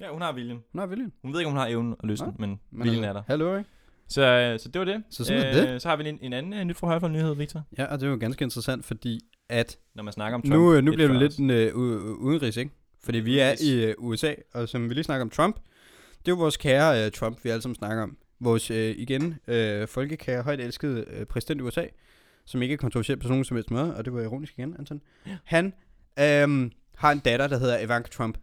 ja, 0.00 0.08
hun 0.12 0.22
har 0.22 0.32
viljen. 0.32 0.58
Hun 0.72 0.78
har 0.78 0.86
viljen. 0.86 1.12
Hun 1.22 1.32
ved 1.32 1.40
ikke, 1.40 1.46
om 1.46 1.52
hun 1.52 1.58
har 1.60 1.66
evnen 1.66 1.94
og 1.98 2.08
lysten, 2.08 2.28
Nej. 2.28 2.34
men, 2.38 2.60
Men 2.70 2.84
viljen 2.84 3.04
altså, 3.04 3.08
er 3.08 3.12
der. 3.12 3.22
Hallo, 3.26 3.56
ikke? 3.56 3.70
Så, 4.08 4.22
øh, 4.22 4.58
så 4.58 4.68
det 4.68 4.78
var 4.78 4.84
det. 4.84 5.02
Så 5.10 5.24
sådan 5.24 5.42
er 5.42 5.52
det. 5.72 5.82
Så 5.82 5.88
har 5.88 5.96
vi 5.96 6.08
en, 6.08 6.18
en 6.22 6.32
anden 6.32 6.52
uh, 6.52 6.58
nyt 6.60 6.76
fra 6.76 6.86
højre 6.86 7.08
nyhed, 7.08 7.34
Victor. 7.34 7.62
Ja, 7.78 7.84
og 7.84 8.00
det 8.00 8.06
er 8.06 8.10
jo 8.10 8.16
ganske 8.20 8.42
interessant, 8.44 8.84
fordi 8.84 9.20
at 9.48 9.78
Når 9.94 10.02
man 10.02 10.12
snakker 10.12 10.34
om 10.34 10.42
Trump. 10.42 10.52
nu, 10.54 10.74
øh, 10.74 10.82
nu 10.84 10.92
bliver 10.92 11.08
det 11.08 11.16
lidt 11.18 11.38
en 11.38 11.50
øh, 11.50 11.74
udenrigs, 11.74 12.56
ikke? 12.56 12.70
Fordi 13.04 13.18
vi 13.18 13.38
er 13.38 13.54
i 13.60 13.84
øh, 13.84 13.94
USA, 13.98 14.34
og 14.54 14.68
som 14.68 14.88
vi 14.88 14.94
lige 14.94 15.04
snakker 15.04 15.22
om 15.24 15.30
Trump, 15.30 15.56
det 16.18 16.28
er 16.28 16.32
jo 16.32 16.36
vores 16.36 16.56
kære 16.56 17.04
øh, 17.06 17.12
Trump, 17.12 17.44
vi 17.44 17.50
alle 17.50 17.62
sammen 17.62 17.74
snakker 17.74 18.02
om. 18.02 18.16
Vores, 18.40 18.70
øh, 18.70 18.94
igen, 18.98 19.34
øh, 19.46 19.88
folkekære, 19.88 20.42
højt 20.42 20.60
elskede 20.60 21.04
øh, 21.08 21.26
præsident 21.26 21.60
i 21.60 21.64
USA, 21.64 21.84
som 22.44 22.62
ikke 22.62 22.72
er 22.72 22.76
kontroversiel 22.76 23.18
på 23.18 23.28
nogen 23.28 23.44
som 23.44 23.56
helst 23.56 23.70
måde, 23.70 23.96
og 23.96 24.04
det 24.04 24.12
var 24.14 24.20
ironisk 24.22 24.58
igen, 24.58 24.76
Anton. 24.78 25.00
Ja. 25.26 25.36
Han 25.44 25.66
øh, 26.18 26.70
har 26.96 27.12
en 27.12 27.18
datter, 27.18 27.46
der 27.46 27.58
hedder 27.58 27.78
Ivanka 27.80 28.08
Trump. 28.08 28.38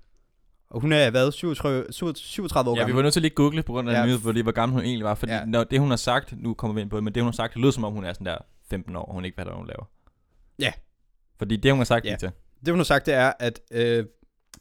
Og 0.70 0.82
hun 0.82 0.92
er, 0.92 1.10
hvad, 1.10 1.32
37, 1.32 1.86
37 2.16 2.70
år 2.72 2.76
Ja, 2.76 2.80
vi 2.80 2.82
gammel. 2.82 2.96
var 2.96 3.02
nødt 3.02 3.14
til 3.14 3.20
at 3.20 3.22
lige 3.22 3.36
google 3.36 3.64
på 3.64 3.72
grund 3.74 3.90
af 3.90 3.94
Ja. 3.94 4.00
ja. 4.00 4.06
nyhed, 4.06 4.20
fordi 4.20 4.42
hvor 4.42 4.52
gammel 4.52 4.74
hun 4.74 4.84
egentlig 4.86 5.06
var. 5.06 5.16
Fordi 5.16 5.32
Ja. 5.32 5.46
når 5.46 5.64
det, 5.64 5.80
hun 5.80 5.90
har 5.90 5.98
sagt, 5.98 6.34
nu 6.38 6.54
kommer 6.54 6.76
vi 6.76 6.82
ind 6.82 6.90
på 6.90 6.96
det, 6.98 7.04
men 7.04 7.14
det, 7.16 7.24
hun 7.24 7.28
har 7.28 7.32
sagt, 7.32 7.54
det 7.54 7.62
lyder 7.62 7.72
som 7.72 7.84
om, 7.84 7.94
hun 7.94 8.06
er 8.06 8.14
sådan 8.14 8.28
der 8.28 8.38
15 8.70 8.96
år, 8.96 9.02
og 9.06 9.14
hun 9.14 9.26
ikke 9.26 9.38
ved, 9.38 9.46
hvad 9.46 9.54
hun 9.54 9.68
laver. 9.68 9.90
Ja. 10.60 10.74
Fordi 11.38 11.56
det, 11.56 11.72
hun 11.72 11.80
har 11.80 11.86
sagt, 11.86 12.06
Ja. 12.06 12.10
ja. 12.10 12.14
Victor, 12.16 12.30
Det, 12.66 12.72
hun 12.74 12.80
har 12.80 12.84
sagt, 12.84 13.06
det 13.06 13.14
er, 13.14 13.34
at 13.40 13.60
øh, 13.72 14.06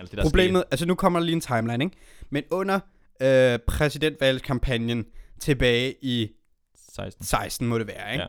altså 0.00 0.10
det, 0.10 0.16
der 0.18 0.22
Problemet, 0.24 0.64
altså 0.70 0.86
nu 0.86 0.94
kommer 0.94 1.18
der 1.18 1.24
lige 1.24 1.34
en 1.34 1.40
timeline, 1.40 1.84
ikke? 1.84 1.96
Men 2.30 2.42
under 2.50 2.80
øh, 3.22 3.58
præsidentvalgskampagnen 3.66 5.04
tilbage 5.40 5.94
i 6.02 6.30
Skete, 6.74 6.94
16. 6.94 7.24
16 7.26 7.66
må 7.68 7.78
det 7.78 7.86
være, 7.86 8.12
ikke? 8.12 8.22
Ja. 8.22 8.28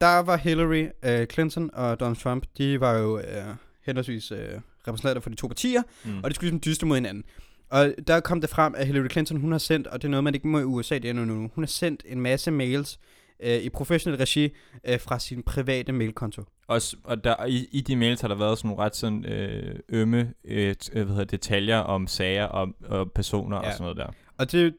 Der 0.00 0.18
var 0.18 0.36
Hillary 0.36 0.86
øh, 1.02 1.26
Clinton 1.26 1.70
og 1.72 2.00
Donald 2.00 2.16
Trump, 2.16 2.44
de 2.58 2.80
var 2.80 2.98
jo 2.98 3.18
øh, 3.18 3.44
henholdsvis 3.86 4.32
øh, 4.32 4.48
repræsentanter 4.88 5.20
for 5.20 5.30
de 5.30 5.36
to 5.36 5.46
partier, 5.46 5.82
Mm. 6.04 6.18
og 6.24 6.30
de 6.30 6.34
skulle 6.34 6.50
ligesom 6.50 6.60
dyste 6.60 6.86
mod 6.86 6.96
hinanden. 6.96 7.24
Og 7.70 7.94
der 8.06 8.20
kom 8.20 8.40
det 8.40 8.50
frem, 8.50 8.74
at 8.76 8.86
Hillary 8.86 9.08
Clinton, 9.10 9.40
hun 9.40 9.52
har 9.52 9.58
sendt, 9.58 9.86
og 9.86 10.02
det 10.02 10.08
er 10.08 10.10
noget, 10.10 10.24
man 10.24 10.34
ikke 10.34 10.48
må 10.48 10.58
i 10.58 10.64
USA, 10.64 10.98
det 10.98 11.10
er 11.10 11.12
nu, 11.14 11.50
hun 11.54 11.64
har 11.64 11.66
sendt 11.66 12.02
en 12.06 12.20
masse 12.20 12.50
mails 12.50 12.98
øh, 13.42 13.56
i 13.62 13.68
professionel 13.68 14.18
regi 14.18 14.48
øh, 14.88 15.00
fra 15.00 15.18
sin 15.18 15.42
private 15.42 15.92
mailkonto. 15.92 16.42
Også, 16.68 16.96
og 17.04 17.24
der, 17.24 17.46
i, 17.46 17.66
i 17.72 17.80
de 17.80 17.96
mails 17.96 18.20
har 18.20 18.28
der 18.28 18.34
været 18.34 18.58
sådan 18.58 18.68
nogle 18.68 18.84
ret 18.84 18.96
sådan, 18.96 19.24
øh, 19.24 19.74
ømme 19.88 20.32
øh, 20.44 20.68
øh, 20.68 20.74
hvad 20.92 21.04
hedder, 21.06 21.16
det, 21.24 21.30
detaljer 21.30 21.78
om 21.78 22.06
sager 22.06 22.44
og, 22.44 22.68
og 22.84 23.12
personer 23.12 23.56
ja. 23.56 23.66
Og 23.66 23.72
sådan 23.72 23.82
noget 23.82 23.96
der. 23.96 24.06
Og 24.38 24.52
det, 24.52 24.74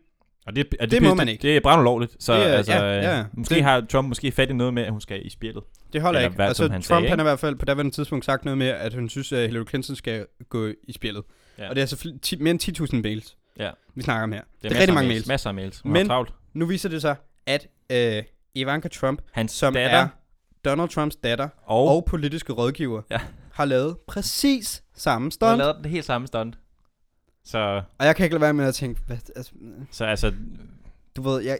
Og 0.45 0.55
det, 0.55 0.67
og 0.79 0.91
Det 0.91 1.01
må 1.01 1.09
pisse- 1.09 1.15
man 1.15 1.29
ikke. 1.29 1.41
Det 1.41 1.55
er 1.55 1.59
brændt 1.61 1.83
lovligt. 1.83 2.15
Så 2.23 2.33
Det 2.33 2.43
er- 2.47 2.53
altså, 2.57 2.73
ja, 2.73 2.93
ja. 3.01 3.19
øh, 3.19 3.25
måske 3.33 3.55
Det- 3.55 3.63
har 3.63 3.81
Trump 3.81 4.07
måske 4.07 4.31
fat 4.31 4.49
i 4.49 4.53
noget 4.53 4.73
med, 4.73 4.83
at 4.83 4.91
hun 4.91 5.01
skal 5.01 5.25
i 5.25 5.29
spjældet. 5.29 5.63
Det 5.93 6.01
holder 6.01 6.19
Eller 6.19 6.29
ikke. 6.29 6.35
hvad, 6.35 6.47
altså, 6.47 6.63
han 6.63 6.71
Trump 6.71 6.83
sagde, 6.83 7.09
han 7.09 7.19
har 7.19 7.25
i 7.25 7.29
hvert 7.29 7.39
fald 7.39 7.55
på 7.55 7.65
daværende 7.65 7.91
tidspunkt 7.91 8.25
sagt 8.25 8.45
noget 8.45 8.57
med, 8.57 8.67
at 8.67 8.93
hun 8.93 9.09
synes, 9.09 9.31
at 9.31 9.47
Hillary 9.49 9.65
Clinton 9.69 9.95
skal 9.95 10.25
gå 10.49 10.67
i 10.87 10.91
spillet. 10.93 11.23
Ja. 11.59 11.69
Og 11.69 11.75
det 11.75 11.81
er 11.81 11.83
altså 11.83 12.13
ti- 12.21 12.35
mere 12.35 12.51
end 12.51 12.59
10.000 12.59 13.01
mails, 13.03 13.37
Ja. 13.59 13.69
vi 13.95 14.01
snakker 14.01 14.23
om 14.23 14.31
her. 14.31 14.41
Det 14.41 14.65
er, 14.65 14.69
det 14.69 14.75
er 14.75 14.79
rigtig 14.79 14.93
mange 14.93 15.07
mails. 15.07 15.27
Masser 15.27 15.49
af 15.49 15.53
mails. 15.55 15.79
Hun 15.81 15.91
Men-. 15.91 16.09
Nu 16.53 16.65
viser 16.65 16.89
det 16.89 17.01
sig, 17.01 17.15
at 17.45 17.67
øh, 17.91 18.23
Ivanka 18.55 18.87
Trump, 18.87 19.21
Hans 19.31 19.51
som 19.51 19.73
datter 19.73 19.97
er 19.97 20.07
Donald 20.65 20.89
Trumps 20.89 21.15
datter 21.15 21.49
og, 21.63 21.87
og, 21.87 22.05
politiske 22.05 22.53
rådgiver, 22.53 23.01
Ja. 23.11 23.19
har 23.53 23.65
lavet 23.65 23.97
præcis 24.07 24.83
samme 24.95 25.23
hun 25.23 25.25
har 25.25 25.29
stunt. 25.31 25.57
lavet 25.57 25.75
det 25.83 25.91
helt 25.91 26.05
samme 26.05 26.27
stunt. 26.27 26.57
Så, 27.45 27.81
Og 27.97 28.05
jeg 28.05 28.15
kan 28.15 28.23
ikke 28.23 28.33
lade 28.33 28.41
være 28.41 28.53
med 28.53 28.65
at 28.65 28.75
tænke, 28.75 29.01
hvad, 29.07 29.17
altså, 29.35 29.51
så 29.91 30.05
altså, 30.05 30.33
du 31.15 31.21
ved, 31.21 31.41
jeg, 31.41 31.59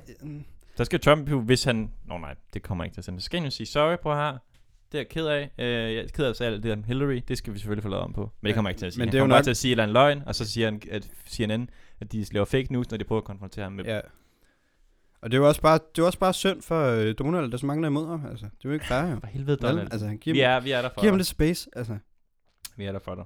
Der 0.77 0.83
skal 0.83 0.99
Trump 0.99 1.29
jo, 1.31 1.39
hvis 1.41 1.63
han... 1.63 1.91
Nå 2.05 2.17
nej, 2.17 2.35
det 2.53 2.63
kommer 2.63 2.83
ikke 2.83 2.93
til 2.93 3.01
at 3.01 3.05
sende. 3.05 3.21
Så 3.21 3.25
skal 3.25 3.39
han 3.39 3.45
jo 3.45 3.51
sige, 3.51 3.67
sorry, 3.67 3.95
prøv 3.97 4.15
her. 4.15 4.31
Det 4.91 4.97
er 4.97 4.99
jeg 4.99 5.09
ked 5.09 5.25
af. 5.27 5.51
Øh, 5.57 5.65
jeg 5.95 6.03
er 6.03 6.07
ked 6.13 6.25
af 6.25 6.29
at 6.29 6.41
alt 6.41 6.63
det 6.63 6.71
om 6.73 6.83
Hillary. 6.83 7.21
Det 7.27 7.37
skal 7.37 7.53
vi 7.53 7.59
selvfølgelig 7.59 7.83
få 7.83 7.89
lavet 7.89 8.03
om 8.03 8.13
på. 8.13 8.31
Men 8.41 8.47
det 8.47 8.55
kommer 8.55 8.69
ikke 8.69 8.79
til 8.79 8.85
at 8.85 8.93
sige. 8.93 8.99
men 9.01 9.07
det 9.07 9.15
er 9.15 9.19
han 9.19 9.23
kommer 9.23 9.37
nok- 9.37 9.43
til 9.43 9.51
at 9.51 9.57
sige 9.57 9.71
eller 9.71 9.83
andet 9.83 9.93
løgn, 9.93 10.23
og 10.25 10.35
så 10.35 10.45
siger 10.45 10.67
han, 10.67 10.81
at 10.91 11.07
CNN, 11.29 11.69
at 11.99 12.11
de 12.11 12.25
laver 12.31 12.45
fake 12.45 12.73
news, 12.73 12.91
når 12.91 12.97
de 12.97 13.03
prøver 13.03 13.21
at 13.21 13.25
konfrontere 13.25 13.63
ham 13.63 13.71
med 13.71 13.83
Ja. 13.85 13.99
Og 15.23 15.31
det 15.31 15.37
er 15.37 15.41
jo 15.41 15.47
også 15.47 15.61
bare, 15.61 15.73
det 15.73 15.81
er 15.99 16.03
jo 16.03 16.05
også 16.05 16.19
bare 16.19 16.33
synd 16.33 16.61
for 16.61 16.85
øh, 16.85 17.15
Donald, 17.19 17.47
der 17.47 17.53
er 17.53 17.57
så 17.57 17.65
mange 17.65 17.81
der 17.81 17.87
er 17.87 17.91
imod 17.91 18.07
ham. 18.07 18.25
Altså, 18.29 18.45
det 18.45 18.65
er 18.65 18.69
jo 18.69 18.71
ikke 18.71 18.85
fair, 18.85 19.01
jo. 19.11 19.19
For 19.19 19.27
helvede, 19.27 19.57
Vel? 19.61 19.69
Donald. 19.69 19.87
Altså, 19.91 20.17
giv 20.21 20.33
vi, 20.33 20.39
ham, 20.39 20.51
er, 20.51 20.59
vi 20.59 20.71
er 20.71 20.81
der 20.81 20.89
for 20.93 21.01
giv 21.01 21.09
ham 21.09 21.17
lidt 21.17 21.27
space, 21.27 21.69
altså. 21.75 21.97
Vi 22.77 22.85
er 22.85 22.91
der 22.91 22.99
for 22.99 23.15
dig. 23.15 23.23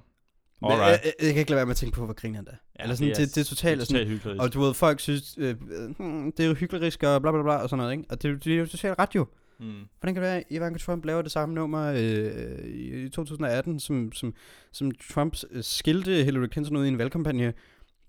Men, 0.61 0.71
jeg, 0.71 0.79
Alright. 0.79 1.05
jeg, 1.05 1.13
jeg, 1.21 1.29
kan 1.33 1.39
ikke 1.39 1.51
lade 1.51 1.57
være 1.57 1.65
med 1.65 1.71
at 1.71 1.77
tænke 1.77 1.95
på, 1.95 2.05
hvor 2.05 2.13
griner 2.13 2.41
der. 2.41 2.51
Ja, 2.79 2.83
Eller 2.83 2.95
sådan, 2.95 3.09
det, 3.09 3.17
det, 3.17 3.35
det 3.35 3.41
er 3.41 3.45
totalt, 3.45 3.79
det 3.79 3.87
sådan, 3.87 4.21
er 4.37 4.41
og 4.41 4.53
du 4.53 4.61
ved, 4.61 4.73
folk 4.73 4.99
synes, 4.99 5.35
øh, 5.37 5.55
øh, 5.71 5.89
hmm, 5.97 6.31
det 6.31 6.43
er 6.43 6.47
jo 6.47 6.53
hyggelig 6.53 7.03
og 7.07 7.21
bla 7.21 7.31
bla 7.31 7.41
bla 7.43 7.55
og 7.55 7.69
sådan 7.69 7.77
noget, 7.77 7.91
ikke? 7.91 8.03
Og 8.09 8.21
det, 8.21 8.27
er 8.27 8.31
jo- 8.31 8.37
det 8.43 8.53
er 8.53 8.57
jo 8.57 8.65
totalt 8.65 8.99
ret 8.99 9.15
jo. 9.15 9.27
Mm. 9.59 9.65
Hvordan 9.99 10.13
kan 10.13 10.15
det 10.15 10.21
være, 10.21 10.37
at 10.37 10.43
Ivanka 10.49 10.79
Trump 10.79 11.05
laver 11.05 11.21
det 11.21 11.31
samme 11.31 11.55
nummer 11.55 11.85
øh, 11.91 12.65
i 12.65 13.03
i 13.05 13.09
2018, 13.09 13.79
som, 13.79 14.11
som, 14.11 14.33
som 14.71 14.91
Trump 15.11 15.37
øh, 15.51 15.63
skilte 15.63 16.23
Hillary 16.23 16.47
Clinton 16.51 16.75
ud 16.77 16.85
i 16.85 16.87
en 16.87 16.97
valgkampagne 16.97 17.53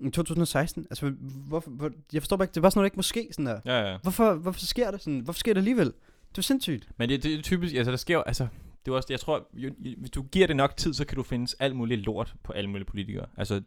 i 0.00 0.10
2016? 0.10 0.86
Altså, 0.90 1.12
hvorfor, 1.48 1.70
hvor, 1.70 1.90
jeg 2.12 2.22
forstår 2.22 2.36
bare 2.36 2.44
ikke, 2.44 2.54
det 2.54 2.62
var 2.62 2.70
sådan 2.70 2.78
noget, 2.78 2.84
der 2.84 2.86
ikke 2.86 2.96
måske 2.96 3.28
sådan 3.32 3.46
der. 3.46 3.60
Ja, 3.64 3.90
ja. 3.90 3.98
Hvorfor, 4.02 4.34
hvorfor 4.34 4.60
sker 4.60 4.90
det 4.90 5.00
sådan? 5.02 5.20
Hvorfor 5.20 5.38
sker 5.38 5.54
det 5.54 5.60
alligevel? 5.60 5.92
Det 6.30 6.38
er 6.38 6.42
sindssygt. 6.42 6.88
Men 6.96 7.08
det, 7.08 7.22
det 7.22 7.34
er 7.34 7.42
typisk, 7.42 7.74
altså 7.74 7.90
der 7.90 7.96
sker 7.96 8.14
jo, 8.14 8.22
altså, 8.22 8.48
det 8.84 8.92
er 8.92 8.96
også, 8.96 9.06
jeg 9.10 9.20
tror, 9.20 9.48
jo, 9.54 9.70
hvis 9.98 10.10
du 10.10 10.22
giver 10.22 10.46
det 10.46 10.56
nok 10.56 10.76
tid, 10.76 10.94
så 10.94 11.04
kan 11.04 11.16
du 11.16 11.22
finde 11.22 11.52
alt 11.60 11.76
muligt 11.76 12.00
lort 12.00 12.34
på 12.42 12.52
alle 12.52 12.70
mulige 12.70 12.86
politikere. 12.86 13.26
Altså, 13.36 13.62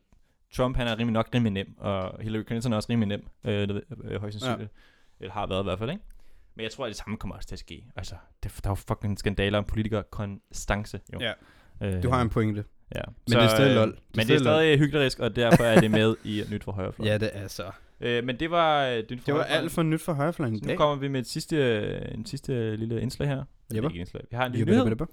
Trump, 0.53 0.77
han 0.77 0.87
er 0.87 0.91
rimelig 0.97 1.13
nok 1.13 1.29
rimelig 1.35 1.51
nem, 1.51 1.75
og 1.77 2.21
Hillary 2.21 2.43
Clinton 2.45 2.71
er 2.73 2.75
også 2.77 2.87
rimelig 2.89 3.07
nem, 3.07 3.27
øh, 3.43 3.69
øh, 4.03 4.19
højst 4.21 4.39
sandsynligt. 4.39 4.71
Ja. 5.19 5.23
Eller 5.23 5.33
har 5.33 5.47
været 5.47 5.63
i 5.63 5.63
hvert 5.63 5.79
fald, 5.79 5.89
ikke? 5.89 6.03
Men 6.55 6.63
jeg 6.63 6.71
tror, 6.71 6.85
at 6.85 6.89
det 6.89 6.97
samme 6.97 7.17
kommer 7.17 7.35
også 7.35 7.47
til 7.47 7.55
at 7.55 7.59
ske. 7.59 7.85
Altså, 7.95 8.15
det, 8.43 8.59
der 8.63 8.69
er 8.69 8.71
jo 8.71 8.75
fucking 8.75 9.19
skandaler 9.19 9.57
om 9.57 9.63
politikere 9.63 10.03
konstance, 10.11 10.99
jo. 11.13 11.19
Ja. 11.19 11.33
Øh, 11.81 12.03
Du 12.03 12.09
har 12.09 12.21
en 12.21 12.29
pointe. 12.29 12.63
Ja. 12.95 13.01
Men 13.27 13.37
det 13.37 13.43
er 13.43 13.47
stadig 13.47 13.75
lol. 13.75 13.87
Det 13.91 13.97
Men 14.15 14.27
det 14.27 14.35
er 14.35 14.39
stadig 14.39 14.79
hyggelig, 14.79 15.11
og 15.19 15.35
derfor 15.35 15.63
er 15.63 15.79
det 15.79 15.91
med 15.91 16.15
i 16.23 16.43
Nyt 16.51 16.63
for 16.63 16.71
Højrefløj. 16.71 17.07
Ja, 17.07 17.17
det 17.17 17.29
er 17.33 17.47
så. 17.47 17.63
Øh, 18.01 18.23
men 18.23 18.39
det 18.39 18.51
var 18.51 18.85
øh, 18.87 19.03
for 19.09 19.15
Det 19.25 19.33
var 19.33 19.43
alt 19.43 19.71
for 19.71 19.83
nyt 19.83 20.01
for 20.01 20.13
højrefløjen 20.13 20.59
Så 20.63 20.69
nu 20.69 20.75
kommer 20.75 20.95
vi 20.95 21.07
med 21.07 21.19
et 21.19 21.27
sidste, 21.27 21.55
øh, 21.55 22.01
en 22.13 22.25
sidste 22.25 22.75
lille 22.75 23.01
indslag 23.01 23.27
her. 23.27 23.43
Jepper. 23.75 23.89
ikke 23.89 23.99
indslag. 23.99 24.21
Vi 24.31 24.35
har 24.35 24.45
en 24.45 24.51
lille 24.51 24.59
Jipper, 24.61 24.73
nyhed. 24.73 24.87
jipper. 24.87 25.05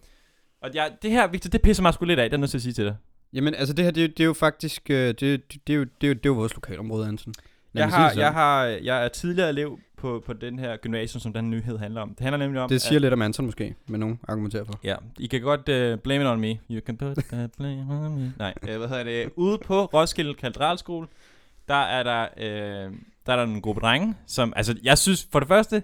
Og 0.63 0.71
jeg, 0.75 0.93
det 1.03 1.11
her, 1.11 1.27
Victor, 1.29 1.51
det 1.51 1.63
pisser 1.63 1.83
mig 1.83 1.95
sgu 1.95 2.05
lidt 2.05 2.21
af, 2.21 2.31
det 2.31 2.35
er 2.35 2.37
jeg 2.37 2.41
nødt 2.41 2.51
til 2.51 2.59
at 2.59 2.63
sige 2.63 2.73
til 2.73 2.85
dig. 2.85 2.97
Jamen, 3.33 3.55
altså 3.55 3.75
det 3.75 3.85
her, 3.85 3.93
det, 3.93 4.01
er 4.01 4.07
jo- 4.07 4.13
det 4.17 4.21
er 4.21 4.25
jo 4.25 4.33
faktisk, 4.33 4.91
øh, 4.91 4.97
det, 5.09 5.21
det, 5.21 5.43
det, 5.67 5.73
er 5.73 5.77
jo, 5.77 5.85
det, 5.85 6.07
er 6.07 6.09
jo, 6.09 6.15
det 6.15 6.27
er 6.27 6.31
jo 6.31 6.33
vores 6.33 6.55
lokalområde, 6.55 7.09
Anton. 7.09 7.35
Lad 7.73 7.83
Jeg 7.85 7.93
har, 7.93 8.09
det 8.11 8.17
jeg, 8.19 8.33
har, 8.33 8.65
jeg 8.65 9.05
er 9.05 9.09
tidligere 9.09 9.49
elev 9.49 9.79
på, 9.99 10.23
på 10.27 10.33
den 10.33 10.59
her 10.59 10.77
gymnasium, 10.77 11.21
som 11.21 11.33
den 11.33 11.51
nyhed 11.51 11.79
handler 11.79 12.01
om. 12.01 12.09
Det 12.09 12.21
handler 12.21 12.39
nemlig 12.39 12.63
om, 12.63 12.69
Det 12.69 12.83
siger 12.83 12.97
at, 12.97 13.03
lidt 13.03 13.13
om 13.13 13.23
Anton 13.23 13.45
måske, 13.47 13.75
men 13.87 14.01
nogen 14.01 14.21
argumenterer 14.29 14.65
for. 14.65 14.81
Ja, 14.85 14.97
I 15.19 15.27
kan 15.27 15.41
godt 15.41 15.61
uh, 15.69 15.99
blame 16.01 16.25
it 16.25 16.31
on 16.31 16.41
me. 16.41 16.59
You 16.71 16.81
can 16.87 16.97
put 16.97 17.17
the 17.17 17.49
blame 17.59 17.87
on 17.91 18.15
me. 18.19 18.33
Nej, 18.39 18.55
uh, 18.63 18.77
hvad 18.77 18.89
hedder 18.89 19.05
det? 19.05 19.31
Ude 19.37 19.59
på 19.59 19.85
Roskilde 19.85 20.35
Katedralskole, 20.35 21.07
der 21.69 21.75
er 21.75 22.03
der, 22.03 22.27
uh, 22.37 22.95
der 23.27 23.33
er 23.33 23.37
der 23.37 23.43
en 23.43 23.61
gruppe 23.61 23.81
drenge, 23.81 24.15
som, 24.27 24.53
altså 24.57 24.77
jeg 24.83 24.99
synes 24.99 25.29
for 25.33 25.39
det 25.39 25.49
første, 25.49 25.83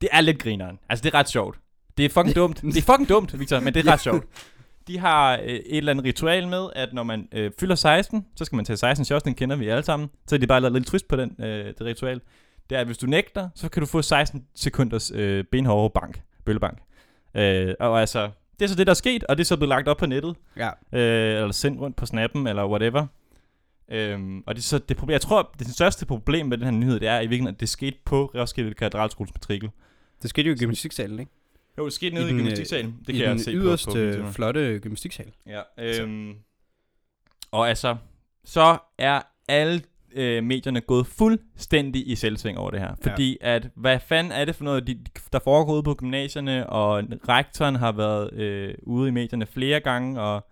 det 0.00 0.08
er 0.12 0.20
lidt 0.20 0.38
grineren. 0.38 0.78
Altså 0.88 1.02
det 1.02 1.14
er 1.14 1.18
ret 1.18 1.28
sjovt. 1.28 1.58
Det 1.96 2.04
er 2.04 2.08
fucking 2.08 2.36
dumt. 2.36 2.62
Det 2.62 2.76
er 2.76 2.82
fucking 2.82 3.08
dumt, 3.08 3.38
Victor, 3.38 3.60
men 3.60 3.74
det 3.74 3.86
er 3.86 3.92
ret 3.92 4.00
sjovt. 4.08 4.24
De 4.88 4.98
har 4.98 5.32
øh, 5.36 5.44
et 5.44 5.76
eller 5.76 5.92
andet 5.92 6.04
ritual 6.04 6.48
med, 6.48 6.68
at 6.76 6.92
når 6.92 7.02
man 7.02 7.28
øh, 7.32 7.50
fylder 7.60 7.74
16, 7.74 8.26
så 8.36 8.44
skal 8.44 8.56
man 8.56 8.64
tage 8.64 8.76
16 8.76 9.04
shots, 9.04 9.22
den 9.22 9.34
kender 9.34 9.56
vi 9.56 9.68
alle 9.68 9.82
sammen. 9.82 10.10
Så 10.26 10.34
er 10.34 10.38
de 10.38 10.46
bare 10.46 10.60
lavet 10.60 10.72
lidt 10.72 10.86
twist 10.86 11.08
på 11.08 11.16
den, 11.16 11.36
øh, 11.38 11.66
det 11.66 11.80
ritual. 11.80 12.20
Det 12.70 12.76
er, 12.76 12.80
at 12.80 12.86
hvis 12.86 12.98
du 12.98 13.06
nægter, 13.06 13.48
så 13.54 13.68
kan 13.68 13.80
du 13.80 13.86
få 13.86 14.02
16 14.02 14.46
sekunders 14.54 15.10
øh, 15.14 15.44
benhårde 15.44 15.90
bank, 16.00 16.22
bøllebank. 16.44 16.78
Øh, 17.34 17.74
og 17.80 18.00
altså, 18.00 18.30
det 18.58 18.64
er 18.64 18.68
så 18.68 18.74
det, 18.74 18.86
der 18.86 18.90
er 18.90 18.94
sket, 18.94 19.24
og 19.24 19.36
det 19.36 19.42
er 19.42 19.46
så 19.46 19.56
blevet 19.56 19.68
lagt 19.68 19.88
op 19.88 19.96
på 19.96 20.06
nettet, 20.06 20.36
Ja. 20.56 20.68
øh, 20.92 21.36
eller 21.36 21.52
sendt 21.52 21.80
rundt 21.80 21.96
på 21.96 22.06
snappen, 22.06 22.46
eller 22.46 22.66
whatever. 22.66 23.06
Øhm, 23.88 24.42
og 24.46 24.54
det 24.54 24.60
er 24.60 24.64
så 24.64 24.78
det 24.78 24.96
problem, 24.96 25.12
jeg 25.12 25.20
tror, 25.20 25.54
det 25.58 25.66
største 25.66 26.06
problem 26.06 26.46
med 26.46 26.58
den 26.58 26.64
her 26.64 26.72
nyhed, 26.72 27.00
det 27.00 27.08
er 27.08 27.16
i 27.16 27.20
virkeligheden, 27.20 27.54
at 27.54 27.60
det 27.60 27.68
skete 27.68 27.96
på 28.04 28.30
Roskilde 28.34 28.74
Katedralskoles 28.74 29.34
matrikel. 29.34 29.70
Det 30.22 30.30
skete 30.30 30.48
jo 30.48 30.54
i 30.54 30.58
gymnastiksalen, 30.58 31.18
ikke? 31.20 31.32
Jo, 31.78 31.84
det 31.84 31.92
skete 31.92 32.10
I 32.10 32.14
nede 32.14 32.24
i, 32.24 32.28
den, 32.28 32.36
øh, 32.36 32.40
gymnastiksalen. 32.42 32.98
Det 33.06 33.14
I 33.14 33.18
kan 33.18 33.28
den 33.28 33.36
jeg 33.36 33.40
se 33.44 33.50
yderste 33.52 34.16
på, 34.20 34.26
på 34.26 34.32
flotte 34.32 34.78
gymnastiksal. 34.82 35.32
Ja, 35.46 35.60
øhm, 35.78 36.34
og 37.50 37.68
altså, 37.68 37.96
så 38.44 38.78
er 38.98 39.20
alle 39.48 39.82
øh, 40.14 40.44
medierne 40.44 40.80
gået 40.80 41.06
fuldstændig 41.06 42.08
i 42.10 42.14
selvsving 42.14 42.58
over 42.58 42.70
det 42.70 42.80
her. 42.80 42.94
Ja. 43.04 43.10
Fordi 43.10 43.38
at, 43.40 43.68
hvad 43.74 44.00
fanden 44.00 44.32
er 44.32 44.44
det 44.44 44.54
for 44.54 44.64
noget, 44.64 44.86
de, 44.86 44.98
der 45.32 45.38
foregår 45.38 45.72
ude 45.72 45.82
på 45.82 45.94
gymnasierne, 45.94 46.70
og 46.70 47.04
rektoren 47.28 47.76
har 47.76 47.92
været 47.92 48.32
øh, 48.32 48.74
ude 48.82 49.08
i 49.08 49.12
medierne 49.12 49.46
flere 49.46 49.80
gange, 49.80 50.20
og 50.20 50.46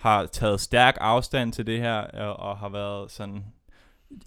har 0.00 0.26
taget 0.26 0.60
stærk 0.60 0.96
afstand 1.00 1.52
til 1.52 1.66
det 1.66 1.80
her, 1.80 1.94
og, 1.94 2.36
og 2.36 2.58
har 2.58 2.68
været 2.68 3.10
sådan, 3.10 3.44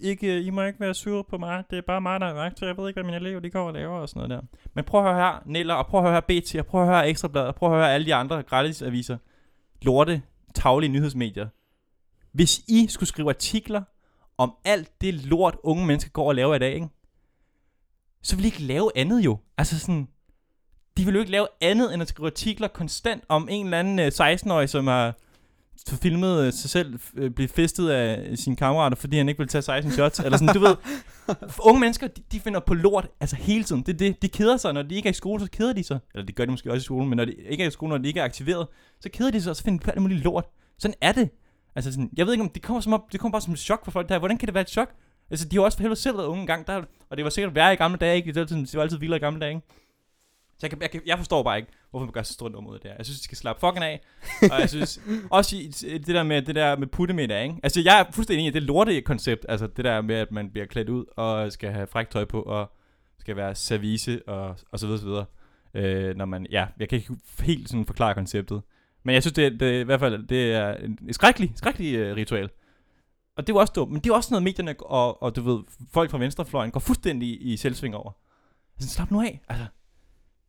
ikke, 0.00 0.42
I 0.42 0.50
må 0.50 0.62
ikke 0.62 0.80
være 0.80 0.94
sure 0.94 1.24
på 1.24 1.38
mig, 1.38 1.64
det 1.70 1.78
er 1.78 1.82
bare 1.82 2.00
mig, 2.00 2.20
der 2.20 2.26
er 2.26 2.44
rektor, 2.44 2.66
jeg 2.66 2.76
ved 2.76 2.88
ikke, 2.88 2.96
hvad 2.96 3.04
mine 3.04 3.16
elever 3.16 3.40
de 3.40 3.50
går 3.50 3.66
og 3.66 3.72
laver 3.72 3.98
og 3.98 4.08
sådan 4.08 4.28
noget 4.28 4.42
der. 4.42 4.58
Men 4.74 4.84
prøv 4.84 5.06
at 5.06 5.14
høre 5.14 5.24
her, 5.24 5.42
Niller, 5.46 5.74
og 5.74 5.86
prøv 5.86 6.00
at 6.00 6.04
høre 6.04 6.22
her 6.28 6.40
BT, 6.40 6.54
og 6.54 6.66
prøv 6.66 6.82
at 6.82 6.88
høre 6.88 7.08
Ekstrabladet, 7.08 7.48
og 7.48 7.54
prøv 7.54 7.72
at 7.72 7.78
høre 7.78 7.94
alle 7.94 8.06
de 8.06 8.14
andre 8.14 8.42
gratisaviser, 8.42 9.16
lorte, 9.82 10.22
taglige 10.54 10.92
nyhedsmedier. 10.92 11.48
Hvis 12.32 12.58
I 12.58 12.86
skulle 12.88 13.08
skrive 13.08 13.28
artikler 13.28 13.82
om 14.40 14.54
alt 14.64 15.00
det 15.00 15.14
lort, 15.14 15.56
unge 15.62 15.86
mennesker 15.86 16.10
går 16.10 16.28
og 16.28 16.34
laver 16.34 16.54
i 16.54 16.58
dag, 16.58 16.74
ikke? 16.74 16.88
så 18.22 18.36
vil 18.36 18.44
I 18.44 18.48
ikke 18.48 18.62
lave 18.62 18.90
andet 18.96 19.20
jo. 19.20 19.38
Altså 19.58 19.78
sådan, 19.78 20.08
de 20.96 21.04
vil 21.04 21.14
jo 21.14 21.20
ikke 21.20 21.32
lave 21.32 21.46
andet, 21.60 21.94
end 21.94 22.02
at 22.02 22.08
skrive 22.08 22.26
artikler 22.26 22.68
konstant 22.68 23.24
om 23.28 23.48
en 23.50 23.66
eller 23.66 23.78
anden 23.78 23.98
øh, 23.98 24.06
16-årig, 24.06 24.68
som 24.68 24.86
har 24.86 25.14
filmet 25.86 26.40
øh, 26.46 26.52
sig 26.52 26.70
selv 26.70 27.00
øh, 27.16 27.30
blive 27.30 27.48
festet 27.48 27.88
af 27.88 28.38
sine 28.38 28.56
kammerater, 28.56 28.96
fordi 28.96 29.16
han 29.16 29.28
ikke 29.28 29.38
vil 29.38 29.48
tage 29.48 29.62
16 29.62 29.92
shots. 29.92 30.20
eller 30.20 30.38
sådan, 30.38 30.54
du 30.54 30.60
ved. 30.60 30.76
Unge 31.68 31.80
mennesker, 31.80 32.06
de, 32.06 32.22
de 32.32 32.40
finder 32.40 32.60
på 32.60 32.74
lort, 32.74 33.08
altså 33.20 33.36
hele 33.36 33.64
tiden. 33.64 33.82
Det, 33.82 33.98
det, 33.98 34.22
de 34.22 34.28
keder 34.28 34.56
sig, 34.56 34.72
når 34.72 34.82
de 34.82 34.94
ikke 34.94 35.06
er 35.06 35.10
i 35.10 35.14
skole, 35.14 35.40
så 35.40 35.50
keder 35.50 35.72
de 35.72 35.84
sig. 35.84 35.98
Eller 36.14 36.26
det 36.26 36.34
gør 36.34 36.44
de 36.44 36.50
måske 36.50 36.70
også 36.70 36.82
i 36.82 36.84
skolen, 36.84 37.08
men 37.08 37.16
når 37.16 37.24
de 37.24 37.32
ikke 37.32 37.64
er 37.64 37.68
i 37.68 37.70
skole, 37.70 37.90
når 37.90 37.98
de 37.98 38.08
ikke 38.08 38.20
er 38.20 38.24
aktiveret, 38.24 38.66
så 39.00 39.08
keder 39.12 39.30
de 39.30 39.42
sig, 39.42 39.50
og 39.50 39.56
så 39.56 39.62
finder 39.62 39.78
de 39.78 39.84
på 39.84 39.90
alt 39.90 40.02
muligt 40.02 40.24
lort. 40.24 40.44
Sådan 40.78 40.94
er 41.00 41.12
det. 41.12 41.30
Altså 41.80 41.92
sådan, 41.92 42.10
jeg 42.16 42.26
ved 42.26 42.32
ikke 42.32 42.42
om, 42.42 42.48
det 42.48 42.62
kommer, 42.62 42.80
som 42.80 42.92
op, 42.92 43.12
det 43.12 43.20
kommer 43.20 43.32
bare 43.32 43.42
som 43.42 43.52
et 43.52 43.58
chok 43.58 43.84
for 43.84 43.90
folk 43.90 44.08
der. 44.08 44.18
Hvordan 44.18 44.38
kan 44.38 44.46
det 44.46 44.54
være 44.54 44.62
et 44.62 44.70
chok? 44.70 44.94
Altså, 45.30 45.48
de 45.48 45.56
har 45.56 45.62
også 45.62 45.78
for 45.78 45.82
helvede 45.82 46.00
selv 46.00 46.16
været 46.16 46.26
unge 46.26 46.40
engang, 46.40 46.66
der, 46.66 46.82
og 47.10 47.16
det 47.16 47.24
var 47.24 47.30
sikkert 47.30 47.54
værre 47.54 47.72
i 47.72 47.76
gamle 47.76 47.98
dage, 47.98 48.16
ikke? 48.16 48.26
Det 48.26 48.34
var 48.34 48.40
altid, 48.40 48.56
det 48.56 48.74
var 48.74 48.82
altid 48.82 48.98
vildere 48.98 49.16
i 49.16 49.20
gamle 49.20 49.40
dage, 49.40 49.50
ikke? 49.50 49.66
Så 50.58 50.66
jeg, 50.66 50.70
kan, 50.70 50.82
jeg, 50.82 50.90
kan, 50.90 51.00
jeg 51.06 51.18
forstår 51.18 51.42
bare 51.42 51.58
ikke, 51.58 51.70
hvorfor 51.90 52.06
man 52.06 52.12
gør 52.12 52.22
så 52.22 52.32
stort 52.32 52.52
nummer 52.52 52.70
ud 52.70 52.74
af 52.74 52.80
det 52.80 52.90
her. 52.90 52.96
Jeg 52.96 53.06
synes, 53.06 53.18
de 53.18 53.24
skal 53.24 53.38
slappe 53.38 53.60
fucking 53.60 53.84
af. 53.84 54.00
og 54.52 54.60
jeg 54.60 54.68
synes 54.68 55.00
også 55.30 55.56
i 55.56 55.98
det 55.98 56.06
der 56.06 56.22
med 56.22 56.42
det 56.42 56.54
der 56.54 56.76
med 56.76 56.86
puttemiddag, 56.86 57.42
ikke? 57.42 57.54
Altså, 57.62 57.80
jeg 57.80 58.00
er 58.00 58.04
fuldstændig 58.12 58.42
enig 58.42 58.56
i 58.56 58.60
det 58.60 58.62
lorte 58.62 59.00
koncept. 59.00 59.46
Altså, 59.48 59.66
det 59.66 59.84
der 59.84 60.00
med, 60.00 60.14
at 60.14 60.32
man 60.32 60.50
bliver 60.50 60.66
klædt 60.66 60.88
ud 60.88 61.04
og 61.16 61.52
skal 61.52 61.72
have 61.72 61.86
frækt 61.86 62.10
tøj 62.10 62.24
på 62.24 62.42
og 62.42 62.72
skal 63.18 63.36
være 63.36 63.54
service 63.54 64.28
og, 64.28 64.56
og 64.72 64.78
så 64.78 64.86
videre, 64.86 65.00
så 65.00 65.06
videre. 65.06 65.24
Øh, 65.74 66.16
når 66.16 66.24
man, 66.24 66.46
ja, 66.50 66.66
jeg 66.78 66.88
kan 66.88 66.98
ikke 66.98 67.14
helt 67.42 67.68
sådan 67.68 67.86
forklare 67.86 68.14
konceptet. 68.14 68.62
Men 69.02 69.14
jeg 69.14 69.22
synes, 69.22 69.34
det, 69.34 69.60
det 69.60 69.80
i 69.80 69.82
hvert 69.82 70.00
fald, 70.00 70.26
det 70.26 70.52
er 70.52 70.74
en 70.74 70.98
en 71.02 71.12
skrækkelig, 71.12 71.52
skrækkelig 71.54 72.10
uh, 72.10 72.16
ritual. 72.16 72.50
Og 73.36 73.46
det 73.46 73.52
er 73.52 73.56
jo 73.56 73.60
også 73.60 73.72
dumt, 73.72 73.92
men 73.92 74.00
det 74.00 74.10
er 74.10 74.14
også 74.14 74.28
noget, 74.30 74.42
medierne 74.42 74.74
og, 74.80 75.22
og 75.22 75.36
du 75.36 75.42
ved, 75.42 75.62
folk 75.92 76.10
fra 76.10 76.18
venstrefløjen 76.18 76.70
går 76.70 76.80
fuldstændig 76.80 77.28
i, 77.28 77.52
i 77.52 77.56
selvsving 77.56 77.96
over. 77.96 78.12
Altså, 78.76 78.88
slap 78.88 79.10
nu 79.10 79.20
af. 79.20 79.40
Altså, 79.48 79.66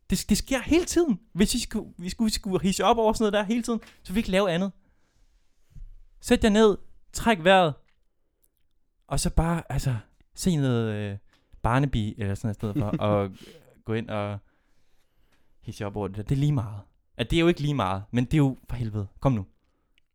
det, 0.09 0.25
det 0.29 0.37
sker 0.37 0.59
hele 0.61 0.85
tiden. 0.85 1.19
Hvis 1.33 1.53
vi 1.53 1.59
skulle, 1.59 1.93
vi 1.97 2.09
skulle, 2.09 2.27
vi 2.27 2.33
skulle 2.33 2.61
hisse 2.61 2.83
op 2.83 2.97
over 2.97 3.13
sådan 3.13 3.23
noget 3.23 3.33
der 3.33 3.53
hele 3.53 3.63
tiden, 3.63 3.79
så 4.03 4.13
vi 4.13 4.19
ikke 4.19 4.31
lave 4.31 4.51
andet. 4.51 4.71
Sæt 6.21 6.43
jer 6.43 6.49
ned, 6.49 6.77
træk 7.13 7.43
vejret, 7.43 7.73
og 9.07 9.19
så 9.19 9.29
bare, 9.29 9.63
altså, 9.69 9.95
se 10.33 10.55
noget 10.55 10.93
øh, 10.93 11.17
Barnaby 11.61 12.13
eller 12.17 12.35
sådan 12.35 12.47
noget 12.47 12.55
i 12.55 12.59
stedet 12.59 12.77
for, 12.77 12.97
og 13.07 13.31
gå 13.85 13.93
ind 13.93 14.09
og 14.09 14.39
hisse 15.61 15.85
op 15.85 15.95
over 15.95 16.07
det 16.07 16.17
der. 16.17 16.23
Det 16.23 16.31
er 16.31 16.39
lige 16.39 16.51
meget. 16.51 16.81
At 17.21 17.31
det 17.31 17.37
er 17.37 17.41
jo 17.41 17.47
ikke 17.47 17.61
lige 17.61 17.73
meget, 17.73 18.03
men 18.11 18.25
det 18.25 18.33
er 18.33 18.37
jo 18.37 18.57
for 18.69 18.75
helvede. 18.75 19.07
Kom 19.19 19.31
nu. 19.31 19.45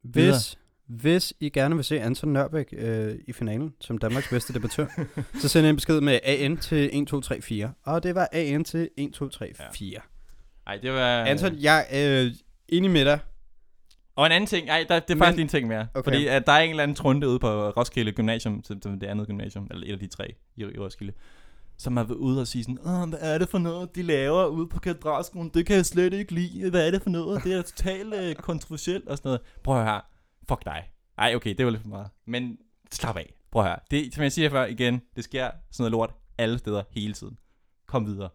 Hvis, 0.03 0.59
hvis 0.87 1.35
I 1.41 1.49
gerne 1.49 1.75
vil 1.75 1.85
se 1.85 2.01
Anton 2.01 2.33
Nørbæk 2.33 2.75
øh, 2.79 3.15
i 3.29 3.33
finalen 3.33 3.75
som 3.81 3.99
Danmarks 3.99 4.29
bedste 4.29 4.53
debattør, 4.53 4.87
så 5.41 5.49
send 5.49 5.67
en 5.67 5.77
besked 5.77 6.01
med 6.01 6.19
AN 6.23 6.57
til 6.57 6.79
1234. 6.79 7.73
Og 7.83 8.03
det 8.03 8.15
var 8.15 8.29
AN 8.33 8.65
til 8.65 8.81
1234. 8.81 10.01
Ej, 10.67 10.77
det 10.77 10.93
var... 10.93 11.25
Anton, 11.25 11.55
jeg 11.59 11.87
er 11.91 12.23
øh, 12.25 12.31
enig 12.69 12.91
med 12.91 13.05
dig. 13.05 13.19
Og 14.17 14.27
en 14.27 14.33
anden 14.33 14.47
ting, 14.47 14.69
ej, 14.69 14.85
der, 14.89 14.99
det 15.01 15.11
er 15.11 15.15
Men- 15.15 15.19
faktisk 15.19 15.37
lige 15.37 15.43
en 15.43 15.49
ting 15.49 15.69
mere. 15.69 15.87
Okay. 15.95 16.05
Fordi 16.05 16.27
at 16.27 16.47
der 16.47 16.53
er 16.53 16.61
en 16.61 16.71
eller 16.71 16.83
anden 16.83 16.95
trunde 16.95 17.29
ude 17.29 17.39
på 17.39 17.71
Roskilde 17.71 18.13
Gymnasium, 18.13 18.65
som 18.65 18.81
det 18.81 19.03
andet 19.07 19.27
gymnasium, 19.27 19.67
eller 19.71 19.87
et 19.87 19.93
af 19.93 19.99
de 19.99 20.07
tre 20.07 20.35
i, 20.57 20.61
i 20.63 20.79
Roskilde, 20.79 21.13
som 21.79 21.97
er 21.97 22.05
ude 22.13 22.41
og 22.41 22.47
sige 22.47 22.65
sådan, 22.65 22.79
Åh, 22.87 23.09
hvad 23.09 23.19
er 23.21 23.39
det 23.39 23.49
for 23.49 23.59
noget, 23.59 23.95
de 23.95 24.03
laver 24.03 24.47
ude 24.47 24.69
på 24.69 24.81
katedralskolen? 24.81 25.51
Det 25.55 25.67
kan 25.67 25.77
jeg 25.77 25.87
slet 25.87 26.13
ikke 26.13 26.35
lide. 26.35 26.71
Hvad 26.71 26.87
er 26.87 26.91
det 26.91 27.03
for 27.03 27.11
noget? 27.11 27.45
Det 27.45 27.53
er 27.53 27.63
totalt 27.63 28.15
øh, 28.15 28.35
kontroversielt 28.35 29.09
og 29.09 29.17
sådan 29.17 29.29
noget. 29.29 29.41
Prøv 29.65 29.77
at 29.77 29.85
høre 29.85 29.93
her. 29.95 30.01
Fuck 30.49 30.65
dig. 30.65 30.91
Ej, 31.19 31.35
okay, 31.35 31.55
det 31.55 31.67
var 31.67 31.73
lidt 31.73 31.83
for 31.83 31.89
meget. 31.89 32.09
Men 32.27 32.59
slap 32.93 33.17
af. 33.17 33.35
Prøv 33.51 33.63
at 33.63 33.69
høre. 33.69 33.79
Det, 33.91 34.15
som 34.15 34.23
jeg 34.23 34.33
siger 34.33 34.51
før 34.51 34.67
igen, 34.67 35.03
det 35.17 35.25
sker 35.25 35.51
sådan 35.71 35.83
noget 35.83 35.93
lort 35.93 36.15
alle 36.39 36.59
steder 36.59 36.83
hele 36.91 37.15
tiden. 37.15 37.39
Kom 37.87 38.07
videre. 38.07 38.29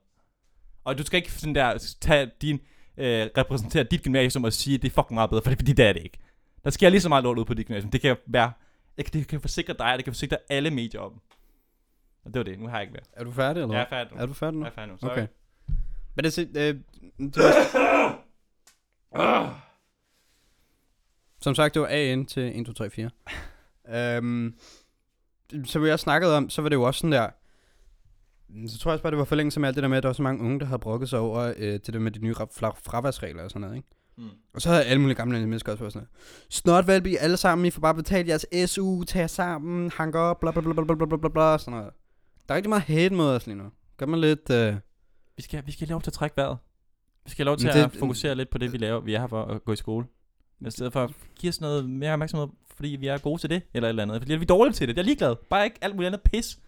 Og 0.84 0.98
du 0.98 1.04
skal 1.04 1.18
ikke 1.18 1.32
sådan 1.32 1.56
der 1.56 1.94
tage 2.02 2.32
din, 2.42 2.60
øh, 2.98 3.30
repræsentere 3.38 3.84
dit 3.84 4.04
gymnasium 4.04 4.44
og 4.44 4.54
sige, 4.54 4.76
at 4.76 4.82
det 4.82 4.90
er 4.90 4.94
fucking 4.94 5.14
meget 5.14 5.30
bedre, 5.30 5.42
for 5.44 5.50
det, 5.50 5.60
fordi 5.60 5.74
det 5.74 5.86
er 5.86 5.94
det 5.94 6.04
ikke. 6.04 6.18
Der 6.64 6.70
sker 6.70 6.90
lige 6.90 7.02
så 7.02 7.10
meget 7.10 7.24
lort 7.24 7.38
ud 7.38 7.46
på 7.46 7.54
dit 7.54 7.68
gymnasium. 7.68 7.92
Det 7.92 8.02
kan 8.02 8.18
være, 8.28 8.52
jeg 8.98 9.06
kan, 9.06 9.14
det 9.14 9.28
kan 9.28 9.42
forsikre 9.42 9.74
dig, 9.74 9.92
og 9.92 9.98
det 9.98 10.04
kan 10.04 10.14
forsikre 10.14 10.38
alle 10.50 10.72
medier 10.72 11.02
om. 11.02 11.22
Og 12.26 12.34
det 12.34 12.40
var 12.40 12.44
det. 12.44 12.60
Nu 12.60 12.68
har 12.68 12.74
jeg 12.78 12.82
ikke 12.82 12.94
mere. 12.94 13.04
Er 13.14 13.24
du 13.24 13.32
færdig, 13.32 13.62
eller 13.62 13.76
Jeg 13.76 13.84
er 13.84 13.90
færdig 13.90 14.14
nu. 14.16 14.22
Er 14.22 14.26
du 14.26 14.34
færdig 14.34 14.60
nu? 14.60 14.66
Jeg 14.66 14.72
er 14.72 14.76
færdig 14.76 14.92
nu. 14.92 14.98
Sorry. 14.98 15.12
Okay. 15.12 15.28
Men 16.16 16.26
det, 16.26 16.40
øh, 16.58 16.76
det 17.18 17.38
var, 17.38 18.22
som 21.42 21.56
sagt, 21.56 21.74
det 21.74 21.82
var 21.82 21.88
AN 21.92 22.26
til 22.26 22.60
1, 22.60 22.66
2, 22.66 22.74
3, 22.74 22.90
4. 22.90 23.10
um, 24.20 24.56
som 25.66 25.86
jeg 25.86 26.00
snakkede 26.00 26.38
om, 26.38 26.50
så 26.50 26.62
var 26.62 26.70
det 26.70 26.76
jo 26.76 26.84
også 26.84 27.00
sådan 27.00 27.12
der, 27.12 27.30
så 28.68 28.80
tror 28.80 28.92
jeg 28.92 28.94
også 28.94 29.04
bare, 29.04 29.12
det 29.12 29.18
var 29.20 29.26
forlængelse 29.26 29.60
med 29.60 29.68
alt 29.68 29.76
det 29.76 29.82
der 29.84 29.90
med, 29.90 29.98
at 29.98 30.04
der 30.04 30.10
var 30.10 30.14
så 30.14 30.22
mange 30.24 30.44
unge, 30.44 30.60
der 30.60 30.66
havde 30.66 30.80
brokket 30.80 31.10
sig 31.10 31.20
over 31.20 31.54
øh, 31.58 31.74
det 31.74 31.94
der 31.94 32.00
med 32.00 32.12
de 32.12 32.20
nye 32.20 32.36
fra- 32.36 32.46
fra- 32.52 32.78
fraværsregler 32.86 33.44
og 33.44 33.50
sådan 33.50 33.62
noget, 33.62 33.76
ikke? 33.76 33.88
Mm. 34.18 34.30
Og 34.54 34.62
så 34.62 34.70
havde 34.70 34.86
alle 34.86 35.02
mulige 35.02 35.16
gamle 35.16 35.40
mennesker 35.48 35.72
også 35.72 35.84
været 35.84 35.94
sådan. 35.94 36.08
Snot 36.50 36.88
valby, 36.88 37.16
alle 37.20 37.38
sammen, 37.38 37.66
I 37.66 37.72
får 37.72 37.82
bare 37.82 37.96
betalt 37.96 38.28
jeres 38.28 38.70
SU, 38.70 39.04
tag 39.04 39.30
sammen, 39.30 39.92
hanker 39.96 40.20
op, 40.20 40.40
bla 40.40 40.52
bla 40.52 40.62
bla 40.62 40.74
bla 40.74 40.84
bla 40.84 40.96
bla 41.06 41.18
bla 41.18 41.30
bla, 41.30 41.58
sådan 41.58 41.80
noget. 41.80 41.94
Der 42.52 42.56
er 42.56 42.58
rigtig 42.58 42.70
meget 42.70 42.84
hate 42.84 43.16
mod 43.16 43.26
os 43.36 43.48
lige 43.48 43.58
nu. 43.58 43.64
Gør 43.98 44.06
man 44.06 44.20
lidt... 44.22 44.50
Øh, 44.50 44.76
Vi 45.38 45.44
skal, 45.44 45.64
vi 45.66 45.72
skal 45.72 45.88
have 45.88 45.92
lov 45.94 46.02
til 46.02 46.10
at 46.10 46.14
trække 46.14 46.38
vejret. 46.38 46.58
Vi 47.26 47.32
skal 47.32 47.44
have 47.44 47.50
lov 47.50 47.58
til 47.58 47.68
Men 47.68 47.76
det, 47.76 47.84
det- 47.90 47.94
at 47.96 48.00
fokusere 48.00 48.36
lidt 48.36 48.50
på 48.50 48.58
det, 48.58 48.74
vi 48.74 48.78
laver. 48.78 49.00
Vi 49.00 49.14
er 49.14 49.20
her 49.20 49.28
for 49.28 49.44
at 49.46 49.66
gå 49.66 49.74
i 49.74 49.76
skole. 49.76 50.06
I 50.68 50.72
stedet 50.72 50.94
for 50.94 51.04
at 51.04 51.12
give 51.36 51.50
os 51.50 51.62
noget 51.62 51.90
mere 51.90 52.14
opmærksomhed, 52.14 52.48
fordi 52.76 52.90
vi 52.90 53.08
er 53.08 53.18
gode 53.18 53.42
til 53.42 53.50
det, 53.50 53.62
eller 53.74 53.88
et 53.88 53.90
eller 53.90 54.04
andet. 54.04 54.22
Fordi 54.22 54.36
vi 54.36 54.42
er 54.42 54.46
dårlige 54.46 54.74
til 54.74 54.88
det. 54.88 54.96
Jeg 54.96 55.02
er 55.02 55.06
ligeglad. 55.06 55.36
Bare 55.50 55.66
ikke 55.66 55.78
alt 55.82 55.96
muligt 55.96 56.08
andet 56.08 56.22
pis. 56.22 56.60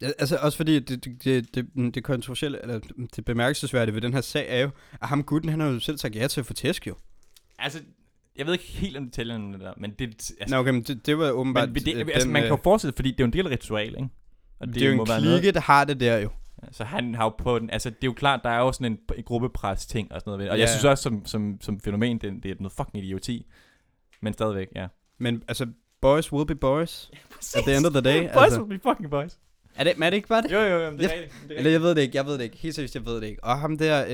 Ja, 0.00 0.06
altså 0.18 0.36
også 0.36 0.56
fordi 0.56 0.78
det, 0.80 1.04
det, 1.04 1.24
det, 1.24 1.54
det, 1.54 1.94
det 1.94 2.04
kontroversielle, 2.04 2.62
eller 2.62 2.80
det 3.16 3.24
bemærkelsesværdige 3.24 3.94
ved 3.94 4.00
den 4.02 4.14
her 4.14 4.20
sag 4.20 4.46
er 4.48 4.62
jo, 4.62 4.70
at 5.02 5.08
ham 5.08 5.22
gutten, 5.24 5.50
han 5.50 5.60
har 5.60 5.68
jo 5.68 5.80
selv 5.80 5.98
sagt 5.98 6.16
ja 6.16 6.26
til 6.28 6.40
at 6.40 6.46
få 6.46 6.52
tæsk 6.52 6.86
jo. 6.86 6.94
Altså, 7.58 7.80
jeg 8.36 8.46
ved 8.46 8.52
ikke 8.52 8.64
helt 8.64 8.96
om 8.96 9.04
detaljerne 9.04 9.58
der, 9.60 9.72
men 9.76 9.90
det, 9.90 10.04
altså, 10.40 10.44
Nå, 10.48 10.56
okay, 10.56 10.70
men 10.70 10.82
det, 10.82 11.06
det 11.06 11.18
var 11.18 11.30
åbenbart... 11.30 11.68
men 11.68 11.74
det, 11.84 11.94
øh, 11.94 12.00
altså, 12.00 12.24
den, 12.24 12.32
man 12.32 12.42
kan 12.42 12.48
jo 12.48 12.54
øh, 12.56 12.62
fortsætte, 12.62 12.96
fordi 12.96 13.10
det 13.10 13.20
er 13.20 13.24
jo 13.24 13.26
en 13.26 13.32
del 13.32 13.46
af 13.46 13.50
ritual, 13.50 13.88
ikke? 13.88 14.08
Og 14.60 14.66
det, 14.66 14.74
det 14.74 14.82
er 14.82 14.86
jo 14.94 15.00
en 15.02 15.06
klike, 15.06 15.52
der 15.52 15.60
har 15.60 15.84
det 15.84 16.00
der 16.00 16.18
jo. 16.18 16.30
Så 16.72 16.84
han 16.84 17.14
har 17.14 17.24
jo 17.24 17.28
på 17.38 17.58
den, 17.58 17.70
altså 17.70 17.90
det 17.90 17.96
er 18.02 18.06
jo 18.06 18.12
klart, 18.12 18.40
der 18.44 18.50
er 18.50 18.58
jo 18.58 18.72
sådan 18.72 18.92
en, 18.92 18.98
en 19.16 19.24
gruppepres 19.24 19.86
ting 19.86 20.12
og 20.12 20.20
sådan 20.20 20.30
noget. 20.30 20.50
Og 20.50 20.56
Ja. 20.56 20.60
jeg 20.60 20.68
synes 20.68 20.84
også, 20.84 21.02
som, 21.02 21.26
som, 21.26 21.58
som 21.60 21.80
fænomen, 21.80 22.18
det, 22.18 22.42
det 22.42 22.50
er 22.50 22.54
noget 22.58 22.72
fucking 22.72 23.04
idioti. 23.04 23.46
Men 24.20 24.32
stadigvæk, 24.32 24.68
ja. 24.74 24.86
Men 25.18 25.42
altså, 25.48 25.66
boys 26.00 26.32
will 26.32 26.46
be 26.46 26.54
boys. 26.54 27.10
At 27.56 27.62
the 27.66 27.76
end 27.76 27.86
of 27.86 27.92
the 27.92 28.00
day. 28.00 28.20
boys 28.22 28.42
altså. 28.44 28.62
will 28.62 28.78
be 28.78 28.88
fucking 28.90 29.10
boys. 29.10 29.38
Er 29.74 29.84
det, 29.84 29.92
er 30.02 30.10
det 30.10 30.16
ikke 30.16 30.28
bare 30.28 30.42
det? 30.42 30.52
Jo, 30.52 30.58
jo, 30.60 30.78
jo, 30.78 30.90
det 30.92 31.04
er 31.04 31.08
Ja. 31.14 31.20
rigtigt. 31.22 31.42
Det 31.48 31.54
er 31.54 31.58
Eller 31.58 31.70
jeg 31.70 31.80
ved 31.80 31.94
det 31.94 32.02
ikke, 32.02 32.16
jeg 32.16 32.26
ved 32.26 32.32
det 32.38 32.44
ikke. 32.44 32.56
Helt 32.56 32.74
seriøst, 32.74 32.94
jeg 32.94 33.06
ved 33.06 33.20
det 33.20 33.26
ikke. 33.26 33.44
Og 33.44 33.58
ham 33.58 33.78
der, 33.78 34.04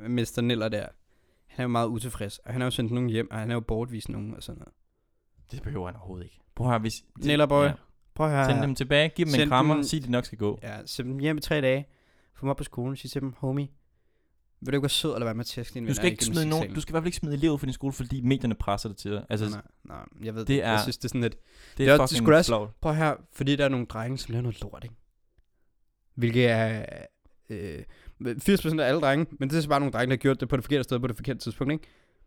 øh, 0.00 0.10
Mr. 0.10 0.40
Niller 0.40 0.68
der, 0.68 0.86
han 1.46 1.58
er 1.58 1.64
jo 1.64 1.68
meget 1.68 1.86
utilfreds. 1.88 2.38
Og 2.38 2.52
han 2.52 2.60
har 2.60 2.66
jo 2.66 2.70
sendt 2.70 2.92
nogen 2.92 3.10
hjem, 3.10 3.28
og 3.30 3.38
han 3.38 3.48
har 3.48 3.54
jo 3.56 3.60
bortvist 3.60 4.08
nogen 4.08 4.34
og 4.34 4.42
sådan 4.42 4.58
noget. 4.58 4.74
Det 5.52 5.62
behøver 5.62 5.86
han 5.86 5.96
overhovedet 5.96 6.24
ikke. 6.24 6.40
Prøv 6.56 6.72
at 6.74 6.80
hvis... 6.80 6.94
Niller 7.18 7.46
boy. 7.46 7.66
Prøv 8.20 8.34
at 8.40 8.46
Send 8.46 8.56
her. 8.58 8.66
dem 8.66 8.74
tilbage, 8.74 9.08
giv 9.08 9.26
dem 9.26 9.30
en 9.34 9.36
Send 9.40 9.50
krammer, 9.50 9.74
dem- 9.74 9.82
sig, 9.84 10.04
de 10.04 10.10
nok 10.10 10.24
skal 10.24 10.38
gå. 10.38 10.58
Ja, 10.62 10.76
send 10.86 11.08
dem 11.08 11.18
hjem 11.18 11.36
i 11.38 11.40
tre 11.40 11.60
dage. 11.60 11.86
Få 12.34 12.40
dem 12.40 12.48
op 12.50 12.56
på 12.56 12.64
skolen, 12.64 12.96
sige 12.96 13.08
til 13.08 13.20
dem, 13.20 13.34
homie, 13.38 13.68
vil 14.60 14.72
du 14.72 14.76
ikke 14.76 14.82
være 14.82 14.88
sød 14.88 15.12
eller 15.14 15.24
være 15.26 15.34
med 15.34 15.44
til 15.44 15.60
at 15.60 15.70
dine 15.74 15.88
Du 15.88 15.94
skal 15.94 16.10
ikke 16.10 16.24
smide 16.24 16.48
nogen, 16.48 16.74
du 16.74 16.80
skal 16.80 16.90
i 16.90 16.94
hvert 16.94 17.02
fald 17.02 17.06
ikke 17.08 17.16
smide 17.16 17.34
elever 17.34 17.56
fra 17.56 17.66
din 17.66 17.72
skole, 17.72 17.92
fordi 17.92 18.20
medierne 18.20 18.54
presser 18.54 18.88
det 18.88 18.98
til 18.98 19.10
dig. 19.10 19.24
Altså, 19.28 19.48
nej, 19.50 19.60
nej, 19.84 19.96
jeg 20.22 20.34
ved 20.34 20.44
det, 20.44 20.56
er, 20.56 20.66
er- 20.66 20.70
Jeg 20.70 20.80
synes, 20.80 20.96
det 20.96 21.04
er 21.04 21.08
sådan 21.08 21.20
lidt, 21.20 21.36
det 21.78 21.88
er 21.88 21.92
er 21.92 21.96
det 21.98 22.08
fucking 22.08 22.24
skulle 22.24 22.36
også- 22.38 22.50
flot. 22.50 22.70
prøv 22.80 22.94
her, 22.94 23.14
fordi 23.32 23.56
der 23.56 23.64
er 23.64 23.68
nogle 23.68 23.86
drenge, 23.86 24.18
som 24.18 24.32
laver 24.32 24.42
noget 24.42 24.60
lort, 24.62 24.84
ikke? 24.84 24.94
Hvilket 26.14 26.50
er, 26.50 26.84
øh, 27.50 27.78
80% 28.38 28.80
af 28.80 28.88
alle 28.88 29.00
drenge, 29.00 29.26
men 29.38 29.50
det 29.50 29.56
er 29.56 29.60
så 29.60 29.68
bare 29.68 29.80
nogle 29.80 29.92
drenge, 29.92 30.06
der 30.10 30.12
har 30.12 30.16
gjort 30.20 30.40
det 30.40 30.48
på 30.48 30.56
det 30.56 30.64
forkerte 30.64 30.84
sted 30.84 30.98
på 31.00 31.06
det 31.06 31.16
forkerte 31.16 31.38
tidspunkt, 31.38 31.72
ikke? 31.72 31.84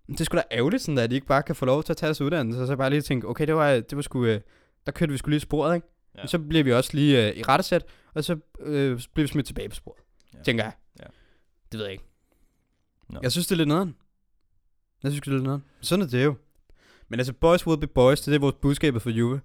Men 0.08 0.14
det 0.14 0.22
er 0.22 0.26
sgu 0.26 0.38
da 0.38 0.44
ærgerligt, 0.52 0.84
sådan 0.84 0.98
at 0.98 1.10
de 1.10 1.16
ikke 1.16 1.28
bare 1.28 1.44
kan 1.44 1.56
få 1.56 1.66
lov 1.66 1.84
til 1.84 1.94
at 1.94 1.98
tage 1.98 2.08
deres 2.08 2.22
uddannelse, 2.22 2.62
og 2.62 2.68
så 2.68 2.76
bare 2.76 2.90
lige 2.90 3.02
tænke, 3.02 3.28
okay, 3.28 3.48
det 3.48 3.56
var, 3.56 3.70
det 3.74 3.96
var 3.96 4.02
sgu, 4.02 4.26
øh, 4.26 4.42
der 4.86 4.92
kørte 4.92 5.12
vi 5.12 5.18
sgu 5.18 5.30
lige 5.30 5.40
sporet, 5.40 5.76
ikke? 5.76 5.88
Ja. 6.16 6.22
Ja. 6.22 6.28
Så 6.28 6.40
bliver 6.40 6.64
vi 6.64 6.74
også 6.74 6.90
lige 6.94 7.28
øh, 7.30 7.38
i 7.38 7.44
rettesæt, 7.44 7.86
og 8.14 8.24
så 8.24 8.38
øh, 8.60 9.02
bliver 9.14 9.24
vi 9.24 9.28
smidt 9.28 9.46
tilbage 9.48 9.70
på 9.70 9.76
sporet, 9.76 10.00
Ja. 10.34 10.42
tænker 10.44 10.64
jeg. 10.64 10.74
Ja. 11.00 11.06
Det 11.72 11.78
ved 11.78 11.86
jeg 11.86 11.92
ikke. 11.94 12.04
Nå. 13.10 13.20
Jeg 13.24 13.32
synes, 13.32 13.48
det 13.48 13.52
er 13.56 13.58
lidt 13.58 13.68
nederen. 13.68 13.96
Jeg 15.04 15.12
synes, 15.12 15.22
det 15.24 15.28
er 15.28 15.32
lidt 15.34 15.44
nederen. 15.44 15.64
Sådan 15.82 16.06
er 16.06 16.10
det 16.10 16.24
jo. 16.26 16.36
Men 17.08 17.20
altså, 17.20 17.34
boys 17.34 17.68
will 17.68 17.80
be 17.80 17.88
boys, 17.88 18.20
det 18.22 18.28
er 18.28 18.32
det 18.32 18.42
vores 18.42 18.56
budskabet 18.62 19.02
for 19.02 19.10
Juve. 19.10 19.42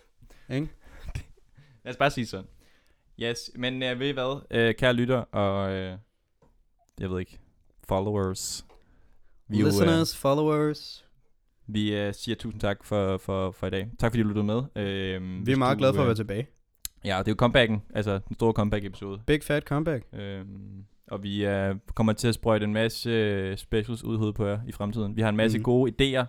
Ikke? 0.54 0.68
Lad 1.84 1.92
os 1.92 1.96
bare 1.96 2.10
sige 2.10 2.26
sådan. 2.26 2.46
Yes, 3.18 3.50
men 3.54 3.74
uh, 3.74 4.00
ved 4.00 4.08
I 4.08 4.10
hvad, 4.10 4.68
uh, 4.68 4.74
kære 4.78 4.92
lytter 4.92 5.16
og, 5.16 5.68
uh, 5.68 5.98
jeg 7.00 7.10
ved 7.10 7.20
ikke, 7.20 7.38
followers. 7.88 8.66
Vi, 9.48 9.56
er 9.56 9.60
jo, 9.60 9.66
Listeners, 9.66 10.12
uh, 10.14 10.18
followers. 10.18 11.05
Vi 11.66 12.06
uh, 12.08 12.14
siger 12.14 12.36
tusind 12.36 12.60
tak 12.60 12.84
for, 12.84 13.16
for, 13.18 13.50
for 13.50 13.66
i 13.66 13.70
dag. 13.70 13.88
Tak 13.98 14.12
fordi 14.12 14.22
du 14.22 14.28
lyttede 14.28 14.46
med. 14.46 14.56
Uh, 14.56 15.46
Vi 15.46 15.52
er 15.52 15.56
meget 15.56 15.78
glade 15.78 15.94
for 15.94 16.00
at 16.02 16.06
være 16.06 16.16
tilbage. 16.16 16.46
Ja, 17.04 17.18
det 17.18 17.28
er 17.28 17.32
jo 17.32 17.34
comebacken, 17.34 17.82
altså 17.94 18.18
den 18.28 18.34
store 18.34 18.52
comeback-episode. 18.52 19.20
Big 19.26 19.42
fat 19.42 19.62
comeback. 19.62 20.04
Øhm, 20.12 20.84
og 21.08 21.22
vi 21.22 21.46
uh, 21.48 21.76
kommer 21.94 22.12
til 22.12 22.28
at 22.28 22.34
sprøjte 22.34 22.64
en 22.64 22.72
masse 22.72 23.10
øh, 23.10 23.56
specials 23.56 24.04
ud 24.04 24.14
i 24.14 24.18
hovedet 24.18 24.34
på 24.34 24.46
jer 24.46 24.58
i 24.68 24.72
fremtiden. 24.72 25.16
Vi 25.16 25.22
har 25.22 25.28
en 25.28 25.36
masse 25.36 25.58
Mhm. 25.58 25.64
gode 25.64 25.92
idéer 25.92 26.24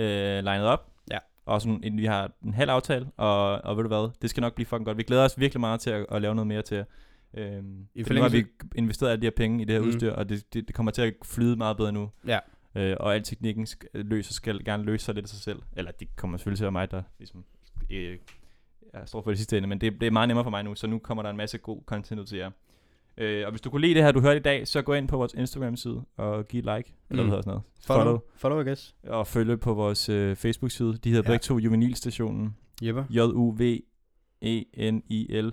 øh, 0.00 0.44
legnet 0.44 0.66
op. 0.66 0.92
Ja. 1.12 1.18
Og 1.46 1.60
sådan, 1.62 1.80
en, 1.84 1.98
vi 1.98 2.04
har 2.04 2.30
en 2.44 2.54
halv 2.54 2.70
aftale, 2.70 3.06
og, 3.16 3.52
og 3.64 3.76
ved 3.76 3.82
du 3.84 3.88
hvad, 3.88 4.10
det 4.22 4.30
skal 4.30 4.40
nok 4.40 4.54
blive 4.54 4.66
fucking 4.66 4.84
godt. 4.84 4.96
Vi 4.98 5.02
glæder 5.02 5.24
os 5.24 5.38
virkelig 5.40 5.60
meget 5.60 5.80
til 5.80 5.90
at, 5.90 6.06
at 6.10 6.22
lave 6.22 6.34
noget 6.34 6.46
mere 6.46 6.62
til 6.62 6.76
jer. 6.76 6.84
Øhm, 7.34 7.86
I 7.94 8.04
for 8.04 8.14
nu 8.14 8.20
har 8.22 8.28
vi 8.28 8.44
investeret 8.74 9.10
alle 9.10 9.20
de 9.22 9.26
her 9.26 9.30
penge 9.36 9.62
i 9.62 9.64
det 9.64 9.74
her 9.74 9.80
Mhm. 9.80 9.88
udstyr, 9.88 10.12
og 10.12 10.28
det, 10.28 10.54
det, 10.54 10.66
det 10.68 10.74
kommer 10.76 10.92
til 10.92 11.02
at 11.02 11.14
flyde 11.24 11.56
meget 11.56 11.76
bedre 11.76 11.92
nu. 11.92 12.10
Ja. 12.26 12.38
Øh, 12.78 12.96
og 13.00 13.14
al 13.14 13.22
teknikken 13.22 13.66
løser, 13.94 14.32
skal 14.32 14.64
gerne 14.64 14.82
løse 14.84 15.04
sig 15.04 15.14
lidt 15.14 15.24
af 15.24 15.28
sig 15.28 15.38
selv. 15.40 15.62
Eller 15.76 15.90
det 15.90 16.16
kommer 16.16 16.38
selvfølgelig 16.38 16.58
til 16.58 16.64
at 16.64 16.66
være 16.66 16.72
mig, 16.72 16.90
der 16.90 17.02
ligesom, 17.18 17.44
øh, 17.90 18.18
jeg 18.92 19.02
står 19.06 19.22
for 19.22 19.30
det 19.30 19.38
sidste 19.38 19.56
ende, 19.58 19.68
men 19.68 19.80
det, 19.80 19.92
det 20.00 20.06
er 20.06 20.10
meget 20.10 20.28
nemmere 20.28 20.44
for 20.44 20.50
mig 20.50 20.64
nu, 20.64 20.74
så 20.74 20.86
nu 20.86 20.98
kommer 20.98 21.22
der 21.22 21.30
en 21.30 21.36
masse 21.36 21.58
god 21.58 21.82
content 21.86 22.20
ud 22.20 22.26
til 22.26 22.38
jer. 22.38 22.50
Øh, 23.16 23.44
og 23.46 23.50
hvis 23.52 23.60
du 23.60 23.70
kunne 23.70 23.80
lide 23.80 23.94
det 23.94 24.02
her, 24.02 24.12
du 24.12 24.20
hørte 24.20 24.36
i 24.36 24.42
dag, 24.42 24.68
så 24.68 24.82
gå 24.82 24.94
ind 24.94 25.08
på 25.08 25.16
vores 25.16 25.34
Instagram-side 25.34 26.02
og 26.16 26.48
giv 26.48 26.62
like, 26.62 26.70
eller 26.70 26.82
Mm. 27.10 27.16
hvad 27.16 27.24
hedder 27.24 27.40
sådan 27.42 27.50
noget. 27.50 27.62
Follow. 27.80 28.04
Follow. 28.04 28.20
Follow, 28.36 28.60
I 28.60 28.64
guess. 28.64 28.96
Og 29.02 29.26
følge 29.26 29.56
på 29.56 29.74
vores 29.74 30.08
øh, 30.08 30.36
Facebook-side. 30.36 30.96
De 30.96 31.08
hedder 31.10 31.22
Ja. 31.24 31.32
begge 31.32 31.42
to 31.42 31.58
Juvenilstationen. 31.58 32.56
Jepper. 32.82 33.04
J-U-V-E-N-I-L 34.42 35.52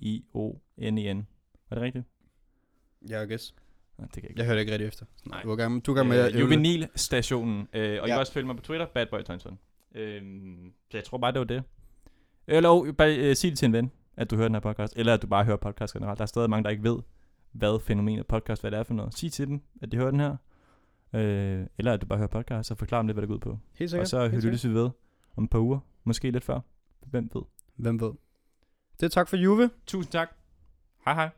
S-T-A-T-I-O-N-E-N. 0.00 1.26
Var 1.70 1.74
det 1.74 1.82
rigtigt? 1.84 2.04
Ja, 3.10 3.20
I 3.22 3.26
guess. 3.26 3.54
Nej, 4.00 4.06
det 4.06 4.14
kan 4.14 4.22
jeg 4.22 4.30
ikke. 4.30 4.38
Jeg 4.40 4.46
hørte 4.46 4.60
ikke 4.60 4.72
rigtig 4.72 4.86
efter. 4.88 5.06
Nej. 5.26 5.42
Du 5.42 5.48
var 5.48 5.56
gang, 5.56 5.86
du 5.86 5.90
er 5.90 5.94
gang 5.96 6.08
med 6.08 6.34
Øh. 6.34 6.40
Juvenilstationen. 6.40 7.68
Øh, 7.72 7.80
og 7.82 7.84
I 7.84 7.92
Ja. 7.94 8.06
kan 8.06 8.18
også 8.18 8.32
følge 8.32 8.46
mig 8.46 8.56
på 8.56 8.62
Twitter, 8.62 8.86
Badboy 8.86 9.22
Tonson. 9.22 9.58
Øh, 9.94 10.22
så 10.90 10.96
jeg 10.96 11.04
tror 11.04 11.18
bare, 11.18 11.32
det 11.32 11.38
var 11.38 11.44
det. 11.44 11.62
Eller 12.46 12.68
oh, 12.70 12.92
bare 12.92 13.16
øh, 13.16 13.36
sig 13.36 13.50
det 13.50 13.58
til 13.58 13.66
en 13.66 13.72
ven, 13.72 13.90
at 14.16 14.30
du 14.30 14.36
hører 14.36 14.48
den 14.48 14.54
her 14.54 14.60
podcast. 14.60 14.92
Eller 14.96 15.14
at 15.14 15.22
du 15.22 15.26
bare 15.26 15.44
hører 15.44 15.56
podcast 15.56 15.92
generelt. 15.92 16.18
Der 16.18 16.22
er 16.22 16.26
stadig 16.26 16.50
mange, 16.50 16.64
der 16.64 16.70
ikke 16.70 16.82
ved, 16.82 16.98
hvad 17.52 17.80
fænomenet 17.80 18.26
podcast, 18.26 18.62
hvad 18.62 18.70
det 18.70 18.78
er 18.78 18.82
for 18.82 18.94
noget. 18.94 19.14
Sig 19.18 19.32
til 19.32 19.46
dem, 19.46 19.60
at 19.82 19.92
de 19.92 19.96
hører 19.96 20.10
den 20.10 20.20
her. 20.20 20.36
Øh, 21.14 21.66
eller 21.78 21.92
at 21.92 22.00
du 22.00 22.06
bare 22.06 22.18
hører 22.18 22.28
podcast, 22.28 22.70
og 22.70 22.78
forklarer 22.78 23.02
dem 23.02 23.06
lidt, 23.06 23.14
hvad 23.14 23.22
det 23.22 23.28
går 23.28 23.34
ud 23.34 23.40
på. 23.40 23.58
Helt 23.74 23.90
sikkert. 23.90 24.04
og 24.04 24.08
så 24.08 24.28
helt 24.28 24.44
lyttes 24.44 24.68
vi 24.68 24.74
ved 24.74 24.90
om 25.36 25.44
et 25.44 25.50
par 25.50 25.58
uger. 25.58 25.78
Måske 26.04 26.30
lidt 26.30 26.44
før. 26.44 26.60
Hvem 27.06 27.30
ved? 27.34 27.42
Hvem 27.76 28.00
ved? 28.00 28.12
Det 29.00 29.06
er 29.06 29.10
tak 29.10 29.28
for 29.28 29.36
Juve. 29.36 29.70
Tusind 29.86 30.12
tak. 30.12 30.28
Hej 31.04 31.14
hej. 31.14 31.30